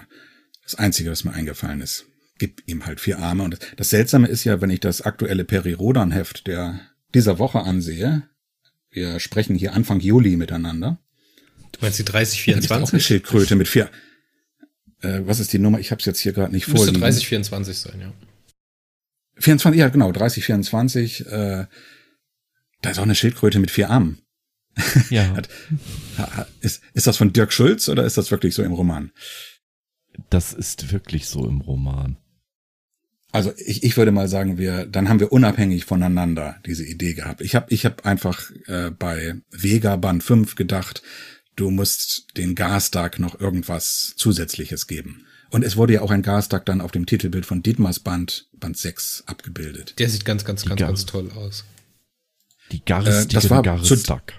das 0.64 0.76
Einzige, 0.76 1.12
was 1.12 1.24
mir 1.24 1.34
eingefallen 1.34 1.82
ist, 1.82 2.06
gib 2.40 2.64
ihm 2.68 2.86
halt 2.86 3.00
vier 3.00 3.20
Arme. 3.20 3.44
Und 3.44 3.58
das 3.78 3.90
Seltsame 3.90 4.28
ist 4.28 4.44
ja, 4.44 4.62
wenn 4.62 4.70
ich 4.70 4.80
das 4.80 5.02
aktuelle 5.02 5.44
Peri-Rodan-Heft 5.46 6.48
der 6.48 6.80
dieser 7.14 7.40
Woche 7.40 7.60
ansehe, 7.62 8.24
wir 8.92 9.20
sprechen 9.20 9.56
hier 9.56 9.74
Anfang 9.74 10.00
Juli 10.00 10.36
miteinander. 10.38 11.00
du 11.72 11.80
meinst 11.82 12.00
die 12.00 12.04
Da 12.06 12.20
ist 12.20 12.34
auch 12.40 12.48
eine 12.48 12.62
3024? 12.62 13.06
Schildkröte 13.06 13.56
mit 13.56 13.68
vier. 13.68 13.90
Äh, 15.02 15.22
was 15.26 15.40
ist 15.40 15.54
die 15.54 15.60
Nummer? 15.60 15.80
Ich 15.80 15.92
habe 15.92 16.00
es 16.00 16.06
jetzt 16.06 16.20
hier 16.20 16.34
gerade 16.34 16.52
nicht 16.54 16.68
Müsste 16.68 16.78
vorliegen. 16.86 17.02
3024 17.02 17.78
sein, 17.78 18.02
ja. 18.02 18.14
24, 19.40 19.80
ja 19.80 19.90
genau, 19.90 20.12
30, 20.12 20.44
24. 20.46 21.26
Äh, 21.28 21.66
da 22.82 22.90
ist 22.90 22.98
auch 23.00 23.04
eine 23.04 23.16
Schildkröte 23.16 23.60
mit 23.60 23.70
vier 23.72 23.90
Armen. 23.90 24.20
Ja, 25.10 25.28
Hat- 25.36 25.50
Ha- 26.18 26.38
ha- 26.38 26.48
Ist, 26.62 26.82
ist 26.94 27.06
das 27.08 27.18
von 27.18 27.34
Dirk 27.34 27.54
Schulz 27.54 27.90
oder 27.90 28.06
ist 28.06 28.18
das 28.18 28.32
wirklich 28.32 28.56
so 28.56 28.64
im 28.64 28.74
Roman? 28.74 29.12
das 30.32 30.52
ist 30.52 30.92
wirklich 30.92 31.28
so 31.28 31.48
im 31.48 31.62
Roman. 31.62 32.18
Also 33.32 33.54
ich, 33.58 33.84
ich 33.84 33.98
würde 33.98 34.12
mal 34.12 34.30
sagen, 34.30 34.58
wir, 34.58 34.86
dann 34.86 35.10
haben 35.10 35.20
wir 35.20 35.32
unabhängig 35.32 35.86
voneinander 35.86 36.60
diese 36.66 36.86
Idee 36.86 37.14
gehabt. 37.14 37.42
Ich 37.42 37.56
habe 37.56 37.68
ich 37.74 37.86
hab 37.86 38.06
einfach 38.06 38.50
äh, 38.68 38.90
bei 38.92 39.36
Vega 39.52 39.96
Band 39.98 40.24
5 40.24 40.56
gedacht, 40.56 41.02
du 41.56 41.70
musst 41.70 42.28
den 42.38 42.56
Gasdag 42.56 43.20
noch 43.20 43.40
irgendwas 43.40 44.14
Zusätzliches 44.16 44.88
geben. 44.88 45.26
Und 45.50 45.64
es 45.64 45.76
wurde 45.78 45.94
ja 45.94 46.02
auch 46.02 46.12
ein 46.12 46.24
Gasdag 46.24 46.66
dann 46.66 46.82
auf 46.82 46.92
dem 46.92 47.06
Titelbild 47.06 47.46
von 47.46 47.62
Dietmars 47.64 48.00
Band, 48.00 48.50
Band 48.54 48.78
6, 48.78 49.24
abgebildet. 49.28 49.94
Der 50.00 50.10
sieht 50.10 50.26
ganz, 50.26 50.44
ganz, 50.46 50.66
ganz, 50.66 50.80
Gar- 50.80 50.88
ganz 50.90 51.06
toll 51.06 51.32
aus. 51.32 51.64
Die 52.72 52.84
garstigen 52.84 53.30
Äh, 53.30 53.34
das 53.34 53.50
war 53.50 53.60
zu- 53.64 53.94
Garstag. 53.96 54.34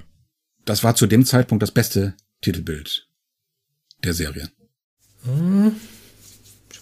Das 0.64 0.84
war 0.84 0.94
zu 0.96 1.06
dem 1.06 1.24
Zeitpunkt 1.24 1.62
das 1.62 1.72
beste 1.72 2.14
Titelbild 2.42 3.06
der 4.04 4.12
Serie. 4.14 4.50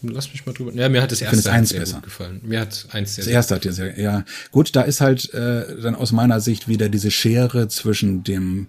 Lass 0.09 0.33
mich 0.33 0.47
mal 0.47 0.53
drüber. 0.53 0.73
Ja, 0.75 0.89
mir 0.89 1.03
hat 1.03 1.13
das 1.13 1.21
erste 1.21 1.51
eins 1.53 1.71
sehr 1.71 1.81
besser. 1.81 1.97
gut 1.97 2.05
gefallen. 2.05 2.41
Mir 2.43 2.61
hat 2.61 2.87
eins 2.93 3.15
sehr, 3.15 3.25
Das 3.25 3.33
erste 3.33 3.55
hat 3.57 3.65
dir 3.65 3.73
sehr, 3.73 3.99
ja. 3.99 4.25
Gut, 4.51 4.75
da 4.75 4.83
ist 4.83 5.01
halt 5.01 5.33
äh, 5.35 5.81
dann 5.81 5.95
aus 5.95 6.13
meiner 6.13 6.41
Sicht 6.41 6.69
wieder 6.69 6.89
diese 6.89 7.11
Schere 7.11 7.69
zwischen 7.69 8.25
dem 8.25 8.69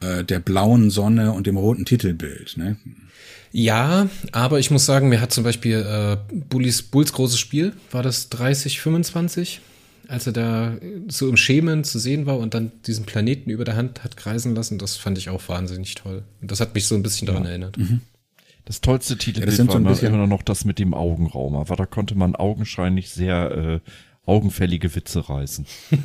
äh, 0.00 0.24
der 0.24 0.40
blauen 0.40 0.90
Sonne 0.90 1.32
und 1.32 1.46
dem 1.46 1.56
roten 1.56 1.84
Titelbild. 1.84 2.56
Ne? 2.56 2.76
Ja, 3.52 4.08
aber 4.32 4.58
ich 4.58 4.70
muss 4.70 4.84
sagen, 4.84 5.08
mir 5.08 5.20
hat 5.20 5.32
zum 5.32 5.44
Beispiel 5.44 5.78
äh, 5.78 6.16
Bullis, 6.50 6.82
Bulls 6.82 7.12
großes 7.12 7.38
Spiel, 7.38 7.72
war 7.90 8.02
das 8.02 8.28
30, 8.28 8.80
25, 8.80 9.60
als 10.08 10.26
er 10.26 10.32
da 10.34 10.76
so 11.08 11.28
im 11.28 11.36
Schemen 11.36 11.82
zu 11.82 11.98
sehen 11.98 12.26
war 12.26 12.38
und 12.38 12.54
dann 12.54 12.72
diesen 12.86 13.06
Planeten 13.06 13.48
über 13.50 13.64
der 13.64 13.76
Hand 13.76 14.04
hat 14.04 14.16
kreisen 14.16 14.54
lassen, 14.54 14.78
das 14.78 14.96
fand 14.96 15.16
ich 15.16 15.30
auch 15.30 15.48
wahnsinnig 15.48 15.94
toll. 15.94 16.22
Und 16.42 16.50
das 16.50 16.60
hat 16.60 16.74
mich 16.74 16.86
so 16.86 16.94
ein 16.94 17.02
bisschen 17.02 17.26
daran 17.26 17.46
erinnert. 17.46 17.78
Mhm. 17.78 18.02
Das 18.66 18.80
tollste 18.80 19.16
Titelbild 19.16 19.58
ja, 19.58 19.84
war 19.84 19.94
so 19.94 20.06
immer 20.06 20.26
noch 20.26 20.42
das 20.42 20.64
mit 20.64 20.80
dem 20.80 20.92
Augenraum, 20.92 21.54
aber 21.54 21.76
da 21.76 21.86
konnte 21.86 22.16
man 22.16 22.34
augenscheinlich 22.34 23.10
sehr 23.10 23.80
äh, 23.86 23.90
augenfällige 24.26 24.96
Witze 24.96 25.28
reißen. 25.28 25.66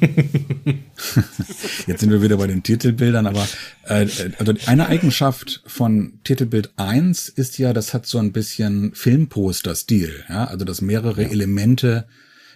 Jetzt 1.88 2.02
sind 2.02 2.12
wir 2.12 2.22
wieder 2.22 2.38
bei 2.38 2.46
den 2.46 2.62
Titelbildern, 2.62 3.26
aber 3.26 3.48
äh, 3.86 4.08
also 4.38 4.54
eine 4.68 4.88
Eigenschaft 4.88 5.64
von 5.66 6.20
Titelbild 6.24 6.74
1 6.78 7.30
ist 7.30 7.58
ja, 7.58 7.74
das 7.74 7.96
hat 7.96 8.06
so 8.06 8.20
ein 8.20 8.32
bisschen 8.32 8.94
Filmposter-Stil, 8.94 10.24
ja, 10.30 10.46
also 10.46 10.64
dass 10.64 10.82
mehrere 10.82 11.24
ja. 11.24 11.30
Elemente 11.30 12.06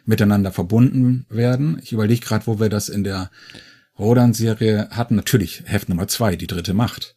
miteinander 0.06 0.52
verbunden 0.52 1.26
werden. 1.30 1.80
Ich 1.82 1.92
überlege 1.92 2.24
gerade, 2.24 2.46
wo 2.46 2.60
wir 2.60 2.70
das 2.70 2.90
in 2.90 3.04
der 3.04 3.32
Rodan-Serie 3.98 4.90
hatten. 4.92 5.16
Natürlich 5.16 5.64
Heft 5.66 5.90
Nummer 5.90 6.08
zwei, 6.08 6.36
die 6.36 6.46
dritte 6.46 6.76
Macht. 6.76 7.16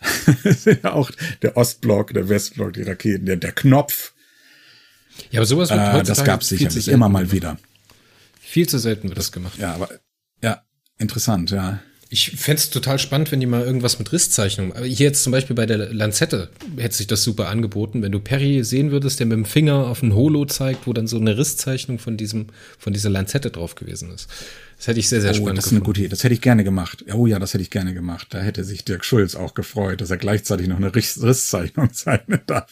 auch 0.82 1.10
der 1.42 1.56
Ostblock, 1.56 2.12
der 2.12 2.28
Westblock, 2.28 2.74
die 2.74 2.82
Raketen, 2.82 3.26
der, 3.26 3.36
der 3.36 3.52
Knopf. 3.52 4.12
Ja, 5.30 5.40
aber 5.40 5.46
sowas 5.46 5.70
wird 5.70 5.80
äh, 5.80 6.02
Das 6.02 6.24
gab 6.24 6.42
es 6.42 6.48
sicherlich 6.48 6.88
immer 6.88 7.08
mal 7.08 7.32
wieder. 7.32 7.58
Viel 8.40 8.68
zu 8.68 8.78
selten 8.78 9.08
wird 9.08 9.18
das 9.18 9.32
gemacht. 9.32 9.58
Ja, 9.58 9.74
aber 9.74 9.88
ja, 10.42 10.62
interessant, 10.98 11.50
ja. 11.50 11.80
Ich 12.08 12.30
fände 12.30 12.60
es 12.60 12.70
total 12.70 13.00
spannend, 13.00 13.32
wenn 13.32 13.40
die 13.40 13.46
mal 13.46 13.64
irgendwas 13.64 13.98
mit 13.98 14.12
Risszeichnung. 14.12 14.72
Aber 14.74 14.86
hier 14.86 15.06
jetzt 15.06 15.24
zum 15.24 15.32
Beispiel 15.32 15.56
bei 15.56 15.66
der 15.66 15.92
Lanzette 15.92 16.50
hätte 16.76 16.96
sich 16.96 17.08
das 17.08 17.24
super 17.24 17.48
angeboten, 17.48 18.00
wenn 18.02 18.12
du 18.12 18.20
Perry 18.20 18.62
sehen 18.62 18.92
würdest, 18.92 19.18
der 19.18 19.26
mit 19.26 19.36
dem 19.36 19.44
Finger 19.44 19.88
auf 19.88 20.02
ein 20.02 20.14
Holo 20.14 20.44
zeigt, 20.44 20.86
wo 20.86 20.92
dann 20.92 21.08
so 21.08 21.16
eine 21.16 21.36
Risszeichnung 21.36 21.98
von 21.98 22.16
diesem, 22.16 22.46
von 22.78 22.92
dieser 22.92 23.10
Lanzette 23.10 23.50
drauf 23.50 23.74
gewesen 23.74 24.12
ist. 24.12 24.28
Das 24.76 24.86
hätte 24.86 25.00
ich 25.00 25.08
sehr, 25.08 25.20
sehr 25.20 25.32
oh, 25.32 25.34
spannend 25.34 25.58
das 25.58 25.66
ist 25.66 25.72
eine 25.72 25.80
gute 25.80 26.00
Idee. 26.00 26.08
Das 26.08 26.22
hätte 26.22 26.34
ich 26.34 26.40
gerne 26.40 26.62
gemacht. 26.62 27.04
Oh 27.12 27.26
ja, 27.26 27.38
das 27.40 27.54
hätte 27.54 27.62
ich 27.62 27.70
gerne 27.70 27.92
gemacht. 27.92 28.28
Da 28.30 28.40
hätte 28.40 28.62
sich 28.62 28.84
Dirk 28.84 29.04
Schulz 29.04 29.34
auch 29.34 29.54
gefreut, 29.54 30.00
dass 30.00 30.10
er 30.10 30.18
gleichzeitig 30.18 30.68
noch 30.68 30.76
eine 30.76 30.94
Risszeichnung 30.94 31.92
zeichnen 31.92 32.40
darf. 32.46 32.70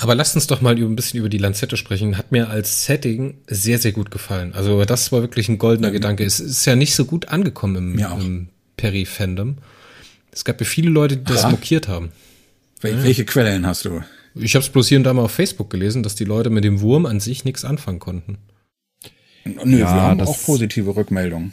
Aber 0.00 0.14
lasst 0.14 0.34
uns 0.34 0.46
doch 0.46 0.62
mal 0.62 0.78
über, 0.78 0.88
ein 0.88 0.96
bisschen 0.96 1.20
über 1.20 1.28
die 1.28 1.36
Lanzette 1.36 1.76
sprechen. 1.76 2.16
Hat 2.16 2.32
mir 2.32 2.48
als 2.48 2.86
Setting 2.86 3.34
sehr, 3.46 3.78
sehr 3.78 3.92
gut 3.92 4.10
gefallen. 4.10 4.54
Also 4.54 4.82
das 4.86 5.12
war 5.12 5.20
wirklich 5.20 5.50
ein 5.50 5.58
goldener 5.58 5.88
ja, 5.88 5.92
Gedanke. 5.92 6.24
Es 6.24 6.40
ist 6.40 6.64
ja 6.64 6.74
nicht 6.74 6.94
so 6.94 7.04
gut 7.04 7.28
angekommen 7.28 7.76
im, 7.76 7.98
im 7.98 8.48
Perry-Fandom. 8.78 9.58
Es 10.32 10.46
gab 10.46 10.58
ja 10.58 10.64
viele 10.64 10.88
Leute, 10.88 11.18
die 11.18 11.24
das 11.24 11.44
Aha. 11.44 11.50
mokiert 11.50 11.86
haben. 11.86 12.12
Wel 12.80 13.02
welche 13.02 13.26
Quellen 13.26 13.66
hast 13.66 13.84
du? 13.84 14.02
Ich 14.34 14.54
habe 14.54 14.64
es 14.64 14.70
bloß 14.70 14.88
hier 14.88 14.96
und 14.96 15.04
da 15.04 15.12
mal 15.12 15.24
auf 15.24 15.32
Facebook 15.32 15.68
gelesen, 15.68 16.02
dass 16.02 16.14
die 16.14 16.24
Leute 16.24 16.48
mit 16.48 16.64
dem 16.64 16.80
Wurm 16.80 17.04
an 17.04 17.20
sich 17.20 17.44
nichts 17.44 17.66
anfangen 17.66 17.98
konnten. 17.98 18.38
Nö, 19.44 19.80
ja, 19.80 19.94
wir 19.94 20.02
haben 20.02 20.20
auch 20.22 20.42
positive 20.44 20.96
Rückmeldungen. 20.96 21.52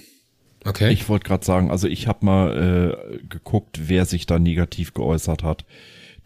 Okay. 0.63 0.93
Ich 0.93 1.09
wollte 1.09 1.27
gerade 1.27 1.45
sagen, 1.45 1.69
also 1.69 1.87
ich 1.87 2.07
habe 2.07 2.25
mal 2.25 2.97
äh, 3.11 3.17
geguckt, 3.27 3.89
wer 3.89 4.05
sich 4.05 4.25
da 4.25 4.39
negativ 4.39 4.93
geäußert 4.93 5.43
hat. 5.43 5.65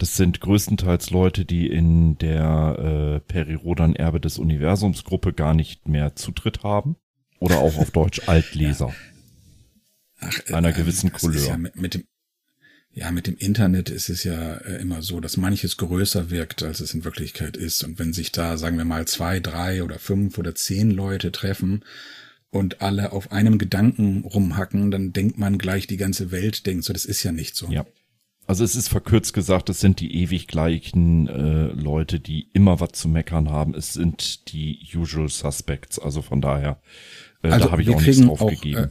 Das 0.02 0.18
sind 0.18 0.42
größtenteils 0.42 1.12
Leute, 1.12 1.46
die 1.46 1.68
in 1.68 2.18
der 2.18 3.20
äh, 3.24 3.32
Peri-Rodan 3.32 3.96
Erbe 3.96 4.20
des 4.20 4.40
Universums 4.40 5.04
Gruppe 5.04 5.32
gar 5.32 5.54
nicht 5.54 5.88
mehr 5.88 6.16
Zutritt 6.16 6.64
haben. 6.64 6.96
Oder 7.38 7.60
auch 7.60 7.78
auf 7.78 7.92
Deutsch 7.92 8.20
Altleser. 8.28 8.96
Ach, 10.20 10.40
äh, 10.48 10.54
einer 10.56 10.72
gewissen 10.72 11.12
Couleur. 11.12 11.50
Ja 11.50 11.56
mit, 11.56 11.76
mit, 11.76 11.94
dem, 11.94 12.06
ja, 12.92 13.12
mit 13.12 13.28
dem 13.28 13.38
Internet 13.38 13.92
ist 13.92 14.10
es 14.10 14.24
ja 14.24 14.56
äh, 14.56 14.82
immer 14.82 15.04
so, 15.04 15.20
dass 15.20 15.38
manches 15.38 15.78
größer 15.78 16.32
wirkt, 16.32 16.64
als 16.64 16.80
es 16.80 16.96
in 16.96 17.04
Wirklichkeit 17.04 17.56
ist. 17.56 17.84
Und 17.84 18.00
wenn 18.00 18.12
sich 18.12 18.32
da, 18.32 18.58
sagen 18.58 18.80
wir 18.80 18.86
mal, 18.86 19.06
zwei, 19.06 19.40
drei 19.40 19.84
oder 19.84 20.00
fünf 20.00 20.40
oder 20.40 20.56
zehn 20.56 20.90
Leute 20.90 21.32
treffen 21.32 21.86
und 22.50 22.82
alle 22.82 23.12
auf 23.12 23.32
einem 23.32 23.60
Gedanken 23.60 24.24
rumhacken, 24.24 24.90
dann 24.90 25.14
denkt 25.14 25.38
man 25.38 25.60
gleich, 25.60 25.86
die 25.86 25.98
ganze 25.98 26.32
Welt 26.32 26.66
denkt 26.66 26.86
so, 26.86 26.92
das 26.92 27.06
ist 27.06 27.22
ja 27.22 27.32
nicht 27.32 27.56
so. 27.56 27.70
Ja. 27.70 27.86
Also 28.48 28.64
es 28.64 28.76
ist 28.76 28.90
verkürzt 28.90 29.34
gesagt, 29.34 29.70
es 29.70 29.80
sind 29.80 30.00
die 30.00 30.16
ewig 30.22 30.48
gleichen 30.48 31.28
äh, 31.28 31.68
Leute, 31.68 32.20
die 32.20 32.50
immer 32.54 32.80
was 32.80 32.94
zu 32.94 33.08
meckern 33.08 33.50
haben. 33.50 33.76
Es 33.76 33.94
sind 33.94 34.52
die 34.52 34.80
usual 34.94 35.30
suspects. 35.30 36.00
Also 36.00 36.22
von 36.22 36.42
daher, 36.42 36.82
äh, 37.44 37.50
also 37.50 37.66
da 37.66 37.72
habe 37.72 37.82
ich 37.82 37.90
auch 37.90 38.02
nichts 38.02 38.22
drauf 38.22 38.42
auch, 38.42 38.50
gegeben. 38.50 38.84
Äh, 38.84 38.90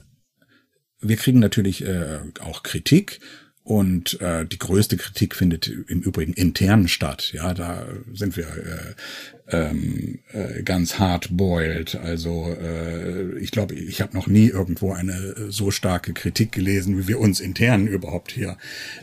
wir 1.02 1.16
kriegen 1.16 1.38
natürlich 1.38 1.84
äh, 1.84 2.20
auch 2.40 2.62
Kritik 2.62 3.20
und 3.62 4.20
äh, 4.20 4.46
die 4.46 4.58
größte 4.58 4.96
Kritik 4.96 5.34
findet 5.34 5.68
im 5.68 6.00
Übrigen 6.00 6.32
intern 6.32 6.88
statt. 6.88 7.32
Ja, 7.32 7.54
da 7.54 7.86
sind 8.12 8.36
wir 8.36 8.46
äh, 8.48 8.94
ähm, 9.50 10.18
äh, 10.32 10.62
ganz 10.62 10.98
hard-boiled. 10.98 11.96
Also 11.96 12.54
äh, 12.60 13.38
ich 13.38 13.50
glaube, 13.50 13.74
ich 13.74 14.00
habe 14.00 14.16
noch 14.16 14.26
nie 14.26 14.48
irgendwo 14.48 14.92
eine 14.92 15.12
äh, 15.12 15.50
so 15.50 15.70
starke 15.70 16.12
Kritik 16.12 16.52
gelesen, 16.52 16.98
wie 16.98 17.08
wir 17.08 17.20
uns 17.20 17.40
intern 17.40 17.86
überhaupt 17.86 18.32
hier 18.32 18.56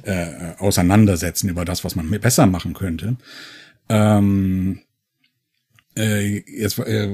äh, 0.03 0.53
auseinandersetzen 0.57 1.49
über 1.49 1.65
das, 1.65 1.83
was 1.83 1.95
man 1.95 2.09
besser 2.19 2.45
machen 2.45 2.73
könnte. 2.73 3.17
Ähm, 3.89 4.79
äh, 5.97 6.43
jetzt 6.47 6.79
äh, 6.79 7.09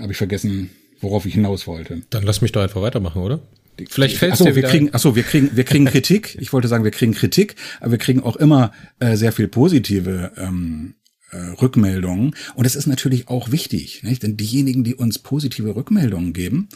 habe 0.00 0.12
ich 0.12 0.18
vergessen, 0.18 0.70
worauf 1.00 1.26
ich 1.26 1.34
hinaus 1.34 1.66
wollte. 1.66 2.02
Dann 2.10 2.22
lass 2.22 2.40
mich 2.40 2.52
doch 2.52 2.62
einfach 2.62 2.82
weitermachen, 2.82 3.22
oder? 3.22 3.40
Vielleicht 3.88 4.16
fällt 4.16 4.32
achso, 4.32 4.44
dir 4.44 4.56
wir 4.56 4.64
kriegen, 4.64 4.92
achso, 4.92 5.14
wir 5.14 5.22
kriegen, 5.22 5.50
wir 5.54 5.64
kriegen 5.64 5.84
Kritik. 5.84 6.36
Ich 6.40 6.52
wollte 6.52 6.68
sagen, 6.68 6.82
wir 6.82 6.90
kriegen 6.90 7.14
Kritik, 7.14 7.54
aber 7.80 7.92
wir 7.92 7.98
kriegen 7.98 8.22
auch 8.22 8.36
immer 8.36 8.72
äh, 8.98 9.16
sehr 9.16 9.30
viel 9.30 9.46
positive 9.46 10.32
ähm, 10.36 10.94
äh, 10.94 11.07
Rückmeldungen. 11.36 12.34
Und 12.54 12.64
das 12.64 12.74
ist 12.74 12.86
natürlich 12.86 13.28
auch 13.28 13.50
wichtig, 13.50 14.02
nicht? 14.02 14.22
denn 14.22 14.36
diejenigen, 14.36 14.84
die 14.84 14.94
uns 14.94 15.18
positive 15.18 15.76
Rückmeldungen 15.76 16.32
geben, 16.32 16.68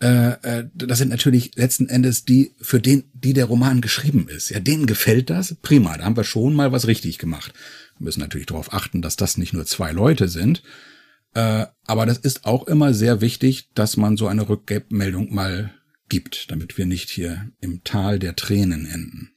äh, 0.00 0.32
äh, 0.42 0.68
das 0.74 0.98
sind 0.98 1.08
natürlich 1.08 1.56
letzten 1.56 1.88
Endes 1.88 2.24
die, 2.24 2.54
für 2.60 2.80
den, 2.80 3.04
die 3.14 3.32
der 3.32 3.46
Roman 3.46 3.80
geschrieben 3.80 4.28
ist. 4.28 4.50
Ja, 4.50 4.60
denen 4.60 4.86
gefällt 4.86 5.30
das, 5.30 5.54
prima, 5.62 5.96
da 5.96 6.04
haben 6.04 6.16
wir 6.16 6.24
schon 6.24 6.54
mal 6.54 6.72
was 6.72 6.86
richtig 6.86 7.18
gemacht. 7.18 7.54
Wir 7.98 8.04
müssen 8.04 8.20
natürlich 8.20 8.46
darauf 8.46 8.74
achten, 8.74 9.00
dass 9.00 9.16
das 9.16 9.38
nicht 9.38 9.54
nur 9.54 9.64
zwei 9.64 9.92
Leute 9.92 10.28
sind. 10.28 10.62
Äh, 11.34 11.66
aber 11.86 12.04
das 12.04 12.18
ist 12.18 12.44
auch 12.44 12.66
immer 12.66 12.92
sehr 12.92 13.20
wichtig, 13.22 13.70
dass 13.74 13.96
man 13.96 14.16
so 14.16 14.26
eine 14.26 14.48
Rückmeldung 14.48 15.34
mal 15.34 15.72
gibt, 16.08 16.50
damit 16.50 16.76
wir 16.76 16.84
nicht 16.84 17.08
hier 17.08 17.50
im 17.60 17.82
Tal 17.82 18.18
der 18.18 18.36
Tränen 18.36 18.86
enden. 18.86 19.30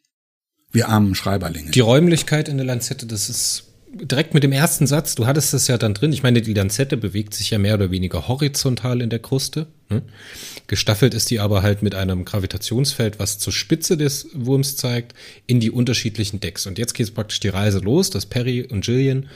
Wir 0.71 0.89
armen 0.89 1.15
Schreiberlinge. 1.15 1.71
Die 1.71 1.79
Räumlichkeit 1.79 2.47
in 2.47 2.57
der 2.57 2.65
Lanzette, 2.65 3.05
das 3.05 3.29
ist 3.29 3.68
direkt 3.91 4.33
mit 4.33 4.43
dem 4.43 4.51
ersten 4.51 4.87
Satz, 4.87 5.15
du 5.15 5.25
hattest 5.25 5.53
das 5.53 5.67
ja 5.67 5.77
dann 5.77 5.93
drin. 5.93 6.13
Ich 6.13 6.23
meine, 6.23 6.41
die 6.41 6.53
Lanzette 6.53 6.97
bewegt 6.97 7.33
sich 7.33 7.49
ja 7.49 7.57
mehr 7.57 7.75
oder 7.75 7.91
weniger 7.91 8.27
horizontal 8.27 9.01
in 9.01 9.09
der 9.09 9.19
Kruste. 9.19 9.67
Ne? 9.89 10.03
Gestaffelt 10.67 11.13
ist 11.13 11.31
die 11.31 11.39
aber 11.39 11.63
halt 11.63 11.81
mit 11.81 11.95
einem 11.95 12.25
Gravitationsfeld, 12.25 13.19
was 13.19 13.39
zur 13.39 13.53
Spitze 13.53 13.97
des 13.97 14.27
Wurms 14.33 14.75
zeigt, 14.75 15.15
in 15.47 15.59
die 15.59 15.71
unterschiedlichen 15.71 16.39
Decks. 16.39 16.67
Und 16.67 16.77
jetzt 16.77 16.93
geht 16.93 17.13
praktisch 17.13 17.39
die 17.39 17.49
Reise 17.49 17.79
los, 17.79 18.09
dass 18.09 18.25
Perry 18.25 18.63
und 18.63 18.85
Jillian 18.85 19.27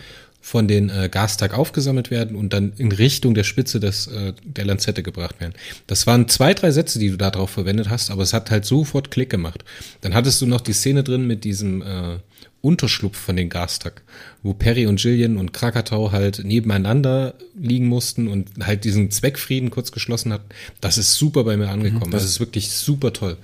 von 0.46 0.68
den 0.68 0.90
äh, 0.90 1.08
Gastag 1.10 1.58
aufgesammelt 1.58 2.12
werden 2.12 2.36
und 2.36 2.52
dann 2.52 2.74
in 2.76 2.92
Richtung 2.92 3.34
der 3.34 3.46
Spitze 3.46 3.80
des, 3.80 4.08
äh, 4.08 4.34
der 4.44 4.66
Lanzette 4.66 5.02
gebracht 5.02 5.40
werden. 5.40 5.54
Das 5.88 6.06
waren 6.06 6.28
zwei, 6.28 6.54
drei 6.54 6.70
Sätze, 6.72 7.00
die 7.00 7.10
du 7.10 7.16
da 7.16 7.32
drauf 7.32 7.50
verwendet 7.50 7.90
hast, 7.90 8.12
aber 8.12 8.24
es 8.24 8.34
hat 8.34 8.52
halt 8.52 8.66
sofort 8.66 9.10
Klick 9.10 9.30
gemacht. 9.30 9.64
Dann 10.02 10.14
hattest 10.14 10.42
du 10.42 10.46
noch 10.46 10.60
die 10.60 10.74
Szene 10.74 11.02
drin 11.02 11.26
mit 11.26 11.46
diesem 11.46 11.82
äh, 11.82 12.18
Unterschlupf 12.60 13.18
von 13.18 13.38
den 13.38 13.50
Gastag, 13.50 14.04
wo 14.44 14.54
Perry 14.54 14.86
und 14.86 15.02
Jillian 15.02 15.38
und 15.38 15.54
Krakatau 15.54 16.12
halt 16.12 16.44
nebeneinander 16.44 17.36
liegen 17.58 17.88
mussten 17.88 18.28
und 18.28 18.50
halt 18.66 18.84
diesen 18.84 19.12
Zweckfrieden 19.12 19.70
kurz 19.70 19.94
geschlossen 19.94 20.34
hat. 20.34 20.42
Das 20.82 20.98
ist 20.98 21.16
super 21.16 21.46
bei 21.46 21.56
mir 21.56 21.70
angekommen. 21.70 22.08
Mhm, 22.08 22.12
das, 22.12 22.24
das 22.24 22.32
ist 22.32 22.40
wirklich 22.42 22.70
super 22.70 23.14
toll. 23.14 23.38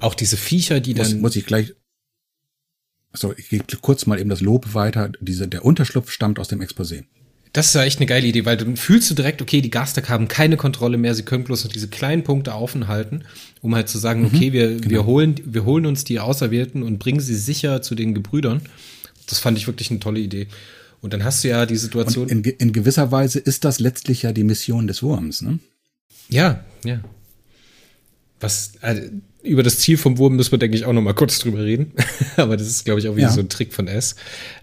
Auch 0.00 0.14
diese 0.14 0.36
Viecher, 0.36 0.80
die 0.80 0.94
muss, 0.94 1.10
dann. 1.10 1.20
Muss 1.20 1.36
ich 1.36 1.46
gleich, 1.46 1.72
so, 3.12 3.34
ich 3.36 3.48
gebe 3.48 3.64
kurz 3.80 4.06
mal 4.06 4.18
eben 4.18 4.30
das 4.30 4.40
Lob 4.40 4.74
weiter. 4.74 5.10
Diese, 5.20 5.48
der 5.48 5.64
Unterschlupf 5.64 6.10
stammt 6.10 6.38
aus 6.38 6.48
dem 6.48 6.60
Exposé. 6.60 7.04
Das 7.52 7.66
ist 7.66 7.74
ja 7.74 7.82
echt 7.82 7.98
eine 7.98 8.06
geile 8.06 8.26
Idee, 8.26 8.46
weil 8.46 8.56
du 8.56 8.76
fühlst 8.76 9.10
du 9.10 9.14
direkt, 9.14 9.42
okay, 9.42 9.60
die 9.60 9.70
Gastak 9.70 10.08
haben 10.08 10.26
keine 10.26 10.56
Kontrolle 10.56 10.96
mehr, 10.96 11.14
sie 11.14 11.22
können 11.22 11.44
bloß 11.44 11.64
noch 11.64 11.72
diese 11.72 11.88
kleinen 11.88 12.24
Punkte 12.24 12.54
offen 12.54 12.88
halten, 12.88 13.24
um 13.60 13.74
halt 13.74 13.90
zu 13.90 13.98
sagen, 13.98 14.24
okay, 14.24 14.48
mhm, 14.48 14.52
wir, 14.54 14.68
genau. 14.76 14.88
wir, 14.88 15.04
holen, 15.04 15.34
wir 15.44 15.64
holen 15.66 15.84
uns 15.84 16.04
die 16.04 16.18
Auserwählten 16.18 16.82
und 16.82 16.98
bringen 16.98 17.20
sie 17.20 17.34
sicher 17.34 17.82
zu 17.82 17.94
den 17.94 18.14
Gebrüdern. 18.14 18.62
Das 19.26 19.38
fand 19.38 19.58
ich 19.58 19.66
wirklich 19.66 19.90
eine 19.90 20.00
tolle 20.00 20.20
Idee. 20.20 20.48
Und 21.02 21.12
dann 21.12 21.24
hast 21.24 21.44
du 21.44 21.48
ja 21.48 21.66
die 21.66 21.76
Situation. 21.76 22.28
In, 22.28 22.42
in, 22.42 22.72
gewisser 22.72 23.10
Weise 23.10 23.38
ist 23.38 23.64
das 23.64 23.80
letztlich 23.80 24.22
ja 24.22 24.32
die 24.32 24.44
Mission 24.44 24.86
des 24.86 25.02
Wurms, 25.02 25.42
ne? 25.42 25.58
Ja, 26.30 26.64
ja. 26.84 27.00
Was, 28.42 28.72
also, 28.80 29.02
über 29.42 29.62
das 29.62 29.78
Ziel 29.78 29.96
vom 29.96 30.18
Wurm 30.18 30.36
müssen 30.36 30.52
wir, 30.52 30.58
denke 30.58 30.76
ich, 30.76 30.84
auch 30.84 30.92
noch 30.92 31.02
mal 31.02 31.14
kurz 31.14 31.38
drüber 31.38 31.64
reden. 31.64 31.92
aber 32.36 32.56
das 32.56 32.66
ist, 32.66 32.84
glaube 32.84 33.00
ich, 33.00 33.08
auch 33.08 33.16
wieder 33.16 33.28
ja. 33.28 33.32
so 33.32 33.40
ein 33.40 33.48
Trick 33.48 33.72
von 33.72 33.88
S. 33.88 34.16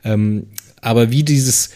Ähm, 0.04 0.48
aber 0.82 1.12
wie 1.12 1.24
dieses, 1.24 1.72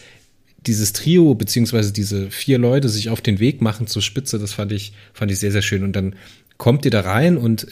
dieses 0.66 0.92
Trio, 0.92 1.34
beziehungsweise 1.34 1.92
diese 1.92 2.30
vier 2.30 2.58
Leute 2.58 2.88
sich 2.88 3.10
auf 3.10 3.20
den 3.20 3.38
Weg 3.38 3.60
machen 3.60 3.86
zur 3.86 4.02
Spitze, 4.02 4.38
das 4.38 4.52
fand 4.52 4.72
ich, 4.72 4.92
fand 5.12 5.30
ich 5.30 5.38
sehr, 5.38 5.52
sehr 5.52 5.62
schön. 5.62 5.82
Und 5.82 5.94
dann 5.94 6.14
kommt 6.56 6.84
ihr 6.84 6.90
da 6.90 7.00
rein 7.00 7.36
und 7.36 7.66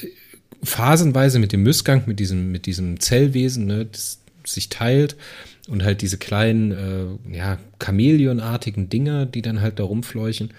phasenweise 0.63 1.39
mit 1.39 1.53
dem 1.53 1.63
Missgang, 1.63 2.03
mit 2.07 2.21
diesem, 2.21 2.53
mit 2.53 2.67
diesem 2.67 3.01
Zellwesen, 3.01 3.67
ne, 3.67 3.87
das 3.87 4.19
sich 4.45 4.69
teilt 4.69 5.17
und 5.69 5.85
halt 5.85 6.03
diese 6.03 6.19
kleinen, 6.19 6.73
äh, 6.73 7.37
ja, 7.37 7.59
Chamäleonartigen 7.83 8.89
Dinger, 8.89 9.27
die 9.27 9.43
dann 9.43 9.61
halt 9.61 9.79
da 9.79 9.85
rumfleuchen. 9.85 10.51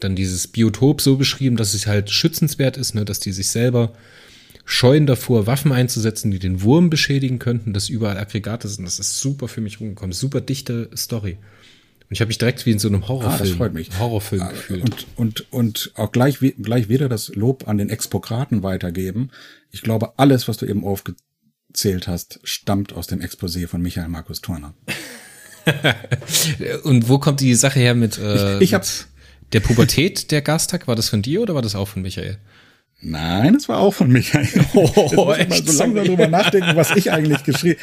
Dann 0.00 0.16
dieses 0.16 0.46
Biotop 0.48 1.00
so 1.00 1.16
beschrieben, 1.16 1.56
dass 1.56 1.74
es 1.74 1.86
halt 1.86 2.10
schützenswert 2.10 2.76
ist, 2.76 2.94
ne, 2.94 3.04
dass 3.04 3.20
die 3.20 3.32
sich 3.32 3.48
selber 3.48 3.92
scheuen 4.64 5.06
davor, 5.06 5.46
Waffen 5.46 5.72
einzusetzen, 5.72 6.30
die 6.30 6.38
den 6.38 6.62
Wurm 6.62 6.90
beschädigen 6.90 7.38
könnten, 7.38 7.72
dass 7.72 7.88
überall 7.88 8.18
Aggregate 8.18 8.68
sind. 8.68 8.84
Das 8.84 8.98
ist 8.98 9.18
super 9.20 9.48
für 9.48 9.62
mich 9.62 9.80
rumgekommen. 9.80 10.12
Super 10.12 10.42
dichte 10.42 10.90
Story. 10.94 11.38
Und 12.08 12.14
ich 12.14 12.20
habe 12.20 12.28
mich 12.28 12.38
direkt 12.38 12.66
wie 12.66 12.72
in 12.72 12.78
so 12.78 12.88
einem 12.88 13.08
Horrorfilm, 13.08 13.34
ah, 13.34 13.38
das 13.38 13.50
freut 13.50 13.74
mich. 13.74 13.90
Horrorfilm 13.98 14.42
ah, 14.42 14.48
gefühlt. 14.50 14.82
Und, 14.82 15.06
und, 15.16 15.52
und 15.52 15.92
auch 15.94 16.12
gleich, 16.12 16.38
gleich 16.38 16.88
wieder 16.88 17.08
das 17.08 17.28
Lob 17.34 17.66
an 17.66 17.78
den 17.78 17.90
Expokraten 17.90 18.62
weitergeben. 18.62 19.30
Ich 19.70 19.82
glaube, 19.82 20.18
alles, 20.18 20.48
was 20.48 20.58
du 20.58 20.66
eben 20.66 20.84
aufgezählt 20.84 22.06
hast, 22.06 22.40
stammt 22.44 22.92
aus 22.92 23.06
dem 23.06 23.20
Exposé 23.20 23.66
von 23.68 23.80
Michael 23.80 24.08
Markus 24.08 24.40
Turner. 24.40 24.74
und 26.84 27.08
wo 27.08 27.18
kommt 27.18 27.40
die 27.40 27.54
Sache 27.54 27.78
her 27.78 27.94
mit, 27.94 28.18
äh, 28.18 28.56
ich, 28.56 28.62
ich 28.62 28.74
hab's. 28.74 29.08
Der 29.52 29.60
Pubertät, 29.60 30.30
der 30.30 30.42
Gasttag? 30.42 30.88
War 30.88 30.96
das 30.96 31.08
von 31.08 31.22
dir 31.22 31.42
oder 31.42 31.54
war 31.54 31.62
das 31.62 31.74
auch 31.74 31.88
von 31.88 32.02
Michael? 32.02 32.38
Nein, 33.00 33.54
es 33.54 33.68
war 33.68 33.78
auch 33.78 33.94
von 33.94 34.10
Michael. 34.10 34.48
Oh, 34.74 35.34
Jetzt 35.36 35.48
muss 35.50 35.60
ich 35.60 35.66
mal 35.66 35.72
so 35.72 35.78
langsam 35.78 36.04
drüber 36.04 36.28
nachdenken, 36.28 36.74
was 36.74 36.96
ich 36.96 37.12
eigentlich 37.12 37.44
geschrieben 37.44 37.78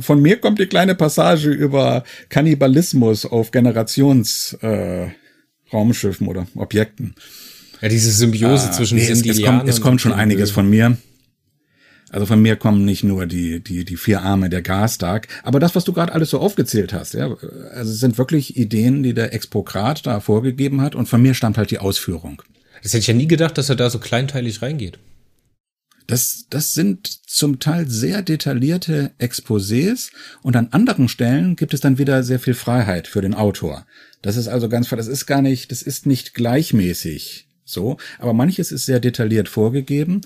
von 0.00 0.20
mir 0.20 0.40
kommt 0.40 0.58
die 0.58 0.66
kleine 0.66 0.94
Passage 0.94 1.50
über 1.50 2.04
Kannibalismus 2.28 3.24
auf 3.24 3.50
Generations 3.50 4.56
äh, 4.62 5.08
oder 5.72 6.46
Objekten. 6.54 7.14
Ja, 7.80 7.88
diese 7.88 8.10
Symbiose 8.10 8.68
ah, 8.68 8.72
zwischen 8.72 8.96
nee, 8.98 9.08
es, 9.08 9.24
es 9.24 9.42
kommt, 9.42 9.68
es 9.68 9.80
kommt 9.80 10.00
schon 10.00 10.12
einiges 10.12 10.50
von 10.50 10.68
mir. 10.68 10.96
Also 12.14 12.26
von 12.26 12.40
mir 12.40 12.54
kommen 12.54 12.84
nicht 12.84 13.02
nur 13.02 13.26
die, 13.26 13.58
die, 13.58 13.84
die 13.84 13.96
vier 13.96 14.22
Arme 14.22 14.48
der 14.48 14.62
Gastark, 14.62 15.26
aber 15.42 15.58
das, 15.58 15.74
was 15.74 15.82
du 15.82 15.92
gerade 15.92 16.12
alles 16.12 16.30
so 16.30 16.38
aufgezählt 16.38 16.92
hast, 16.92 17.14
ja, 17.14 17.26
also 17.72 17.90
es 17.90 17.98
sind 17.98 18.18
wirklich 18.18 18.56
Ideen, 18.56 19.02
die 19.02 19.14
der 19.14 19.34
Expokrat 19.34 20.06
da 20.06 20.20
vorgegeben 20.20 20.80
hat 20.80 20.94
und 20.94 21.08
von 21.08 21.20
mir 21.20 21.34
stammt 21.34 21.58
halt 21.58 21.72
die 21.72 21.80
Ausführung. 21.80 22.40
Das 22.84 22.92
hätte 22.92 23.00
ich 23.00 23.08
ja 23.08 23.14
nie 23.14 23.26
gedacht, 23.26 23.58
dass 23.58 23.68
er 23.68 23.74
da 23.74 23.90
so 23.90 23.98
kleinteilig 23.98 24.62
reingeht. 24.62 25.00
Das, 26.06 26.46
das 26.50 26.72
sind 26.72 27.08
zum 27.28 27.58
Teil 27.58 27.88
sehr 27.88 28.22
detaillierte 28.22 29.10
Exposés 29.18 30.12
und 30.40 30.54
an 30.54 30.68
anderen 30.70 31.08
Stellen 31.08 31.56
gibt 31.56 31.74
es 31.74 31.80
dann 31.80 31.98
wieder 31.98 32.22
sehr 32.22 32.38
viel 32.38 32.54
Freiheit 32.54 33.08
für 33.08 33.22
den 33.22 33.34
Autor. 33.34 33.86
Das 34.22 34.36
ist 34.36 34.46
also 34.46 34.68
ganz, 34.68 34.88
das 34.88 35.08
ist 35.08 35.26
gar 35.26 35.42
nicht, 35.42 35.72
das 35.72 35.82
ist 35.82 36.06
nicht 36.06 36.32
gleichmäßig 36.32 37.48
so, 37.64 37.96
aber 38.18 38.34
manches 38.34 38.70
ist 38.70 38.86
sehr 38.86 39.00
detailliert 39.00 39.48
vorgegeben 39.48 40.20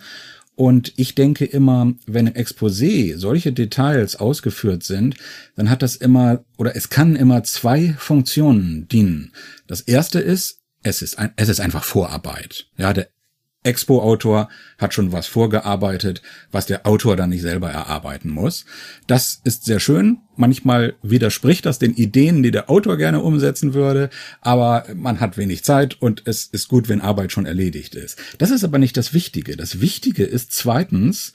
und 0.59 0.93
ich 0.97 1.15
denke 1.15 1.45
immer, 1.45 1.95
wenn 2.07 2.27
im 2.27 2.35
Exposé 2.35 3.17
solche 3.17 3.53
Details 3.53 4.17
ausgeführt 4.17 4.83
sind, 4.83 5.15
dann 5.55 5.71
hat 5.71 5.83
das 5.83 5.95
immer 5.95 6.45
oder 6.57 6.75
es 6.75 6.91
kann 6.91 7.15
immer 7.15 7.45
zwei 7.45 7.95
Funktionen 7.97 8.89
dienen. 8.89 9.33
Das 9.69 9.83
erste 9.83 10.19
ist, 10.19 10.59
es 10.83 11.01
ist, 11.01 11.17
ein, 11.17 11.31
es 11.37 11.49
ist 11.49 11.61
einfach 11.61 11.85
Vorarbeit. 11.85 12.67
Ja, 12.77 12.93
der 12.93 13.07
Expo-Autor 13.65 14.49
hat 14.79 14.95
schon 14.95 15.13
was 15.13 15.27
vorgearbeitet, 15.27 16.23
was 16.53 16.67
der 16.67 16.87
Autor 16.87 17.17
dann 17.17 17.31
nicht 17.31 17.43
selber 17.43 17.71
erarbeiten 17.71 18.31
muss. 18.31 18.65
Das 19.07 19.41
ist 19.45 19.65
sehr 19.65 19.81
schön. 19.81 20.19
Manchmal 20.37 20.95
widerspricht 21.03 21.67
das 21.67 21.79
den 21.79 21.95
Ideen, 21.95 22.43
die 22.43 22.53
der 22.53 22.71
Autor 22.71 22.97
gerne 22.97 23.21
umsetzen 23.21 23.75
würde, 23.75 24.11
aber 24.41 24.87
man 24.95 25.21
hat 25.21 25.37
wenig 25.37 25.65
Zeit 25.65 26.01
und 26.01 26.23
es 26.25 26.47
ist 26.47 26.69
gut, 26.69 26.89
wenn 26.89 27.01
Arbeit 27.01 27.33
schon 27.33 27.47
erledigt 27.47 27.95
ist. 27.95 28.19
Das 28.39 28.51
ist 28.51 28.65
aber 28.65 28.79
nicht 28.79 28.97
das 28.97 29.13
Wichtige. 29.13 29.57
Das 29.57 29.81
Wichtige 29.81 30.25
ist 30.25 30.53
zweitens, 30.53 31.33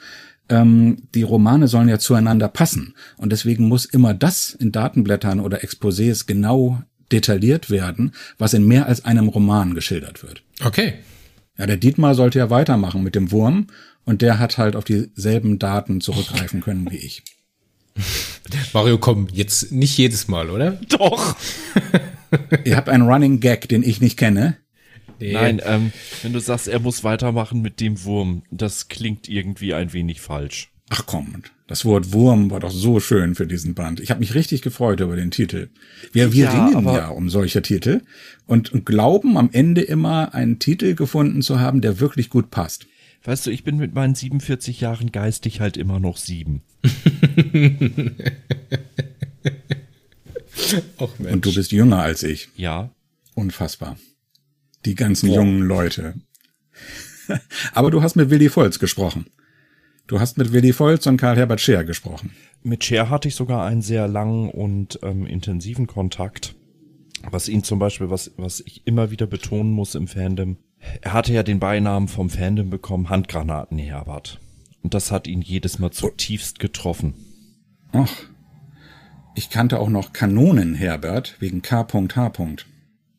ähm, 0.50 1.04
die 1.14 1.24
Romane 1.24 1.68
sollen 1.68 1.90
ja 1.90 2.00
zueinander 2.00 2.48
passen 2.48 2.96
und 3.18 3.32
deswegen 3.32 3.68
muss 3.68 3.86
immer 3.86 4.14
das 4.14 4.52
in 4.54 4.72
Datenblättern 4.72 5.40
oder 5.42 5.64
Exposés 5.64 6.26
genau 6.26 6.82
detailliert 7.12 7.70
werden, 7.70 8.14
was 8.38 8.54
in 8.54 8.66
mehr 8.66 8.88
als 8.88 9.06
einem 9.06 9.28
Roman 9.28 9.76
geschildert 9.76 10.24
wird. 10.24 10.42
Okay. 10.64 10.96
Ja, 11.58 11.68
der 11.68 11.78
Dietmar 11.78 12.16
sollte 12.16 12.40
ja 12.40 12.50
weitermachen 12.50 13.04
mit 13.04 13.16
dem 13.16 13.32
Wurm 13.32 13.68
und 14.06 14.22
der 14.22 14.40
hat 14.40 14.58
halt 14.58 14.76
auf 14.76 14.84
dieselben 14.84 15.60
Daten 15.60 16.02
zurückgreifen 16.02 16.62
können 16.62 16.90
wie 16.92 16.98
ich. 16.98 17.24
Mario, 18.74 18.98
komm, 18.98 19.28
jetzt 19.32 19.72
nicht 19.72 19.98
jedes 19.98 20.28
Mal, 20.28 20.50
oder? 20.50 20.72
Doch. 20.90 21.36
Ihr 22.66 22.76
habt 22.76 22.90
einen 22.90 23.08
Running 23.08 23.40
Gag, 23.40 23.70
den 23.70 23.84
ich 23.84 24.02
nicht 24.02 24.18
kenne. 24.18 24.58
Nee. 25.20 25.34
Nein, 25.34 25.62
ähm, 25.64 25.94
wenn 26.24 26.34
du 26.34 26.40
sagst, 26.40 26.68
er 26.68 26.80
muss 26.80 27.04
weitermachen 27.04 27.62
mit 27.62 27.80
dem 27.80 28.04
Wurm, 28.04 28.44
das 28.50 28.88
klingt 28.88 29.30
irgendwie 29.30 29.74
ein 29.74 29.94
wenig 29.94 30.22
falsch. 30.22 30.72
Ach 30.90 31.06
komm, 31.06 31.44
das 31.68 31.86
Wort 31.86 32.12
Wurm 32.12 32.52
war 32.52 32.60
doch 32.60 32.72
so 32.72 33.00
schön 33.00 33.36
für 33.36 33.48
diesen 33.48 33.74
Band. 33.74 34.02
Ich 34.02 34.10
habe 34.10 34.20
mich 34.20 34.36
richtig 34.36 34.62
gefreut 34.62 35.00
über 35.00 35.16
den 35.16 35.32
Titel. 35.32 35.70
Wir, 36.12 36.34
wir 36.34 36.46
ja, 36.46 36.68
ringen 36.68 36.86
ja 36.86 37.08
um 37.08 37.30
solche 37.30 37.62
Titel 37.62 38.02
und, 38.46 38.74
und 38.74 38.86
glauben 38.86 39.38
am 39.38 39.50
Ende 39.54 39.82
immer 39.82 40.34
einen 40.34 40.60
Titel 40.60 40.94
gefunden 40.94 41.42
zu 41.42 41.60
haben, 41.60 41.80
der 41.80 42.02
wirklich 42.02 42.30
gut 42.30 42.52
passt. 42.52 42.86
Weißt 43.24 43.46
du, 43.46 43.52
ich 43.52 43.64
bin 43.64 43.78
mit 43.78 43.96
meinen 43.96 44.16
47 44.16 44.82
Jahren 44.82 45.14
geistig 45.14 45.62
halt 45.62 45.78
immer 45.78 46.02
noch 46.02 46.18
sieben. 46.18 46.64
Och, 51.00 51.18
Mensch. 51.20 51.34
Und 51.34 51.46
du 51.46 51.54
bist 51.54 51.72
jünger 51.72 52.00
als 52.00 52.24
ich. 52.24 52.50
Ja. 52.58 52.92
Unfassbar. 53.36 53.98
Die 54.86 54.96
ganzen 54.96 55.30
Boah. 55.30 55.38
jungen 55.38 55.62
Leute. 55.62 56.16
Aber 57.74 57.92
du 57.92 58.02
hast 58.02 58.18
mit 58.18 58.30
Willi 58.30 58.54
Volz 58.54 58.80
gesprochen. 58.80 59.28
Du 60.06 60.20
hast 60.20 60.38
mit 60.38 60.52
Willi 60.52 60.78
Volz 60.78 61.08
und 61.08 61.18
Karl-Herbert 61.18 61.62
Scheer 61.62 61.86
gesprochen. 61.86 62.32
Mit 62.62 62.84
Scheer 62.84 63.10
hatte 63.10 63.30
ich 63.30 63.36
sogar 63.36 63.66
einen 63.66 63.82
sehr 63.82 64.08
langen 64.08 64.50
und 64.50 65.00
ähm, 65.02 65.26
intensiven 65.26 65.88
Kontakt. 65.88 66.56
Was 67.30 67.48
ihn 67.48 67.64
zum 67.64 67.80
Beispiel, 67.80 68.10
was, 68.10 68.32
was 68.36 68.60
ich 68.60 68.86
immer 68.86 69.12
wieder 69.12 69.28
betonen 69.28 69.72
muss 69.72 69.96
im 69.96 70.08
Fandom, 70.08 70.58
er 71.02 71.14
hatte 71.14 71.32
ja 71.32 71.44
den 71.44 71.60
Beinamen 71.60 72.10
vom 72.10 72.30
Fandom 72.30 72.70
bekommen, 72.70 73.10
Handgranaten 73.10 73.78
Herbert. 73.78 74.42
Und 74.82 74.94
das 74.94 75.12
hat 75.12 75.28
ihn 75.28 75.42
jedes 75.42 75.80
Mal 75.80 75.92
zutiefst 75.92 76.60
getroffen. 76.60 77.14
Ach. 77.94 78.14
Ich 79.36 79.50
kannte 79.50 79.80
auch 79.80 79.90
noch 79.90 80.12
Kanonen 80.12 80.76
Herbert 80.76 81.38
wegen 81.40 81.62
K.H. 81.62 82.30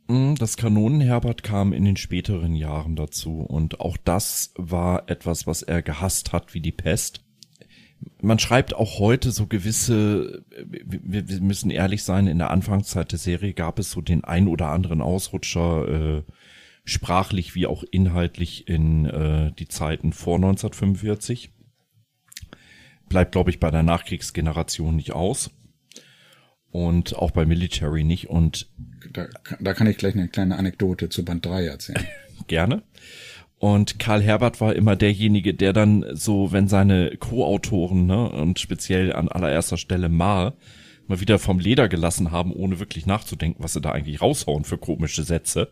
Mm, 0.07 0.35
das 0.35 0.57
Kanonenherbert 0.57 1.43
kam 1.43 1.73
in 1.73 1.85
den 1.85 1.97
späteren 1.97 2.55
Jahren 2.55 2.97
dazu 2.97 3.41
und 3.41 3.81
auch 3.81 3.97
das 3.97 4.53
war 4.57 5.09
etwas, 5.09 5.47
was 5.47 5.63
er 5.63 5.83
gehasst 5.83 6.33
hat 6.33 6.55
wie 6.55 6.61
die 6.61 6.73
Pest. 6.73 7.23
Man 8.21 8.39
schreibt 8.39 8.75
auch 8.75 8.99
heute 8.99 9.31
so 9.31 9.47
gewisse, 9.47 10.45
wir, 10.69 11.41
müssen 11.41 11.71
ehrlich 11.71 12.03
sein, 12.03 12.27
in 12.27 12.39
der 12.39 12.51
Anfangszeit 12.51 13.13
der 13.13 13.19
Serie 13.19 13.55
gab 13.55 13.79
es 13.79 13.91
so 13.91 14.03
den 14.03 14.25
ein 14.25 14.47
oder 14.47 14.69
anderen 14.69 15.01
Ausrutscher, 15.01 15.89
äh, 15.89 16.23
sprachlich 16.85 17.55
wie 17.55 17.67
auch 17.67 17.83
inhaltlich 17.91 18.69
in 18.69 19.07
äh, 19.07 19.53
die 19.53 19.69
Zeiten 19.69 20.13
vor 20.13 20.37
1945. 20.37 21.51
Bleibt, 23.09 23.33
glaube 23.33 23.49
ich, 23.49 23.59
bei 23.59 23.71
der 23.71 23.83
Nachkriegsgeneration 23.83 24.97
nicht 24.97 25.13
aus 25.13 25.51
und 26.71 27.17
auch 27.17 27.31
bei 27.31 27.47
Military 27.47 28.05
nicht. 28.05 28.29
Und 28.29 28.69
da, 29.15 29.27
da 29.61 29.75
kann 29.75 29.87
ich 29.87 29.97
gleich 29.97 30.15
eine 30.15 30.29
kleine 30.29 30.59
Anekdote 30.59 31.09
zu 31.09 31.25
Band 31.25 31.47
3 31.47 31.67
erzählen. 31.67 32.05
Gerne. 32.47 32.83
Und 33.59 33.99
Karl 33.99 34.21
Herbert 34.21 34.61
war 34.61 34.75
immer 34.75 34.95
derjenige, 34.97 35.55
der 35.55 35.73
dann 35.73 36.05
so, 36.13 36.53
wenn 36.53 36.69
seine 36.69 37.17
Co-Autoren, 37.17 38.07
ne, 38.07 38.29
und 38.29 38.59
speziell 38.59 39.15
an 39.15 39.29
allererster 39.29 39.79
Stelle 39.79 40.11
Mar, 40.11 40.53
mal 41.07 41.21
wieder 41.21 41.39
vom 41.39 41.59
Leder 41.59 41.89
gelassen 41.89 42.31
haben, 42.31 42.53
ohne 42.53 42.79
wirklich 42.79 43.07
nachzudenken, 43.07 43.63
was 43.63 43.73
sie 43.73 43.81
da 43.81 43.93
eigentlich 43.93 44.21
raushauen 44.21 44.65
für 44.65 44.77
komische 44.77 45.23
Sätze. 45.23 45.71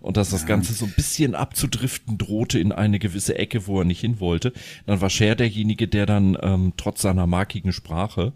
Und 0.00 0.16
dass 0.16 0.30
das 0.30 0.46
Ganze 0.46 0.72
so 0.72 0.86
ein 0.86 0.94
bisschen 0.96 1.34
abzudriften 1.34 2.16
drohte 2.16 2.58
in 2.58 2.72
eine 2.72 2.98
gewisse 2.98 3.36
Ecke, 3.36 3.66
wo 3.66 3.80
er 3.80 3.84
nicht 3.84 4.00
hin 4.00 4.18
wollte. 4.18 4.54
Dann 4.86 5.02
war 5.02 5.10
Cher 5.10 5.34
derjenige, 5.34 5.88
der 5.88 6.06
dann 6.06 6.38
ähm, 6.40 6.72
trotz 6.78 7.02
seiner 7.02 7.26
markigen 7.26 7.72
Sprache 7.72 8.32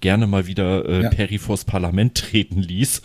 gerne 0.00 0.26
mal 0.26 0.46
wieder 0.46 0.88
äh, 0.88 1.02
ja. 1.04 1.10
Perry 1.10 1.38
vors 1.38 1.64
Parlament 1.64 2.14
treten 2.16 2.60
ließ 2.60 3.02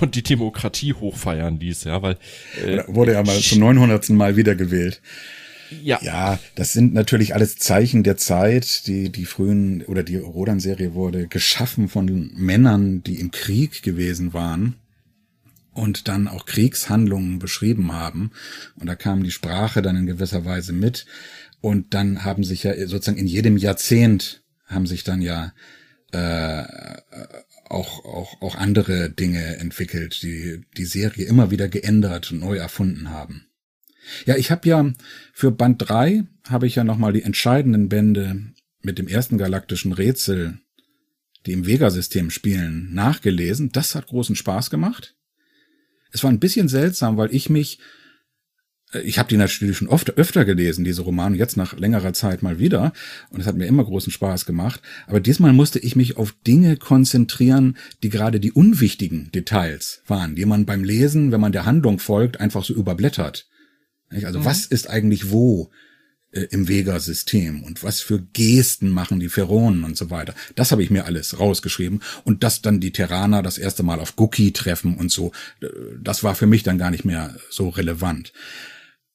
und 0.00 0.14
die 0.14 0.22
Demokratie 0.22 0.92
hochfeiern 0.92 1.58
ließ, 1.58 1.84
ja, 1.84 2.02
weil 2.02 2.16
äh, 2.64 2.82
wurde 2.86 3.12
ja 3.12 3.22
mal 3.22 3.38
zum 3.38 3.60
900. 3.60 4.10
Mal 4.10 4.36
wiedergewählt. 4.36 5.00
Ja. 5.82 6.00
Ja, 6.02 6.38
das 6.56 6.72
sind 6.72 6.94
natürlich 6.94 7.34
alles 7.34 7.56
Zeichen 7.56 8.02
der 8.02 8.16
Zeit. 8.16 8.86
Die, 8.88 9.10
die 9.10 9.24
frühen 9.24 9.82
oder 9.82 10.02
die 10.02 10.16
Rodan-Serie 10.16 10.94
wurde 10.94 11.28
geschaffen 11.28 11.88
von 11.88 12.32
Männern, 12.34 13.04
die 13.04 13.20
im 13.20 13.30
Krieg 13.30 13.82
gewesen 13.82 14.34
waren 14.34 14.74
und 15.72 16.08
dann 16.08 16.28
auch 16.28 16.46
Kriegshandlungen 16.46 17.38
beschrieben 17.38 17.92
haben. 17.92 18.32
Und 18.78 18.88
da 18.88 18.96
kam 18.96 19.22
die 19.22 19.30
Sprache 19.30 19.82
dann 19.82 19.96
in 19.96 20.06
gewisser 20.06 20.44
Weise 20.44 20.72
mit. 20.72 21.06
Und 21.60 21.94
dann 21.94 22.24
haben 22.24 22.42
sich 22.42 22.64
ja 22.64 22.74
sozusagen 22.86 23.18
in 23.18 23.26
jedem 23.26 23.56
Jahrzehnt 23.56 24.42
haben 24.66 24.86
sich 24.86 25.04
dann 25.04 25.20
ja 25.20 25.52
äh, 26.12 26.64
auch, 27.68 28.04
auch, 28.04 28.42
auch 28.42 28.54
andere 28.56 29.10
Dinge 29.10 29.56
entwickelt, 29.56 30.22
die 30.22 30.62
die 30.76 30.84
Serie 30.84 31.26
immer 31.26 31.50
wieder 31.50 31.68
geändert 31.68 32.32
und 32.32 32.40
neu 32.40 32.56
erfunden 32.56 33.10
haben. 33.10 33.46
Ja, 34.26 34.36
ich 34.36 34.50
habe 34.50 34.68
ja 34.68 34.92
für 35.32 35.50
Band 35.50 35.88
3 35.88 36.24
habe 36.48 36.66
ich 36.66 36.74
ja 36.74 36.84
nochmal 36.84 37.12
die 37.12 37.22
entscheidenden 37.22 37.88
Bände 37.88 38.52
mit 38.82 38.98
dem 38.98 39.08
ersten 39.08 39.38
galaktischen 39.38 39.92
Rätsel, 39.92 40.58
die 41.46 41.52
im 41.52 41.66
Vega-System 41.66 42.30
spielen, 42.30 42.92
nachgelesen. 42.92 43.70
Das 43.72 43.94
hat 43.94 44.08
großen 44.08 44.36
Spaß 44.36 44.70
gemacht. 44.70 45.14
Es 46.12 46.24
war 46.24 46.30
ein 46.30 46.40
bisschen 46.40 46.68
seltsam, 46.68 47.16
weil 47.16 47.34
ich 47.34 47.50
mich 47.50 47.78
ich 48.92 49.18
habe 49.18 49.28
die 49.28 49.36
natürlich 49.36 49.76
schon 49.76 49.88
oft 49.88 50.16
öfter 50.18 50.44
gelesen, 50.44 50.84
diese 50.84 51.02
Romane, 51.02 51.36
jetzt 51.36 51.56
nach 51.56 51.78
längerer 51.78 52.12
Zeit 52.12 52.42
mal 52.42 52.58
wieder. 52.58 52.92
Und 53.30 53.40
es 53.40 53.46
hat 53.46 53.56
mir 53.56 53.66
immer 53.66 53.84
großen 53.84 54.12
Spaß 54.12 54.46
gemacht. 54.46 54.80
Aber 55.06 55.20
diesmal 55.20 55.52
musste 55.52 55.78
ich 55.78 55.96
mich 55.96 56.16
auf 56.16 56.34
Dinge 56.46 56.76
konzentrieren, 56.76 57.76
die 58.02 58.08
gerade 58.08 58.40
die 58.40 58.52
unwichtigen 58.52 59.30
Details 59.32 60.02
waren, 60.06 60.34
die 60.34 60.44
man 60.44 60.66
beim 60.66 60.82
Lesen, 60.82 61.30
wenn 61.30 61.40
man 61.40 61.52
der 61.52 61.66
Handlung 61.66 61.98
folgt, 61.98 62.40
einfach 62.40 62.64
so 62.64 62.74
überblättert. 62.74 63.46
Also 64.10 64.40
mhm. 64.40 64.44
was 64.44 64.66
ist 64.66 64.90
eigentlich 64.90 65.30
wo 65.30 65.70
äh, 66.32 66.42
im 66.50 66.68
Vega-System 66.68 67.62
und 67.62 67.82
was 67.82 68.00
für 68.00 68.20
Gesten 68.20 68.90
machen 68.90 69.20
die 69.20 69.28
Pheronen 69.28 69.84
und 69.84 69.96
so 69.96 70.10
weiter. 70.10 70.34
Das 70.54 70.72
habe 70.72 70.82
ich 70.82 70.90
mir 70.90 71.04
alles 71.04 71.38
rausgeschrieben. 71.38 72.02
Und 72.24 72.42
dass 72.42 72.62
dann 72.62 72.80
die 72.80 72.92
Terraner 72.92 73.42
das 73.42 73.58
erste 73.58 73.82
Mal 73.82 74.00
auf 74.00 74.16
Guki 74.16 74.52
treffen 74.52 74.96
und 74.96 75.10
so, 75.10 75.32
äh, 75.60 75.68
das 76.02 76.24
war 76.24 76.34
für 76.34 76.46
mich 76.46 76.62
dann 76.62 76.78
gar 76.78 76.90
nicht 76.90 77.04
mehr 77.04 77.36
so 77.50 77.68
relevant. 77.68 78.32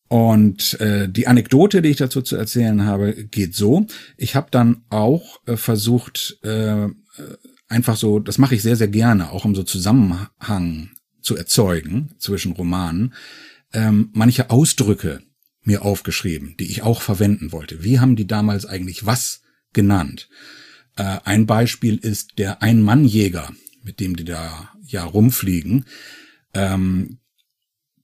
Und 0.08 0.80
äh, 0.80 1.10
die 1.10 1.28
Anekdote, 1.28 1.82
die 1.82 1.90
ich 1.90 1.98
dazu 1.98 2.22
zu 2.22 2.36
erzählen 2.36 2.86
habe, 2.86 3.14
geht 3.26 3.56
so. 3.56 3.88
Ich 4.18 4.36
habe 4.36 4.48
dann 4.52 4.84
auch 4.90 5.40
äh, 5.48 5.58
versucht, 5.58 6.38
äh, 6.44 6.88
einfach 7.68 7.98
so, 7.98 8.20
das 8.20 8.38
mache 8.38 8.56
ich 8.56 8.62
sehr, 8.62 8.76
sehr 8.76 8.88
gerne, 8.88 9.32
auch 9.32 9.46
um 9.46 9.56
so 9.56 9.64
Zusammenhang 9.64 10.92
zu 11.22 11.36
erzeugen 11.36 12.14
zwischen 12.20 12.52
Romanen, 12.52 13.14
ähm, 13.74 14.10
manche 14.14 14.52
Ausdrücke 14.52 15.22
mir 15.64 15.84
aufgeschrieben, 15.84 16.56
die 16.60 16.70
ich 16.70 16.84
auch 16.84 17.02
verwenden 17.02 17.52
wollte. 17.52 17.84
Wie 17.84 18.00
haben 18.00 18.16
die 18.16 18.28
damals 18.28 18.66
eigentlich 18.66 19.06
was 19.06 19.42
genannt? 19.74 20.30
Äh, 20.96 21.20
ein 21.24 21.48
Beispiel 21.48 21.98
ist 21.98 22.38
der 22.38 22.62
Ein-Mann-Jäger, 22.62 23.52
mit 23.84 24.00
dem 24.00 24.16
die 24.16 24.24
da 24.24 24.70
ja 24.86 25.04
rumfliegen. 25.04 25.86
Ähm, 26.54 27.18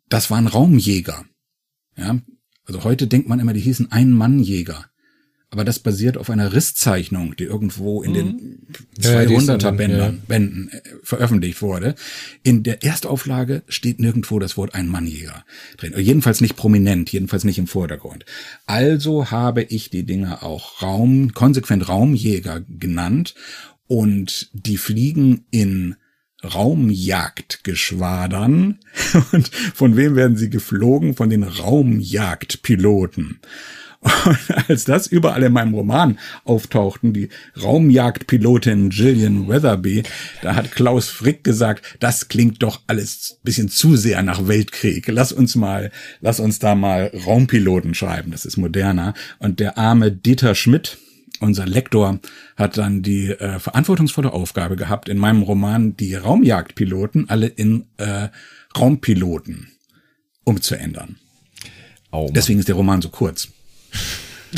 das 0.10 0.32
waren 0.32 0.47
Raumjäger. 0.47 1.26
Ja, 1.98 2.20
also 2.66 2.84
heute 2.84 3.08
denkt 3.08 3.28
man 3.28 3.39
immer, 3.39 3.54
die 3.54 3.60
hießen 3.60 3.92
Ein-Mann-Jäger. 3.92 4.86
Aber 5.54 5.66
das 5.66 5.80
basiert 5.80 6.18
auf 6.18 6.30
einer 6.30 6.54
Risszeichnung, 6.54 7.36
die 7.36 7.44
irgendwo 7.44 8.02
in 8.04 8.14
den 8.14 8.68
200er 8.98 9.62
ja, 9.62 9.72
Bändern, 9.72 10.14
ja. 10.14 10.22
Bänden 10.26 10.70
äh, 10.70 10.82
veröffentlicht 11.04 11.62
wurde. 11.62 11.96
In 12.42 12.64
der 12.64 12.86
Erstauflage 12.86 13.64
steht 13.68 14.00
nirgendwo 14.00 14.39
das 14.39 14.56
Wort 14.56 14.74
Ein-Mann-Jäger 14.74 15.44
drin. 15.76 15.94
Jedenfalls 15.98 16.39
nicht 16.39 16.56
prominent, 16.56 17.12
jedenfalls 17.12 17.44
nicht 17.44 17.60
im 17.60 17.68
Vordergrund. 17.68 18.24
Also 18.66 19.30
habe 19.30 19.64
ich 19.64 19.89
die 19.89 20.06
Dinge 20.06 20.42
auch 20.42 20.82
Raum, 20.82 21.34
konsequent 21.34 21.89
Raumjäger 21.89 22.62
genannt 22.62 23.36
und 23.88 24.50
die 24.54 24.78
fliegen 24.78 25.44
in 25.52 25.98
Raumjagdgeschwadern. 26.44 28.80
Und 29.32 29.48
von 29.74 29.96
wem 29.98 30.16
werden 30.16 30.38
sie 30.38 30.50
geflogen? 30.50 31.16
Von 31.16 31.30
den 31.30 31.44
Raumjagdpiloten. 31.44 33.39
Und 34.02 34.39
als 34.68 34.86
das 34.86 35.06
überall 35.06 35.44
in 35.44 35.54
meinem 35.54 35.76
Roman 35.76 36.18
auftauchten, 36.44 37.14
die 37.14 37.30
Raumjagdpilotin 37.62 38.89
Gillian 38.89 39.48
Weatherby, 39.48 40.02
da 40.42 40.56
hat 40.56 40.72
Klaus 40.72 41.08
Frick 41.08 41.44
gesagt, 41.44 41.98
das 42.00 42.28
klingt 42.28 42.64
doch 42.64 42.82
alles 42.88 43.38
bisschen 43.44 43.70
zu 43.70 43.96
sehr 43.96 44.24
nach 44.24 44.48
Weltkrieg. 44.48 45.08
Lass 45.08 45.32
uns 45.32 45.56
mal, 45.56 45.92
lass 46.20 46.39
uns 46.39 46.58
da 46.58 46.74
mal 46.74 47.12
Raumpiloten 47.26 47.94
schreiben. 47.94 48.32
Das 48.32 48.46
ist 48.46 48.58
moderner. 48.58 49.14
Und 49.38 49.60
der 49.60 49.78
arme 49.78 50.12
Dieter 50.12 50.56
Schmidt, 50.56 50.98
unser 51.42 51.66
Lektor 51.66 52.20
hat 52.56 52.78
dann 52.78 53.02
die 53.02 53.30
äh, 53.30 53.60
verantwortungsvolle 53.60 54.32
Aufgabe 54.32 54.76
gehabt, 54.76 55.10
in 55.10 55.18
meinem 55.18 55.42
Roman 55.42 55.98
die 55.98 56.16
Raumjagdpiloten 56.16 57.30
alle 57.30 57.48
in 57.48 57.86
äh, 57.98 58.30
Raumpiloten 58.78 59.72
umzuändern. 60.44 61.18
Oh 62.12 62.30
Deswegen 62.32 62.60
ist 62.60 62.68
der 62.68 62.76
Roman 62.76 63.02
so 63.02 63.10
kurz. 63.10 63.48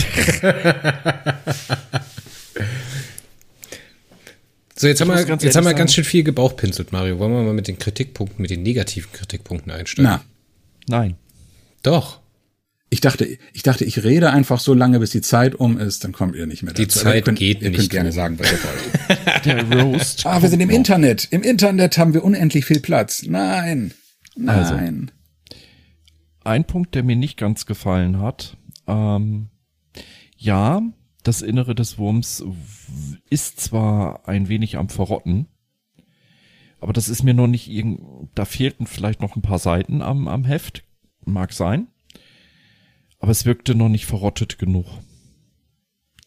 so, 4.75 4.87
jetzt 4.87 5.01
haben 5.01 5.09
wir, 5.09 5.37
jetzt 5.39 5.55
haben 5.55 5.65
wir 5.65 5.73
ganz 5.73 5.93
schön 5.93 6.03
viel 6.03 6.23
gebauchpinselt, 6.23 6.91
Mario. 6.91 7.19
Wollen 7.19 7.31
wir 7.31 7.43
mal 7.43 7.53
mit 7.53 7.67
den 7.67 7.77
Kritikpunkten, 7.77 8.41
mit 8.41 8.49
den 8.49 8.63
negativen 8.63 9.11
Kritikpunkten 9.11 9.71
einsteigen? 9.71 10.11
Na. 10.11 10.23
Nein. 10.87 11.15
Doch. 11.83 12.22
Ich 12.93 13.01
dachte, 13.01 13.39
ich 13.53 13.63
dachte, 13.63 13.85
ich 13.85 14.03
rede 14.03 14.29
einfach 14.29 14.59
so 14.59 14.75
lange, 14.75 14.99
bis 14.99 15.09
die 15.09 15.21
Zeit 15.21 15.55
um 15.55 15.79
ist, 15.79 16.03
dann 16.03 16.11
kommt 16.11 16.35
ihr 16.35 16.45
nicht 16.45 16.61
mehr 16.61 16.73
dazu. 16.73 16.83
Die 16.83 16.87
Zeit 16.89 17.25
könnt, 17.25 17.39
geht 17.39 17.63
ihr 17.63 17.71
nicht. 17.71 17.79
Ihr 17.79 17.79
könnt 17.79 17.89
gerne 17.89 18.09
um. 18.09 18.15
sagen, 18.15 18.37
was 18.37 18.51
ihr 18.51 18.59
wollt. 18.59 19.45
Der 19.45 19.81
Roast. 19.81 20.23
Ah, 20.27 20.43
wir 20.43 20.47
sind 20.47 20.59
im 20.59 20.69
noch. 20.69 20.75
Internet. 20.75 21.27
Im 21.31 21.41
Internet 21.41 21.97
haben 21.97 22.13
wir 22.13 22.23
unendlich 22.23 22.65
viel 22.65 22.81
Platz. 22.81 23.23
Nein. 23.23 23.95
Also, 24.45 24.75
Nein. 24.75 25.11
Also, 25.11 25.55
ein 26.43 26.65
Punkt, 26.65 26.93
der 26.93 27.01
mir 27.01 27.15
nicht 27.15 27.35
ganz 27.35 27.65
gefallen 27.65 28.21
hat. 28.21 28.57
Ähm, 28.85 29.49
ja, 30.37 30.83
das 31.23 31.41
Innere 31.41 31.73
des 31.73 31.97
Wurms 31.97 32.43
ist 33.27 33.59
zwar 33.59 34.27
ein 34.29 34.49
wenig 34.49 34.77
am 34.77 34.89
Verrotten, 34.89 35.47
aber 36.79 36.93
das 36.93 37.09
ist 37.09 37.23
mir 37.23 37.33
noch 37.33 37.47
nicht 37.47 37.71
irgend, 37.71 38.29
da 38.35 38.45
fehlten 38.45 38.85
vielleicht 38.85 39.19
noch 39.19 39.35
ein 39.35 39.41
paar 39.41 39.57
Seiten 39.57 40.03
am, 40.03 40.27
am 40.27 40.45
Heft. 40.45 40.83
Mag 41.25 41.53
sein. 41.53 41.87
Aber 43.23 43.31
es 43.31 43.45
wirkte 43.45 43.73
noch 43.73 43.87
nicht 43.87 44.05
verrottet 44.05 44.59
genug. 44.59 44.85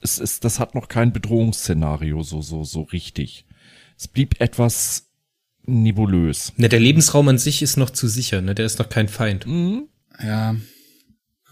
Es 0.01 0.19
ist, 0.19 0.47
das 0.47 0.59
hat 0.59 0.75
noch 0.75 0.89
kein 0.89 1.13
Bedrohungsszenario 1.13 2.23
so, 2.23 2.41
so, 2.41 2.65
so 2.65 2.85
richtig. 2.85 3.45
Es 3.99 4.09
blieb 4.09 4.41
etwas 4.41 5.11
nebulös. 5.67 6.55
Ne, 6.57 6.71
der 6.71 6.81
Lebensraum 6.81 7.29
an 7.29 7.37
sich 7.37 7.61
ist 7.61 7.77
noch 7.77 7.91
zu 7.91 8.09
sicher, 8.09 8.41
ne? 8.41 8.55
Der 8.55 8.65
ist 8.65 8.79
noch 8.79 8.89
kein 8.89 9.09
Feind. 9.09 9.47
Mhm. 9.47 9.91
Ja, 10.25 10.57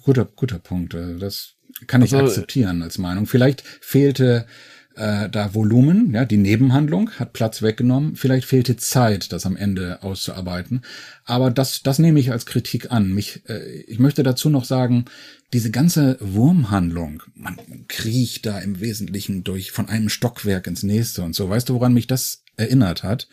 guter, 0.03 0.24
guter 0.24 0.59
Punkt. 0.59 0.95
Das 0.95 1.57
kann 1.88 2.01
ich 2.01 2.14
also, 2.14 2.24
akzeptieren 2.24 2.82
als 2.82 2.97
Meinung. 2.97 3.26
Vielleicht 3.26 3.61
fehlte 3.82 4.47
äh, 4.97 5.28
da 5.28 5.55
Volumen, 5.55 6.12
ja, 6.12 6.24
die 6.24 6.36
Nebenhandlung 6.36 7.11
hat 7.12 7.32
Platz 7.32 7.62
weggenommen. 7.62 8.16
Vielleicht 8.16 8.47
fehlte 8.47 8.76
Zeit, 8.76 9.32
das 9.32 9.47
am 9.47 9.57
Ende 9.57 10.03
auszuarbeiten. 10.03 10.82
Aber 11.24 11.51
das, 11.51 11.82
das 11.82 11.99
nehme 11.99 12.20
ich 12.20 12.30
als 12.30 12.47
Kritik 12.47 12.92
an. 12.92 13.12
Mich, 13.12 13.42
äh, 13.49 13.82
ich 13.82 13.99
möchte 13.99 14.22
dazu 14.22 14.51
noch 14.51 14.64
sagen, 14.64 15.07
diese 15.53 15.70
ganze 15.70 16.16
Wurmhandlung, 16.20 17.22
man 17.34 17.57
kriecht 17.88 18.47
da 18.47 18.59
im 18.59 18.80
Wesentlichen 18.80 19.45
durch 19.45 19.72
von 19.72 19.88
einem 19.88 20.09
Stockwerk 20.09 20.66
ins 20.66 20.82
nächste 20.82 21.22
und 21.22 21.34
so. 21.34 21.49
Weißt 21.49 21.68
du, 21.68 21.74
woran 21.74 21.95
mich 21.95 22.07
das 22.07 22.42
erinnert 22.57 23.03
hat? 23.03 23.28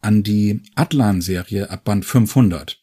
An 0.00 0.22
die 0.22 0.62
Atlan-Serie 0.74 1.70
ab 1.70 1.84
Band 1.84 2.04
500. 2.04 2.78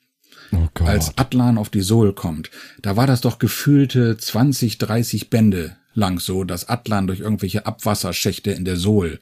Oh 0.52 0.68
Als 0.84 1.18
Atlan 1.18 1.58
auf 1.58 1.70
die 1.70 1.82
Sol 1.82 2.14
kommt, 2.14 2.52
da 2.82 2.96
war 2.96 3.08
das 3.08 3.22
doch 3.22 3.40
gefühlte 3.40 4.18
20, 4.18 4.78
30 4.78 5.32
Bände 5.32 5.78
lang 5.94 6.20
so, 6.20 6.44
dass 6.44 6.70
Atlan 6.70 7.08
durch 7.08 7.20
irgendwelche 7.20 7.66
Abwasserschächte 7.66 8.52
in 8.52 8.66
der 8.66 8.78
Sohl 8.78 9.20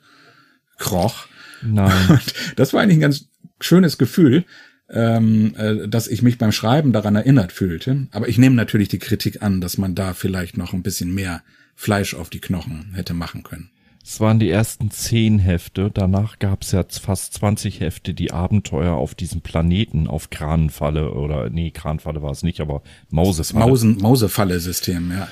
kroch. 0.78 1.28
Nein. 1.62 1.92
Und 2.10 2.34
das 2.56 2.74
war 2.74 2.82
eigentlich 2.82 2.98
ein 2.98 3.02
ganz 3.02 3.28
schönes 3.60 3.98
Gefühl, 3.98 4.46
ähm, 4.90 5.56
äh, 5.58 5.88
dass 5.88 6.08
ich 6.08 6.22
mich 6.22 6.38
beim 6.38 6.52
Schreiben 6.52 6.92
daran 6.92 7.16
erinnert 7.16 7.52
fühlte. 7.52 8.08
Aber 8.12 8.28
ich 8.28 8.38
nehme 8.38 8.56
natürlich 8.56 8.90
die 8.90 9.00
Kritik 9.00 9.42
an, 9.42 9.62
dass 9.62 9.78
man 9.78 9.96
da 9.96 10.14
vielleicht 10.14 10.58
noch 10.58 10.74
ein 10.74 10.84
bisschen 10.84 11.14
mehr 11.14 11.44
Fleisch 11.76 12.14
auf 12.14 12.30
die 12.30 12.42
Knochen 12.42 12.94
hätte 12.94 13.14
machen 13.14 13.44
können. 13.44 13.70
Es 14.04 14.20
waren 14.20 14.40
die 14.40 14.50
ersten 14.50 14.90
zehn 14.90 15.38
Hefte. 15.40 15.92
Danach 15.94 16.40
gab 16.40 16.64
es 16.64 16.72
ja 16.72 16.84
fast 16.90 17.36
20 17.36 17.80
Hefte, 17.80 18.14
die 18.14 18.32
Abenteuer 18.32 18.96
auf 18.96 19.14
diesem 19.14 19.42
Planeten, 19.42 20.08
auf 20.08 20.32
Kranenfalle 20.32 21.12
oder 21.12 21.50
nee, 21.50 21.72
Kranenfalle 21.72 22.22
war 22.22 22.32
es 22.32 22.42
nicht, 22.42 22.62
aber 22.62 22.82
Mausefalle. 23.10 23.66
Mausen, 23.66 23.98
Mausefalle-System, 23.98 25.12
ja. 25.12 25.28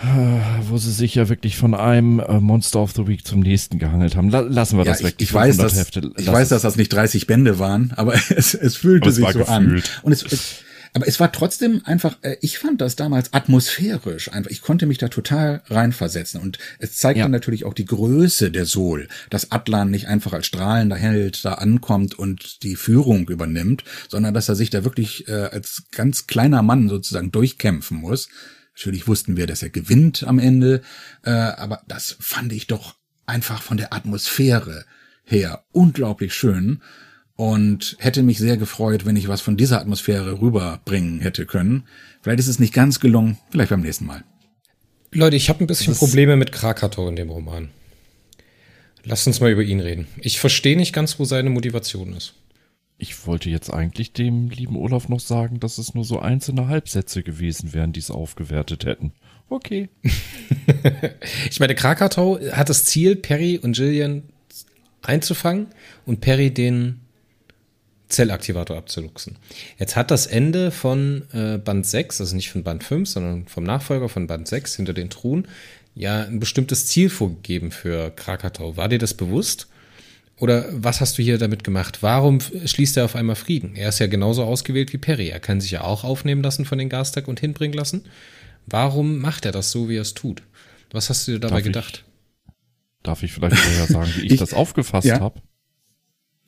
Wo 0.68 0.78
sie 0.78 0.92
sich 0.92 1.14
ja 1.14 1.28
wirklich 1.28 1.56
von 1.56 1.74
einem 1.74 2.18
äh, 2.20 2.40
Monster 2.40 2.80
of 2.80 2.92
the 2.92 3.06
Week 3.06 3.26
zum 3.26 3.40
nächsten 3.40 3.78
gehangelt 3.78 4.16
haben. 4.16 4.30
lassen 4.30 4.78
wir 4.78 4.84
ja, 4.84 4.92
das 4.92 5.02
weg. 5.02 5.14
Ich, 5.18 5.28
ich 5.28 5.34
weiß, 5.34 5.56
dass, 5.58 5.76
Hefte, 5.76 6.10
ich 6.16 6.26
weiß, 6.26 6.48
dass 6.48 6.62
das 6.62 6.76
nicht 6.76 6.92
30 6.92 7.26
Bände 7.26 7.58
waren, 7.58 7.92
aber 7.96 8.14
es, 8.14 8.54
es 8.54 8.76
fühlte 8.76 9.10
es 9.10 9.16
sich 9.16 9.28
so 9.28 9.40
gefühlt. 9.40 9.48
an. 9.48 9.82
Und 10.02 10.12
es, 10.12 10.22
es, 10.22 10.64
aber 10.94 11.08
es 11.08 11.20
war 11.20 11.32
trotzdem 11.32 11.82
einfach, 11.84 12.18
äh, 12.22 12.36
ich 12.40 12.58
fand 12.58 12.80
das 12.80 12.96
damals 12.96 13.32
atmosphärisch 13.32 14.30
einfach. 14.32 14.50
Ich 14.50 14.60
konnte 14.60 14.86
mich 14.86 14.98
da 14.98 15.08
total 15.08 15.62
reinversetzen. 15.68 16.40
Und 16.40 16.58
es 16.78 16.96
zeigt 16.96 17.18
ja. 17.18 17.24
dann 17.24 17.32
natürlich 17.32 17.64
auch 17.64 17.74
die 17.74 17.86
Größe 17.86 18.50
der 18.50 18.66
Sol, 18.66 19.08
dass 19.30 19.52
Atlan 19.52 19.90
nicht 19.90 20.08
einfach 20.08 20.32
als 20.32 20.46
strahlender 20.46 20.96
Held 20.96 21.44
da 21.44 21.54
ankommt 21.54 22.18
und 22.18 22.62
die 22.62 22.76
Führung 22.76 23.28
übernimmt, 23.28 23.84
sondern 24.08 24.34
dass 24.34 24.48
er 24.48 24.54
sich 24.54 24.70
da 24.70 24.84
wirklich 24.84 25.28
äh, 25.28 25.32
als 25.32 25.84
ganz 25.92 26.26
kleiner 26.26 26.62
Mann 26.62 26.88
sozusagen 26.88 27.32
durchkämpfen 27.32 27.98
muss. 27.98 28.28
Natürlich 28.74 29.06
wussten 29.06 29.36
wir, 29.36 29.46
dass 29.46 29.62
er 29.62 29.70
gewinnt 29.70 30.24
am 30.24 30.38
Ende, 30.38 30.82
äh, 31.24 31.30
aber 31.30 31.82
das 31.88 32.16
fand 32.20 32.52
ich 32.52 32.66
doch 32.66 32.94
einfach 33.26 33.62
von 33.62 33.76
der 33.76 33.92
Atmosphäre 33.92 34.84
her 35.24 35.64
unglaublich 35.72 36.34
schön. 36.34 36.80
und 37.34 37.96
hätte 37.98 38.22
mich 38.22 38.38
sehr 38.38 38.56
gefreut, 38.56 39.04
wenn 39.06 39.16
ich 39.16 39.26
was 39.26 39.40
von 39.40 39.56
dieser 39.56 39.80
Atmosphäre 39.80 40.40
rüberbringen 40.40 41.20
hätte 41.20 41.46
können. 41.46 41.84
Vielleicht 42.20 42.40
ist 42.40 42.48
es 42.48 42.58
nicht 42.58 42.74
ganz 42.74 43.00
gelungen, 43.00 43.38
vielleicht 43.50 43.70
beim 43.70 43.80
nächsten 43.80 44.06
Mal. 44.06 44.22
Leute, 45.12 45.36
ich 45.36 45.48
habe 45.48 45.64
ein 45.64 45.66
bisschen 45.66 45.94
Probleme 45.94 46.36
mit 46.36 46.52
Krakatoa 46.52 47.08
in 47.08 47.16
dem 47.16 47.30
Roman. 47.30 47.70
Lasst 49.04 49.26
uns 49.26 49.40
mal 49.40 49.50
über 49.50 49.62
ihn 49.62 49.80
reden. 49.80 50.06
Ich 50.20 50.38
verstehe 50.38 50.76
nicht 50.76 50.92
ganz, 50.92 51.18
wo 51.18 51.24
seine 51.24 51.50
Motivation 51.50 52.12
ist. 52.14 52.34
Ich 53.02 53.26
wollte 53.26 53.50
jetzt 53.50 53.68
eigentlich 53.68 54.12
dem 54.12 54.48
lieben 54.48 54.76
Olaf 54.76 55.08
noch 55.08 55.18
sagen, 55.18 55.58
dass 55.58 55.78
es 55.78 55.92
nur 55.92 56.04
so 56.04 56.20
einzelne 56.20 56.68
Halbsätze 56.68 57.24
gewesen 57.24 57.72
wären, 57.72 57.92
die 57.92 57.98
es 57.98 58.12
aufgewertet 58.12 58.84
hätten. 58.84 59.10
Okay. 59.48 59.88
ich 61.50 61.58
meine, 61.58 61.74
Krakatau 61.74 62.38
hat 62.52 62.68
das 62.68 62.84
Ziel, 62.84 63.16
Perry 63.16 63.58
und 63.58 63.76
Jillian 63.76 64.22
einzufangen 65.02 65.66
und 66.06 66.20
Perry 66.20 66.54
den 66.54 67.00
Zellaktivator 68.06 68.76
abzuluxen. 68.76 69.36
Jetzt 69.80 69.96
hat 69.96 70.12
das 70.12 70.26
Ende 70.28 70.70
von 70.70 71.24
äh, 71.32 71.58
Band 71.58 71.84
6, 71.84 72.20
also 72.20 72.36
nicht 72.36 72.52
von 72.52 72.62
Band 72.62 72.84
5, 72.84 73.08
sondern 73.08 73.48
vom 73.48 73.64
Nachfolger 73.64 74.08
von 74.08 74.28
Band 74.28 74.46
6 74.46 74.76
hinter 74.76 74.92
den 74.92 75.10
Truhen, 75.10 75.48
ja 75.96 76.22
ein 76.22 76.38
bestimmtes 76.38 76.86
Ziel 76.86 77.10
vorgegeben 77.10 77.72
für 77.72 78.10
Krakatau. 78.10 78.76
War 78.76 78.88
dir 78.88 79.00
das 79.00 79.14
bewusst? 79.14 79.66
Oder 80.42 80.66
was 80.72 81.00
hast 81.00 81.18
du 81.18 81.22
hier 81.22 81.38
damit 81.38 81.62
gemacht? 81.62 82.02
Warum 82.02 82.40
schließt 82.40 82.96
er 82.96 83.04
auf 83.04 83.14
einmal 83.14 83.36
Frieden? 83.36 83.76
Er 83.76 83.90
ist 83.90 84.00
ja 84.00 84.08
genauso 84.08 84.42
ausgewählt 84.42 84.92
wie 84.92 84.98
Perry. 84.98 85.28
Er 85.28 85.38
kann 85.38 85.60
sich 85.60 85.70
ja 85.70 85.82
auch 85.82 86.02
aufnehmen 86.02 86.42
lassen 86.42 86.64
von 86.64 86.78
den 86.78 86.88
Gastag 86.88 87.28
und 87.28 87.38
hinbringen 87.38 87.78
lassen. 87.78 88.06
Warum 88.66 89.18
macht 89.18 89.46
er 89.46 89.52
das 89.52 89.70
so, 89.70 89.88
wie 89.88 89.98
er 89.98 90.02
es 90.02 90.14
tut? 90.14 90.42
Was 90.90 91.10
hast 91.10 91.28
du 91.28 91.32
dir 91.34 91.38
dabei 91.38 91.58
darf 91.58 91.64
gedacht? 91.64 92.04
Ich, 92.44 92.52
darf 93.04 93.22
ich 93.22 93.32
vielleicht 93.32 93.56
vorher 93.56 93.86
sagen, 93.86 94.10
wie 94.16 94.26
ich, 94.26 94.32
ich 94.32 94.38
das 94.40 94.52
aufgefasst 94.52 95.06
ja. 95.06 95.20
habe? 95.20 95.40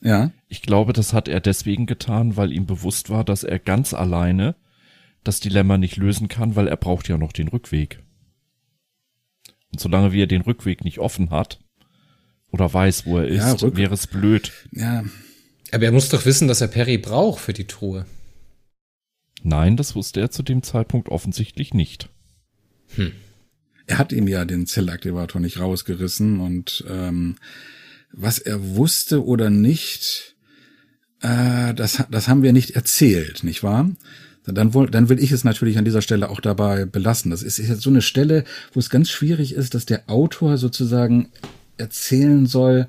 Ja. 0.02 0.32
Ich 0.48 0.62
glaube, 0.62 0.92
das 0.92 1.12
hat 1.12 1.28
er 1.28 1.38
deswegen 1.38 1.86
getan, 1.86 2.36
weil 2.36 2.50
ihm 2.50 2.66
bewusst 2.66 3.10
war, 3.10 3.22
dass 3.22 3.44
er 3.44 3.60
ganz 3.60 3.94
alleine 3.94 4.56
das 5.22 5.38
Dilemma 5.38 5.78
nicht 5.78 5.98
lösen 5.98 6.26
kann, 6.26 6.56
weil 6.56 6.66
er 6.66 6.76
braucht 6.76 7.08
ja 7.08 7.16
noch 7.16 7.30
den 7.30 7.46
Rückweg. 7.46 8.02
Und 9.70 9.78
solange 9.78 10.10
wie 10.10 10.22
er 10.22 10.26
den 10.26 10.42
Rückweg 10.42 10.82
nicht 10.82 10.98
offen 10.98 11.30
hat 11.30 11.60
oder 12.54 12.72
weiß, 12.72 13.04
wo 13.04 13.18
er 13.18 13.26
ist, 13.26 13.62
ja, 13.62 13.76
wäre 13.76 13.94
es 13.94 14.06
blöd. 14.06 14.52
Ja. 14.70 15.04
Aber 15.72 15.84
er 15.84 15.92
muss 15.92 16.08
doch 16.08 16.24
wissen, 16.24 16.46
dass 16.46 16.60
er 16.60 16.68
Perry 16.68 16.98
braucht 16.98 17.40
für 17.40 17.52
die 17.52 17.66
Truhe. 17.66 18.06
Nein, 19.42 19.76
das 19.76 19.96
wusste 19.96 20.20
er 20.20 20.30
zu 20.30 20.44
dem 20.44 20.62
Zeitpunkt 20.62 21.08
offensichtlich 21.08 21.74
nicht. 21.74 22.08
Hm. 22.94 23.10
Er 23.86 23.98
hat 23.98 24.12
ihm 24.12 24.28
ja 24.28 24.44
den 24.44 24.66
Zellaktivator 24.66 25.40
nicht 25.40 25.58
rausgerissen 25.58 26.38
und 26.38 26.84
ähm, 26.88 27.34
was 28.12 28.38
er 28.38 28.76
wusste 28.76 29.24
oder 29.24 29.50
nicht, 29.50 30.36
äh, 31.22 31.74
das, 31.74 32.04
das 32.08 32.28
haben 32.28 32.44
wir 32.44 32.52
nicht 32.52 32.70
erzählt, 32.70 33.42
nicht 33.42 33.64
wahr? 33.64 33.90
Dann, 34.46 34.74
wohl, 34.74 34.88
dann 34.88 35.08
will 35.08 35.18
ich 35.18 35.32
es 35.32 35.42
natürlich 35.42 35.76
an 35.76 35.84
dieser 35.84 36.02
Stelle 36.02 36.28
auch 36.30 36.40
dabei 36.40 36.84
belassen. 36.84 37.32
Das 37.32 37.42
ist 37.42 37.58
jetzt 37.58 37.80
so 37.80 37.90
eine 37.90 38.02
Stelle, 38.02 38.44
wo 38.72 38.78
es 38.78 38.90
ganz 38.90 39.10
schwierig 39.10 39.54
ist, 39.54 39.74
dass 39.74 39.86
der 39.86 40.08
Autor 40.08 40.56
sozusagen 40.56 41.30
erzählen 41.76 42.46
soll, 42.46 42.88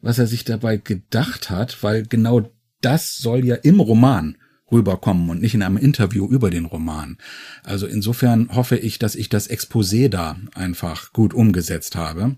was 0.00 0.18
er 0.18 0.26
sich 0.26 0.44
dabei 0.44 0.76
gedacht 0.76 1.50
hat, 1.50 1.82
weil 1.82 2.04
genau 2.06 2.50
das 2.80 3.18
soll 3.18 3.44
ja 3.44 3.56
im 3.56 3.80
Roman 3.80 4.36
rüberkommen 4.72 5.28
und 5.30 5.40
nicht 5.40 5.54
in 5.54 5.62
einem 5.62 5.76
Interview 5.76 6.26
über 6.26 6.50
den 6.50 6.64
Roman. 6.64 7.18
Also 7.62 7.86
insofern 7.86 8.54
hoffe 8.54 8.76
ich, 8.76 8.98
dass 8.98 9.14
ich 9.14 9.28
das 9.28 9.50
Exposé 9.50 10.08
da 10.08 10.36
einfach 10.54 11.12
gut 11.12 11.34
umgesetzt 11.34 11.96
habe 11.96 12.36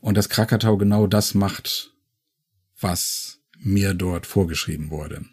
und 0.00 0.16
dass 0.16 0.28
Krakatau 0.28 0.76
genau 0.76 1.06
das 1.06 1.34
macht, 1.34 1.92
was 2.80 3.40
mir 3.58 3.94
dort 3.94 4.26
vorgeschrieben 4.26 4.90
wurde. 4.90 5.24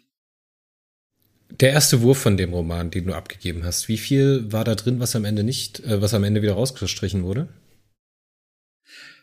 Der 1.60 1.70
erste 1.70 2.02
Wurf 2.02 2.18
von 2.18 2.36
dem 2.36 2.52
Roman, 2.52 2.90
den 2.90 3.06
du 3.06 3.14
abgegeben 3.14 3.64
hast, 3.64 3.86
wie 3.86 3.98
viel 3.98 4.50
war 4.50 4.64
da 4.64 4.74
drin, 4.74 4.98
was 4.98 5.14
am 5.14 5.24
Ende 5.24 5.44
nicht, 5.44 5.80
äh, 5.80 6.02
was 6.02 6.12
am 6.12 6.24
Ende 6.24 6.42
wieder 6.42 6.54
rausgestrichen 6.54 7.22
wurde? 7.22 7.48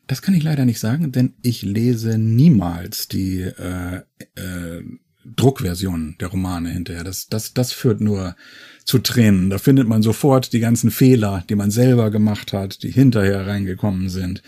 Das 0.07 0.21
kann 0.21 0.33
ich 0.33 0.43
leider 0.43 0.65
nicht 0.65 0.79
sagen, 0.79 1.11
denn 1.11 1.33
ich 1.41 1.61
lese 1.61 2.17
niemals 2.17 3.07
die 3.07 3.41
äh, 3.41 4.01
äh, 4.35 4.83
Druckversion 5.25 6.15
der 6.19 6.27
Romane 6.27 6.69
hinterher. 6.69 7.03
Das, 7.03 7.27
das, 7.27 7.53
das 7.53 7.71
führt 7.71 8.01
nur 8.01 8.35
zu 8.83 8.99
Tränen. 8.99 9.49
Da 9.49 9.57
findet 9.57 9.87
man 9.87 10.03
sofort 10.03 10.51
die 10.51 10.59
ganzen 10.59 10.91
Fehler, 10.91 11.43
die 11.49 11.55
man 11.55 11.71
selber 11.71 12.11
gemacht 12.11 12.51
hat, 12.51 12.83
die 12.83 12.91
hinterher 12.91 13.47
reingekommen 13.47 14.09
sind. 14.09 14.43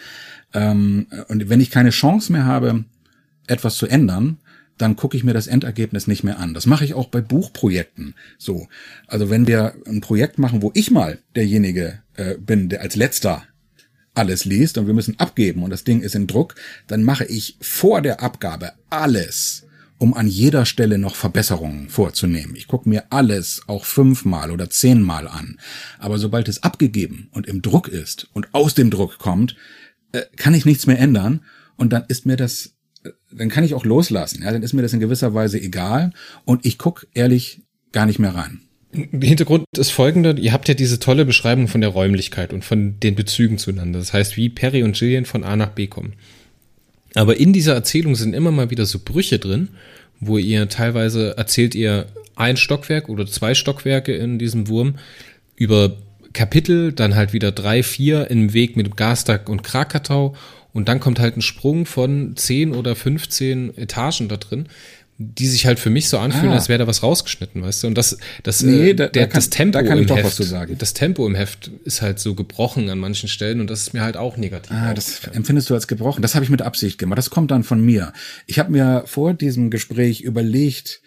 Ähm, 0.54 1.08
und 1.30 1.50
wenn 1.50 1.62
ich 1.62 1.72
keine 1.72 1.92
Chance 1.92 2.32
mehr 2.32 2.46
habe, 2.46 2.84
etwas 3.48 3.76
zu 3.76 3.88
ändern, 3.88 4.38
dann 4.78 4.98
gucke 4.98 5.16
ich 5.16 5.24
mir 5.24 5.34
das 5.34 5.48
Endergebnis 5.48 6.08
nicht 6.08 6.24
mehr 6.24 6.40
an. 6.40 6.54
Das 6.54 6.66
mache 6.66 6.84
ich 6.84 6.94
auch 6.94 7.08
bei 7.08 7.22
Buchprojekten 7.22 8.14
so. 8.38 8.68
Also 9.08 9.30
wenn 9.30 9.48
wir 9.48 9.76
ein 9.88 10.02
Projekt 10.02 10.38
machen, 10.38 10.62
wo 10.62 10.72
ich 10.74 10.92
mal 10.92 11.20
derjenige 11.36 12.00
äh, 12.16 12.36
bin, 12.38 12.68
der 12.68 12.82
als 12.82 12.96
letzter 12.98 13.44
alles 14.16 14.46
liest 14.46 14.78
und 14.78 14.88
wir 14.88 14.94
müssen 14.94 15.20
abgeben 15.20 15.64
und 15.64 15.70
das 15.70 15.84
Ding 15.84 16.02
ist 16.02 16.16
in 16.16 16.28
Druck, 16.28 16.56
dann 16.88 17.04
mache 17.04 17.26
ich 17.26 17.58
vor 17.62 18.02
der 18.02 18.22
Abgabe 18.22 18.74
alles, 18.90 19.66
um 19.98 20.14
an 20.14 20.28
jeder 20.28 20.66
Stelle 20.66 20.98
noch 20.98 21.16
Verbesserungen 21.16 21.90
vorzunehmen. 21.90 22.56
Ich 22.56 22.68
gucke 22.68 22.90
mir 22.90 23.06
alles 23.12 23.62
auch 23.68 23.86
fünfmal 23.86 24.52
oder 24.52 24.70
zehnmal 24.70 25.28
an. 25.28 25.60
Aber 26.00 26.18
sobald 26.18 26.48
es 26.48 26.64
abgegeben 26.64 27.30
und 27.32 27.48
im 27.48 27.62
Druck 27.62 27.88
ist 27.88 28.28
und 28.34 28.54
aus 28.54 28.74
dem 28.74 28.90
Druck 28.90 29.20
kommt, 29.20 29.56
äh, 30.12 30.24
kann 30.36 30.54
ich 30.54 30.66
nichts 30.66 30.88
mehr 30.88 31.00
ändern 31.00 31.42
und 31.78 31.94
dann 31.94 32.04
ist 32.08 32.26
mir 32.26 32.36
das, 32.36 32.74
äh, 33.04 33.12
dann 33.32 33.50
kann 33.50 33.64
ich 33.64 33.74
auch 33.74 33.86
loslassen. 33.86 34.44
Ja, 34.44 34.52
dann 34.52 34.64
ist 34.64 34.74
mir 34.74 34.82
das 34.82 34.94
in 34.94 35.00
gewisser 35.00 35.34
Weise 35.34 35.62
egal 35.62 36.12
und 36.44 36.66
ich 36.66 36.78
guck 36.78 37.08
ehrlich 37.14 37.62
gar 37.92 38.06
nicht 38.06 38.20
mehr 38.20 38.36
rein. 38.36 38.65
Hintergrund 38.96 39.66
ist 39.78 39.92
folgender, 39.92 40.38
ihr 40.38 40.54
habt 40.54 40.68
ja 40.68 40.74
diese 40.74 41.00
tolle 41.00 41.26
Beschreibung 41.26 41.68
von 41.68 41.82
der 41.82 41.90
Räumlichkeit 41.90 42.54
und 42.54 42.64
von 42.64 43.00
den 43.00 43.16
Bezügen 43.16 43.58
zueinander. 43.58 44.00
Das 44.00 44.14
heißt, 44.14 44.38
wie 44.38 44.50
Perry 44.50 44.84
und 44.84 44.98
Gillian 44.98 45.26
von 45.26 45.44
A 45.44 45.56
nach 45.56 45.70
B 45.70 45.88
kommen. 45.88 46.14
Aber 47.14 47.38
in 47.38 47.54
dieser 47.54 47.74
Erzählung 47.74 48.16
sind 48.16 48.34
immer 48.34 48.52
mal 48.52 48.70
wieder 48.70 48.86
so 48.86 49.00
Brüche 49.04 49.40
drin, 49.40 49.70
wo 50.20 50.38
ihr 50.38 50.68
teilweise 50.70 51.38
erzählt 51.38 51.76
ihr 51.76 52.08
ein 52.36 52.58
Stockwerk 52.58 53.10
oder 53.10 53.26
zwei 53.26 53.56
Stockwerke 53.56 54.14
in 54.14 54.40
diesem 54.40 54.68
Wurm 54.68 54.96
über 55.56 55.98
Kapitel, 56.34 56.92
dann 56.92 57.16
halt 57.16 57.32
wieder 57.32 57.52
drei, 57.52 57.82
vier 57.82 58.30
im 58.30 58.54
Weg 58.54 58.76
mit 58.76 58.98
Gastag 58.98 59.48
und 59.50 59.64
Krakatau 59.64 60.36
und 60.74 60.90
dann 60.90 61.00
kommt 61.00 61.20
halt 61.20 61.38
ein 61.38 61.42
Sprung 61.42 61.86
von 61.86 62.36
zehn 62.36 62.74
oder 62.74 62.98
15 62.98 63.78
Etagen 63.78 64.28
da 64.28 64.36
drin, 64.36 64.68
die 65.18 65.48
sich 65.48 65.66
halt 65.66 65.80
für 65.80 65.90
mich 65.90 66.10
so 66.10 66.18
anfühlen, 66.20 66.50
ah. 66.50 66.56
als 66.56 66.68
wäre 66.68 66.80
da 66.80 66.88
was 66.88 67.02
rausgeschnitten, 67.02 67.62
weißt 67.62 67.84
du? 67.84 67.88
Und 67.88 67.98
das, 67.98 68.18
das, 68.44 68.62
nee, 68.64 68.90
äh, 68.90 68.94
da, 68.94 69.08
der, 69.08 69.24
da 69.24 69.28
kann, 69.28 69.36
das 69.36 69.50
Tempo 69.50 69.80
da 69.80 69.94
im 69.94 70.08
Heft, 70.08 70.82
das 70.82 70.94
Tempo 70.94 71.26
im 71.26 71.36
Heft 71.36 71.72
ist 71.86 72.02
halt 72.02 72.20
so 72.20 72.36
gebrochen 72.36 72.90
an 72.90 73.00
manchen 73.00 73.30
Stellen 73.30 73.62
und 73.62 73.70
das 73.70 73.82
ist 73.82 73.94
mir 73.94 74.02
halt 74.02 74.18
auch 74.18 74.36
negativ. 74.36 74.76
Ah, 74.76 74.94
das 74.94 75.26
empfindest 75.28 75.70
du 75.70 75.74
als 75.74 75.88
gebrochen. 75.88 76.22
Das 76.22 76.36
habe 76.36 76.44
ich 76.44 76.52
mit 76.52 76.62
Absicht 76.62 76.98
gemacht. 76.98 77.18
Das 77.18 77.30
kommt 77.30 77.52
dann 77.52 77.64
von 77.64 77.80
mir. 77.80 78.12
Ich 78.46 78.60
habe 78.60 78.72
mir 78.72 79.04
vor 79.06 79.34
diesem 79.34 79.70
Gespräch 79.70 80.22
überlegt, 80.22 81.02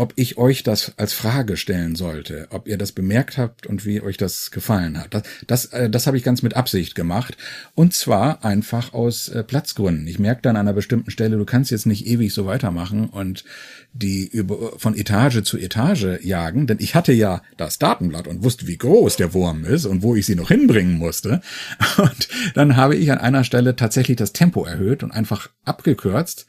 ob 0.00 0.14
ich 0.16 0.38
euch 0.38 0.62
das 0.62 0.94
als 0.96 1.12
Frage 1.12 1.58
stellen 1.58 1.94
sollte, 1.94 2.46
ob 2.48 2.66
ihr 2.66 2.78
das 2.78 2.92
bemerkt 2.92 3.36
habt 3.36 3.66
und 3.66 3.84
wie 3.84 4.00
euch 4.00 4.16
das 4.16 4.50
gefallen 4.50 4.98
hat. 4.98 5.12
Das, 5.12 5.22
das, 5.46 5.64
äh, 5.66 5.90
das 5.90 6.06
habe 6.06 6.16
ich 6.16 6.22
ganz 6.22 6.40
mit 6.40 6.56
Absicht 6.56 6.94
gemacht. 6.94 7.36
Und 7.74 7.92
zwar 7.92 8.42
einfach 8.42 8.94
aus 8.94 9.28
äh, 9.28 9.44
Platzgründen. 9.44 10.06
Ich 10.06 10.18
merke 10.18 10.40
dann 10.40 10.56
an 10.56 10.66
einer 10.66 10.72
bestimmten 10.72 11.10
Stelle, 11.10 11.36
du 11.36 11.44
kannst 11.44 11.70
jetzt 11.70 11.84
nicht 11.84 12.06
ewig 12.06 12.32
so 12.32 12.46
weitermachen 12.46 13.10
und 13.10 13.44
die 13.92 14.26
über, 14.26 14.78
von 14.78 14.96
Etage 14.96 15.42
zu 15.42 15.58
Etage 15.58 16.22
jagen, 16.22 16.66
denn 16.66 16.78
ich 16.80 16.94
hatte 16.94 17.12
ja 17.12 17.42
das 17.58 17.78
Datenblatt 17.78 18.26
und 18.26 18.42
wusste, 18.42 18.66
wie 18.66 18.78
groß 18.78 19.16
der 19.16 19.34
Wurm 19.34 19.66
ist 19.66 19.84
und 19.84 20.02
wo 20.02 20.16
ich 20.16 20.24
sie 20.24 20.34
noch 20.34 20.48
hinbringen 20.48 20.96
musste. 20.96 21.42
Und 21.98 22.28
dann 22.54 22.76
habe 22.76 22.96
ich 22.96 23.12
an 23.12 23.18
einer 23.18 23.44
Stelle 23.44 23.76
tatsächlich 23.76 24.16
das 24.16 24.32
Tempo 24.32 24.64
erhöht 24.64 25.02
und 25.02 25.10
einfach 25.10 25.50
abgekürzt 25.64 26.46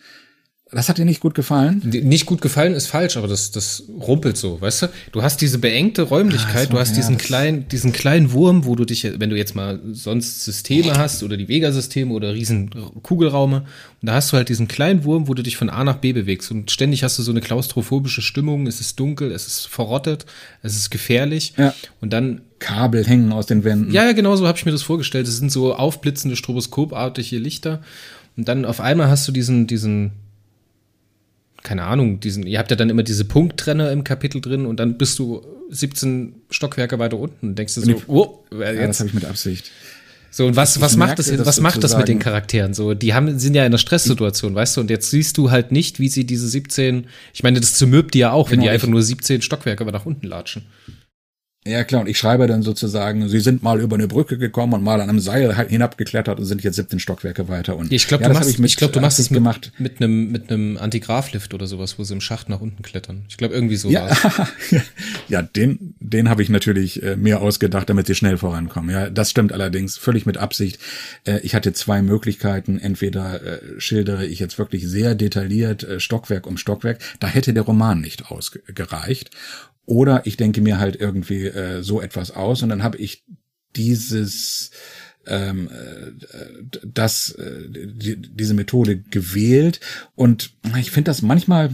das 0.74 0.88
hat 0.88 0.98
dir 0.98 1.06
nicht 1.06 1.20
gut 1.20 1.36
gefallen? 1.36 1.82
Nicht 1.84 2.26
gut 2.26 2.42
gefallen 2.42 2.74
ist 2.74 2.88
falsch, 2.88 3.18
aber 3.18 3.28
das, 3.28 3.52
das 3.52 3.84
rumpelt 3.90 4.38
so, 4.38 4.62
weißt 4.62 4.84
du? 4.84 4.88
Du 5.12 5.22
hast 5.22 5.42
diese 5.42 5.60
beengte 5.60 6.04
Räumlichkeit, 6.04 6.70
ah, 6.70 6.72
du 6.72 6.80
hast 6.80 6.96
diesen 6.96 7.18
kleinen, 7.18 7.68
diesen 7.68 7.92
kleinen 7.92 8.32
Wurm, 8.32 8.66
wo 8.66 8.76
du 8.76 8.86
dich, 8.86 9.04
wenn 9.04 9.30
du 9.30 9.36
jetzt 9.36 9.54
mal 9.54 9.82
sonst 9.92 10.46
Systeme 10.46 10.94
hast 10.98 11.24
oder 11.24 11.36
die 11.36 11.50
Vega-Systeme 11.50 12.14
oder 12.14 12.34
riesen 12.34 12.70
Kugelraume, 13.04 13.66
da 14.02 14.14
hast 14.14 14.32
du 14.32 14.38
halt 14.38 14.48
diesen 14.48 14.70
kleinen 14.70 15.04
Wurm, 15.04 15.28
wo 15.28 15.34
du 15.34 15.44
dich 15.44 15.58
von 15.58 15.70
A 15.70 15.84
nach 15.84 15.98
B 15.98 16.14
bewegst 16.14 16.52
und 16.52 16.72
ständig 16.72 17.04
hast 17.04 17.20
du 17.20 17.24
so 17.24 17.32
eine 17.32 17.42
klaustrophobische 17.42 18.22
Stimmung, 18.22 18.66
es 18.66 18.80
ist 18.80 18.98
dunkel, 18.98 19.34
es 19.34 19.48
ist 19.48 19.68
verrottet, 19.68 20.26
es 20.64 20.78
ist 20.78 20.90
gefährlich 20.90 21.54
ja. 21.58 21.74
und 22.00 22.14
dann 22.14 22.42
Kabel 22.60 23.06
hängen 23.06 23.34
aus 23.34 23.46
den 23.46 23.66
Wänden. 23.66 23.92
Ja, 23.92 24.06
ja, 24.06 24.14
genau 24.14 24.38
so 24.38 24.48
habe 24.48 24.58
ich 24.58 24.66
mir 24.66 24.72
das 24.72 24.84
vorgestellt. 24.84 25.28
Es 25.28 25.38
sind 25.38 25.52
so 25.52 25.76
aufblitzende 25.76 26.38
stroboskopartige 26.38 27.40
Lichter 27.40 27.82
und 28.38 28.48
dann 28.48 28.64
auf 28.64 28.80
einmal 28.80 29.10
hast 29.10 29.28
du 29.28 29.32
diesen, 29.32 29.68
diesen 29.68 30.12
keine 31.64 31.84
Ahnung, 31.84 32.20
diesen, 32.20 32.46
ihr 32.46 32.60
habt 32.60 32.72
ja 32.72 32.78
dann 32.78 32.90
immer 32.90 33.04
diese 33.04 33.26
Punkttrenner 33.26 33.92
im 33.92 34.04
Kapitel 34.04 34.42
drin 34.42 34.66
und 34.66 34.80
dann 34.80 34.98
bist 34.98 35.20
du 35.20 35.44
17 35.70 36.34
Stockwerke 36.50 37.00
weiter 37.00 37.18
unten 37.18 37.50
und 37.50 37.56
denkst 37.60 37.76
du 37.76 37.82
so, 37.82 38.02
oh, 38.08 38.40
jetzt. 38.52 38.62
Ja, 38.62 38.88
das 38.88 39.00
habe 39.00 39.10
ich 39.10 39.14
mit 39.14 39.26
Absicht. 39.26 39.72
So, 40.34 40.48
und 40.48 40.56
was, 40.56 40.80
was 40.80 40.96
macht 40.96 41.20
das, 41.20 41.28
merkte, 41.28 41.46
was 41.46 41.60
macht 41.60 41.84
das 41.84 41.98
mit 41.98 42.08
den 42.08 42.20
Charakteren? 42.20 42.74
So, 42.74 42.94
die 42.94 43.14
haben, 43.14 43.38
sind 43.38 43.54
ja 43.54 43.64
in 43.64 43.68
einer 43.68 43.78
Stresssituation, 43.78 44.56
weißt 44.56 44.78
du, 44.78 44.82
und 44.82 44.90
jetzt 44.90 45.10
siehst 45.10 45.38
du 45.38 45.52
halt 45.52 45.74
nicht, 45.74 46.00
wie 46.00 46.08
sie 46.08 46.26
diese 46.26 46.48
17, 46.48 47.08
ich 47.34 47.44
meine, 47.44 47.60
das 47.60 47.74
zermürbt 47.74 48.14
die 48.14 48.20
ja 48.20 48.32
auch, 48.32 48.50
wenn 48.50 48.60
Genau, 48.60 48.64
die 48.64 48.70
einfach 48.70 48.88
nur 48.88 49.02
17 49.02 49.42
Stockwerke 49.42 49.84
nach 49.86 50.06
unten 50.06 50.26
latschen. 50.26 50.64
Ja, 51.64 51.84
klar, 51.84 52.02
und 52.02 52.08
ich 52.08 52.18
schreibe 52.18 52.48
dann 52.48 52.64
sozusagen, 52.64 53.30
sie 53.30 53.40
sind 53.40 53.62
mal 53.62 53.80
über 53.80 53.96
eine 53.96 54.08
Brücke 54.08 54.40
gekommen 54.40 54.74
und 54.74 54.84
mal 54.84 55.00
an 55.00 55.10
einem 55.10 55.20
Seil 55.20 55.56
hinabgeklettert 55.70 56.40
und 56.40 56.46
sind 56.46 56.64
jetzt 56.64 56.76
17 56.76 56.98
Stockwerke 56.98 57.50
weiter. 57.50 57.78
Und 57.78 57.94
Ich 57.94 58.08
glaube, 58.08 58.24
ja, 58.24 58.30
du 58.30 58.34
das 58.34 58.40
machst, 58.44 58.56
ich, 58.56 58.60
mit 58.60 58.76
glaub, 58.78 58.92
du 58.92 59.00
machst 59.00 59.20
es 59.20 59.30
mit, 59.30 59.38
gemacht. 59.38 59.72
mit 59.78 60.02
einem, 60.02 60.32
mit 60.32 60.52
einem 60.52 60.78
Antigraflift 60.78 61.54
oder 61.54 61.68
sowas, 61.68 62.00
wo 62.00 62.04
sie 62.04 62.16
im 62.16 62.22
Schacht 62.22 62.50
nach 62.50 62.62
unten 62.62 62.82
klettern. 62.82 63.26
Ich 63.30 63.38
glaube, 63.38 63.54
irgendwie 63.54 63.76
so 63.76 63.92
Ja, 63.92 64.10
ja, 65.28 65.44
den, 65.44 65.94
den 66.00 66.30
habe 66.30 66.42
ich 66.42 66.50
natürlich 66.50 67.04
äh, 67.04 67.16
mir 67.16 67.42
ausgedacht, 67.42 67.88
damit 67.92 68.08
sie 68.08 68.16
schnell 68.16 68.40
vorankommen. 68.40 68.90
Ja, 68.90 69.12
das 69.12 69.30
stimmt 69.30 69.54
allerdings 69.54 70.00
völlig 70.00 70.26
mit 70.26 70.38
Absicht. 70.38 70.80
Äh, 71.26 71.42
ich 71.42 71.54
hatte 71.54 71.74
zwei 71.74 72.02
Möglichkeiten. 72.02 72.80
Entweder 72.80 73.40
äh, 73.44 73.60
schildere 73.78 74.26
ich 74.26 74.40
jetzt 74.40 74.58
wirklich 74.58 74.88
sehr 74.88 75.14
detailliert 75.14 75.84
äh, 75.84 76.00
Stockwerk 76.00 76.48
um 76.48 76.58
Stockwerk. 76.58 76.98
Da 77.20 77.28
hätte 77.28 77.54
der 77.54 77.64
Roman 77.64 78.02
nicht 78.02 78.32
ausgereicht. 78.32 79.30
Oder 79.86 80.26
ich 80.26 80.38
denke 80.38 80.62
mir 80.62 80.80
halt 80.80 80.96
irgendwie 80.96 81.46
äh, 81.46 81.82
so 81.82 82.02
etwas 82.02 82.32
aus 82.32 82.64
und 82.64 82.70
dann 82.70 82.84
habe 82.84 82.98
ich 82.98 83.26
dieses 83.76 84.72
ähm, 85.28 85.70
äh, 85.70 86.80
das 86.86 87.32
äh, 87.32 87.68
die, 87.70 88.22
diese 88.22 88.54
Methode 88.54 89.00
gewählt 89.00 89.80
und 90.16 90.54
ich 90.80 90.92
finde 90.92 91.10
das 91.10 91.22
manchmal 91.22 91.72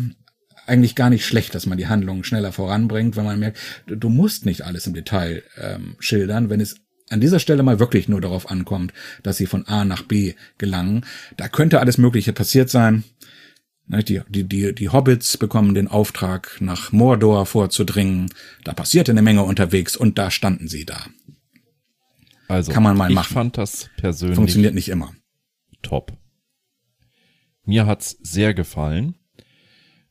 eigentlich 0.66 0.96
gar 0.96 1.10
nicht 1.10 1.26
schlecht, 1.26 1.56
dass 1.56 1.66
man 1.66 1.78
die 1.78 1.88
Handlung 1.88 2.24
schneller 2.24 2.52
voranbringt, 2.52 3.16
wenn 3.16 3.24
man 3.24 3.40
merkt, 3.40 3.58
du, 3.88 3.96
du 3.96 4.10
musst 4.10 4.46
nicht 4.46 4.64
alles 4.64 4.86
im 4.86 4.94
Detail 4.94 5.44
ähm, 5.58 5.96
schildern, 6.00 6.50
wenn 6.50 6.60
es 6.60 6.76
an 7.10 7.22
dieser 7.22 7.40
Stelle 7.40 7.64
mal 7.64 7.80
wirklich 7.80 8.10
nur 8.10 8.20
darauf 8.20 8.52
ankommt, 8.52 8.94
dass 9.24 9.38
sie 9.38 9.46
von 9.46 9.66
A 9.68 9.86
nach 9.86 10.04
B 10.04 10.34
gelangen. 10.58 11.06
Da 11.38 11.48
könnte 11.48 11.80
alles 11.80 11.98
Mögliche 11.98 12.34
passiert 12.34 12.70
sein. 12.70 13.06
Ne, 13.88 14.04
Die, 14.04 14.22
die, 14.28 14.44
die, 14.44 14.76
die 14.76 14.90
Hobbits 14.90 15.38
bekommen 15.38 15.74
den 15.74 15.88
Auftrag, 15.88 16.58
nach 16.60 16.92
Mordor 16.92 17.46
vorzudringen. 17.46 18.30
Da 18.64 18.74
passierte 18.74 19.12
eine 19.12 19.22
Menge 19.22 19.44
unterwegs 19.44 19.96
und 19.96 20.18
da 20.18 20.30
standen 20.30 20.68
sie 20.68 20.86
da. 20.86 21.06
Also, 22.50 22.72
Kann 22.72 22.84
man 22.84 22.98
mal 22.98 23.10
ich 23.10 23.16
machen. 23.16 23.34
fand 23.34 23.58
das 23.58 23.90
persönlich 23.98 24.36
Funktioniert 24.36 24.74
nicht 24.74 24.90
immer. 24.90 25.14
top. 25.82 26.14
Mir 27.64 27.86
hat's 27.86 28.18
sehr 28.22 28.54
gefallen, 28.54 29.16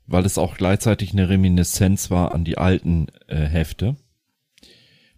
weil 0.07 0.27
es 0.27 0.37
auch 0.37 0.57
gleichzeitig 0.59 1.13
eine 1.13 1.29
Reminiszenz 1.31 2.11
war 2.11 2.35
an 2.35 2.45
die 2.45 2.59
alten 2.59 3.07
äh, 3.29 3.37
Hefte. 3.47 3.97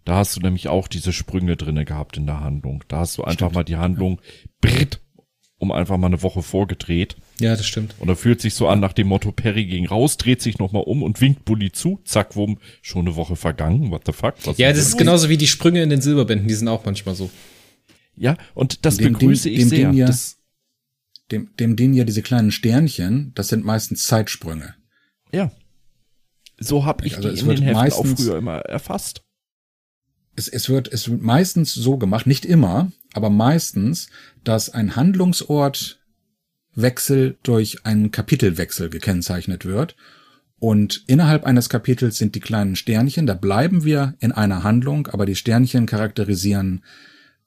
Da 0.05 0.15
hast 0.15 0.35
du 0.37 0.39
nämlich 0.39 0.69
auch 0.69 0.87
diese 0.87 1.11
Sprünge 1.11 1.57
drinne 1.57 1.83
gehabt 1.85 2.15
in 2.17 2.25
der 2.25 2.39
Handlung. 2.39 2.83
Da 2.87 2.99
hast 2.99 3.17
du 3.17 3.23
einfach 3.25 3.51
mal 3.51 3.63
die 3.65 3.75
Handlung 3.75 4.21
britt, 4.61 5.01
um 5.57 5.71
einfach 5.73 5.97
mal 5.97 6.07
eine 6.07 6.23
Woche 6.23 6.41
vorgedreht. 6.41 7.17
Ja, 7.39 7.55
das 7.55 7.65
stimmt. 7.65 7.95
Und 7.99 8.07
da 8.07 8.15
fühlt 8.15 8.41
sich 8.41 8.53
so 8.53 8.67
an 8.67 8.79
nach 8.79 8.93
dem 8.93 9.07
Motto, 9.07 9.31
Perry 9.31 9.65
ging 9.65 9.85
raus, 9.87 10.17
dreht 10.17 10.41
sich 10.41 10.59
nochmal 10.59 10.83
um 10.85 11.03
und 11.03 11.21
winkt 11.21 11.45
Bully 11.45 11.71
zu. 11.71 11.99
Zack, 12.03 12.35
wumm, 12.35 12.59
schon 12.81 13.07
eine 13.07 13.15
Woche 13.15 13.35
vergangen. 13.35 13.91
What 13.91 14.03
the 14.05 14.11
fuck? 14.11 14.35
Was 14.45 14.57
Ja, 14.57 14.69
das 14.69 14.79
ist 14.79 14.97
genauso 14.97 15.29
wie 15.29 15.37
die 15.37 15.47
Sprünge 15.47 15.81
in 15.81 15.89
den 15.89 16.01
Silberbänden, 16.01 16.47
die 16.47 16.53
sind 16.53 16.67
auch 16.67 16.83
manchmal 16.85 17.15
so. 17.15 17.29
Ja, 18.15 18.35
und 18.53 18.85
das 18.85 18.97
Dem- 18.97 19.05
dem- 19.05 19.13
begrüße 19.13 19.49
ich 19.49 19.59
dem 19.59 19.69
sehr. 19.69 19.89
Ding 19.89 19.97
ja- 19.97 20.07
Das, 20.07 20.35
Dem, 21.31 21.55
dem 21.59 21.75
dienen 21.75 21.93
ja 21.93 22.03
diese 22.05 22.21
kleinen 22.23 22.51
Sternchen, 22.51 23.31
das 23.35 23.49
sind 23.49 23.63
meistens 23.63 24.03
Zeitsprünge. 24.03 24.75
ja. 25.31 25.51
So 26.61 26.83
habe 26.83 27.05
ich 27.07 27.15
Also 27.15 27.29
die 27.29 27.35
es 27.35 27.41
in 27.41 27.47
wird 27.47 27.59
den 27.59 27.63
Heften 27.67 27.77
auch 27.77 27.83
meistens- 28.03 28.21
früher 28.25 28.37
immer 28.37 28.57
erfasst. 28.59 29.21
es, 30.35 30.49
es, 30.49 30.67
wird, 30.67 30.91
es 30.91 31.09
wird 31.09 31.21
meistens 31.21 31.73
so 31.73 31.97
gemacht, 31.97 32.27
nicht 32.27 32.45
immer, 32.45 32.91
aber 33.13 33.29
meistens, 33.29 34.09
dass 34.43 34.69
ein 34.69 34.95
Handlungsortwechsel 36.79 37.37
durch 37.43 37.85
einen 37.85 38.11
Kapitelwechsel 38.11 38.89
gekennzeichnet 38.89 39.65
wird. 39.65 39.95
Und 40.59 41.03
innerhalb 41.07 41.45
eines 41.45 41.69
Kapitels 41.69 42.17
sind 42.17 42.35
die 42.35 42.41
kleinen 42.41 42.75
Sternchen, 42.75 43.25
da 43.25 43.33
bleiben 43.33 43.85
wir 43.85 44.15
in 44.19 44.31
einer 44.31 44.63
Handlung, 44.63 45.07
aber 45.07 45.25
die 45.25 45.35
Sternchen 45.35 45.85
charakterisieren 45.85 46.83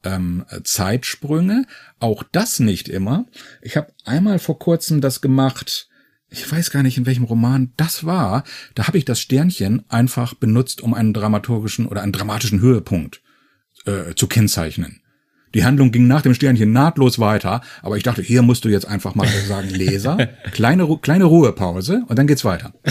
ähm, 0.03 0.45
Zeitsprünge. 0.65 1.67
Auch 2.01 2.23
das 2.33 2.59
nicht 2.59 2.89
immer. 2.89 3.27
Ich 3.61 3.77
habe 3.77 3.93
einmal 4.05 4.39
vor 4.39 4.59
kurzem 4.59 5.03
das 5.03 5.21
gemacht, 5.21 5.89
ich 6.31 6.51
weiß 6.51 6.71
gar 6.71 6.83
nicht, 6.83 6.97
in 6.97 7.05
welchem 7.05 7.25
Roman 7.25 7.73
das 7.77 8.05
war. 8.05 8.45
Da 8.75 8.87
habe 8.87 8.97
ich 8.97 9.05
das 9.05 9.21
Sternchen 9.21 9.85
einfach 9.91 10.33
benutzt, 10.33 10.81
um 10.81 10.95
einen 10.95 11.13
dramaturgischen 11.13 11.87
oder 11.87 12.03
einen 12.03 12.13
dramatischen 12.13 12.61
Höhepunkt 12.61 13.21
äh, 13.85 14.15
zu 14.15 14.27
kennzeichnen. 14.27 15.02
Die 15.55 15.65
Handlung 15.65 15.93
ging 15.93 16.07
nach 16.07 16.23
dem 16.23 16.35
Sternchen 16.35 16.73
nahtlos 16.73 17.19
weiter, 17.19 17.61
aber 17.83 17.97
ich 17.97 18.03
dachte, 18.03 18.23
hier 18.23 18.43
musst 18.43 18.65
du 18.65 18.69
jetzt 18.69 18.87
einfach 18.87 19.15
mal 19.15 19.29
sagen, 19.29 19.69
Leser, 19.71 20.17
kleine, 20.53 20.85
Ru- 20.85 20.99
kleine 21.01 21.25
Ruhepause 21.25 22.05
und 22.09 22.19
dann 22.19 22.27
geht's 22.27 22.45
weiter. 22.45 22.73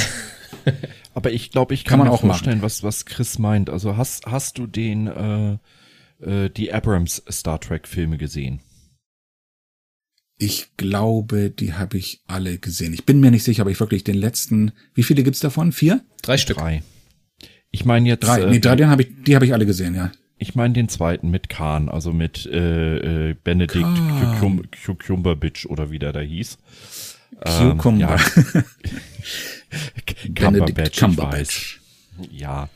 Aber 1.14 1.32
ich 1.34 1.52
glaube, 1.52 1.74
ich 1.74 1.84
Kann 1.84 1.90
kann, 1.92 2.00
man 2.00 2.08
mir 2.08 2.14
auch 2.14 2.24
machen. 2.24 2.30
vorstellen, 2.38 2.62
was, 2.62 2.84
was 2.84 3.04
Chris 3.06 3.38
meint. 3.38 3.70
Also 3.70 3.98
hast, 3.98 4.28
hast 4.28 4.58
du 4.58 4.66
den, 4.66 5.08
äh, 5.08 5.58
äh, 6.46 6.50
die 6.50 6.72
Abrams 6.72 7.22
Star 7.30 7.60
Trek 7.60 7.86
Filme 7.86 8.18
gesehen? 8.18 8.62
Ich 10.38 10.76
glaube, 10.78 11.52
die 11.52 11.74
habe 11.74 11.98
ich 11.98 12.22
alle 12.28 12.58
gesehen. 12.58 12.94
Ich 12.94 13.06
bin 13.06 13.20
mir 13.20 13.30
nicht 13.30 13.44
sicher, 13.44 13.64
ob 13.64 13.70
ich 13.70 13.80
wirklich 13.80 14.04
den 14.06 14.16
letzten, 14.16 14.72
wie 14.94 15.04
viele 15.04 15.24
gibt's 15.24 15.40
davon? 15.42 15.72
Vier? 15.74 16.02
Drei 16.22 16.38
Stück. 16.38 16.58
Drei. 16.58 16.82
Ich 17.72 17.84
meine 17.86 18.08
jetzt, 18.08 18.26
Drei. 18.26 18.42
äh, 18.42 18.50
nee, 18.50 18.60
drei, 18.60 18.76
den 18.78 18.90
habe 18.90 19.04
ich, 19.04 19.10
die 19.26 19.36
habe 19.36 19.46
ich 19.46 19.54
alle 19.54 19.66
gesehen, 19.66 19.96
ja. 19.96 20.12
Ich 20.42 20.56
meine 20.56 20.74
den 20.74 20.90
zweiten 20.90 21.30
mit 21.30 21.50
Khan, 21.50 21.88
also 21.88 22.12
mit 22.12 22.48
äh, 22.48 23.30
äh, 23.30 23.36
Benedict 23.44 23.84
Khan. 23.84 24.38
Cucum 24.40 24.64
Cucumberbitch 24.72 25.68
oder 25.68 25.92
wie 25.92 26.00
der 26.00 26.14
da 26.14 26.20
hieß. 26.20 26.58
Ähm, 27.46 27.78
Cucumber. 27.78 28.18
ja. 28.18 28.18
Benedict 30.30 30.98
Cumberbatch, 30.98 31.80
ich. 32.20 32.40
Ja, 32.42 32.70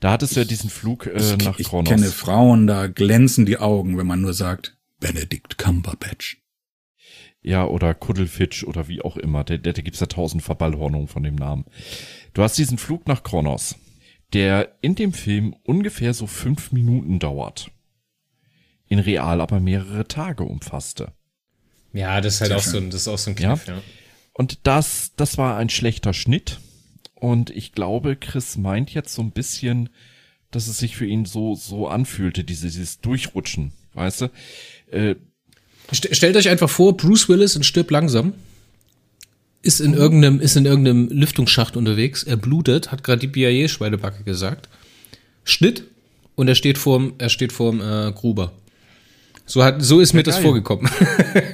da 0.00 0.12
hattest 0.12 0.36
du 0.36 0.40
ja 0.40 0.46
diesen 0.46 0.68
Flug 0.70 1.06
äh, 1.06 1.16
Ich, 1.18 1.38
nach 1.38 1.58
ich 1.58 1.68
Kronos. 1.68 1.88
kenne 1.88 2.06
Frauen, 2.06 2.66
da 2.66 2.86
glänzen 2.86 3.46
die 3.46 3.58
Augen, 3.58 3.96
wenn 3.96 4.06
man 4.06 4.20
nur 4.20 4.34
sagt, 4.34 4.76
Benedict 5.00 5.56
Cumberbatch. 5.58 6.36
Ja, 7.40 7.64
oder 7.64 7.94
Kuddelfitch 7.94 8.64
oder 8.64 8.88
wie 8.88 9.00
auch 9.02 9.16
immer. 9.16 9.42
Da, 9.44 9.56
da, 9.56 9.72
da 9.72 9.82
gibt's 9.82 10.00
ja 10.00 10.06
tausend 10.06 10.42
Verballhornungen 10.42 11.08
von 11.08 11.22
dem 11.22 11.36
Namen. 11.36 11.64
Du 12.34 12.42
hast 12.42 12.58
diesen 12.58 12.76
Flug 12.76 13.06
nach 13.08 13.22
Kronos, 13.22 13.76
der 14.32 14.76
in 14.80 14.94
dem 14.94 15.12
Film 15.12 15.54
ungefähr 15.64 16.14
so 16.14 16.26
fünf 16.26 16.72
Minuten 16.72 17.18
dauert. 17.18 17.70
In 18.88 18.98
real 18.98 19.40
aber 19.40 19.60
mehrere 19.60 20.06
Tage 20.06 20.44
umfasste. 20.44 21.12
Ja, 21.92 22.20
das 22.20 22.34
ist 22.34 22.40
halt 22.42 22.48
Sehr 22.50 22.56
auch 22.58 22.62
schön. 22.62 22.72
so 22.72 22.78
ein, 22.78 22.90
das 22.90 23.00
ist 23.02 23.08
auch 23.08 23.18
so 23.18 23.30
ein 23.30 23.36
Ja. 23.38 23.54
Kniff, 23.56 23.68
ja. 23.68 23.82
Und 24.32 24.58
das, 24.64 25.12
das 25.16 25.38
war 25.38 25.56
ein 25.56 25.70
schlechter 25.70 26.12
Schnitt. 26.12 26.60
Und 27.14 27.50
ich 27.50 27.72
glaube, 27.72 28.16
Chris 28.16 28.56
meint 28.58 28.92
jetzt 28.92 29.14
so 29.14 29.22
ein 29.22 29.30
bisschen, 29.30 29.88
dass 30.50 30.68
es 30.68 30.78
sich 30.78 30.96
für 30.96 31.06
ihn 31.06 31.24
so, 31.24 31.54
so 31.54 31.88
anfühlte, 31.88 32.44
diese, 32.44 32.66
dieses 32.66 33.00
Durchrutschen, 33.00 33.72
weißt 33.94 34.20
du? 34.22 34.30
Äh, 34.90 35.16
St 35.94 36.14
stellt 36.14 36.36
euch 36.36 36.48
einfach 36.48 36.68
vor, 36.68 36.96
Bruce 36.96 37.28
Willis 37.28 37.56
und 37.56 37.64
stirbt 37.64 37.90
langsam. 37.90 38.34
Ist 39.62 39.80
in 39.80 39.94
irgendeinem, 39.94 40.40
ist 40.40 40.56
in 40.56 40.64
irgendeinem 40.64 41.08
Lüftungsschacht 41.08 41.76
unterwegs. 41.76 42.22
Er 42.22 42.36
blutet, 42.36 42.92
hat 42.92 43.02
gerade 43.02 43.20
die 43.20 43.26
Biaye-Schweinebacke 43.26 44.22
gesagt. 44.22 44.68
Schnitt 45.44 45.84
und 46.34 46.48
er 46.48 46.54
steht 46.54 46.78
vorm, 46.78 47.14
er 47.18 47.30
steht 47.30 47.52
vorm 47.52 47.80
äh, 47.80 48.12
Gruber. 48.12 48.52
So 49.46 49.62
hat, 49.64 49.82
so 49.82 50.00
ist 50.00 50.12
mir 50.12 50.24
das 50.24 50.36
geil. 50.36 50.44
vorgekommen. 50.44 50.90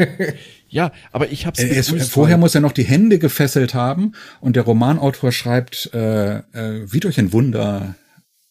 ja, 0.69 0.93
aber 1.13 1.31
ich 1.31 1.47
hab's 1.47 1.61
ist, 1.61 1.91
begrüßt, 1.91 2.11
vorher 2.11 2.39
muss 2.39 2.55
er 2.55 2.63
noch 2.63 2.73
die 2.73 2.85
Hände 2.85 3.19
gefesselt 3.19 3.75
haben 3.75 4.13
und 4.41 4.57
der 4.57 4.63
Romanautor 4.63 5.31
schreibt, 5.31 5.91
äh, 5.93 6.39
äh, 6.39 6.43
wie 6.91 7.01
durch 7.01 7.19
ein 7.19 7.33
Wunder 7.33 7.95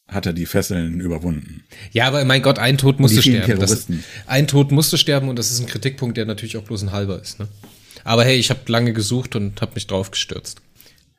hat 0.08 0.26
er 0.26 0.34
die 0.34 0.46
Fesseln 0.46 1.00
überwunden. 1.00 1.64
Ja, 1.92 2.08
aber 2.08 2.24
mein 2.26 2.42
Gott, 2.42 2.60
ein 2.60 2.78
Tod 2.78 3.00
musste 3.00 3.22
sterben. 3.22 3.40
Das, 3.40 3.48
Terroristen. 3.48 4.04
ein 4.28 4.46
Tod 4.46 4.72
musste 4.72 4.98
sterben 4.98 5.30
und 5.30 5.40
das 5.40 5.52
ist 5.52 5.60
ein 5.60 5.68
Kritikpunkt, 5.68 6.18
der 6.18 6.26
natürlich 6.26 6.58
auch 6.58 6.64
bloß 6.64 6.84
ein 6.84 6.92
halber 6.92 7.20
ist. 7.22 7.40
Ne? 7.40 7.48
Aber 8.04 8.24
hey, 8.24 8.38
ich 8.38 8.50
habe 8.50 8.60
lange 8.72 8.94
gesucht 8.94 9.36
und 9.36 9.62
habe 9.62 9.74
mich 9.76 9.88
drauf 9.88 10.12
gestürzt. 10.12 10.62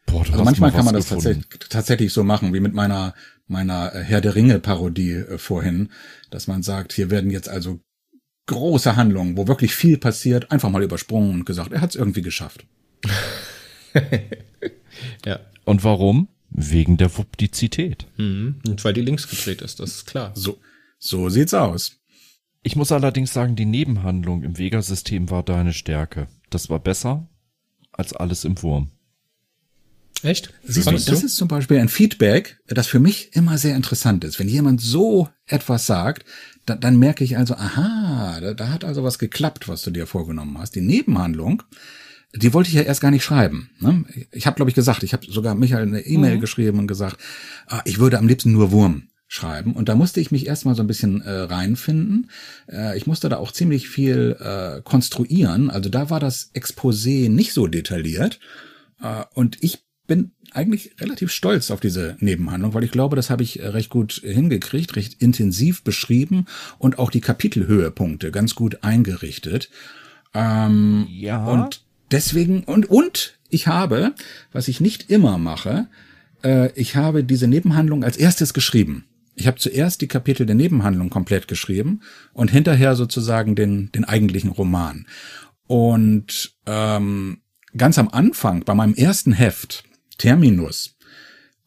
Boah, 0.06 0.20
Also 0.20 0.44
manchmal 0.44 0.70
mal 0.70 0.76
kann 0.76 0.84
man 0.84 0.94
das 0.94 1.08
tatsächlich, 1.08 1.46
tatsächlich 1.68 2.12
so 2.12 2.24
machen, 2.24 2.52
wie 2.52 2.60
mit 2.60 2.74
meiner, 2.74 3.14
meiner 3.46 3.94
äh, 3.94 4.02
Herr 4.02 4.20
der 4.20 4.34
Ringe 4.34 4.58
Parodie 4.58 5.12
äh, 5.12 5.38
vorhin, 5.38 5.90
dass 6.30 6.46
man 6.46 6.62
sagt, 6.62 6.92
hier 6.92 7.10
werden 7.10 7.30
jetzt 7.30 7.48
also 7.48 7.80
große 8.46 8.96
Handlungen, 8.96 9.36
wo 9.36 9.46
wirklich 9.46 9.74
viel 9.74 9.98
passiert, 9.98 10.50
einfach 10.50 10.70
mal 10.70 10.82
übersprungen 10.82 11.30
und 11.30 11.46
gesagt, 11.46 11.72
er 11.72 11.80
hat 11.80 11.90
es 11.90 11.96
irgendwie 11.96 12.22
geschafft. 12.22 12.64
Ja. 15.24 15.40
Und 15.64 15.84
warum? 15.84 16.28
Wegen 16.50 16.96
der 16.96 17.16
Wuptizität. 17.16 18.06
Mhm. 18.18 18.60
Und 18.66 18.84
weil 18.84 18.92
die 18.92 19.00
links 19.00 19.28
gedreht 19.28 19.62
ist, 19.62 19.80
das 19.80 19.90
ist 19.90 20.06
klar. 20.06 20.32
So, 20.34 20.58
so 20.98 21.28
sieht's 21.28 21.54
aus. 21.54 22.01
Ich 22.62 22.76
muss 22.76 22.92
allerdings 22.92 23.32
sagen, 23.32 23.56
die 23.56 23.64
Nebenhandlung 23.64 24.44
im 24.44 24.56
Vega-System 24.56 25.30
war 25.30 25.42
deine 25.42 25.72
Stärke. 25.72 26.28
Das 26.50 26.70
war 26.70 26.78
besser 26.78 27.28
als 27.90 28.12
alles 28.12 28.44
im 28.44 28.60
Wurm. 28.62 28.90
Echt? 30.22 30.54
Siehst 30.62 30.86
du, 30.86 30.92
das 30.92 31.24
ist 31.24 31.36
zum 31.36 31.48
Beispiel 31.48 31.78
ein 31.78 31.88
Feedback, 31.88 32.60
das 32.68 32.86
für 32.86 33.00
mich 33.00 33.34
immer 33.34 33.58
sehr 33.58 33.74
interessant 33.74 34.22
ist. 34.22 34.38
Wenn 34.38 34.48
jemand 34.48 34.80
so 34.80 35.28
etwas 35.46 35.86
sagt, 35.86 36.24
da, 36.64 36.76
dann 36.76 36.96
merke 36.98 37.24
ich 37.24 37.36
also, 37.36 37.54
aha, 37.54 38.38
da, 38.40 38.54
da 38.54 38.68
hat 38.68 38.84
also 38.84 39.02
was 39.02 39.18
geklappt, 39.18 39.66
was 39.66 39.82
du 39.82 39.90
dir 39.90 40.06
vorgenommen 40.06 40.56
hast. 40.58 40.76
Die 40.76 40.80
Nebenhandlung, 40.80 41.64
die 42.32 42.54
wollte 42.54 42.68
ich 42.68 42.76
ja 42.76 42.82
erst 42.82 43.00
gar 43.00 43.10
nicht 43.10 43.24
schreiben. 43.24 43.70
Ne? 43.80 44.04
Ich 44.30 44.46
habe, 44.46 44.54
glaube 44.54 44.70
ich, 44.70 44.76
gesagt, 44.76 45.02
ich 45.02 45.12
habe 45.12 45.26
sogar 45.28 45.56
Michael 45.56 45.88
eine 45.88 46.06
E-Mail 46.06 46.36
mhm. 46.36 46.40
geschrieben 46.40 46.78
und 46.78 46.86
gesagt, 46.86 47.16
ah, 47.66 47.82
ich 47.84 47.98
würde 47.98 48.18
am 48.18 48.28
liebsten 48.28 48.52
nur 48.52 48.70
Wurm 48.70 49.08
schreiben. 49.32 49.72
Und 49.72 49.88
da 49.88 49.94
musste 49.94 50.20
ich 50.20 50.30
mich 50.30 50.46
erstmal 50.46 50.74
so 50.74 50.82
ein 50.82 50.86
bisschen 50.86 51.22
äh, 51.22 51.30
reinfinden. 51.30 52.30
Äh, 52.70 52.98
ich 52.98 53.06
musste 53.06 53.30
da 53.30 53.38
auch 53.38 53.50
ziemlich 53.50 53.88
viel 53.88 54.36
äh, 54.38 54.82
konstruieren. 54.82 55.70
Also 55.70 55.88
da 55.88 56.10
war 56.10 56.20
das 56.20 56.50
Exposé 56.54 57.30
nicht 57.30 57.54
so 57.54 57.66
detailliert. 57.66 58.40
Äh, 59.02 59.24
und 59.32 59.56
ich 59.62 59.84
bin 60.06 60.32
eigentlich 60.52 60.96
relativ 61.00 61.32
stolz 61.32 61.70
auf 61.70 61.80
diese 61.80 62.18
Nebenhandlung, 62.20 62.74
weil 62.74 62.84
ich 62.84 62.90
glaube, 62.90 63.16
das 63.16 63.30
habe 63.30 63.42
ich 63.42 63.60
äh, 63.60 63.68
recht 63.68 63.88
gut 63.88 64.20
hingekriegt, 64.22 64.96
recht 64.96 65.22
intensiv 65.22 65.82
beschrieben 65.82 66.44
und 66.78 66.98
auch 66.98 67.10
die 67.10 67.22
Kapitelhöhepunkte 67.22 68.32
ganz 68.32 68.54
gut 68.54 68.84
eingerichtet. 68.84 69.70
Ähm, 70.34 71.06
ja. 71.08 71.46
Und 71.46 71.84
deswegen, 72.10 72.64
und, 72.64 72.90
und 72.90 73.38
ich 73.48 73.66
habe, 73.66 74.12
was 74.52 74.68
ich 74.68 74.82
nicht 74.82 75.08
immer 75.08 75.38
mache, 75.38 75.86
äh, 76.44 76.70
ich 76.74 76.96
habe 76.96 77.24
diese 77.24 77.48
Nebenhandlung 77.48 78.04
als 78.04 78.18
erstes 78.18 78.52
geschrieben. 78.52 79.06
Ich 79.34 79.46
habe 79.46 79.58
zuerst 79.58 80.00
die 80.00 80.08
Kapitel 80.08 80.46
der 80.46 80.54
Nebenhandlung 80.54 81.10
komplett 81.10 81.48
geschrieben 81.48 82.00
und 82.32 82.50
hinterher 82.50 82.96
sozusagen 82.96 83.54
den, 83.54 83.90
den 83.92 84.04
eigentlichen 84.04 84.50
Roman. 84.50 85.06
Und 85.66 86.54
ähm, 86.66 87.40
ganz 87.76 87.98
am 87.98 88.08
Anfang, 88.08 88.64
bei 88.64 88.74
meinem 88.74 88.94
ersten 88.94 89.32
Heft, 89.32 89.84
Terminus, 90.18 90.96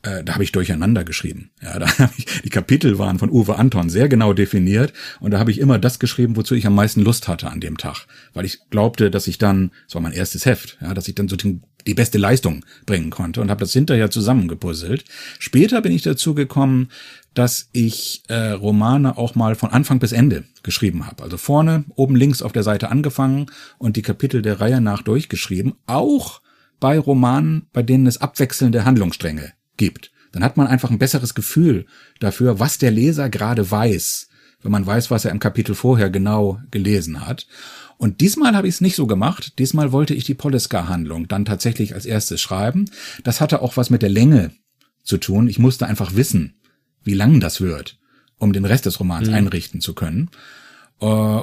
äh, 0.05 0.23
da 0.23 0.33
habe 0.33 0.43
ich 0.43 0.51
durcheinander 0.51 1.03
geschrieben. 1.03 1.51
Ja, 1.61 1.79
da 1.79 1.87
hab 1.99 2.17
ich, 2.17 2.25
die 2.43 2.49
Kapitel 2.49 2.99
waren 2.99 3.19
von 3.19 3.31
Uwe 3.31 3.57
Anton 3.57 3.89
sehr 3.89 4.07
genau 4.07 4.33
definiert 4.33 4.93
und 5.19 5.31
da 5.31 5.39
habe 5.39 5.51
ich 5.51 5.59
immer 5.59 5.79
das 5.79 5.99
geschrieben, 5.99 6.35
wozu 6.35 6.53
ich 6.55 6.67
am 6.67 6.75
meisten 6.75 7.01
Lust 7.01 7.27
hatte 7.27 7.49
an 7.49 7.59
dem 7.59 7.77
Tag, 7.77 8.05
weil 8.33 8.45
ich 8.45 8.59
glaubte, 8.69 9.09
dass 9.09 9.27
ich 9.27 9.37
dann, 9.37 9.71
das 9.87 9.95
war 9.95 10.01
mein 10.01 10.13
erstes 10.13 10.45
Heft, 10.45 10.77
ja, 10.81 10.93
dass 10.93 11.07
ich 11.07 11.15
dann 11.15 11.27
so 11.27 11.35
den, 11.35 11.63
die 11.87 11.95
beste 11.95 12.17
Leistung 12.17 12.63
bringen 12.85 13.09
konnte 13.09 13.41
und 13.41 13.49
habe 13.49 13.59
das 13.59 13.73
hinterher 13.73 14.11
zusammengepuzzelt. 14.11 15.05
Später 15.39 15.81
bin 15.81 15.91
ich 15.91 16.03
dazu 16.03 16.35
gekommen, 16.35 16.89
dass 17.35 17.69
ich 17.73 18.23
äh, 18.29 18.51
Romane 18.51 19.17
auch 19.17 19.35
mal 19.35 19.55
von 19.55 19.69
Anfang 19.69 19.99
bis 19.99 20.13
Ende 20.13 20.45
geschrieben 20.63 21.05
habe. 21.05 21.21
Also 21.21 21.37
vorne, 21.37 21.83
oben 21.95 22.15
links 22.15 22.41
auf 22.41 22.53
der 22.53 22.63
Seite 22.63 22.89
angefangen 22.89 23.47
und 23.77 23.97
die 23.97 24.01
Kapitel 24.01 24.41
der 24.41 24.59
Reihe 24.59 24.81
nach 24.81 25.03
durchgeschrieben, 25.03 25.75
auch 25.85 26.41
bei 26.79 26.97
Romanen, 26.97 27.67
bei 27.73 27.83
denen 27.83 28.07
es 28.07 28.21
abwechselnde 28.21 28.85
Handlungsstränge 28.85 29.53
gibt. 29.77 30.11
Dann 30.31 30.43
hat 30.43 30.57
man 30.57 30.67
einfach 30.67 30.89
ein 30.89 30.99
besseres 30.99 31.35
Gefühl 31.35 31.85
dafür, 32.19 32.59
was 32.59 32.77
der 32.77 32.91
Leser 32.91 33.29
gerade 33.29 33.69
weiß, 33.69 34.29
wenn 34.61 34.71
man 34.71 34.85
weiß, 34.85 35.11
was 35.11 35.25
er 35.25 35.31
im 35.31 35.39
Kapitel 35.39 35.75
vorher 35.75 36.09
genau 36.09 36.59
gelesen 36.71 37.25
hat. 37.27 37.47
Und 37.97 38.21
diesmal 38.21 38.55
habe 38.55 38.67
ich 38.67 38.75
es 38.75 38.81
nicht 38.81 38.95
so 38.95 39.07
gemacht. 39.07 39.59
Diesmal 39.59 39.91
wollte 39.91 40.13
ich 40.13 40.23
die 40.23 40.33
Poleska-Handlung 40.33 41.27
dann 41.27 41.45
tatsächlich 41.45 41.93
als 41.93 42.05
erstes 42.05 42.41
schreiben. 42.41 42.85
Das 43.23 43.41
hatte 43.41 43.61
auch 43.61 43.77
was 43.77 43.89
mit 43.89 44.01
der 44.01 44.09
Länge 44.09 44.51
zu 45.03 45.17
tun. 45.17 45.47
Ich 45.47 45.59
musste 45.59 45.85
einfach 45.85 46.15
wissen, 46.15 46.55
wie 47.05 47.13
lang 47.13 47.39
das 47.39 47.61
wird, 47.61 47.97
um 48.37 48.53
den 48.53 48.65
Rest 48.65 48.85
des 48.85 48.99
Romans 48.99 49.29
mhm. 49.29 49.35
einrichten 49.35 49.81
zu 49.81 49.93
können. 49.93 50.29
Äh, 50.99 51.41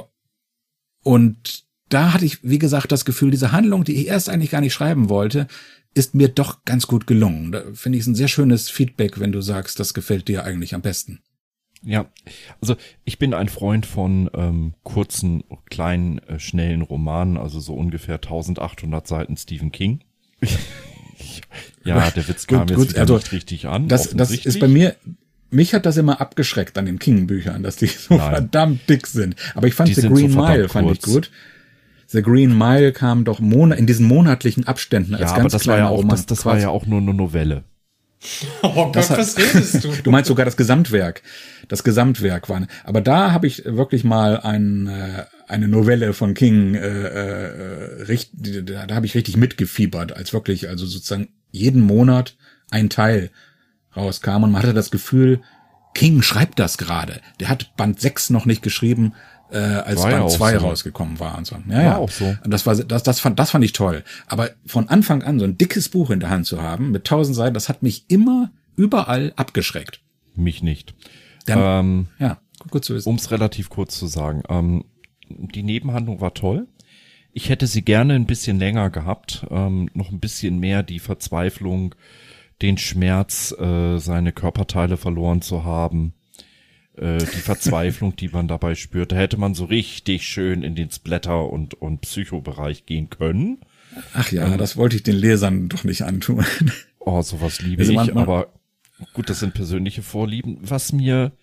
und 1.03 1.63
da 1.89 2.13
hatte 2.13 2.25
ich, 2.25 2.43
wie 2.43 2.59
gesagt, 2.59 2.91
das 2.91 3.05
Gefühl, 3.05 3.31
diese 3.31 3.51
Handlung, 3.51 3.83
die 3.83 3.95
ich 3.95 4.07
erst 4.07 4.29
eigentlich 4.29 4.51
gar 4.51 4.61
nicht 4.61 4.73
schreiben 4.73 5.09
wollte, 5.09 5.47
ist 5.93 6.15
mir 6.15 6.27
doch 6.27 6.65
ganz 6.65 6.87
gut 6.87 7.07
gelungen. 7.07 7.51
Da 7.51 7.63
finde 7.73 7.97
ich 7.97 8.03
es 8.03 8.07
ein 8.07 8.15
sehr 8.15 8.27
schönes 8.27 8.69
Feedback, 8.69 9.19
wenn 9.19 9.31
du 9.31 9.41
sagst, 9.41 9.79
das 9.79 9.93
gefällt 9.93 10.27
dir 10.27 10.43
eigentlich 10.43 10.73
am 10.73 10.81
besten. 10.81 11.19
Ja, 11.85 12.05
also 12.61 12.77
ich 13.03 13.19
bin 13.19 13.33
ein 13.33 13.49
Freund 13.49 13.85
von 13.85 14.29
ähm, 14.33 14.73
kurzen, 14.83 15.43
kleinen, 15.69 16.19
äh, 16.19 16.39
schnellen 16.39 16.81
Romanen, 16.81 17.37
also 17.37 17.59
so 17.59 17.75
ungefähr 17.75 18.15
1800 18.15 19.05
Seiten 19.05 19.35
Stephen 19.35 19.71
King. 19.71 19.99
ja, 21.83 22.09
der 22.09 22.27
Witz 22.27 22.47
kam 22.47 22.61
gut, 22.61 22.69
jetzt 22.69 22.77
gut, 22.77 22.97
also, 22.97 23.17
nicht 23.17 23.31
richtig 23.33 23.67
an. 23.67 23.89
Das, 23.89 24.09
das 24.11 24.31
ist 24.31 24.59
bei 24.59 24.69
mir, 24.69 24.95
mich 25.53 25.73
hat 25.73 25.85
das 25.85 25.97
immer 25.97 26.19
abgeschreckt 26.19 26.77
an 26.77 26.85
den 26.85 26.99
King-Büchern, 26.99 27.63
dass 27.63 27.75
die 27.75 27.87
so 27.87 28.15
Nein. 28.15 28.31
verdammt 28.31 28.89
dick 28.89 29.07
sind. 29.07 29.35
Aber 29.55 29.67
ich 29.67 29.73
fand 29.73 29.89
die 29.89 29.93
The 29.93 30.09
Green 30.09 30.31
so 30.31 30.41
Mile 30.41 30.69
fand 30.69 30.91
ich 30.91 31.01
gut. 31.01 31.31
The 32.07 32.21
Green 32.21 32.57
Mile 32.57 32.91
kam 32.91 33.23
doch 33.23 33.39
Monat, 33.39 33.79
in 33.79 33.87
diesen 33.87 34.05
monatlichen 34.05 34.67
Abständen 34.67 35.15
als 35.15 35.31
ja, 35.31 35.37
ganz 35.37 35.39
aber 35.39 35.49
das 35.49 35.67
war 35.67 35.77
ja 35.77 35.87
auch, 35.87 36.03
das, 36.07 36.25
das 36.25 36.45
war 36.45 36.59
ja 36.59 36.69
auch 36.69 36.85
nur 36.85 37.01
eine 37.01 37.13
Novelle. 37.13 37.63
Oh 38.61 38.91
Gott, 38.91 39.09
hat, 39.09 39.17
was 39.17 39.37
redest 39.37 39.83
du? 39.83 39.91
du 40.03 40.11
meinst 40.11 40.27
sogar 40.27 40.45
das 40.45 40.55
Gesamtwerk. 40.55 41.21
Das 41.67 41.83
Gesamtwerk 41.83 42.49
war. 42.49 42.65
Aber 42.83 43.01
da 43.01 43.31
habe 43.31 43.47
ich 43.47 43.65
wirklich 43.65 44.03
mal 44.03 44.39
ein, 44.39 44.87
äh, 44.87 45.25
eine 45.47 45.67
Novelle 45.67 46.13
von 46.13 46.33
King, 46.33 46.75
äh, 46.75 46.79
äh, 46.79 48.03
richt, 48.03 48.31
da, 48.33 48.85
da 48.85 48.95
habe 48.95 49.05
ich 49.05 49.15
richtig 49.15 49.35
mitgefiebert, 49.37 50.15
als 50.15 50.33
wirklich, 50.33 50.69
also 50.69 50.85
sozusagen 50.85 51.29
jeden 51.51 51.81
Monat 51.81 52.35
ein 52.69 52.89
Teil 52.89 53.29
rauskam 53.95 54.43
und 54.43 54.51
man 54.51 54.61
hatte 54.61 54.73
das 54.73 54.91
Gefühl, 54.91 55.41
King 55.93 56.21
schreibt 56.21 56.59
das 56.59 56.77
gerade. 56.77 57.21
Der 57.39 57.49
hat 57.49 57.75
Band 57.77 57.99
6 57.99 58.31
noch 58.31 58.45
nicht 58.45 58.61
geschrieben, 58.61 59.13
äh, 59.51 59.57
als 59.57 60.01
war 60.01 60.11
Band 60.11 60.31
2 60.31 60.59
so. 60.59 60.65
rausgekommen 60.65 61.19
war 61.19 61.37
und 61.37 61.45
so. 61.45 61.55
Ja, 61.67 61.75
war 61.75 61.83
ja. 61.83 61.97
auch 61.97 62.09
so. 62.09 62.35
Und 62.43 62.51
das 62.51 62.65
war 62.65 62.75
das 62.75 63.03
das 63.03 63.19
fand 63.19 63.39
das 63.39 63.51
fand 63.51 63.63
ich 63.63 63.73
toll, 63.73 64.03
aber 64.27 64.49
von 64.65 64.89
Anfang 64.89 65.23
an 65.23 65.39
so 65.39 65.45
ein 65.45 65.57
dickes 65.57 65.89
Buch 65.89 66.09
in 66.09 66.19
der 66.19 66.29
Hand 66.29 66.45
zu 66.45 66.61
haben 66.61 66.91
mit 66.91 67.05
tausend 67.05 67.35
Seiten, 67.35 67.53
das 67.53 67.69
hat 67.69 67.83
mich 67.83 68.05
immer 68.07 68.51
überall 68.75 69.33
abgeschreckt. 69.35 70.01
Mich 70.35 70.63
nicht. 70.63 70.95
Dann, 71.45 71.59
ähm, 71.61 72.07
ja, 72.19 72.39
gut 72.69 72.85
zu 72.85 72.95
wissen. 72.95 73.09
Um 73.09 73.15
es 73.15 73.29
relativ 73.31 73.69
kurz 73.69 73.99
zu 73.99 74.07
sagen, 74.07 74.43
ähm, 74.49 74.85
die 75.29 75.63
Nebenhandlung 75.63 76.21
war 76.21 76.33
toll. 76.33 76.67
Ich 77.33 77.49
hätte 77.49 77.67
sie 77.67 77.81
gerne 77.81 78.13
ein 78.13 78.27
bisschen 78.27 78.59
länger 78.59 78.89
gehabt, 78.89 79.45
ähm, 79.49 79.89
noch 79.93 80.11
ein 80.11 80.19
bisschen 80.19 80.59
mehr 80.59 80.83
die 80.83 80.99
Verzweiflung, 80.99 81.95
den 82.63 82.77
Schmerz, 82.77 83.51
äh, 83.51 83.99
seine 83.99 84.31
Körperteile 84.31 84.97
verloren 84.97 85.41
zu 85.41 85.63
haben, 85.63 86.13
äh, 86.95 87.17
die 87.19 87.25
Verzweiflung, 87.25 88.15
die 88.15 88.29
man 88.29 88.47
dabei 88.47 88.73
spürt. 88.73 89.11
Da 89.11 89.17
hätte 89.17 89.37
man 89.37 89.53
so 89.53 89.65
richtig 89.65 90.25
schön 90.25 90.63
in 90.63 90.73
den 90.73 90.89
Splatter- 90.89 91.49
und, 91.49 91.75
und 91.75 92.01
Psychobereich 92.01 92.85
gehen 92.85 93.09
können. 93.09 93.59
Ach 94.13 94.31
ja, 94.31 94.53
ähm, 94.53 94.57
das 94.57 94.77
wollte 94.77 94.95
ich 94.95 95.03
den 95.03 95.15
Lesern 95.17 95.69
doch 95.69 95.83
nicht 95.83 96.01
antun. 96.01 96.43
Oh, 97.05 97.21
sowas 97.21 97.61
liebe 97.61 97.81
also 97.81 97.91
ich, 97.91 98.15
aber 98.15 98.53
gut, 99.11 99.29
das 99.29 99.41
sind 99.41 99.53
persönliche 99.53 100.01
Vorlieben. 100.01 100.57
Was 100.61 100.93
mir 100.93 101.33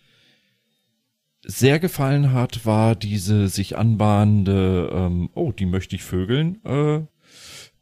sehr 1.45 1.79
gefallen 1.79 2.33
hat, 2.33 2.65
war 2.65 2.97
diese 2.97 3.49
sich 3.49 3.77
anbahnende, 3.77 4.91
ähm, 4.91 5.29
oh, 5.35 5.53
die 5.53 5.67
möchte 5.67 5.97
ich 5.97 6.03
vögeln, 6.03 6.65
äh, 6.65 7.01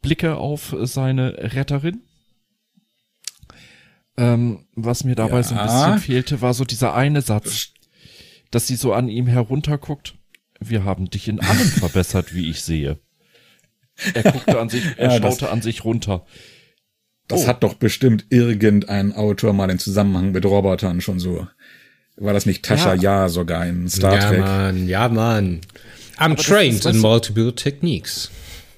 Blicke 0.01 0.35
auf 0.35 0.75
seine 0.81 1.37
Retterin. 1.55 2.01
Ähm, 4.19 4.65
was 4.75 5.05
mir 5.05 5.15
dabei 5.15 5.37
ja. 5.37 5.43
so 5.43 5.55
ein 5.55 5.65
bisschen 5.65 5.99
fehlte, 5.99 6.41
war 6.41 6.53
so 6.53 6.65
dieser 6.65 6.93
eine 6.93 7.21
Satz, 7.21 7.69
dass 8.51 8.67
sie 8.67 8.75
so 8.75 8.91
an 8.93 9.07
ihm 9.07 9.27
herunterguckt. 9.27 10.15
Wir 10.59 10.83
haben 10.83 11.09
dich 11.09 11.29
in 11.29 11.39
allem 11.39 11.69
verbessert, 11.69 12.35
wie 12.35 12.49
ich 12.49 12.61
sehe. 12.61 12.99
Er 14.13 14.23
guckte 14.23 14.59
an 14.59 14.67
sich, 14.67 14.83
er 14.97 15.11
ja, 15.13 15.21
schaute 15.21 15.49
an 15.49 15.61
sich 15.61 15.85
runter. 15.85 16.25
Das 17.29 17.45
oh. 17.45 17.47
hat 17.47 17.63
doch 17.63 17.75
bestimmt 17.75 18.25
irgendein 18.29 19.13
Autor 19.13 19.53
mal 19.53 19.69
in 19.69 19.79
Zusammenhang 19.79 20.33
mit 20.33 20.45
Robotern 20.45 20.99
schon 20.99 21.19
so. 21.19 21.47
War 22.17 22.33
das 22.33 22.45
nicht 22.45 22.65
Tascha 22.65 22.95
ja, 22.95 23.21
ja 23.21 23.29
sogar 23.29 23.65
in 23.65 23.87
Star 23.87 24.15
ja, 24.15 24.27
Trek? 24.27 24.39
Ja, 24.39 24.45
Mann, 24.45 24.87
ja, 24.89 25.07
Mann. 25.07 25.61
I'm 26.17 26.33
Aber 26.33 26.35
trained 26.35 26.85
in 26.85 26.97
multiple 26.97 27.55
techniques 27.55 28.29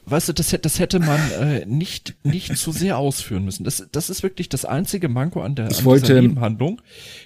weißt 0.06 0.30
du, 0.30 0.34
das, 0.34 0.56
das 0.62 0.80
hätte 0.80 1.00
man 1.00 1.20
äh, 1.40 1.66
nicht, 1.66 2.16
nicht 2.24 2.58
zu 2.58 2.72
sehr 2.72 2.98
ausführen 2.98 3.46
müssen. 3.46 3.64
Das, 3.64 3.88
das 3.92 4.10
ist 4.10 4.24
wirklich 4.24 4.50
das 4.50 4.66
einzige 4.66 5.10
Manko 5.10 5.42
an 5.42 5.56
der 5.56 5.70
ich 5.70 5.80
an 5.80 5.86
wollte, 5.86 6.22
Nebenhandlung, 6.22 6.82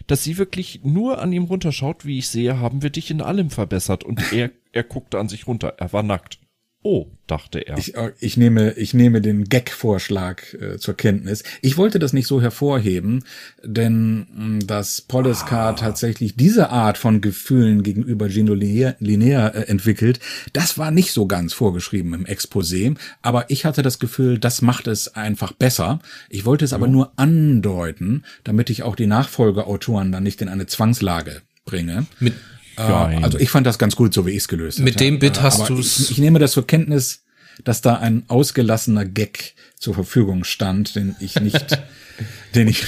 dass 0.07 0.23
sie 0.23 0.37
wirklich 0.37 0.81
nur 0.83 1.21
an 1.21 1.33
ihm 1.33 1.45
runterschaut, 1.45 2.05
wie 2.05 2.17
ich 2.17 2.27
sehe, 2.27 2.59
haben 2.59 2.81
wir 2.81 2.89
dich 2.89 3.11
in 3.11 3.21
allem 3.21 3.49
verbessert. 3.49 4.03
Und 4.03 4.31
er, 4.31 4.51
er 4.71 4.83
guckte 4.83 5.19
an 5.19 5.29
sich 5.29 5.47
runter. 5.47 5.75
Er 5.77 5.93
war 5.93 6.03
nackt. 6.03 6.39
Oh, 6.87 7.07
dachte 7.25 7.61
er. 7.61 7.79
Ich, 7.79 7.95
äh, 7.95 8.11
ich 8.19 8.37
nehme, 8.37 8.73
ich 8.73 8.93
nehme 8.93 9.19
den 9.19 9.45
Gag-Vorschlag 9.45 10.53
äh, 10.53 10.77
zur 10.77 10.95
Kenntnis. 10.95 11.41
Ich 11.63 11.77
wollte 11.77 11.97
das 11.97 12.13
nicht 12.13 12.27
so 12.27 12.43
hervorheben, 12.43 13.23
denn 13.63 14.27
mh, 14.31 14.45
mm, 14.45 14.67
dass 14.67 15.01
Poleskar 15.01 15.69
ah. 15.69 15.73
tatsächlich 15.73 16.35
diese 16.35 16.69
Art 16.69 16.99
von 16.99 17.21
Gefühlen 17.21 17.81
gegenüber 17.81 18.29
Gino 18.29 18.53
Linear, 18.53 18.93
Linear 18.99 19.55
äh, 19.55 19.61
entwickelt, 19.61 20.19
das 20.53 20.77
war 20.77 20.91
nicht 20.91 21.11
so 21.11 21.25
ganz 21.25 21.53
vorgeschrieben 21.53 22.13
im 22.13 22.25
Exposé, 22.27 22.95
aber 23.23 23.49
ich 23.49 23.65
hatte 23.65 23.81
das 23.81 23.97
Gefühl, 23.97 24.37
das 24.37 24.61
macht 24.61 24.85
es 24.85 25.15
einfach 25.15 25.53
besser. 25.53 25.97
Ich 26.29 26.45
wollte 26.45 26.65
es 26.65 26.73
aber 26.73 26.87
nur 26.87 27.13
andeuten, 27.15 28.25
damit 28.43 28.69
ich 28.69 28.83
auch 28.83 28.95
die 28.95 29.07
Nachfolgeautoren 29.07 30.11
dann 30.11 30.21
nicht 30.21 30.39
in 30.39 30.49
eine 30.49 30.67
Zwangslage 30.67 31.41
bringe. 31.65 32.05
Mit 32.19 32.35
Nein. 32.77 33.23
Also 33.23 33.39
ich 33.39 33.49
fand 33.49 33.67
das 33.67 33.77
ganz 33.77 33.95
gut, 33.95 34.13
so 34.13 34.25
wie 34.25 34.31
ich 34.31 34.37
es 34.37 34.47
gelöst 34.47 34.79
habe. 34.79 34.85
Mit 34.85 34.99
dem 34.99 35.19
Bit 35.19 35.41
hast 35.41 35.69
du 35.69 35.77
es. 35.77 35.99
Ich, 35.99 36.11
ich, 36.11 36.17
nehme 36.17 36.39
das 36.39 36.51
zur 36.51 36.67
Kenntnis, 36.67 37.23
dass 37.63 37.81
da 37.81 37.95
ein 37.95 38.23
ausgelassener 38.27 39.05
Gag 39.05 39.55
zur 39.77 39.93
Verfügung 39.93 40.43
stand, 40.43 40.95
den 40.95 41.15
ich 41.19 41.39
nicht 41.39 41.79
den 42.55 42.67
ich, 42.67 42.83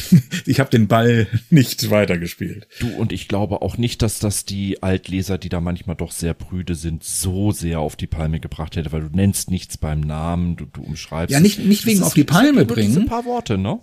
ich 0.45 0.59
habe 0.59 0.69
den 0.69 0.87
Ball 0.87 1.27
nicht 1.49 1.89
weitergespielt. 1.89 2.67
Du 2.79 2.87
und 2.89 3.11
ich 3.11 3.27
glaube 3.27 3.61
auch 3.61 3.77
nicht, 3.77 4.01
dass 4.01 4.19
das 4.19 4.45
die 4.45 4.81
Altleser, 4.81 5.37
die 5.37 5.49
da 5.49 5.59
manchmal 5.59 5.95
doch 5.95 6.11
sehr 6.11 6.33
prüde 6.33 6.75
sind, 6.75 7.03
so 7.03 7.51
sehr 7.51 7.79
auf 7.79 7.95
die 7.95 8.07
Palme 8.07 8.39
gebracht 8.39 8.75
hätte, 8.75 8.91
weil 8.91 9.01
du 9.01 9.09
nennst 9.15 9.51
nichts 9.51 9.77
beim 9.77 9.99
Namen, 9.99 10.55
du, 10.55 10.65
du 10.65 10.81
umschreibst. 10.81 11.33
Ja, 11.33 11.39
nicht, 11.39 11.59
nicht 11.59 11.85
wegen 11.85 12.03
auf 12.03 12.13
die 12.13 12.23
Palme 12.23 12.65
bringen. 12.65 12.97
Ein 12.97 13.05
paar 13.05 13.25
Worte, 13.25 13.57
ne? 13.57 13.79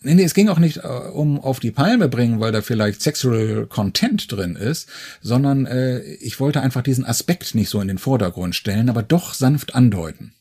Nee, 0.00 0.14
nee, 0.14 0.22
es 0.22 0.34
ging 0.34 0.48
auch 0.48 0.58
nicht 0.58 0.78
äh, 0.78 0.88
um 0.88 1.38
auf 1.38 1.60
die 1.60 1.70
Palme 1.70 2.08
bringen, 2.08 2.40
weil 2.40 2.52
da 2.52 2.62
vielleicht 2.62 3.02
Sexual 3.02 3.66
Content 3.66 4.32
drin 4.32 4.56
ist, 4.56 4.88
sondern 5.20 5.66
äh, 5.66 6.00
ich 6.00 6.40
wollte 6.40 6.62
einfach 6.62 6.82
diesen 6.82 7.04
Aspekt 7.04 7.54
nicht 7.54 7.68
so 7.68 7.80
in 7.80 7.88
den 7.88 7.98
Vordergrund 7.98 8.54
stellen, 8.54 8.88
aber 8.88 9.02
doch 9.02 9.34
sanft 9.34 9.74
andeuten. 9.74 10.32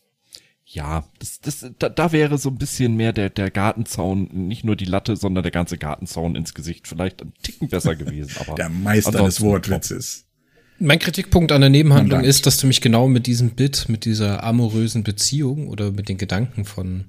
Ja, 0.65 1.03
das, 1.19 1.39
das, 1.41 1.71
da, 1.77 1.89
da 1.89 2.11
wäre 2.11 2.37
so 2.37 2.49
ein 2.49 2.57
bisschen 2.57 2.95
mehr 2.95 3.13
der, 3.13 3.29
der 3.29 3.51
Gartenzaun, 3.51 4.29
nicht 4.31 4.63
nur 4.63 4.75
die 4.75 4.85
Latte, 4.85 5.15
sondern 5.15 5.43
der 5.43 5.51
ganze 5.51 5.77
Gartenzaun 5.77 6.35
ins 6.35 6.53
Gesicht 6.53 6.87
vielleicht 6.87 7.21
ein 7.21 7.33
Ticken 7.43 7.67
besser 7.67 7.95
gewesen. 7.95 8.31
Aber 8.39 8.55
der 8.55 8.69
Meister 8.69 9.23
des 9.23 9.41
Wortwitzes. 9.41 10.25
Mein 10.79 10.99
Kritikpunkt 10.99 11.51
an 11.51 11.61
der 11.61 11.69
Nebenhandlung 11.69 12.23
ist, 12.23 12.47
dass 12.47 12.57
du 12.57 12.65
mich 12.65 12.81
genau 12.81 13.07
mit 13.07 13.27
diesem 13.27 13.51
Bit, 13.51 13.87
mit 13.87 14.05
dieser 14.05 14.43
amorösen 14.43 15.03
Beziehung 15.03 15.67
oder 15.67 15.91
mit 15.91 16.09
den 16.09 16.17
Gedanken 16.17 16.65
von 16.65 17.05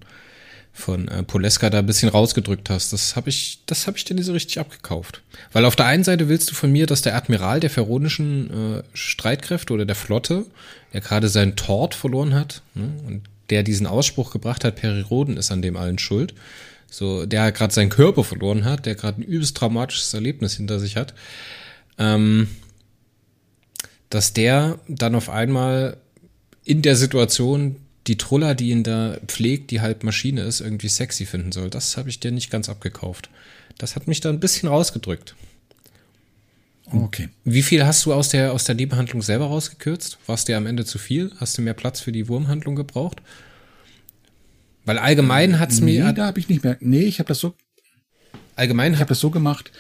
von 0.76 1.06
äh, 1.06 1.22
Poleska 1.22 1.70
da 1.70 1.78
ein 1.78 1.86
bisschen 1.86 2.08
rausgedrückt 2.08 2.68
hast. 2.68 2.92
Das 2.92 3.14
habe 3.14 3.30
ich, 3.30 3.60
das 3.66 3.86
habe 3.86 3.96
ich 3.96 4.04
dir 4.04 4.14
nicht 4.14 4.26
so 4.26 4.32
richtig 4.32 4.58
abgekauft. 4.58 5.22
Weil 5.52 5.64
auf 5.64 5.76
der 5.76 5.86
einen 5.86 6.02
Seite 6.02 6.28
willst 6.28 6.50
du 6.50 6.54
von 6.54 6.70
mir, 6.70 6.86
dass 6.86 7.00
der 7.00 7.14
Admiral 7.14 7.60
der 7.60 7.70
feronischen 7.70 8.80
äh, 8.80 8.82
Streitkräfte 8.92 9.72
oder 9.72 9.86
der 9.86 9.94
Flotte, 9.94 10.46
der 10.92 11.00
gerade 11.00 11.28
seinen 11.28 11.54
Tort 11.54 11.94
verloren 11.94 12.34
hat 12.34 12.60
ne, 12.74 12.90
und 13.06 13.22
der 13.50 13.62
diesen 13.62 13.86
Ausspruch 13.86 14.32
gebracht 14.32 14.64
hat, 14.64 14.74
Periroden 14.74 15.36
ist 15.36 15.52
an 15.52 15.62
dem 15.62 15.76
allen 15.76 15.98
schuld. 15.98 16.34
So, 16.90 17.24
der 17.24 17.52
gerade 17.52 17.72
seinen 17.72 17.90
Körper 17.90 18.24
verloren 18.24 18.64
hat, 18.64 18.84
der 18.84 18.96
gerade 18.96 19.20
ein 19.20 19.24
übelst 19.24 19.56
traumatisches 19.56 20.12
Erlebnis 20.12 20.56
hinter 20.56 20.80
sich 20.80 20.96
hat, 20.96 21.14
ähm, 21.98 22.48
dass 24.10 24.32
der 24.32 24.80
dann 24.88 25.14
auf 25.14 25.30
einmal 25.30 25.98
in 26.64 26.82
der 26.82 26.96
Situation 26.96 27.76
die 28.06 28.18
Truller, 28.18 28.54
die 28.54 28.70
ihn 28.70 28.82
da 28.82 29.18
pflegt, 29.26 29.70
die 29.70 29.80
halb 29.80 30.04
Maschine 30.04 30.42
ist, 30.42 30.60
irgendwie 30.60 30.88
sexy 30.88 31.24
finden 31.26 31.52
soll. 31.52 31.70
Das 31.70 31.96
habe 31.96 32.08
ich 32.08 32.20
dir 32.20 32.32
nicht 32.32 32.50
ganz 32.50 32.68
abgekauft. 32.68 33.30
Das 33.78 33.96
hat 33.96 34.06
mich 34.06 34.20
da 34.20 34.28
ein 34.28 34.40
bisschen 34.40 34.68
rausgedrückt. 34.68 35.34
Okay. 36.86 37.30
Wie 37.44 37.62
viel 37.62 37.84
hast 37.86 38.04
du 38.04 38.12
aus 38.12 38.28
der, 38.28 38.52
aus 38.52 38.64
der 38.64 38.74
Nebenhandlung 38.74 39.22
selber 39.22 39.46
rausgekürzt? 39.46 40.18
War 40.26 40.34
es 40.34 40.44
dir 40.44 40.56
am 40.56 40.66
Ende 40.66 40.84
zu 40.84 40.98
viel? 40.98 41.32
Hast 41.38 41.56
du 41.56 41.62
mehr 41.62 41.74
Platz 41.74 42.00
für 42.00 42.12
die 42.12 42.28
Wurmhandlung 42.28 42.76
gebraucht? 42.76 43.22
Weil 44.84 44.98
allgemein 44.98 45.58
hat's 45.58 45.80
nee, 45.80 45.98
mir. 45.98 46.06
Nee, 46.06 46.12
da 46.12 46.26
habe 46.26 46.38
ich 46.38 46.48
nicht 46.48 46.62
mehr. 46.62 46.76
Nee, 46.80 47.04
ich 47.04 47.18
habe 47.18 47.28
das 47.28 47.38
so. 47.38 47.54
Allgemein. 48.54 48.92
Ich 48.92 49.00
habe 49.00 49.08
das 49.08 49.18
so 49.18 49.30
gemacht. 49.30 49.72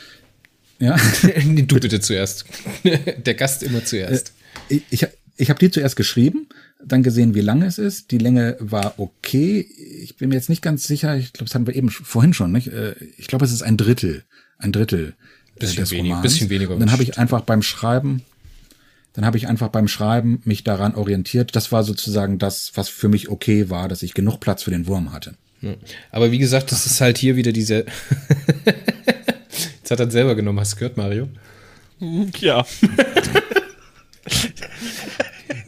Ja. 0.78 0.96
du 1.22 1.78
bitte 1.78 2.00
zuerst. 2.00 2.46
der 2.84 3.34
Gast 3.34 3.62
immer 3.62 3.84
zuerst. 3.84 4.32
Äh, 4.70 4.76
ich, 4.76 5.02
ich, 5.02 5.06
ich 5.36 5.50
habe 5.50 5.58
die 5.58 5.70
zuerst 5.70 5.96
geschrieben 5.96 6.48
dann 6.86 7.02
gesehen, 7.02 7.34
wie 7.34 7.40
lang 7.40 7.62
es 7.62 7.78
ist. 7.78 8.10
Die 8.10 8.18
Länge 8.18 8.56
war 8.60 8.94
okay. 8.98 9.60
Ich 10.02 10.16
bin 10.16 10.28
mir 10.28 10.34
jetzt 10.36 10.48
nicht 10.48 10.62
ganz 10.62 10.84
sicher. 10.84 11.16
Ich 11.16 11.32
glaube, 11.32 11.46
das 11.46 11.54
hatten 11.54 11.66
wir 11.66 11.74
eben 11.74 11.90
vorhin 11.90 12.34
schon. 12.34 12.52
Nicht? 12.52 12.68
Äh, 12.68 12.94
ich 13.16 13.26
glaube, 13.26 13.44
es 13.44 13.52
ist 13.52 13.62
ein 13.62 13.76
Drittel, 13.76 14.24
ein 14.58 14.72
Drittel 14.72 15.14
bisschen 15.56 15.76
des 15.76 15.90
wenig, 15.90 16.10
Romans. 16.10 16.22
Bisschen 16.22 16.50
weniger. 16.50 16.74
Und 16.74 16.80
dann 16.80 16.92
habe 16.92 17.02
ich 17.02 17.18
einfach 17.18 17.42
beim 17.42 17.62
Schreiben, 17.62 18.22
dann 19.12 19.24
habe 19.24 19.36
ich 19.36 19.48
einfach 19.48 19.68
beim 19.68 19.88
Schreiben 19.88 20.40
mich 20.44 20.64
daran 20.64 20.94
orientiert. 20.94 21.54
Das 21.56 21.72
war 21.72 21.84
sozusagen 21.84 22.38
das, 22.38 22.72
was 22.74 22.88
für 22.88 23.08
mich 23.08 23.28
okay 23.28 23.70
war, 23.70 23.88
dass 23.88 24.02
ich 24.02 24.14
genug 24.14 24.40
Platz 24.40 24.62
für 24.62 24.70
den 24.70 24.86
Wurm 24.86 25.12
hatte. 25.12 25.36
Aber 26.10 26.30
wie 26.30 26.38
gesagt, 26.38 26.72
das 26.72 26.86
ist 26.86 27.00
halt 27.00 27.18
hier 27.18 27.36
wieder 27.36 27.52
diese. 27.52 27.86
Jetzt 29.78 29.90
hat 29.90 30.00
er 30.00 30.10
selber 30.10 30.34
genommen. 30.34 30.60
Hast 30.60 30.74
du 30.74 30.76
gehört, 30.76 30.96
Mario? 30.96 31.28
Ja. 32.40 32.66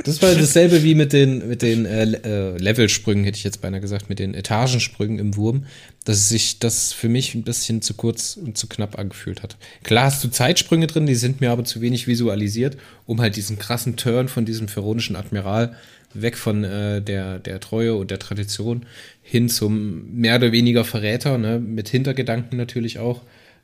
Das 0.06 0.22
war 0.22 0.32
dasselbe 0.36 0.84
wie 0.84 0.94
mit 0.94 1.12
den, 1.12 1.48
mit 1.48 1.62
den 1.62 1.84
äh, 1.84 2.04
äh, 2.04 2.56
Levelsprüngen, 2.58 3.24
hätte 3.24 3.38
ich 3.38 3.42
jetzt 3.42 3.60
beinahe 3.60 3.80
gesagt, 3.80 4.08
mit 4.08 4.20
den 4.20 4.34
Etagensprüngen 4.34 5.18
im 5.18 5.34
Wurm, 5.34 5.66
dass 6.04 6.28
sich 6.28 6.60
das 6.60 6.92
für 6.92 7.08
mich 7.08 7.34
ein 7.34 7.42
bisschen 7.42 7.82
zu 7.82 7.94
kurz 7.94 8.36
und 8.36 8.56
zu 8.56 8.68
knapp 8.68 9.00
angefühlt 9.00 9.42
hat. 9.42 9.56
Klar 9.82 10.04
hast 10.04 10.22
du 10.22 10.28
Zeitsprünge 10.28 10.86
drin, 10.86 11.06
die 11.06 11.16
sind 11.16 11.40
mir 11.40 11.50
aber 11.50 11.64
zu 11.64 11.80
wenig 11.80 12.06
visualisiert, 12.06 12.76
um 13.04 13.20
halt 13.20 13.34
diesen 13.34 13.58
krassen 13.58 13.96
Turn 13.96 14.28
von 14.28 14.44
diesem 14.44 14.68
pharaonischen 14.68 15.16
Admiral 15.16 15.74
weg 16.14 16.36
von 16.36 16.62
äh, 16.62 17.02
der, 17.02 17.40
der 17.40 17.58
Treue 17.58 17.96
und 17.96 18.12
der 18.12 18.20
Tradition 18.20 18.86
hin 19.22 19.48
zum 19.48 20.14
mehr 20.14 20.36
oder 20.36 20.52
weniger 20.52 20.84
Verräter, 20.84 21.36
ne, 21.36 21.58
mit 21.58 21.88
Hintergedanken 21.88 22.56
natürlich 22.56 23.00
auch, 23.00 23.22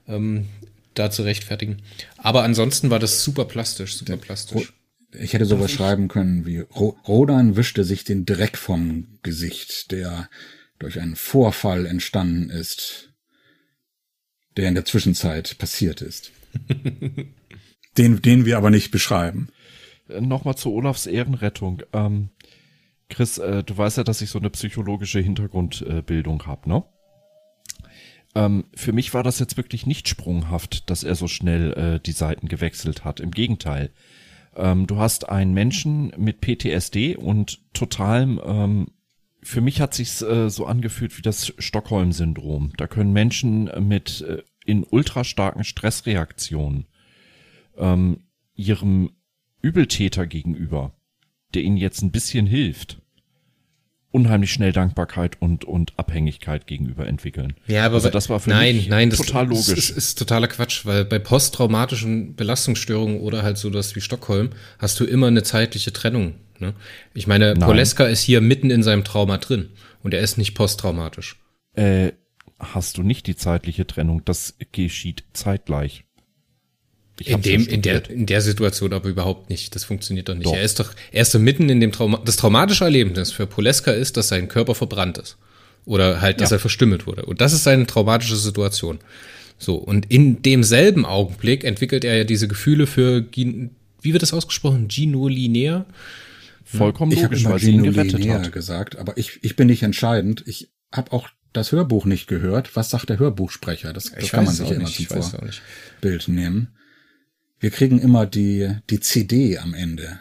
ähm, 0.09 0.47
da 0.95 1.09
zu 1.13 1.23
rechtfertigen. 1.23 1.83
Aber 2.19 2.43
ansonsten 2.43 2.91
war 2.91 2.99
das 2.99 3.23
super 3.23 3.45
plastisch, 3.45 3.97
super 3.97 4.17
plastisch. 4.17 4.73
Ich 5.15 5.35
hätte 5.35 5.45
sowas 5.45 5.71
schreiben 5.71 6.09
können 6.09 6.47
wie 6.47 6.61
Rodan 6.61 7.57
wischte 7.57 7.85
sich 7.85 8.05
den 8.05 8.25
Dreck 8.25 8.57
vom 8.57 9.19
Gesicht, 9.23 9.91
der 9.91 10.29
durch 10.79 11.01
einen 11.01 11.17
Vorfall 11.17 11.87
entstanden 11.87 12.51
ist, 12.51 13.13
der 14.57 14.69
in 14.69 14.75
der 14.75 14.85
Zwischenzeit 14.85 15.59
passiert 15.59 16.01
ist. 16.01 16.33
den, 17.99 18.23
den 18.23 18.47
wir 18.47 18.57
aber 18.57 18.71
nicht 18.71 18.91
beschreiben. 18.91 19.49
Äh, 20.09 20.21
nochmal 20.21 20.57
zu 20.57 20.73
Olafs 20.73 21.07
Ehrenrettung. 21.07 21.83
Ähm, 21.93 22.31
Chris, 23.09 23.39
äh, 23.39 23.63
du 23.63 23.77
weißt 23.77 23.99
ja, 23.99 24.05
dass 24.05 24.23
ich 24.23 24.31
so 24.31 24.39
eine 24.39 24.51
psychologische 24.51 25.21
Hintergrundbildung 25.21 26.41
äh, 26.41 26.47
habe, 26.47 26.69
ne? 26.69 26.85
Ähm, 28.35 28.65
für 28.75 28.93
mich 28.93 29.13
war 29.13 29.23
das 29.23 29.39
jetzt 29.39 29.59
wirklich 29.59 29.85
nicht 29.85 30.09
sprunghaft, 30.09 30.89
dass 30.89 31.05
er 31.05 31.15
so 31.15 31.29
schnell 31.29 31.73
äh, 31.75 32.01
die 32.01 32.13
Seiten 32.13 32.49
gewechselt 32.49 33.05
hat. 33.05 33.21
Im 33.21 33.31
Gegenteil. 33.31 33.91
Ähm, 34.57 34.87
du 34.87 34.97
hast 34.99 35.29
einen 35.29 35.55
Menschen 35.55 36.13
mit 36.17 36.41
PTSD 36.41 37.17
und 37.17 37.61
totalem, 37.73 38.41
ähm, 38.45 38.89
für 39.43 39.61
mich 39.61 39.81
hat 39.81 39.95
sich's 39.95 40.23
äh, 40.23 40.49
so 40.51 40.67
angefühlt 40.67 41.19
wie 41.19 41.23
das 41.23 41.53
Stockholm-Syndrom. 41.59 42.73
Da 42.77 42.87
können 42.87 43.13
Menschen 43.13 43.71
mit 43.89 44.21
äh, 44.21 44.43
in 44.65 44.85
ultra 44.85 45.25
starken 45.25 45.65
Stressreaktionen 45.65 46.87
ähm, 47.77 48.21
ihrem 48.55 49.11
Übeltäter 49.61 50.27
gegenüber, 50.27 50.95
der 51.55 51.63
ihnen 51.63 51.77
jetzt 51.77 52.03
ein 52.03 52.13
bisschen 52.13 52.47
hilft, 52.47 53.02
unheimlich 54.13 54.53
schnell 54.53 54.73
Dankbarkeit 54.73 55.41
und, 55.41 55.65
und 55.65 55.99
Abhängigkeit 55.99 56.67
gegenüber 56.67 57.07
entwickeln. 57.07 57.55
Ja, 57.67 57.87
aber 57.87 57.97
also 57.97 58.11
das 58.11 58.29
war 58.29 58.41
für 58.41 58.51
nein, 58.51 58.77
mich 58.77 58.89
nein, 58.89 59.11
total 59.11 59.47
das, 59.47 59.51
logisch. 59.51 59.75
Das 59.75 59.91
ist, 59.91 59.97
ist 59.97 60.19
totaler 60.19 60.49
Quatsch, 60.49 60.87
weil 60.87 61.05
bei 61.05 61.19
posttraumatischen 61.19 62.37
Belastungsstörungen 62.37 63.21
oder 63.21 63.43
halt 63.43 63.59
so 63.59 63.71
das 63.71 63.97
wie 63.97 64.01
Stockholm 64.01 64.51
hast 64.79 65.01
du 65.01 65.05
immer 65.05 65.27
eine 65.27 65.43
zeitliche 65.43 65.93
Trennung. 65.93 66.35
Ne? 66.59 66.75
Ich 67.15 67.27
meine, 67.27 67.55
nein. 67.55 67.69
Poleska 67.69 68.05
ist 68.05 68.21
hier 68.21 68.41
mitten 68.41 68.71
in 68.71 68.83
seinem 68.83 69.03
Trauma 69.03 69.39
drin 69.39 69.71
und 70.03 70.15
er 70.15 70.21
ist 70.21 70.39
nicht 70.39 70.55
posttraumatisch. 70.55 71.37
Äh, 71.75 72.13
hast 72.59 72.99
du 72.99 73.03
nicht 73.03 73.27
die 73.27 73.37
zeitliche 73.37 73.87
Trennung, 73.87 74.25
das 74.25 74.57
geschieht 74.73 75.25
zeitgleich. 75.33 76.05
In, 77.29 77.43
dem, 77.43 77.67
in, 77.67 77.83
der, 77.83 78.11
in 78.11 78.27
der 78.27 78.41
Situation 78.41 78.93
aber 78.93 79.09
überhaupt 79.09 79.51
nicht. 79.51 79.75
Das 79.75 79.85
funktioniert 79.85 80.29
doch 80.29 80.35
nicht. 80.35 80.47
Doch. 80.47 80.55
Er 80.55 80.63
ist 80.63 80.81
doch, 80.81 80.93
er 81.11 81.23
ist 81.23 81.35
doch 81.35 81.41
mitten 81.41 81.69
in 81.69 81.81
dem 81.81 81.93
Trauma. 81.93 82.21
Das 82.25 82.37
traumatische 82.37 82.85
Erlebnis 82.85 83.33
für 83.33 83.47
Poleska 83.47 83.93
ist, 83.93 84.17
dass 84.17 84.29
sein 84.29 84.49
Körper 84.49 84.75
verbrannt 84.75 85.19
ist. 85.19 85.37
Oder 85.85 86.21
halt, 86.21 86.41
dass 86.41 86.51
ja. 86.51 86.57
er 86.57 86.61
verstümmelt 86.61 87.07
wurde. 87.07 87.25
Und 87.25 87.41
das 87.41 87.53
ist 87.53 87.65
seine 87.65 87.87
traumatische 87.87 88.37
Situation. 88.37 88.99
So. 89.59 89.77
Und 89.77 90.11
in 90.11 90.43
demselben 90.43 91.05
Augenblick 91.05 91.65
entwickelt 91.65 92.05
er 92.05 92.17
ja 92.17 92.25
diese 92.25 92.49
Gefühle 92.49 92.87
für, 92.87 93.25
wie 93.35 94.13
wird 94.13 94.23
das 94.23 94.33
ausgesprochen? 94.33 94.89
Ginolinär? 94.89 95.87
Vollkommen 96.65 97.13
ich 97.13 97.21
logisch, 97.21 97.45
weil 97.45 97.59
sie 97.59 97.73
ihn 97.73 97.83
gerettet 97.83 98.29
hat. 98.29 98.53
gesagt, 98.53 98.97
aber 98.97 99.19
ich, 99.19 99.41
ich 99.43 99.57
bin 99.57 99.67
nicht 99.67 99.83
entscheidend. 99.83 100.45
Ich 100.47 100.71
habe 100.93 101.13
auch 101.13 101.29
das 101.53 101.73
Hörbuch 101.73 102.07
nicht 102.07 102.29
gehört. 102.29 102.75
Was 102.77 102.91
sagt 102.91 103.11
der 103.11 103.19
Hörbuchsprecher? 103.19 103.93
Das, 103.93 104.13
das 104.13 104.31
kann 104.31 104.45
man 104.45 104.55
sich 104.55 104.71
immer 104.71 104.87
zum 104.87 105.07
Vorbild 105.07 106.29
nehmen 106.29 106.69
wir 107.63 107.71
kriegen 107.71 108.01
immer 108.01 108.27
die, 108.27 108.77
die 108.91 108.99
CD 108.99 109.57
am 109.59 109.73
Ende. 109.73 110.19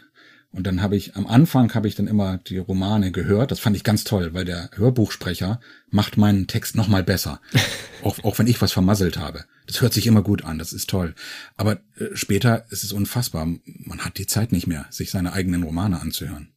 Und 0.51 0.67
dann 0.67 0.81
habe 0.81 0.95
ich, 0.95 1.15
am 1.15 1.25
Anfang 1.25 1.73
habe 1.73 1.87
ich 1.87 1.95
dann 1.95 2.05
immer 2.07 2.37
die 2.37 2.59
Romane 2.59 3.11
gehört. 3.11 3.49
Das 3.49 3.59
fand 3.59 3.75
ich 3.75 3.83
ganz 3.83 4.03
toll, 4.03 4.33
weil 4.33 4.45
der 4.45 4.69
Hörbuchsprecher 4.75 5.59
macht 5.89 6.17
meinen 6.17 6.45
Text 6.45 6.75
nochmal 6.75 7.03
besser. 7.03 7.41
auch, 8.03 8.23
auch 8.23 8.37
wenn 8.37 8.45
ich 8.45 8.61
was 8.61 8.73
vermasselt 8.73 9.17
habe. 9.17 9.45
Das 9.65 9.81
hört 9.81 9.91
sich 9.91 10.05
immer 10.05 10.21
gut 10.21 10.45
an, 10.45 10.59
das 10.59 10.71
ist 10.71 10.87
toll. 10.87 11.15
Aber 11.57 11.79
äh, 11.97 12.09
später 12.13 12.65
ist 12.69 12.83
es 12.83 12.93
unfassbar. 12.93 13.47
Man 13.65 13.99
hat 13.99 14.19
die 14.19 14.27
Zeit 14.27 14.51
nicht 14.51 14.67
mehr, 14.67 14.85
sich 14.91 15.09
seine 15.09 15.33
eigenen 15.33 15.63
Romane 15.63 15.99
anzuhören. 15.99 16.49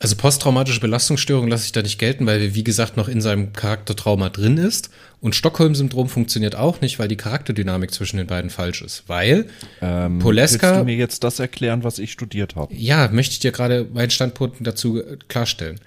Also 0.00 0.16
posttraumatische 0.16 0.80
Belastungsstörung 0.80 1.48
lasse 1.48 1.66
ich 1.66 1.72
da 1.72 1.82
nicht 1.82 1.98
gelten, 1.98 2.26
weil 2.26 2.40
wir, 2.40 2.54
wie 2.54 2.64
gesagt, 2.64 2.96
noch 2.96 3.08
in 3.08 3.20
seinem 3.20 3.52
Charaktertrauma 3.52 4.28
drin 4.28 4.58
ist. 4.58 4.90
Und 5.24 5.34
Stockholm-Syndrom 5.34 6.10
funktioniert 6.10 6.54
auch 6.54 6.82
nicht, 6.82 6.98
weil 6.98 7.08
die 7.08 7.16
Charakterdynamik 7.16 7.94
zwischen 7.94 8.18
den 8.18 8.26
beiden 8.26 8.50
falsch 8.50 8.82
ist. 8.82 9.04
Weil 9.06 9.46
ähm, 9.80 10.18
Poleska. 10.18 10.66
Willst 10.68 10.80
du 10.82 10.84
mir 10.84 10.96
jetzt 10.96 11.24
das 11.24 11.38
erklären, 11.38 11.82
was 11.82 11.98
ich 11.98 12.12
studiert 12.12 12.56
habe? 12.56 12.74
Ja, 12.74 13.08
möchte 13.08 13.32
ich 13.32 13.38
dir 13.38 13.50
gerade 13.50 13.86
meinen 13.90 14.10
Standpunkt 14.10 14.58
dazu 14.60 15.02
klarstellen. 15.28 15.80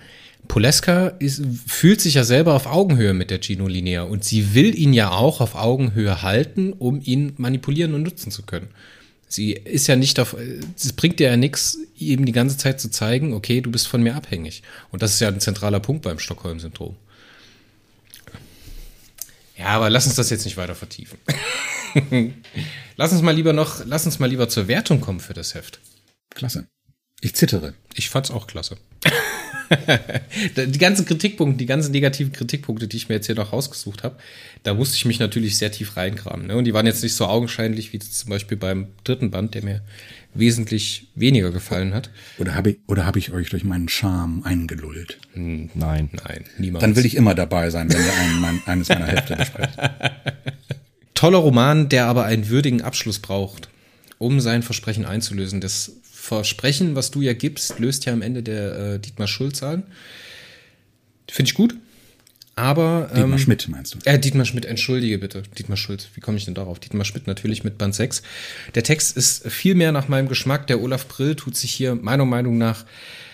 Poleska 0.47 1.09
ist, 1.19 1.43
fühlt 1.67 2.01
sich 2.01 2.15
ja 2.15 2.23
selber 2.23 2.55
auf 2.55 2.65
Augenhöhe 2.65 3.13
mit 3.13 3.29
der 3.29 3.39
Gino 3.39 3.67
Linea 3.67 4.01
und 4.01 4.23
sie 4.23 4.55
will 4.55 4.75
ihn 4.75 4.91
ja 4.91 5.11
auch 5.11 5.39
auf 5.39 5.53
Augenhöhe 5.53 6.23
halten, 6.23 6.73
um 6.73 6.99
ihn 7.03 7.33
manipulieren 7.37 7.93
und 7.93 8.01
nutzen 8.01 8.31
zu 8.31 8.41
können. 8.41 8.69
Sie 9.27 9.51
ist 9.51 9.85
ja 9.85 9.95
nicht 9.95 10.19
auf, 10.19 10.35
es 10.75 10.93
bringt 10.93 11.19
dir 11.19 11.27
ja 11.27 11.37
nichts, 11.37 11.77
ihm 11.95 12.25
die 12.25 12.31
ganze 12.31 12.57
Zeit 12.57 12.81
zu 12.81 12.89
zeigen, 12.89 13.33
okay, 13.33 13.61
du 13.61 13.69
bist 13.69 13.87
von 13.87 14.01
mir 14.01 14.15
abhängig. 14.15 14.63
Und 14.89 15.03
das 15.03 15.13
ist 15.13 15.19
ja 15.19 15.27
ein 15.27 15.39
zentraler 15.39 15.79
Punkt 15.79 16.01
beim 16.01 16.17
Stockholm-Syndrom. 16.17 16.95
Ja, 19.57 19.67
aber 19.67 19.89
lass 19.89 20.05
uns 20.05 20.15
das 20.15 20.29
jetzt 20.29 20.45
nicht 20.45 20.57
weiter 20.57 20.75
vertiefen. 20.75 21.17
lass 22.95 23.11
uns 23.11 23.21
mal 23.21 23.35
lieber 23.35 23.53
noch, 23.53 23.83
lass 23.85 24.05
uns 24.05 24.19
mal 24.19 24.29
lieber 24.29 24.49
zur 24.49 24.67
Wertung 24.67 25.01
kommen 25.01 25.19
für 25.19 25.33
das 25.33 25.55
Heft. 25.55 25.79
Klasse. 26.29 26.67
Ich 27.21 27.35
zittere. 27.35 27.73
Ich 27.95 28.09
fand's 28.09 28.29
auch 28.29 28.45
klasse. 28.45 28.77
die 30.55 30.77
ganzen 30.77 31.05
Kritikpunkte, 31.05 31.57
die 31.57 31.65
ganzen 31.65 31.91
negativen 31.91 32.31
Kritikpunkte, 32.31 32.87
die 32.87 32.97
ich 32.97 33.09
mir 33.09 33.15
jetzt 33.15 33.25
hier 33.25 33.35
noch 33.35 33.51
rausgesucht 33.51 34.03
habe, 34.03 34.17
da 34.63 34.75
musste 34.75 34.95
ich 34.95 35.05
mich 35.05 35.19
natürlich 35.19 35.57
sehr 35.57 35.71
tief 35.71 35.97
reingraben. 35.97 36.47
Ne? 36.47 36.55
Und 36.55 36.65
die 36.65 36.73
waren 36.73 36.85
jetzt 36.85 37.01
nicht 37.01 37.15
so 37.15 37.25
augenscheinlich 37.25 37.91
wie 37.91 37.99
zum 37.99 38.29
Beispiel 38.29 38.57
beim 38.57 38.89
dritten 39.03 39.31
Band, 39.31 39.55
der 39.55 39.63
mir 39.63 39.81
wesentlich 40.37 41.07
weniger 41.15 41.51
gefallen 41.51 41.93
hat. 41.93 42.09
Oder 42.37 42.55
habe 42.55 42.71
ich, 42.71 42.77
oder 42.87 43.05
hab 43.05 43.15
ich 43.15 43.31
euch 43.31 43.49
durch 43.49 43.63
meinen 43.63 43.89
Charme 43.89 44.43
eingelullt? 44.43 45.19
Hm, 45.33 45.69
nein. 45.73 46.09
Nein, 46.11 46.45
niemals. 46.57 46.81
Dann 46.81 46.95
will 46.95 47.05
ich 47.05 47.15
immer 47.15 47.35
dabei 47.35 47.69
sein, 47.69 47.91
wenn 47.91 48.03
ihr 48.03 48.13
einen, 48.13 48.41
mein, 48.41 48.61
eines 48.65 48.89
meiner 48.89 49.07
Hefte 49.07 49.35
besprecht. 49.35 49.77
Toller 51.13 51.39
Roman, 51.39 51.89
der 51.89 52.05
aber 52.05 52.25
einen 52.25 52.49
würdigen 52.49 52.81
Abschluss 52.81 53.19
braucht, 53.19 53.69
um 54.19 54.39
sein 54.39 54.63
Versprechen 54.63 55.05
einzulösen. 55.05 55.61
Das 55.61 55.93
Versprechen, 56.03 56.95
was 56.95 57.09
du 57.11 57.21
ja 57.21 57.33
gibst, 57.33 57.79
löst 57.79 58.05
ja 58.05 58.13
am 58.13 58.21
Ende 58.21 58.43
der 58.43 58.77
äh, 58.77 58.99
Dietmar 58.99 59.27
Schulz 59.27 59.63
an. 59.63 59.83
Finde 61.29 61.49
ich 61.49 61.55
gut. 61.55 61.75
Aber. 62.57 63.09
Ähm, 63.11 63.17
Dietmar 63.21 63.37
Schmidt 63.37 63.67
meinst 63.69 63.93
du? 63.93 63.99
Äh, 64.03 64.19
Dietmar 64.19 64.45
Schmidt, 64.45 64.65
entschuldige 64.65 65.19
bitte. 65.19 65.43
Dietmar 65.57 65.77
Schulz, 65.77 66.07
wie 66.15 66.21
komme 66.21 66.37
ich 66.37 66.45
denn 66.45 66.55
darauf? 66.55 66.79
Dietmar 66.79 67.05
Schmidt 67.05 67.27
natürlich 67.27 67.63
mit 67.63 67.77
Band 67.77 67.93
6. 67.93 68.23
Der 68.73 68.83
Text 68.83 69.15
ist 69.15 69.47
viel 69.49 69.75
mehr 69.75 69.91
nach 69.91 70.07
meinem 70.07 70.27
Geschmack. 70.27 70.65
Der 70.67 70.81
Olaf 70.81 71.07
Brill 71.07 71.35
tut 71.35 71.55
sich 71.55 71.71
hier 71.71 71.93
meiner 71.95 72.25
Meinung 72.25 72.57
nach 72.57 72.85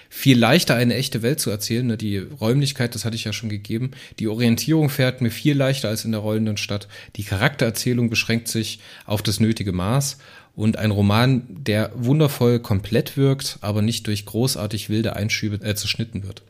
viel 0.10 0.38
leichter 0.38 0.76
eine 0.76 0.94
echte 0.96 1.22
Welt 1.22 1.40
zu 1.40 1.50
erzählen. 1.50 1.88
Ne? 1.88 1.98
Die 1.98 2.18
Räumlichkeit, 2.18 2.94
das 2.94 3.06
hatte 3.06 3.16
ich 3.16 3.24
ja 3.24 3.32
schon 3.32 3.50
gegeben. 3.50 3.92
Die 4.20 4.28
Orientierung 4.28 4.90
fährt 4.90 5.22
mir 5.22 5.32
viel 5.32 5.56
leichter 5.56 5.88
als 5.88 6.04
in 6.04 6.12
der 6.12 6.20
rollenden 6.20 6.58
Stadt. 6.58 6.90
Die 7.16 7.24
Charaktererzählung 7.24 8.10
beschränkt 8.10 8.50
sich 8.50 8.80
auf 9.06 9.22
das 9.22 9.40
nötige 9.40 9.72
Maß 9.72 10.18
und 10.56 10.78
ein 10.78 10.92
Roman, 10.92 11.44
der 11.48 11.92
wundervoll 11.96 12.60
komplett 12.60 13.16
wirkt, 13.16 13.58
aber 13.62 13.82
nicht 13.82 14.06
durch 14.06 14.26
großartig 14.26 14.90
wilde 14.90 15.16
Einschübe 15.16 15.66
äh, 15.66 15.76
zerschnitten 15.76 16.24
wird. 16.28 16.44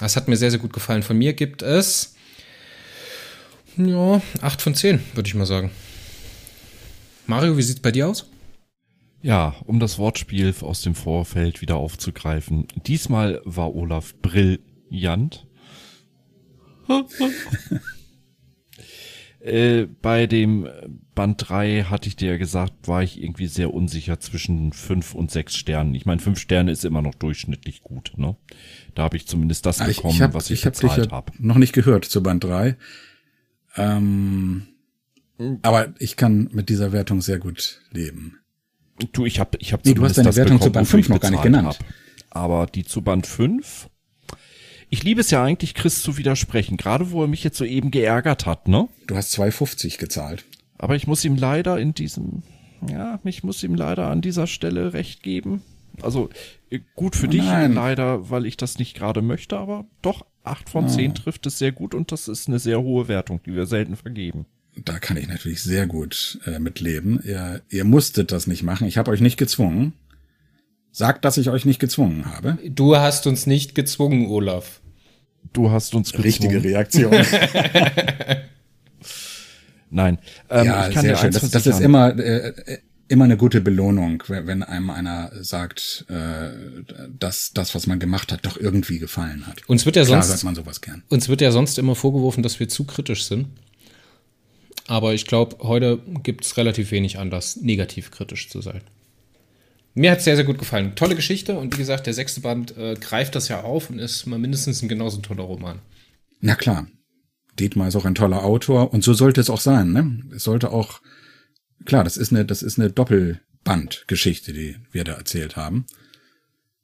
Das 0.00 0.16
hat 0.16 0.28
mir 0.28 0.36
sehr, 0.36 0.50
sehr 0.50 0.60
gut 0.60 0.72
gefallen. 0.72 1.02
Von 1.02 1.18
mir 1.18 1.34
gibt 1.34 1.62
es 1.62 2.14
ja, 3.76 4.20
acht 4.40 4.60
von 4.60 4.74
zehn, 4.74 5.00
würde 5.14 5.28
ich 5.28 5.34
mal 5.34 5.46
sagen. 5.46 5.70
Mario, 7.26 7.56
wie 7.56 7.62
sieht's 7.62 7.80
bei 7.80 7.92
dir 7.92 8.08
aus? 8.08 8.28
Ja, 9.22 9.54
um 9.66 9.78
das 9.78 9.98
Wortspiel 9.98 10.54
aus 10.62 10.82
dem 10.82 10.94
Vorfeld 10.94 11.60
wieder 11.60 11.76
aufzugreifen. 11.76 12.66
Diesmal 12.86 13.40
war 13.44 13.74
Olaf 13.74 14.14
brillant. 14.22 15.46
Äh, 19.40 19.86
bei 20.02 20.26
dem 20.26 20.68
Band 21.14 21.48
3 21.48 21.84
hatte 21.84 22.08
ich 22.08 22.16
dir 22.16 22.32
ja 22.32 22.36
gesagt, 22.36 22.88
war 22.88 23.02
ich 23.02 23.22
irgendwie 23.22 23.46
sehr 23.46 23.72
unsicher 23.72 24.20
zwischen 24.20 24.72
fünf 24.72 25.14
und 25.14 25.30
sechs 25.30 25.56
Sternen. 25.56 25.94
Ich 25.94 26.06
meine, 26.06 26.20
fünf 26.20 26.38
Sterne 26.38 26.70
ist 26.70 26.84
immer 26.84 27.02
noch 27.02 27.14
durchschnittlich 27.14 27.82
gut, 27.82 28.12
ne? 28.16 28.36
Da 28.94 29.02
habe 29.02 29.16
ich 29.16 29.26
zumindest 29.26 29.66
das 29.66 29.80
ah, 29.80 29.86
bekommen, 29.86 30.14
ich 30.14 30.22
hab, 30.22 30.34
was 30.34 30.50
ich, 30.50 30.60
ich 30.60 30.64
bezahlt 30.64 31.10
habe. 31.10 31.32
Noch 31.38 31.56
nicht 31.56 31.72
gehört 31.72 32.04
zu 32.04 32.22
Band 32.22 32.44
3. 32.44 32.76
Ähm, 33.76 34.66
aber 35.62 35.94
ich 35.98 36.16
kann 36.16 36.48
mit 36.52 36.68
dieser 36.68 36.92
Wertung 36.92 37.20
sehr 37.20 37.38
gut 37.38 37.82
leben. 37.90 38.38
Du, 39.12 39.26
ich 39.26 39.40
habe 39.40 39.58
ich 39.58 39.72
hab 39.72 39.84
nee, 39.84 39.94
du 39.94 40.04
hast 40.04 40.16
deine 40.16 40.34
Wertung 40.36 40.58
bekommen, 40.58 40.72
zu 40.72 40.72
Band 40.72 40.88
5 40.88 41.08
noch 41.08 41.20
gar 41.20 41.30
nicht 41.30 41.42
genannt. 41.42 41.78
Hab. 41.78 41.84
Aber 42.30 42.66
die 42.66 42.84
zu 42.84 43.02
Band 43.02 43.26
5 43.26 43.89
ich 44.90 45.04
liebe 45.04 45.20
es 45.20 45.30
ja 45.30 45.42
eigentlich, 45.42 45.74
Chris 45.74 46.02
zu 46.02 46.18
widersprechen, 46.18 46.76
gerade 46.76 47.12
wo 47.12 47.22
er 47.22 47.28
mich 47.28 47.44
jetzt 47.44 47.56
so 47.56 47.64
eben 47.64 47.90
geärgert 47.90 48.44
hat, 48.44 48.68
ne? 48.68 48.88
Du 49.06 49.16
hast 49.16 49.32
2,50 49.38 49.98
gezahlt. 49.98 50.44
Aber 50.78 50.96
ich 50.96 51.06
muss 51.06 51.24
ihm 51.24 51.36
leider 51.36 51.78
in 51.78 51.94
diesem, 51.94 52.42
ja, 52.88 53.20
ich 53.24 53.44
muss 53.44 53.62
ihm 53.62 53.74
leider 53.74 54.08
an 54.08 54.20
dieser 54.20 54.46
Stelle 54.46 54.92
recht 54.92 55.22
geben. 55.22 55.62
Also 56.02 56.30
äh, 56.70 56.80
gut 56.96 57.16
für 57.16 57.26
oh 57.26 57.30
dich, 57.30 57.44
leider, 57.44 58.30
weil 58.30 58.46
ich 58.46 58.56
das 58.56 58.78
nicht 58.78 58.96
gerade 58.96 59.22
möchte, 59.22 59.58
aber 59.58 59.86
doch, 60.02 60.26
8 60.42 60.70
von 60.70 60.88
10 60.88 61.10
oh. 61.10 61.14
trifft 61.14 61.46
es 61.46 61.58
sehr 61.58 61.72
gut 61.72 61.94
und 61.94 62.12
das 62.12 62.26
ist 62.26 62.48
eine 62.48 62.58
sehr 62.58 62.80
hohe 62.80 63.08
Wertung, 63.08 63.40
die 63.44 63.54
wir 63.54 63.66
selten 63.66 63.96
vergeben. 63.96 64.46
Da 64.76 64.98
kann 64.98 65.16
ich 65.16 65.28
natürlich 65.28 65.62
sehr 65.62 65.86
gut 65.86 66.40
äh, 66.46 66.58
mitleben. 66.58 67.20
Ihr, 67.24 67.60
ihr 67.68 67.84
musstet 67.84 68.32
das 68.32 68.46
nicht 68.46 68.62
machen. 68.62 68.86
Ich 68.86 68.96
habe 68.96 69.10
euch 69.10 69.20
nicht 69.20 69.36
gezwungen. 69.36 69.92
Sagt, 70.92 71.24
dass 71.24 71.36
ich 71.36 71.50
euch 71.50 71.64
nicht 71.64 71.78
gezwungen 71.78 72.26
habe. 72.26 72.58
Du 72.64 72.96
hast 72.96 73.26
uns 73.26 73.46
nicht 73.46 73.74
gezwungen, 73.74 74.28
Olaf. 74.28 74.80
Du 75.52 75.70
hast 75.70 75.94
uns 75.94 76.12
gezwungen. 76.12 76.24
Richtige 76.24 76.62
Reaktion. 76.62 77.12
Nein. 79.90 80.18
Ähm, 80.48 80.66
ja, 80.66 80.88
ich 80.88 80.94
kann 80.94 81.02
sehr 81.04 81.16
schön. 81.16 81.32
Das, 81.32 81.50
das 81.50 81.66
ist 81.66 81.80
immer, 81.80 82.16
äh, 82.18 82.78
immer 83.08 83.24
eine 83.24 83.36
gute 83.36 83.60
Belohnung, 83.60 84.22
wenn 84.28 84.62
einem 84.62 84.90
einer 84.90 85.32
sagt, 85.42 86.06
äh, 86.08 86.50
dass 87.18 87.52
das, 87.52 87.74
was 87.74 87.86
man 87.88 87.98
gemacht 87.98 88.32
hat, 88.32 88.46
doch 88.46 88.56
irgendwie 88.56 88.98
gefallen 89.00 89.46
hat. 89.46 89.68
Uns 89.68 89.84
wird 89.86 89.96
ja 89.96 90.04
Klar 90.04 90.22
sonst, 90.22 90.44
man 90.44 90.54
sowas 90.54 90.80
gern. 90.80 91.02
Uns 91.08 91.28
wird 91.28 91.40
ja 91.40 91.50
sonst 91.50 91.78
immer 91.78 91.96
vorgeworfen, 91.96 92.42
dass 92.42 92.60
wir 92.60 92.68
zu 92.68 92.84
kritisch 92.84 93.24
sind. 93.24 93.48
Aber 94.86 95.12
ich 95.14 95.26
glaube, 95.26 95.56
heute 95.60 96.00
gibt 96.22 96.44
es 96.44 96.56
relativ 96.56 96.90
wenig 96.92 97.18
Anlass, 97.18 97.56
negativ 97.56 98.10
kritisch 98.10 98.48
zu 98.48 98.60
sein. 98.60 98.82
Mir 99.94 100.12
hat 100.12 100.18
es 100.18 100.24
sehr, 100.24 100.36
sehr 100.36 100.44
gut 100.44 100.58
gefallen. 100.58 100.94
Tolle 100.94 101.16
Geschichte 101.16 101.58
und 101.58 101.74
wie 101.74 101.78
gesagt, 101.78 102.06
der 102.06 102.14
sechste 102.14 102.40
Band 102.40 102.76
äh, 102.76 102.94
greift 102.94 103.34
das 103.34 103.48
ja 103.48 103.62
auf 103.62 103.90
und 103.90 103.98
ist 103.98 104.26
mal 104.26 104.38
mindestens 104.38 104.82
ein 104.82 104.88
genauso 104.88 105.18
toller 105.18 105.44
Roman. 105.44 105.80
Na 106.40 106.54
klar. 106.54 106.86
Dietmar 107.58 107.88
ist 107.88 107.96
auch 107.96 108.04
ein 108.04 108.14
toller 108.14 108.44
Autor 108.44 108.92
und 108.92 109.04
so 109.04 109.12
sollte 109.12 109.40
es 109.40 109.50
auch 109.50 109.60
sein. 109.60 109.92
Ne? 109.92 110.22
Es 110.34 110.44
sollte 110.44 110.70
auch, 110.70 111.00
klar, 111.84 112.04
das 112.04 112.16
ist 112.16 112.32
eine, 112.32 112.44
das 112.44 112.62
ist 112.62 112.78
eine 112.78 112.90
Doppelbandgeschichte, 112.90 114.52
die 114.52 114.76
wir 114.92 115.04
da 115.04 115.14
erzählt 115.14 115.56
haben, 115.56 115.84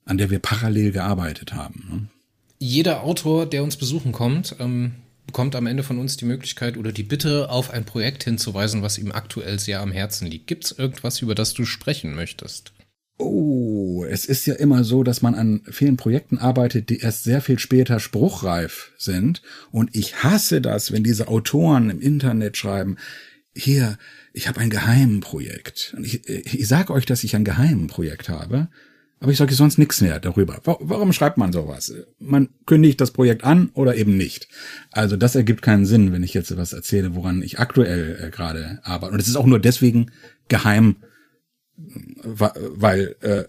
an 0.05 0.19
der 0.19 0.29
wir 0.31 0.41
parallel 0.41 0.93
gearbeitet 0.93 1.55
haben. 1.55 1.87
Ne? 1.89 2.09
Jeder 2.59 3.05
Autor, 3.05 3.47
der 3.47 3.63
uns 3.63 3.77
besuchen 3.77 4.13
kommt, 4.13 4.57
ähm, 4.59 4.97
bekommt 5.27 5.57
am 5.57 5.67
Ende 5.67 5.83
von 5.83 5.99
uns 5.99 6.17
die 6.17 6.25
Möglichkeit 6.25 6.77
oder 6.77 6.93
die 6.93 7.03
Bitte, 7.03 7.51
auf 7.51 7.71
ein 7.71 7.85
Projekt 7.85 8.25
hinzuweisen, 8.25 8.83
was 8.83 8.99
ihm 8.99 9.13
aktuell 9.13 9.59
sehr 9.59 9.81
am 9.81 9.93
Herzen 9.93 10.27
liegt. 10.27 10.47
Gibt 10.47 10.65
es 10.65 10.73
irgendwas, 10.73 11.21
über 11.21 11.35
das 11.35 11.55
du 11.55 11.65
sprechen 11.65 12.15
möchtest? 12.15 12.73
Oh, 13.19 14.05
es 14.05 14.27
ist 14.27 14.47
ja 14.47 14.55
immer 14.55 14.85
so, 14.85 15.03
dass 15.03 15.23
man 15.23 15.35
an 15.35 15.63
vielen 15.71 15.97
Projekten 15.97 16.39
arbeitet, 16.39 16.91
die 16.91 16.99
erst 16.99 17.25
sehr 17.25 17.41
viel 17.41 17.59
später 17.59 17.99
spruchreif 17.99 18.93
sind. 18.99 19.43
Und 19.71 19.95
ich 19.95 20.23
hasse 20.23 20.61
das, 20.61 20.93
wenn 20.93 21.03
diese 21.03 21.29
Autoren 21.29 21.89
im 21.89 22.01
Internet 22.01 22.57
schreiben, 22.57 22.97
hier, 23.55 23.97
ich 24.35 24.49
habe 24.49 24.61
ein 24.61 24.69
geheimen 24.69 25.21
Projekt. 25.21 25.95
Und 25.97 26.05
ich, 26.05 26.29
ich 26.29 26.69
sage 26.69 26.93
euch, 26.93 27.07
dass 27.07 27.25
ich 27.25 27.35
ein 27.35 27.45
geheimen 27.45 27.87
Projekt 27.87 28.29
habe, 28.29 28.69
aber 29.19 29.33
ich 29.33 29.39
sage 29.39 29.55
sonst 29.55 29.79
nichts 29.79 30.03
mehr 30.03 30.21
darüber. 30.21 30.61
Warum 30.65 31.13
schreibt 31.15 31.39
man 31.39 31.53
sowas? 31.53 31.95
Man 32.19 32.51
kündigt 32.67 33.01
das 33.01 33.13
Projekt 33.13 33.45
an 33.45 33.71
oder 33.73 33.97
eben 33.97 34.17
nicht. 34.19 34.49
Also 34.91 35.17
das 35.17 35.35
ergibt 35.35 35.63
keinen 35.63 35.87
Sinn, 35.87 36.13
wenn 36.13 36.23
ich 36.23 36.35
jetzt 36.35 36.51
etwas 36.51 36.75
erzähle, 36.75 37.15
woran 37.15 37.43
ich 37.43 37.59
aktuell 37.59 38.19
äh, 38.23 38.31
gerade 38.31 38.81
arbeite. 38.83 39.15
Und 39.15 39.21
es 39.21 39.29
ist 39.29 39.37
auch 39.37 39.47
nur 39.47 39.59
deswegen 39.59 40.11
geheim, 40.49 40.97
weil 41.77 43.17
äh, 43.21 43.45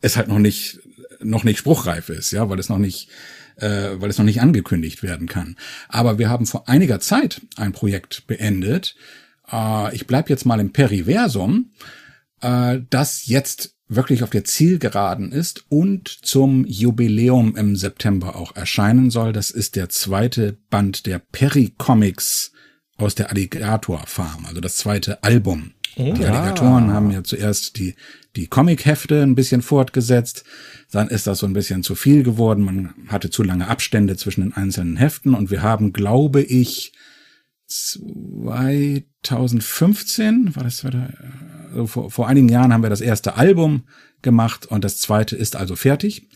es 0.00 0.16
halt 0.16 0.28
noch 0.28 0.38
nicht 0.38 0.80
noch 1.20 1.44
nicht 1.44 1.58
spruchreif 1.58 2.08
ist, 2.08 2.30
ja, 2.30 2.48
weil 2.48 2.58
es 2.58 2.68
noch 2.68 2.78
nicht 2.78 3.08
äh, 3.56 4.00
weil 4.00 4.10
es 4.10 4.18
noch 4.18 4.24
nicht 4.24 4.40
angekündigt 4.40 5.02
werden 5.02 5.28
kann. 5.28 5.56
Aber 5.88 6.18
wir 6.18 6.28
haben 6.28 6.46
vor 6.46 6.68
einiger 6.68 7.00
Zeit 7.00 7.42
ein 7.56 7.72
Projekt 7.72 8.26
beendet. 8.26 8.96
Äh, 9.50 9.94
ich 9.94 10.06
bleib 10.06 10.30
jetzt 10.30 10.46
mal 10.46 10.60
im 10.60 10.72
Periversum, 10.72 11.72
äh, 12.40 12.80
das 12.90 13.26
jetzt 13.26 13.76
wirklich 13.88 14.22
auf 14.22 14.30
der 14.30 14.44
Zielgeraden 14.44 15.32
ist 15.32 15.64
und 15.68 16.08
zum 16.08 16.64
Jubiläum 16.64 17.56
im 17.56 17.74
September 17.74 18.36
auch 18.36 18.54
erscheinen 18.54 19.10
soll. 19.10 19.32
Das 19.32 19.50
ist 19.50 19.74
der 19.74 19.88
zweite 19.88 20.56
Band 20.70 21.06
der 21.06 21.18
Peri-Comics 21.18 22.52
aus 22.96 23.14
der 23.14 23.30
Alligator 23.30 24.06
Farm, 24.06 24.46
also 24.46 24.60
das 24.60 24.76
zweite 24.76 25.22
Album 25.24 25.72
Oh, 25.96 26.12
die 26.12 26.24
Alligatoren 26.24 26.88
ja. 26.88 26.94
haben 26.94 27.10
ja 27.10 27.24
zuerst 27.24 27.78
die, 27.78 27.94
die 28.36 28.46
Comic-Hefte 28.46 29.22
ein 29.22 29.34
bisschen 29.34 29.62
fortgesetzt. 29.62 30.44
Dann 30.90 31.08
ist 31.08 31.26
das 31.26 31.40
so 31.40 31.46
ein 31.46 31.52
bisschen 31.52 31.82
zu 31.82 31.94
viel 31.94 32.22
geworden. 32.22 32.64
Man 32.64 32.94
hatte 33.08 33.30
zu 33.30 33.42
lange 33.42 33.68
Abstände 33.68 34.16
zwischen 34.16 34.42
den 34.42 34.52
einzelnen 34.52 34.96
Heften. 34.96 35.34
Und 35.34 35.50
wir 35.50 35.62
haben, 35.62 35.92
glaube 35.92 36.42
ich, 36.42 36.92
2015, 37.66 40.56
war 40.56 40.64
das, 40.64 40.84
also 40.84 41.86
vor, 41.86 42.10
vor 42.10 42.26
einigen 42.26 42.48
Jahren 42.48 42.72
haben 42.72 42.82
wir 42.82 42.90
das 42.90 43.00
erste 43.00 43.36
Album 43.36 43.84
gemacht 44.22 44.66
und 44.66 44.84
das 44.84 44.98
zweite 44.98 45.36
ist 45.36 45.54
also 45.56 45.76
fertig. 45.76 46.28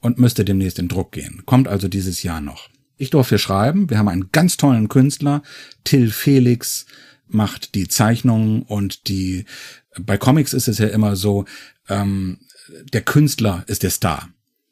und 0.00 0.18
müsste 0.18 0.44
demnächst 0.44 0.78
in 0.78 0.88
Druck 0.88 1.12
gehen. 1.12 1.42
Kommt 1.46 1.68
also 1.68 1.88
dieses 1.88 2.22
Jahr 2.22 2.40
noch. 2.40 2.68
Ich 2.96 3.10
durfte 3.10 3.38
schreiben. 3.38 3.88
Wir 3.88 3.98
haben 3.98 4.08
einen 4.08 4.30
ganz 4.32 4.56
tollen 4.56 4.88
Künstler. 4.88 5.42
Till 5.84 6.10
Felix 6.10 6.86
macht 7.34 7.74
die 7.74 7.88
Zeichnungen 7.88 8.62
und 8.62 9.08
die, 9.08 9.44
bei 10.00 10.16
Comics 10.16 10.52
ist 10.52 10.68
es 10.68 10.78
ja 10.78 10.88
immer 10.88 11.16
so, 11.16 11.44
ähm, 11.88 12.38
der 12.92 13.02
Künstler 13.02 13.64
ist 13.66 13.82
der 13.82 13.90
Star. 13.90 14.28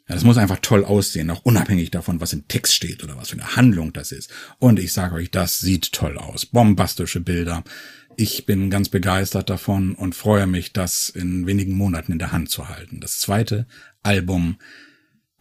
Ja, 0.08 0.14
das 0.14 0.24
muss 0.24 0.38
einfach 0.38 0.58
toll 0.60 0.84
aussehen, 0.84 1.30
auch 1.30 1.44
unabhängig 1.44 1.90
davon, 1.92 2.20
was 2.20 2.32
im 2.32 2.48
Text 2.48 2.74
steht 2.74 3.04
oder 3.04 3.16
was 3.16 3.28
für 3.30 3.36
eine 3.36 3.54
Handlung 3.56 3.92
das 3.92 4.10
ist. 4.10 4.30
Und 4.58 4.80
ich 4.80 4.92
sage 4.92 5.14
euch, 5.14 5.30
das 5.30 5.60
sieht 5.60 5.92
toll 5.92 6.18
aus. 6.18 6.46
Bombastische 6.46 7.20
Bilder. 7.20 7.62
Ich 8.16 8.44
bin 8.44 8.70
ganz 8.70 8.88
begeistert 8.88 9.50
davon 9.50 9.94
und 9.94 10.16
freue 10.16 10.48
mich, 10.48 10.72
das 10.72 11.10
in 11.10 11.46
wenigen 11.46 11.76
Monaten 11.76 12.12
in 12.12 12.18
der 12.18 12.32
Hand 12.32 12.50
zu 12.50 12.68
halten. 12.68 13.00
Das 13.00 13.18
zweite 13.18 13.66
Album 14.02 14.58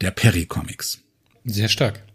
der 0.01 0.11
Perry 0.11 0.45
Comics. 0.45 0.99
Sehr 1.45 1.67
stark. 1.67 2.08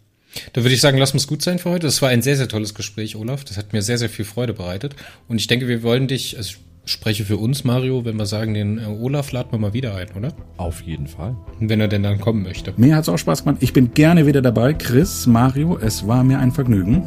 Da 0.53 0.63
würde 0.63 0.75
ich 0.75 0.81
sagen, 0.81 0.99
lass 0.99 1.13
uns 1.13 1.27
gut 1.27 1.43
sein 1.43 1.59
für 1.59 1.71
heute. 1.71 1.87
Das 1.87 2.03
war 2.03 2.09
ein 2.09 2.23
sehr, 2.23 2.37
sehr 2.37 2.49
tolles 2.49 2.75
Gespräch, 2.75 3.17
Olaf. 3.17 3.45
Das 3.45 3.57
hat 3.57 3.73
mir 3.73 3.83
sehr, 3.83 3.99
sehr 3.99 4.09
viel 4.09 4.25
Freude 4.25 4.53
bereitet. 4.53 4.97
Und 5.29 5.39
ich 5.39 5.47
denke, 5.47 5.69
wir 5.69 5.83
wollen 5.83 6.09
dich, 6.09 6.37
also 6.37 6.55
spreche 6.85 7.25
für 7.25 7.37
uns, 7.37 7.65
Mario, 7.65 8.05
wenn 8.05 8.17
wir 8.17 8.27
sagen, 8.27 8.55
den 8.55 8.79
äh, 8.79 8.87
Olaf 8.87 9.33
laden 9.33 9.53
wir 9.53 9.59
mal 9.59 9.73
wieder 9.73 9.95
ein, 9.95 10.09
oder? 10.17 10.35
Auf 10.57 10.83
jeden 10.83 11.07
Fall. 11.07 11.37
Wenn 11.61 11.81
er 11.81 11.89
denn 11.89 12.03
dann 12.03 12.21
kommen 12.21 12.43
möchte. 12.43 12.75
Mir 12.77 12.97
hat's 12.97 13.09
auch 13.09 13.19
Spaß 13.19 13.45
gemacht. 13.45 13.63
Ich 13.63 13.73
bin 13.73 13.95
gerne 13.95 14.27
wieder 14.27 14.43
dabei. 14.43 14.75
Chris, 14.75 15.27
Mario, 15.27 15.79
es 15.79 16.07
war 16.07 16.25
mir 16.25 16.39
ein 16.39 16.53
Vergnügen. 16.53 17.03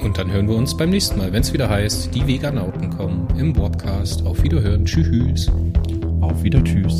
Und 0.00 0.18
dann 0.18 0.30
hören 0.30 0.48
wir 0.48 0.56
uns 0.56 0.76
beim 0.76 0.90
nächsten 0.90 1.18
Mal, 1.18 1.32
wenn 1.32 1.40
es 1.40 1.52
wieder 1.52 1.68
heißt, 1.70 2.14
die 2.14 2.26
Veganauten 2.26 2.90
kommen 2.90 3.26
im 3.38 3.56
Warpcast. 3.56 4.26
Auf 4.26 4.42
Wiederhören. 4.42 4.84
Tschüss. 4.84 5.50
Auf 6.20 6.42
Wiedertür. 6.42 6.90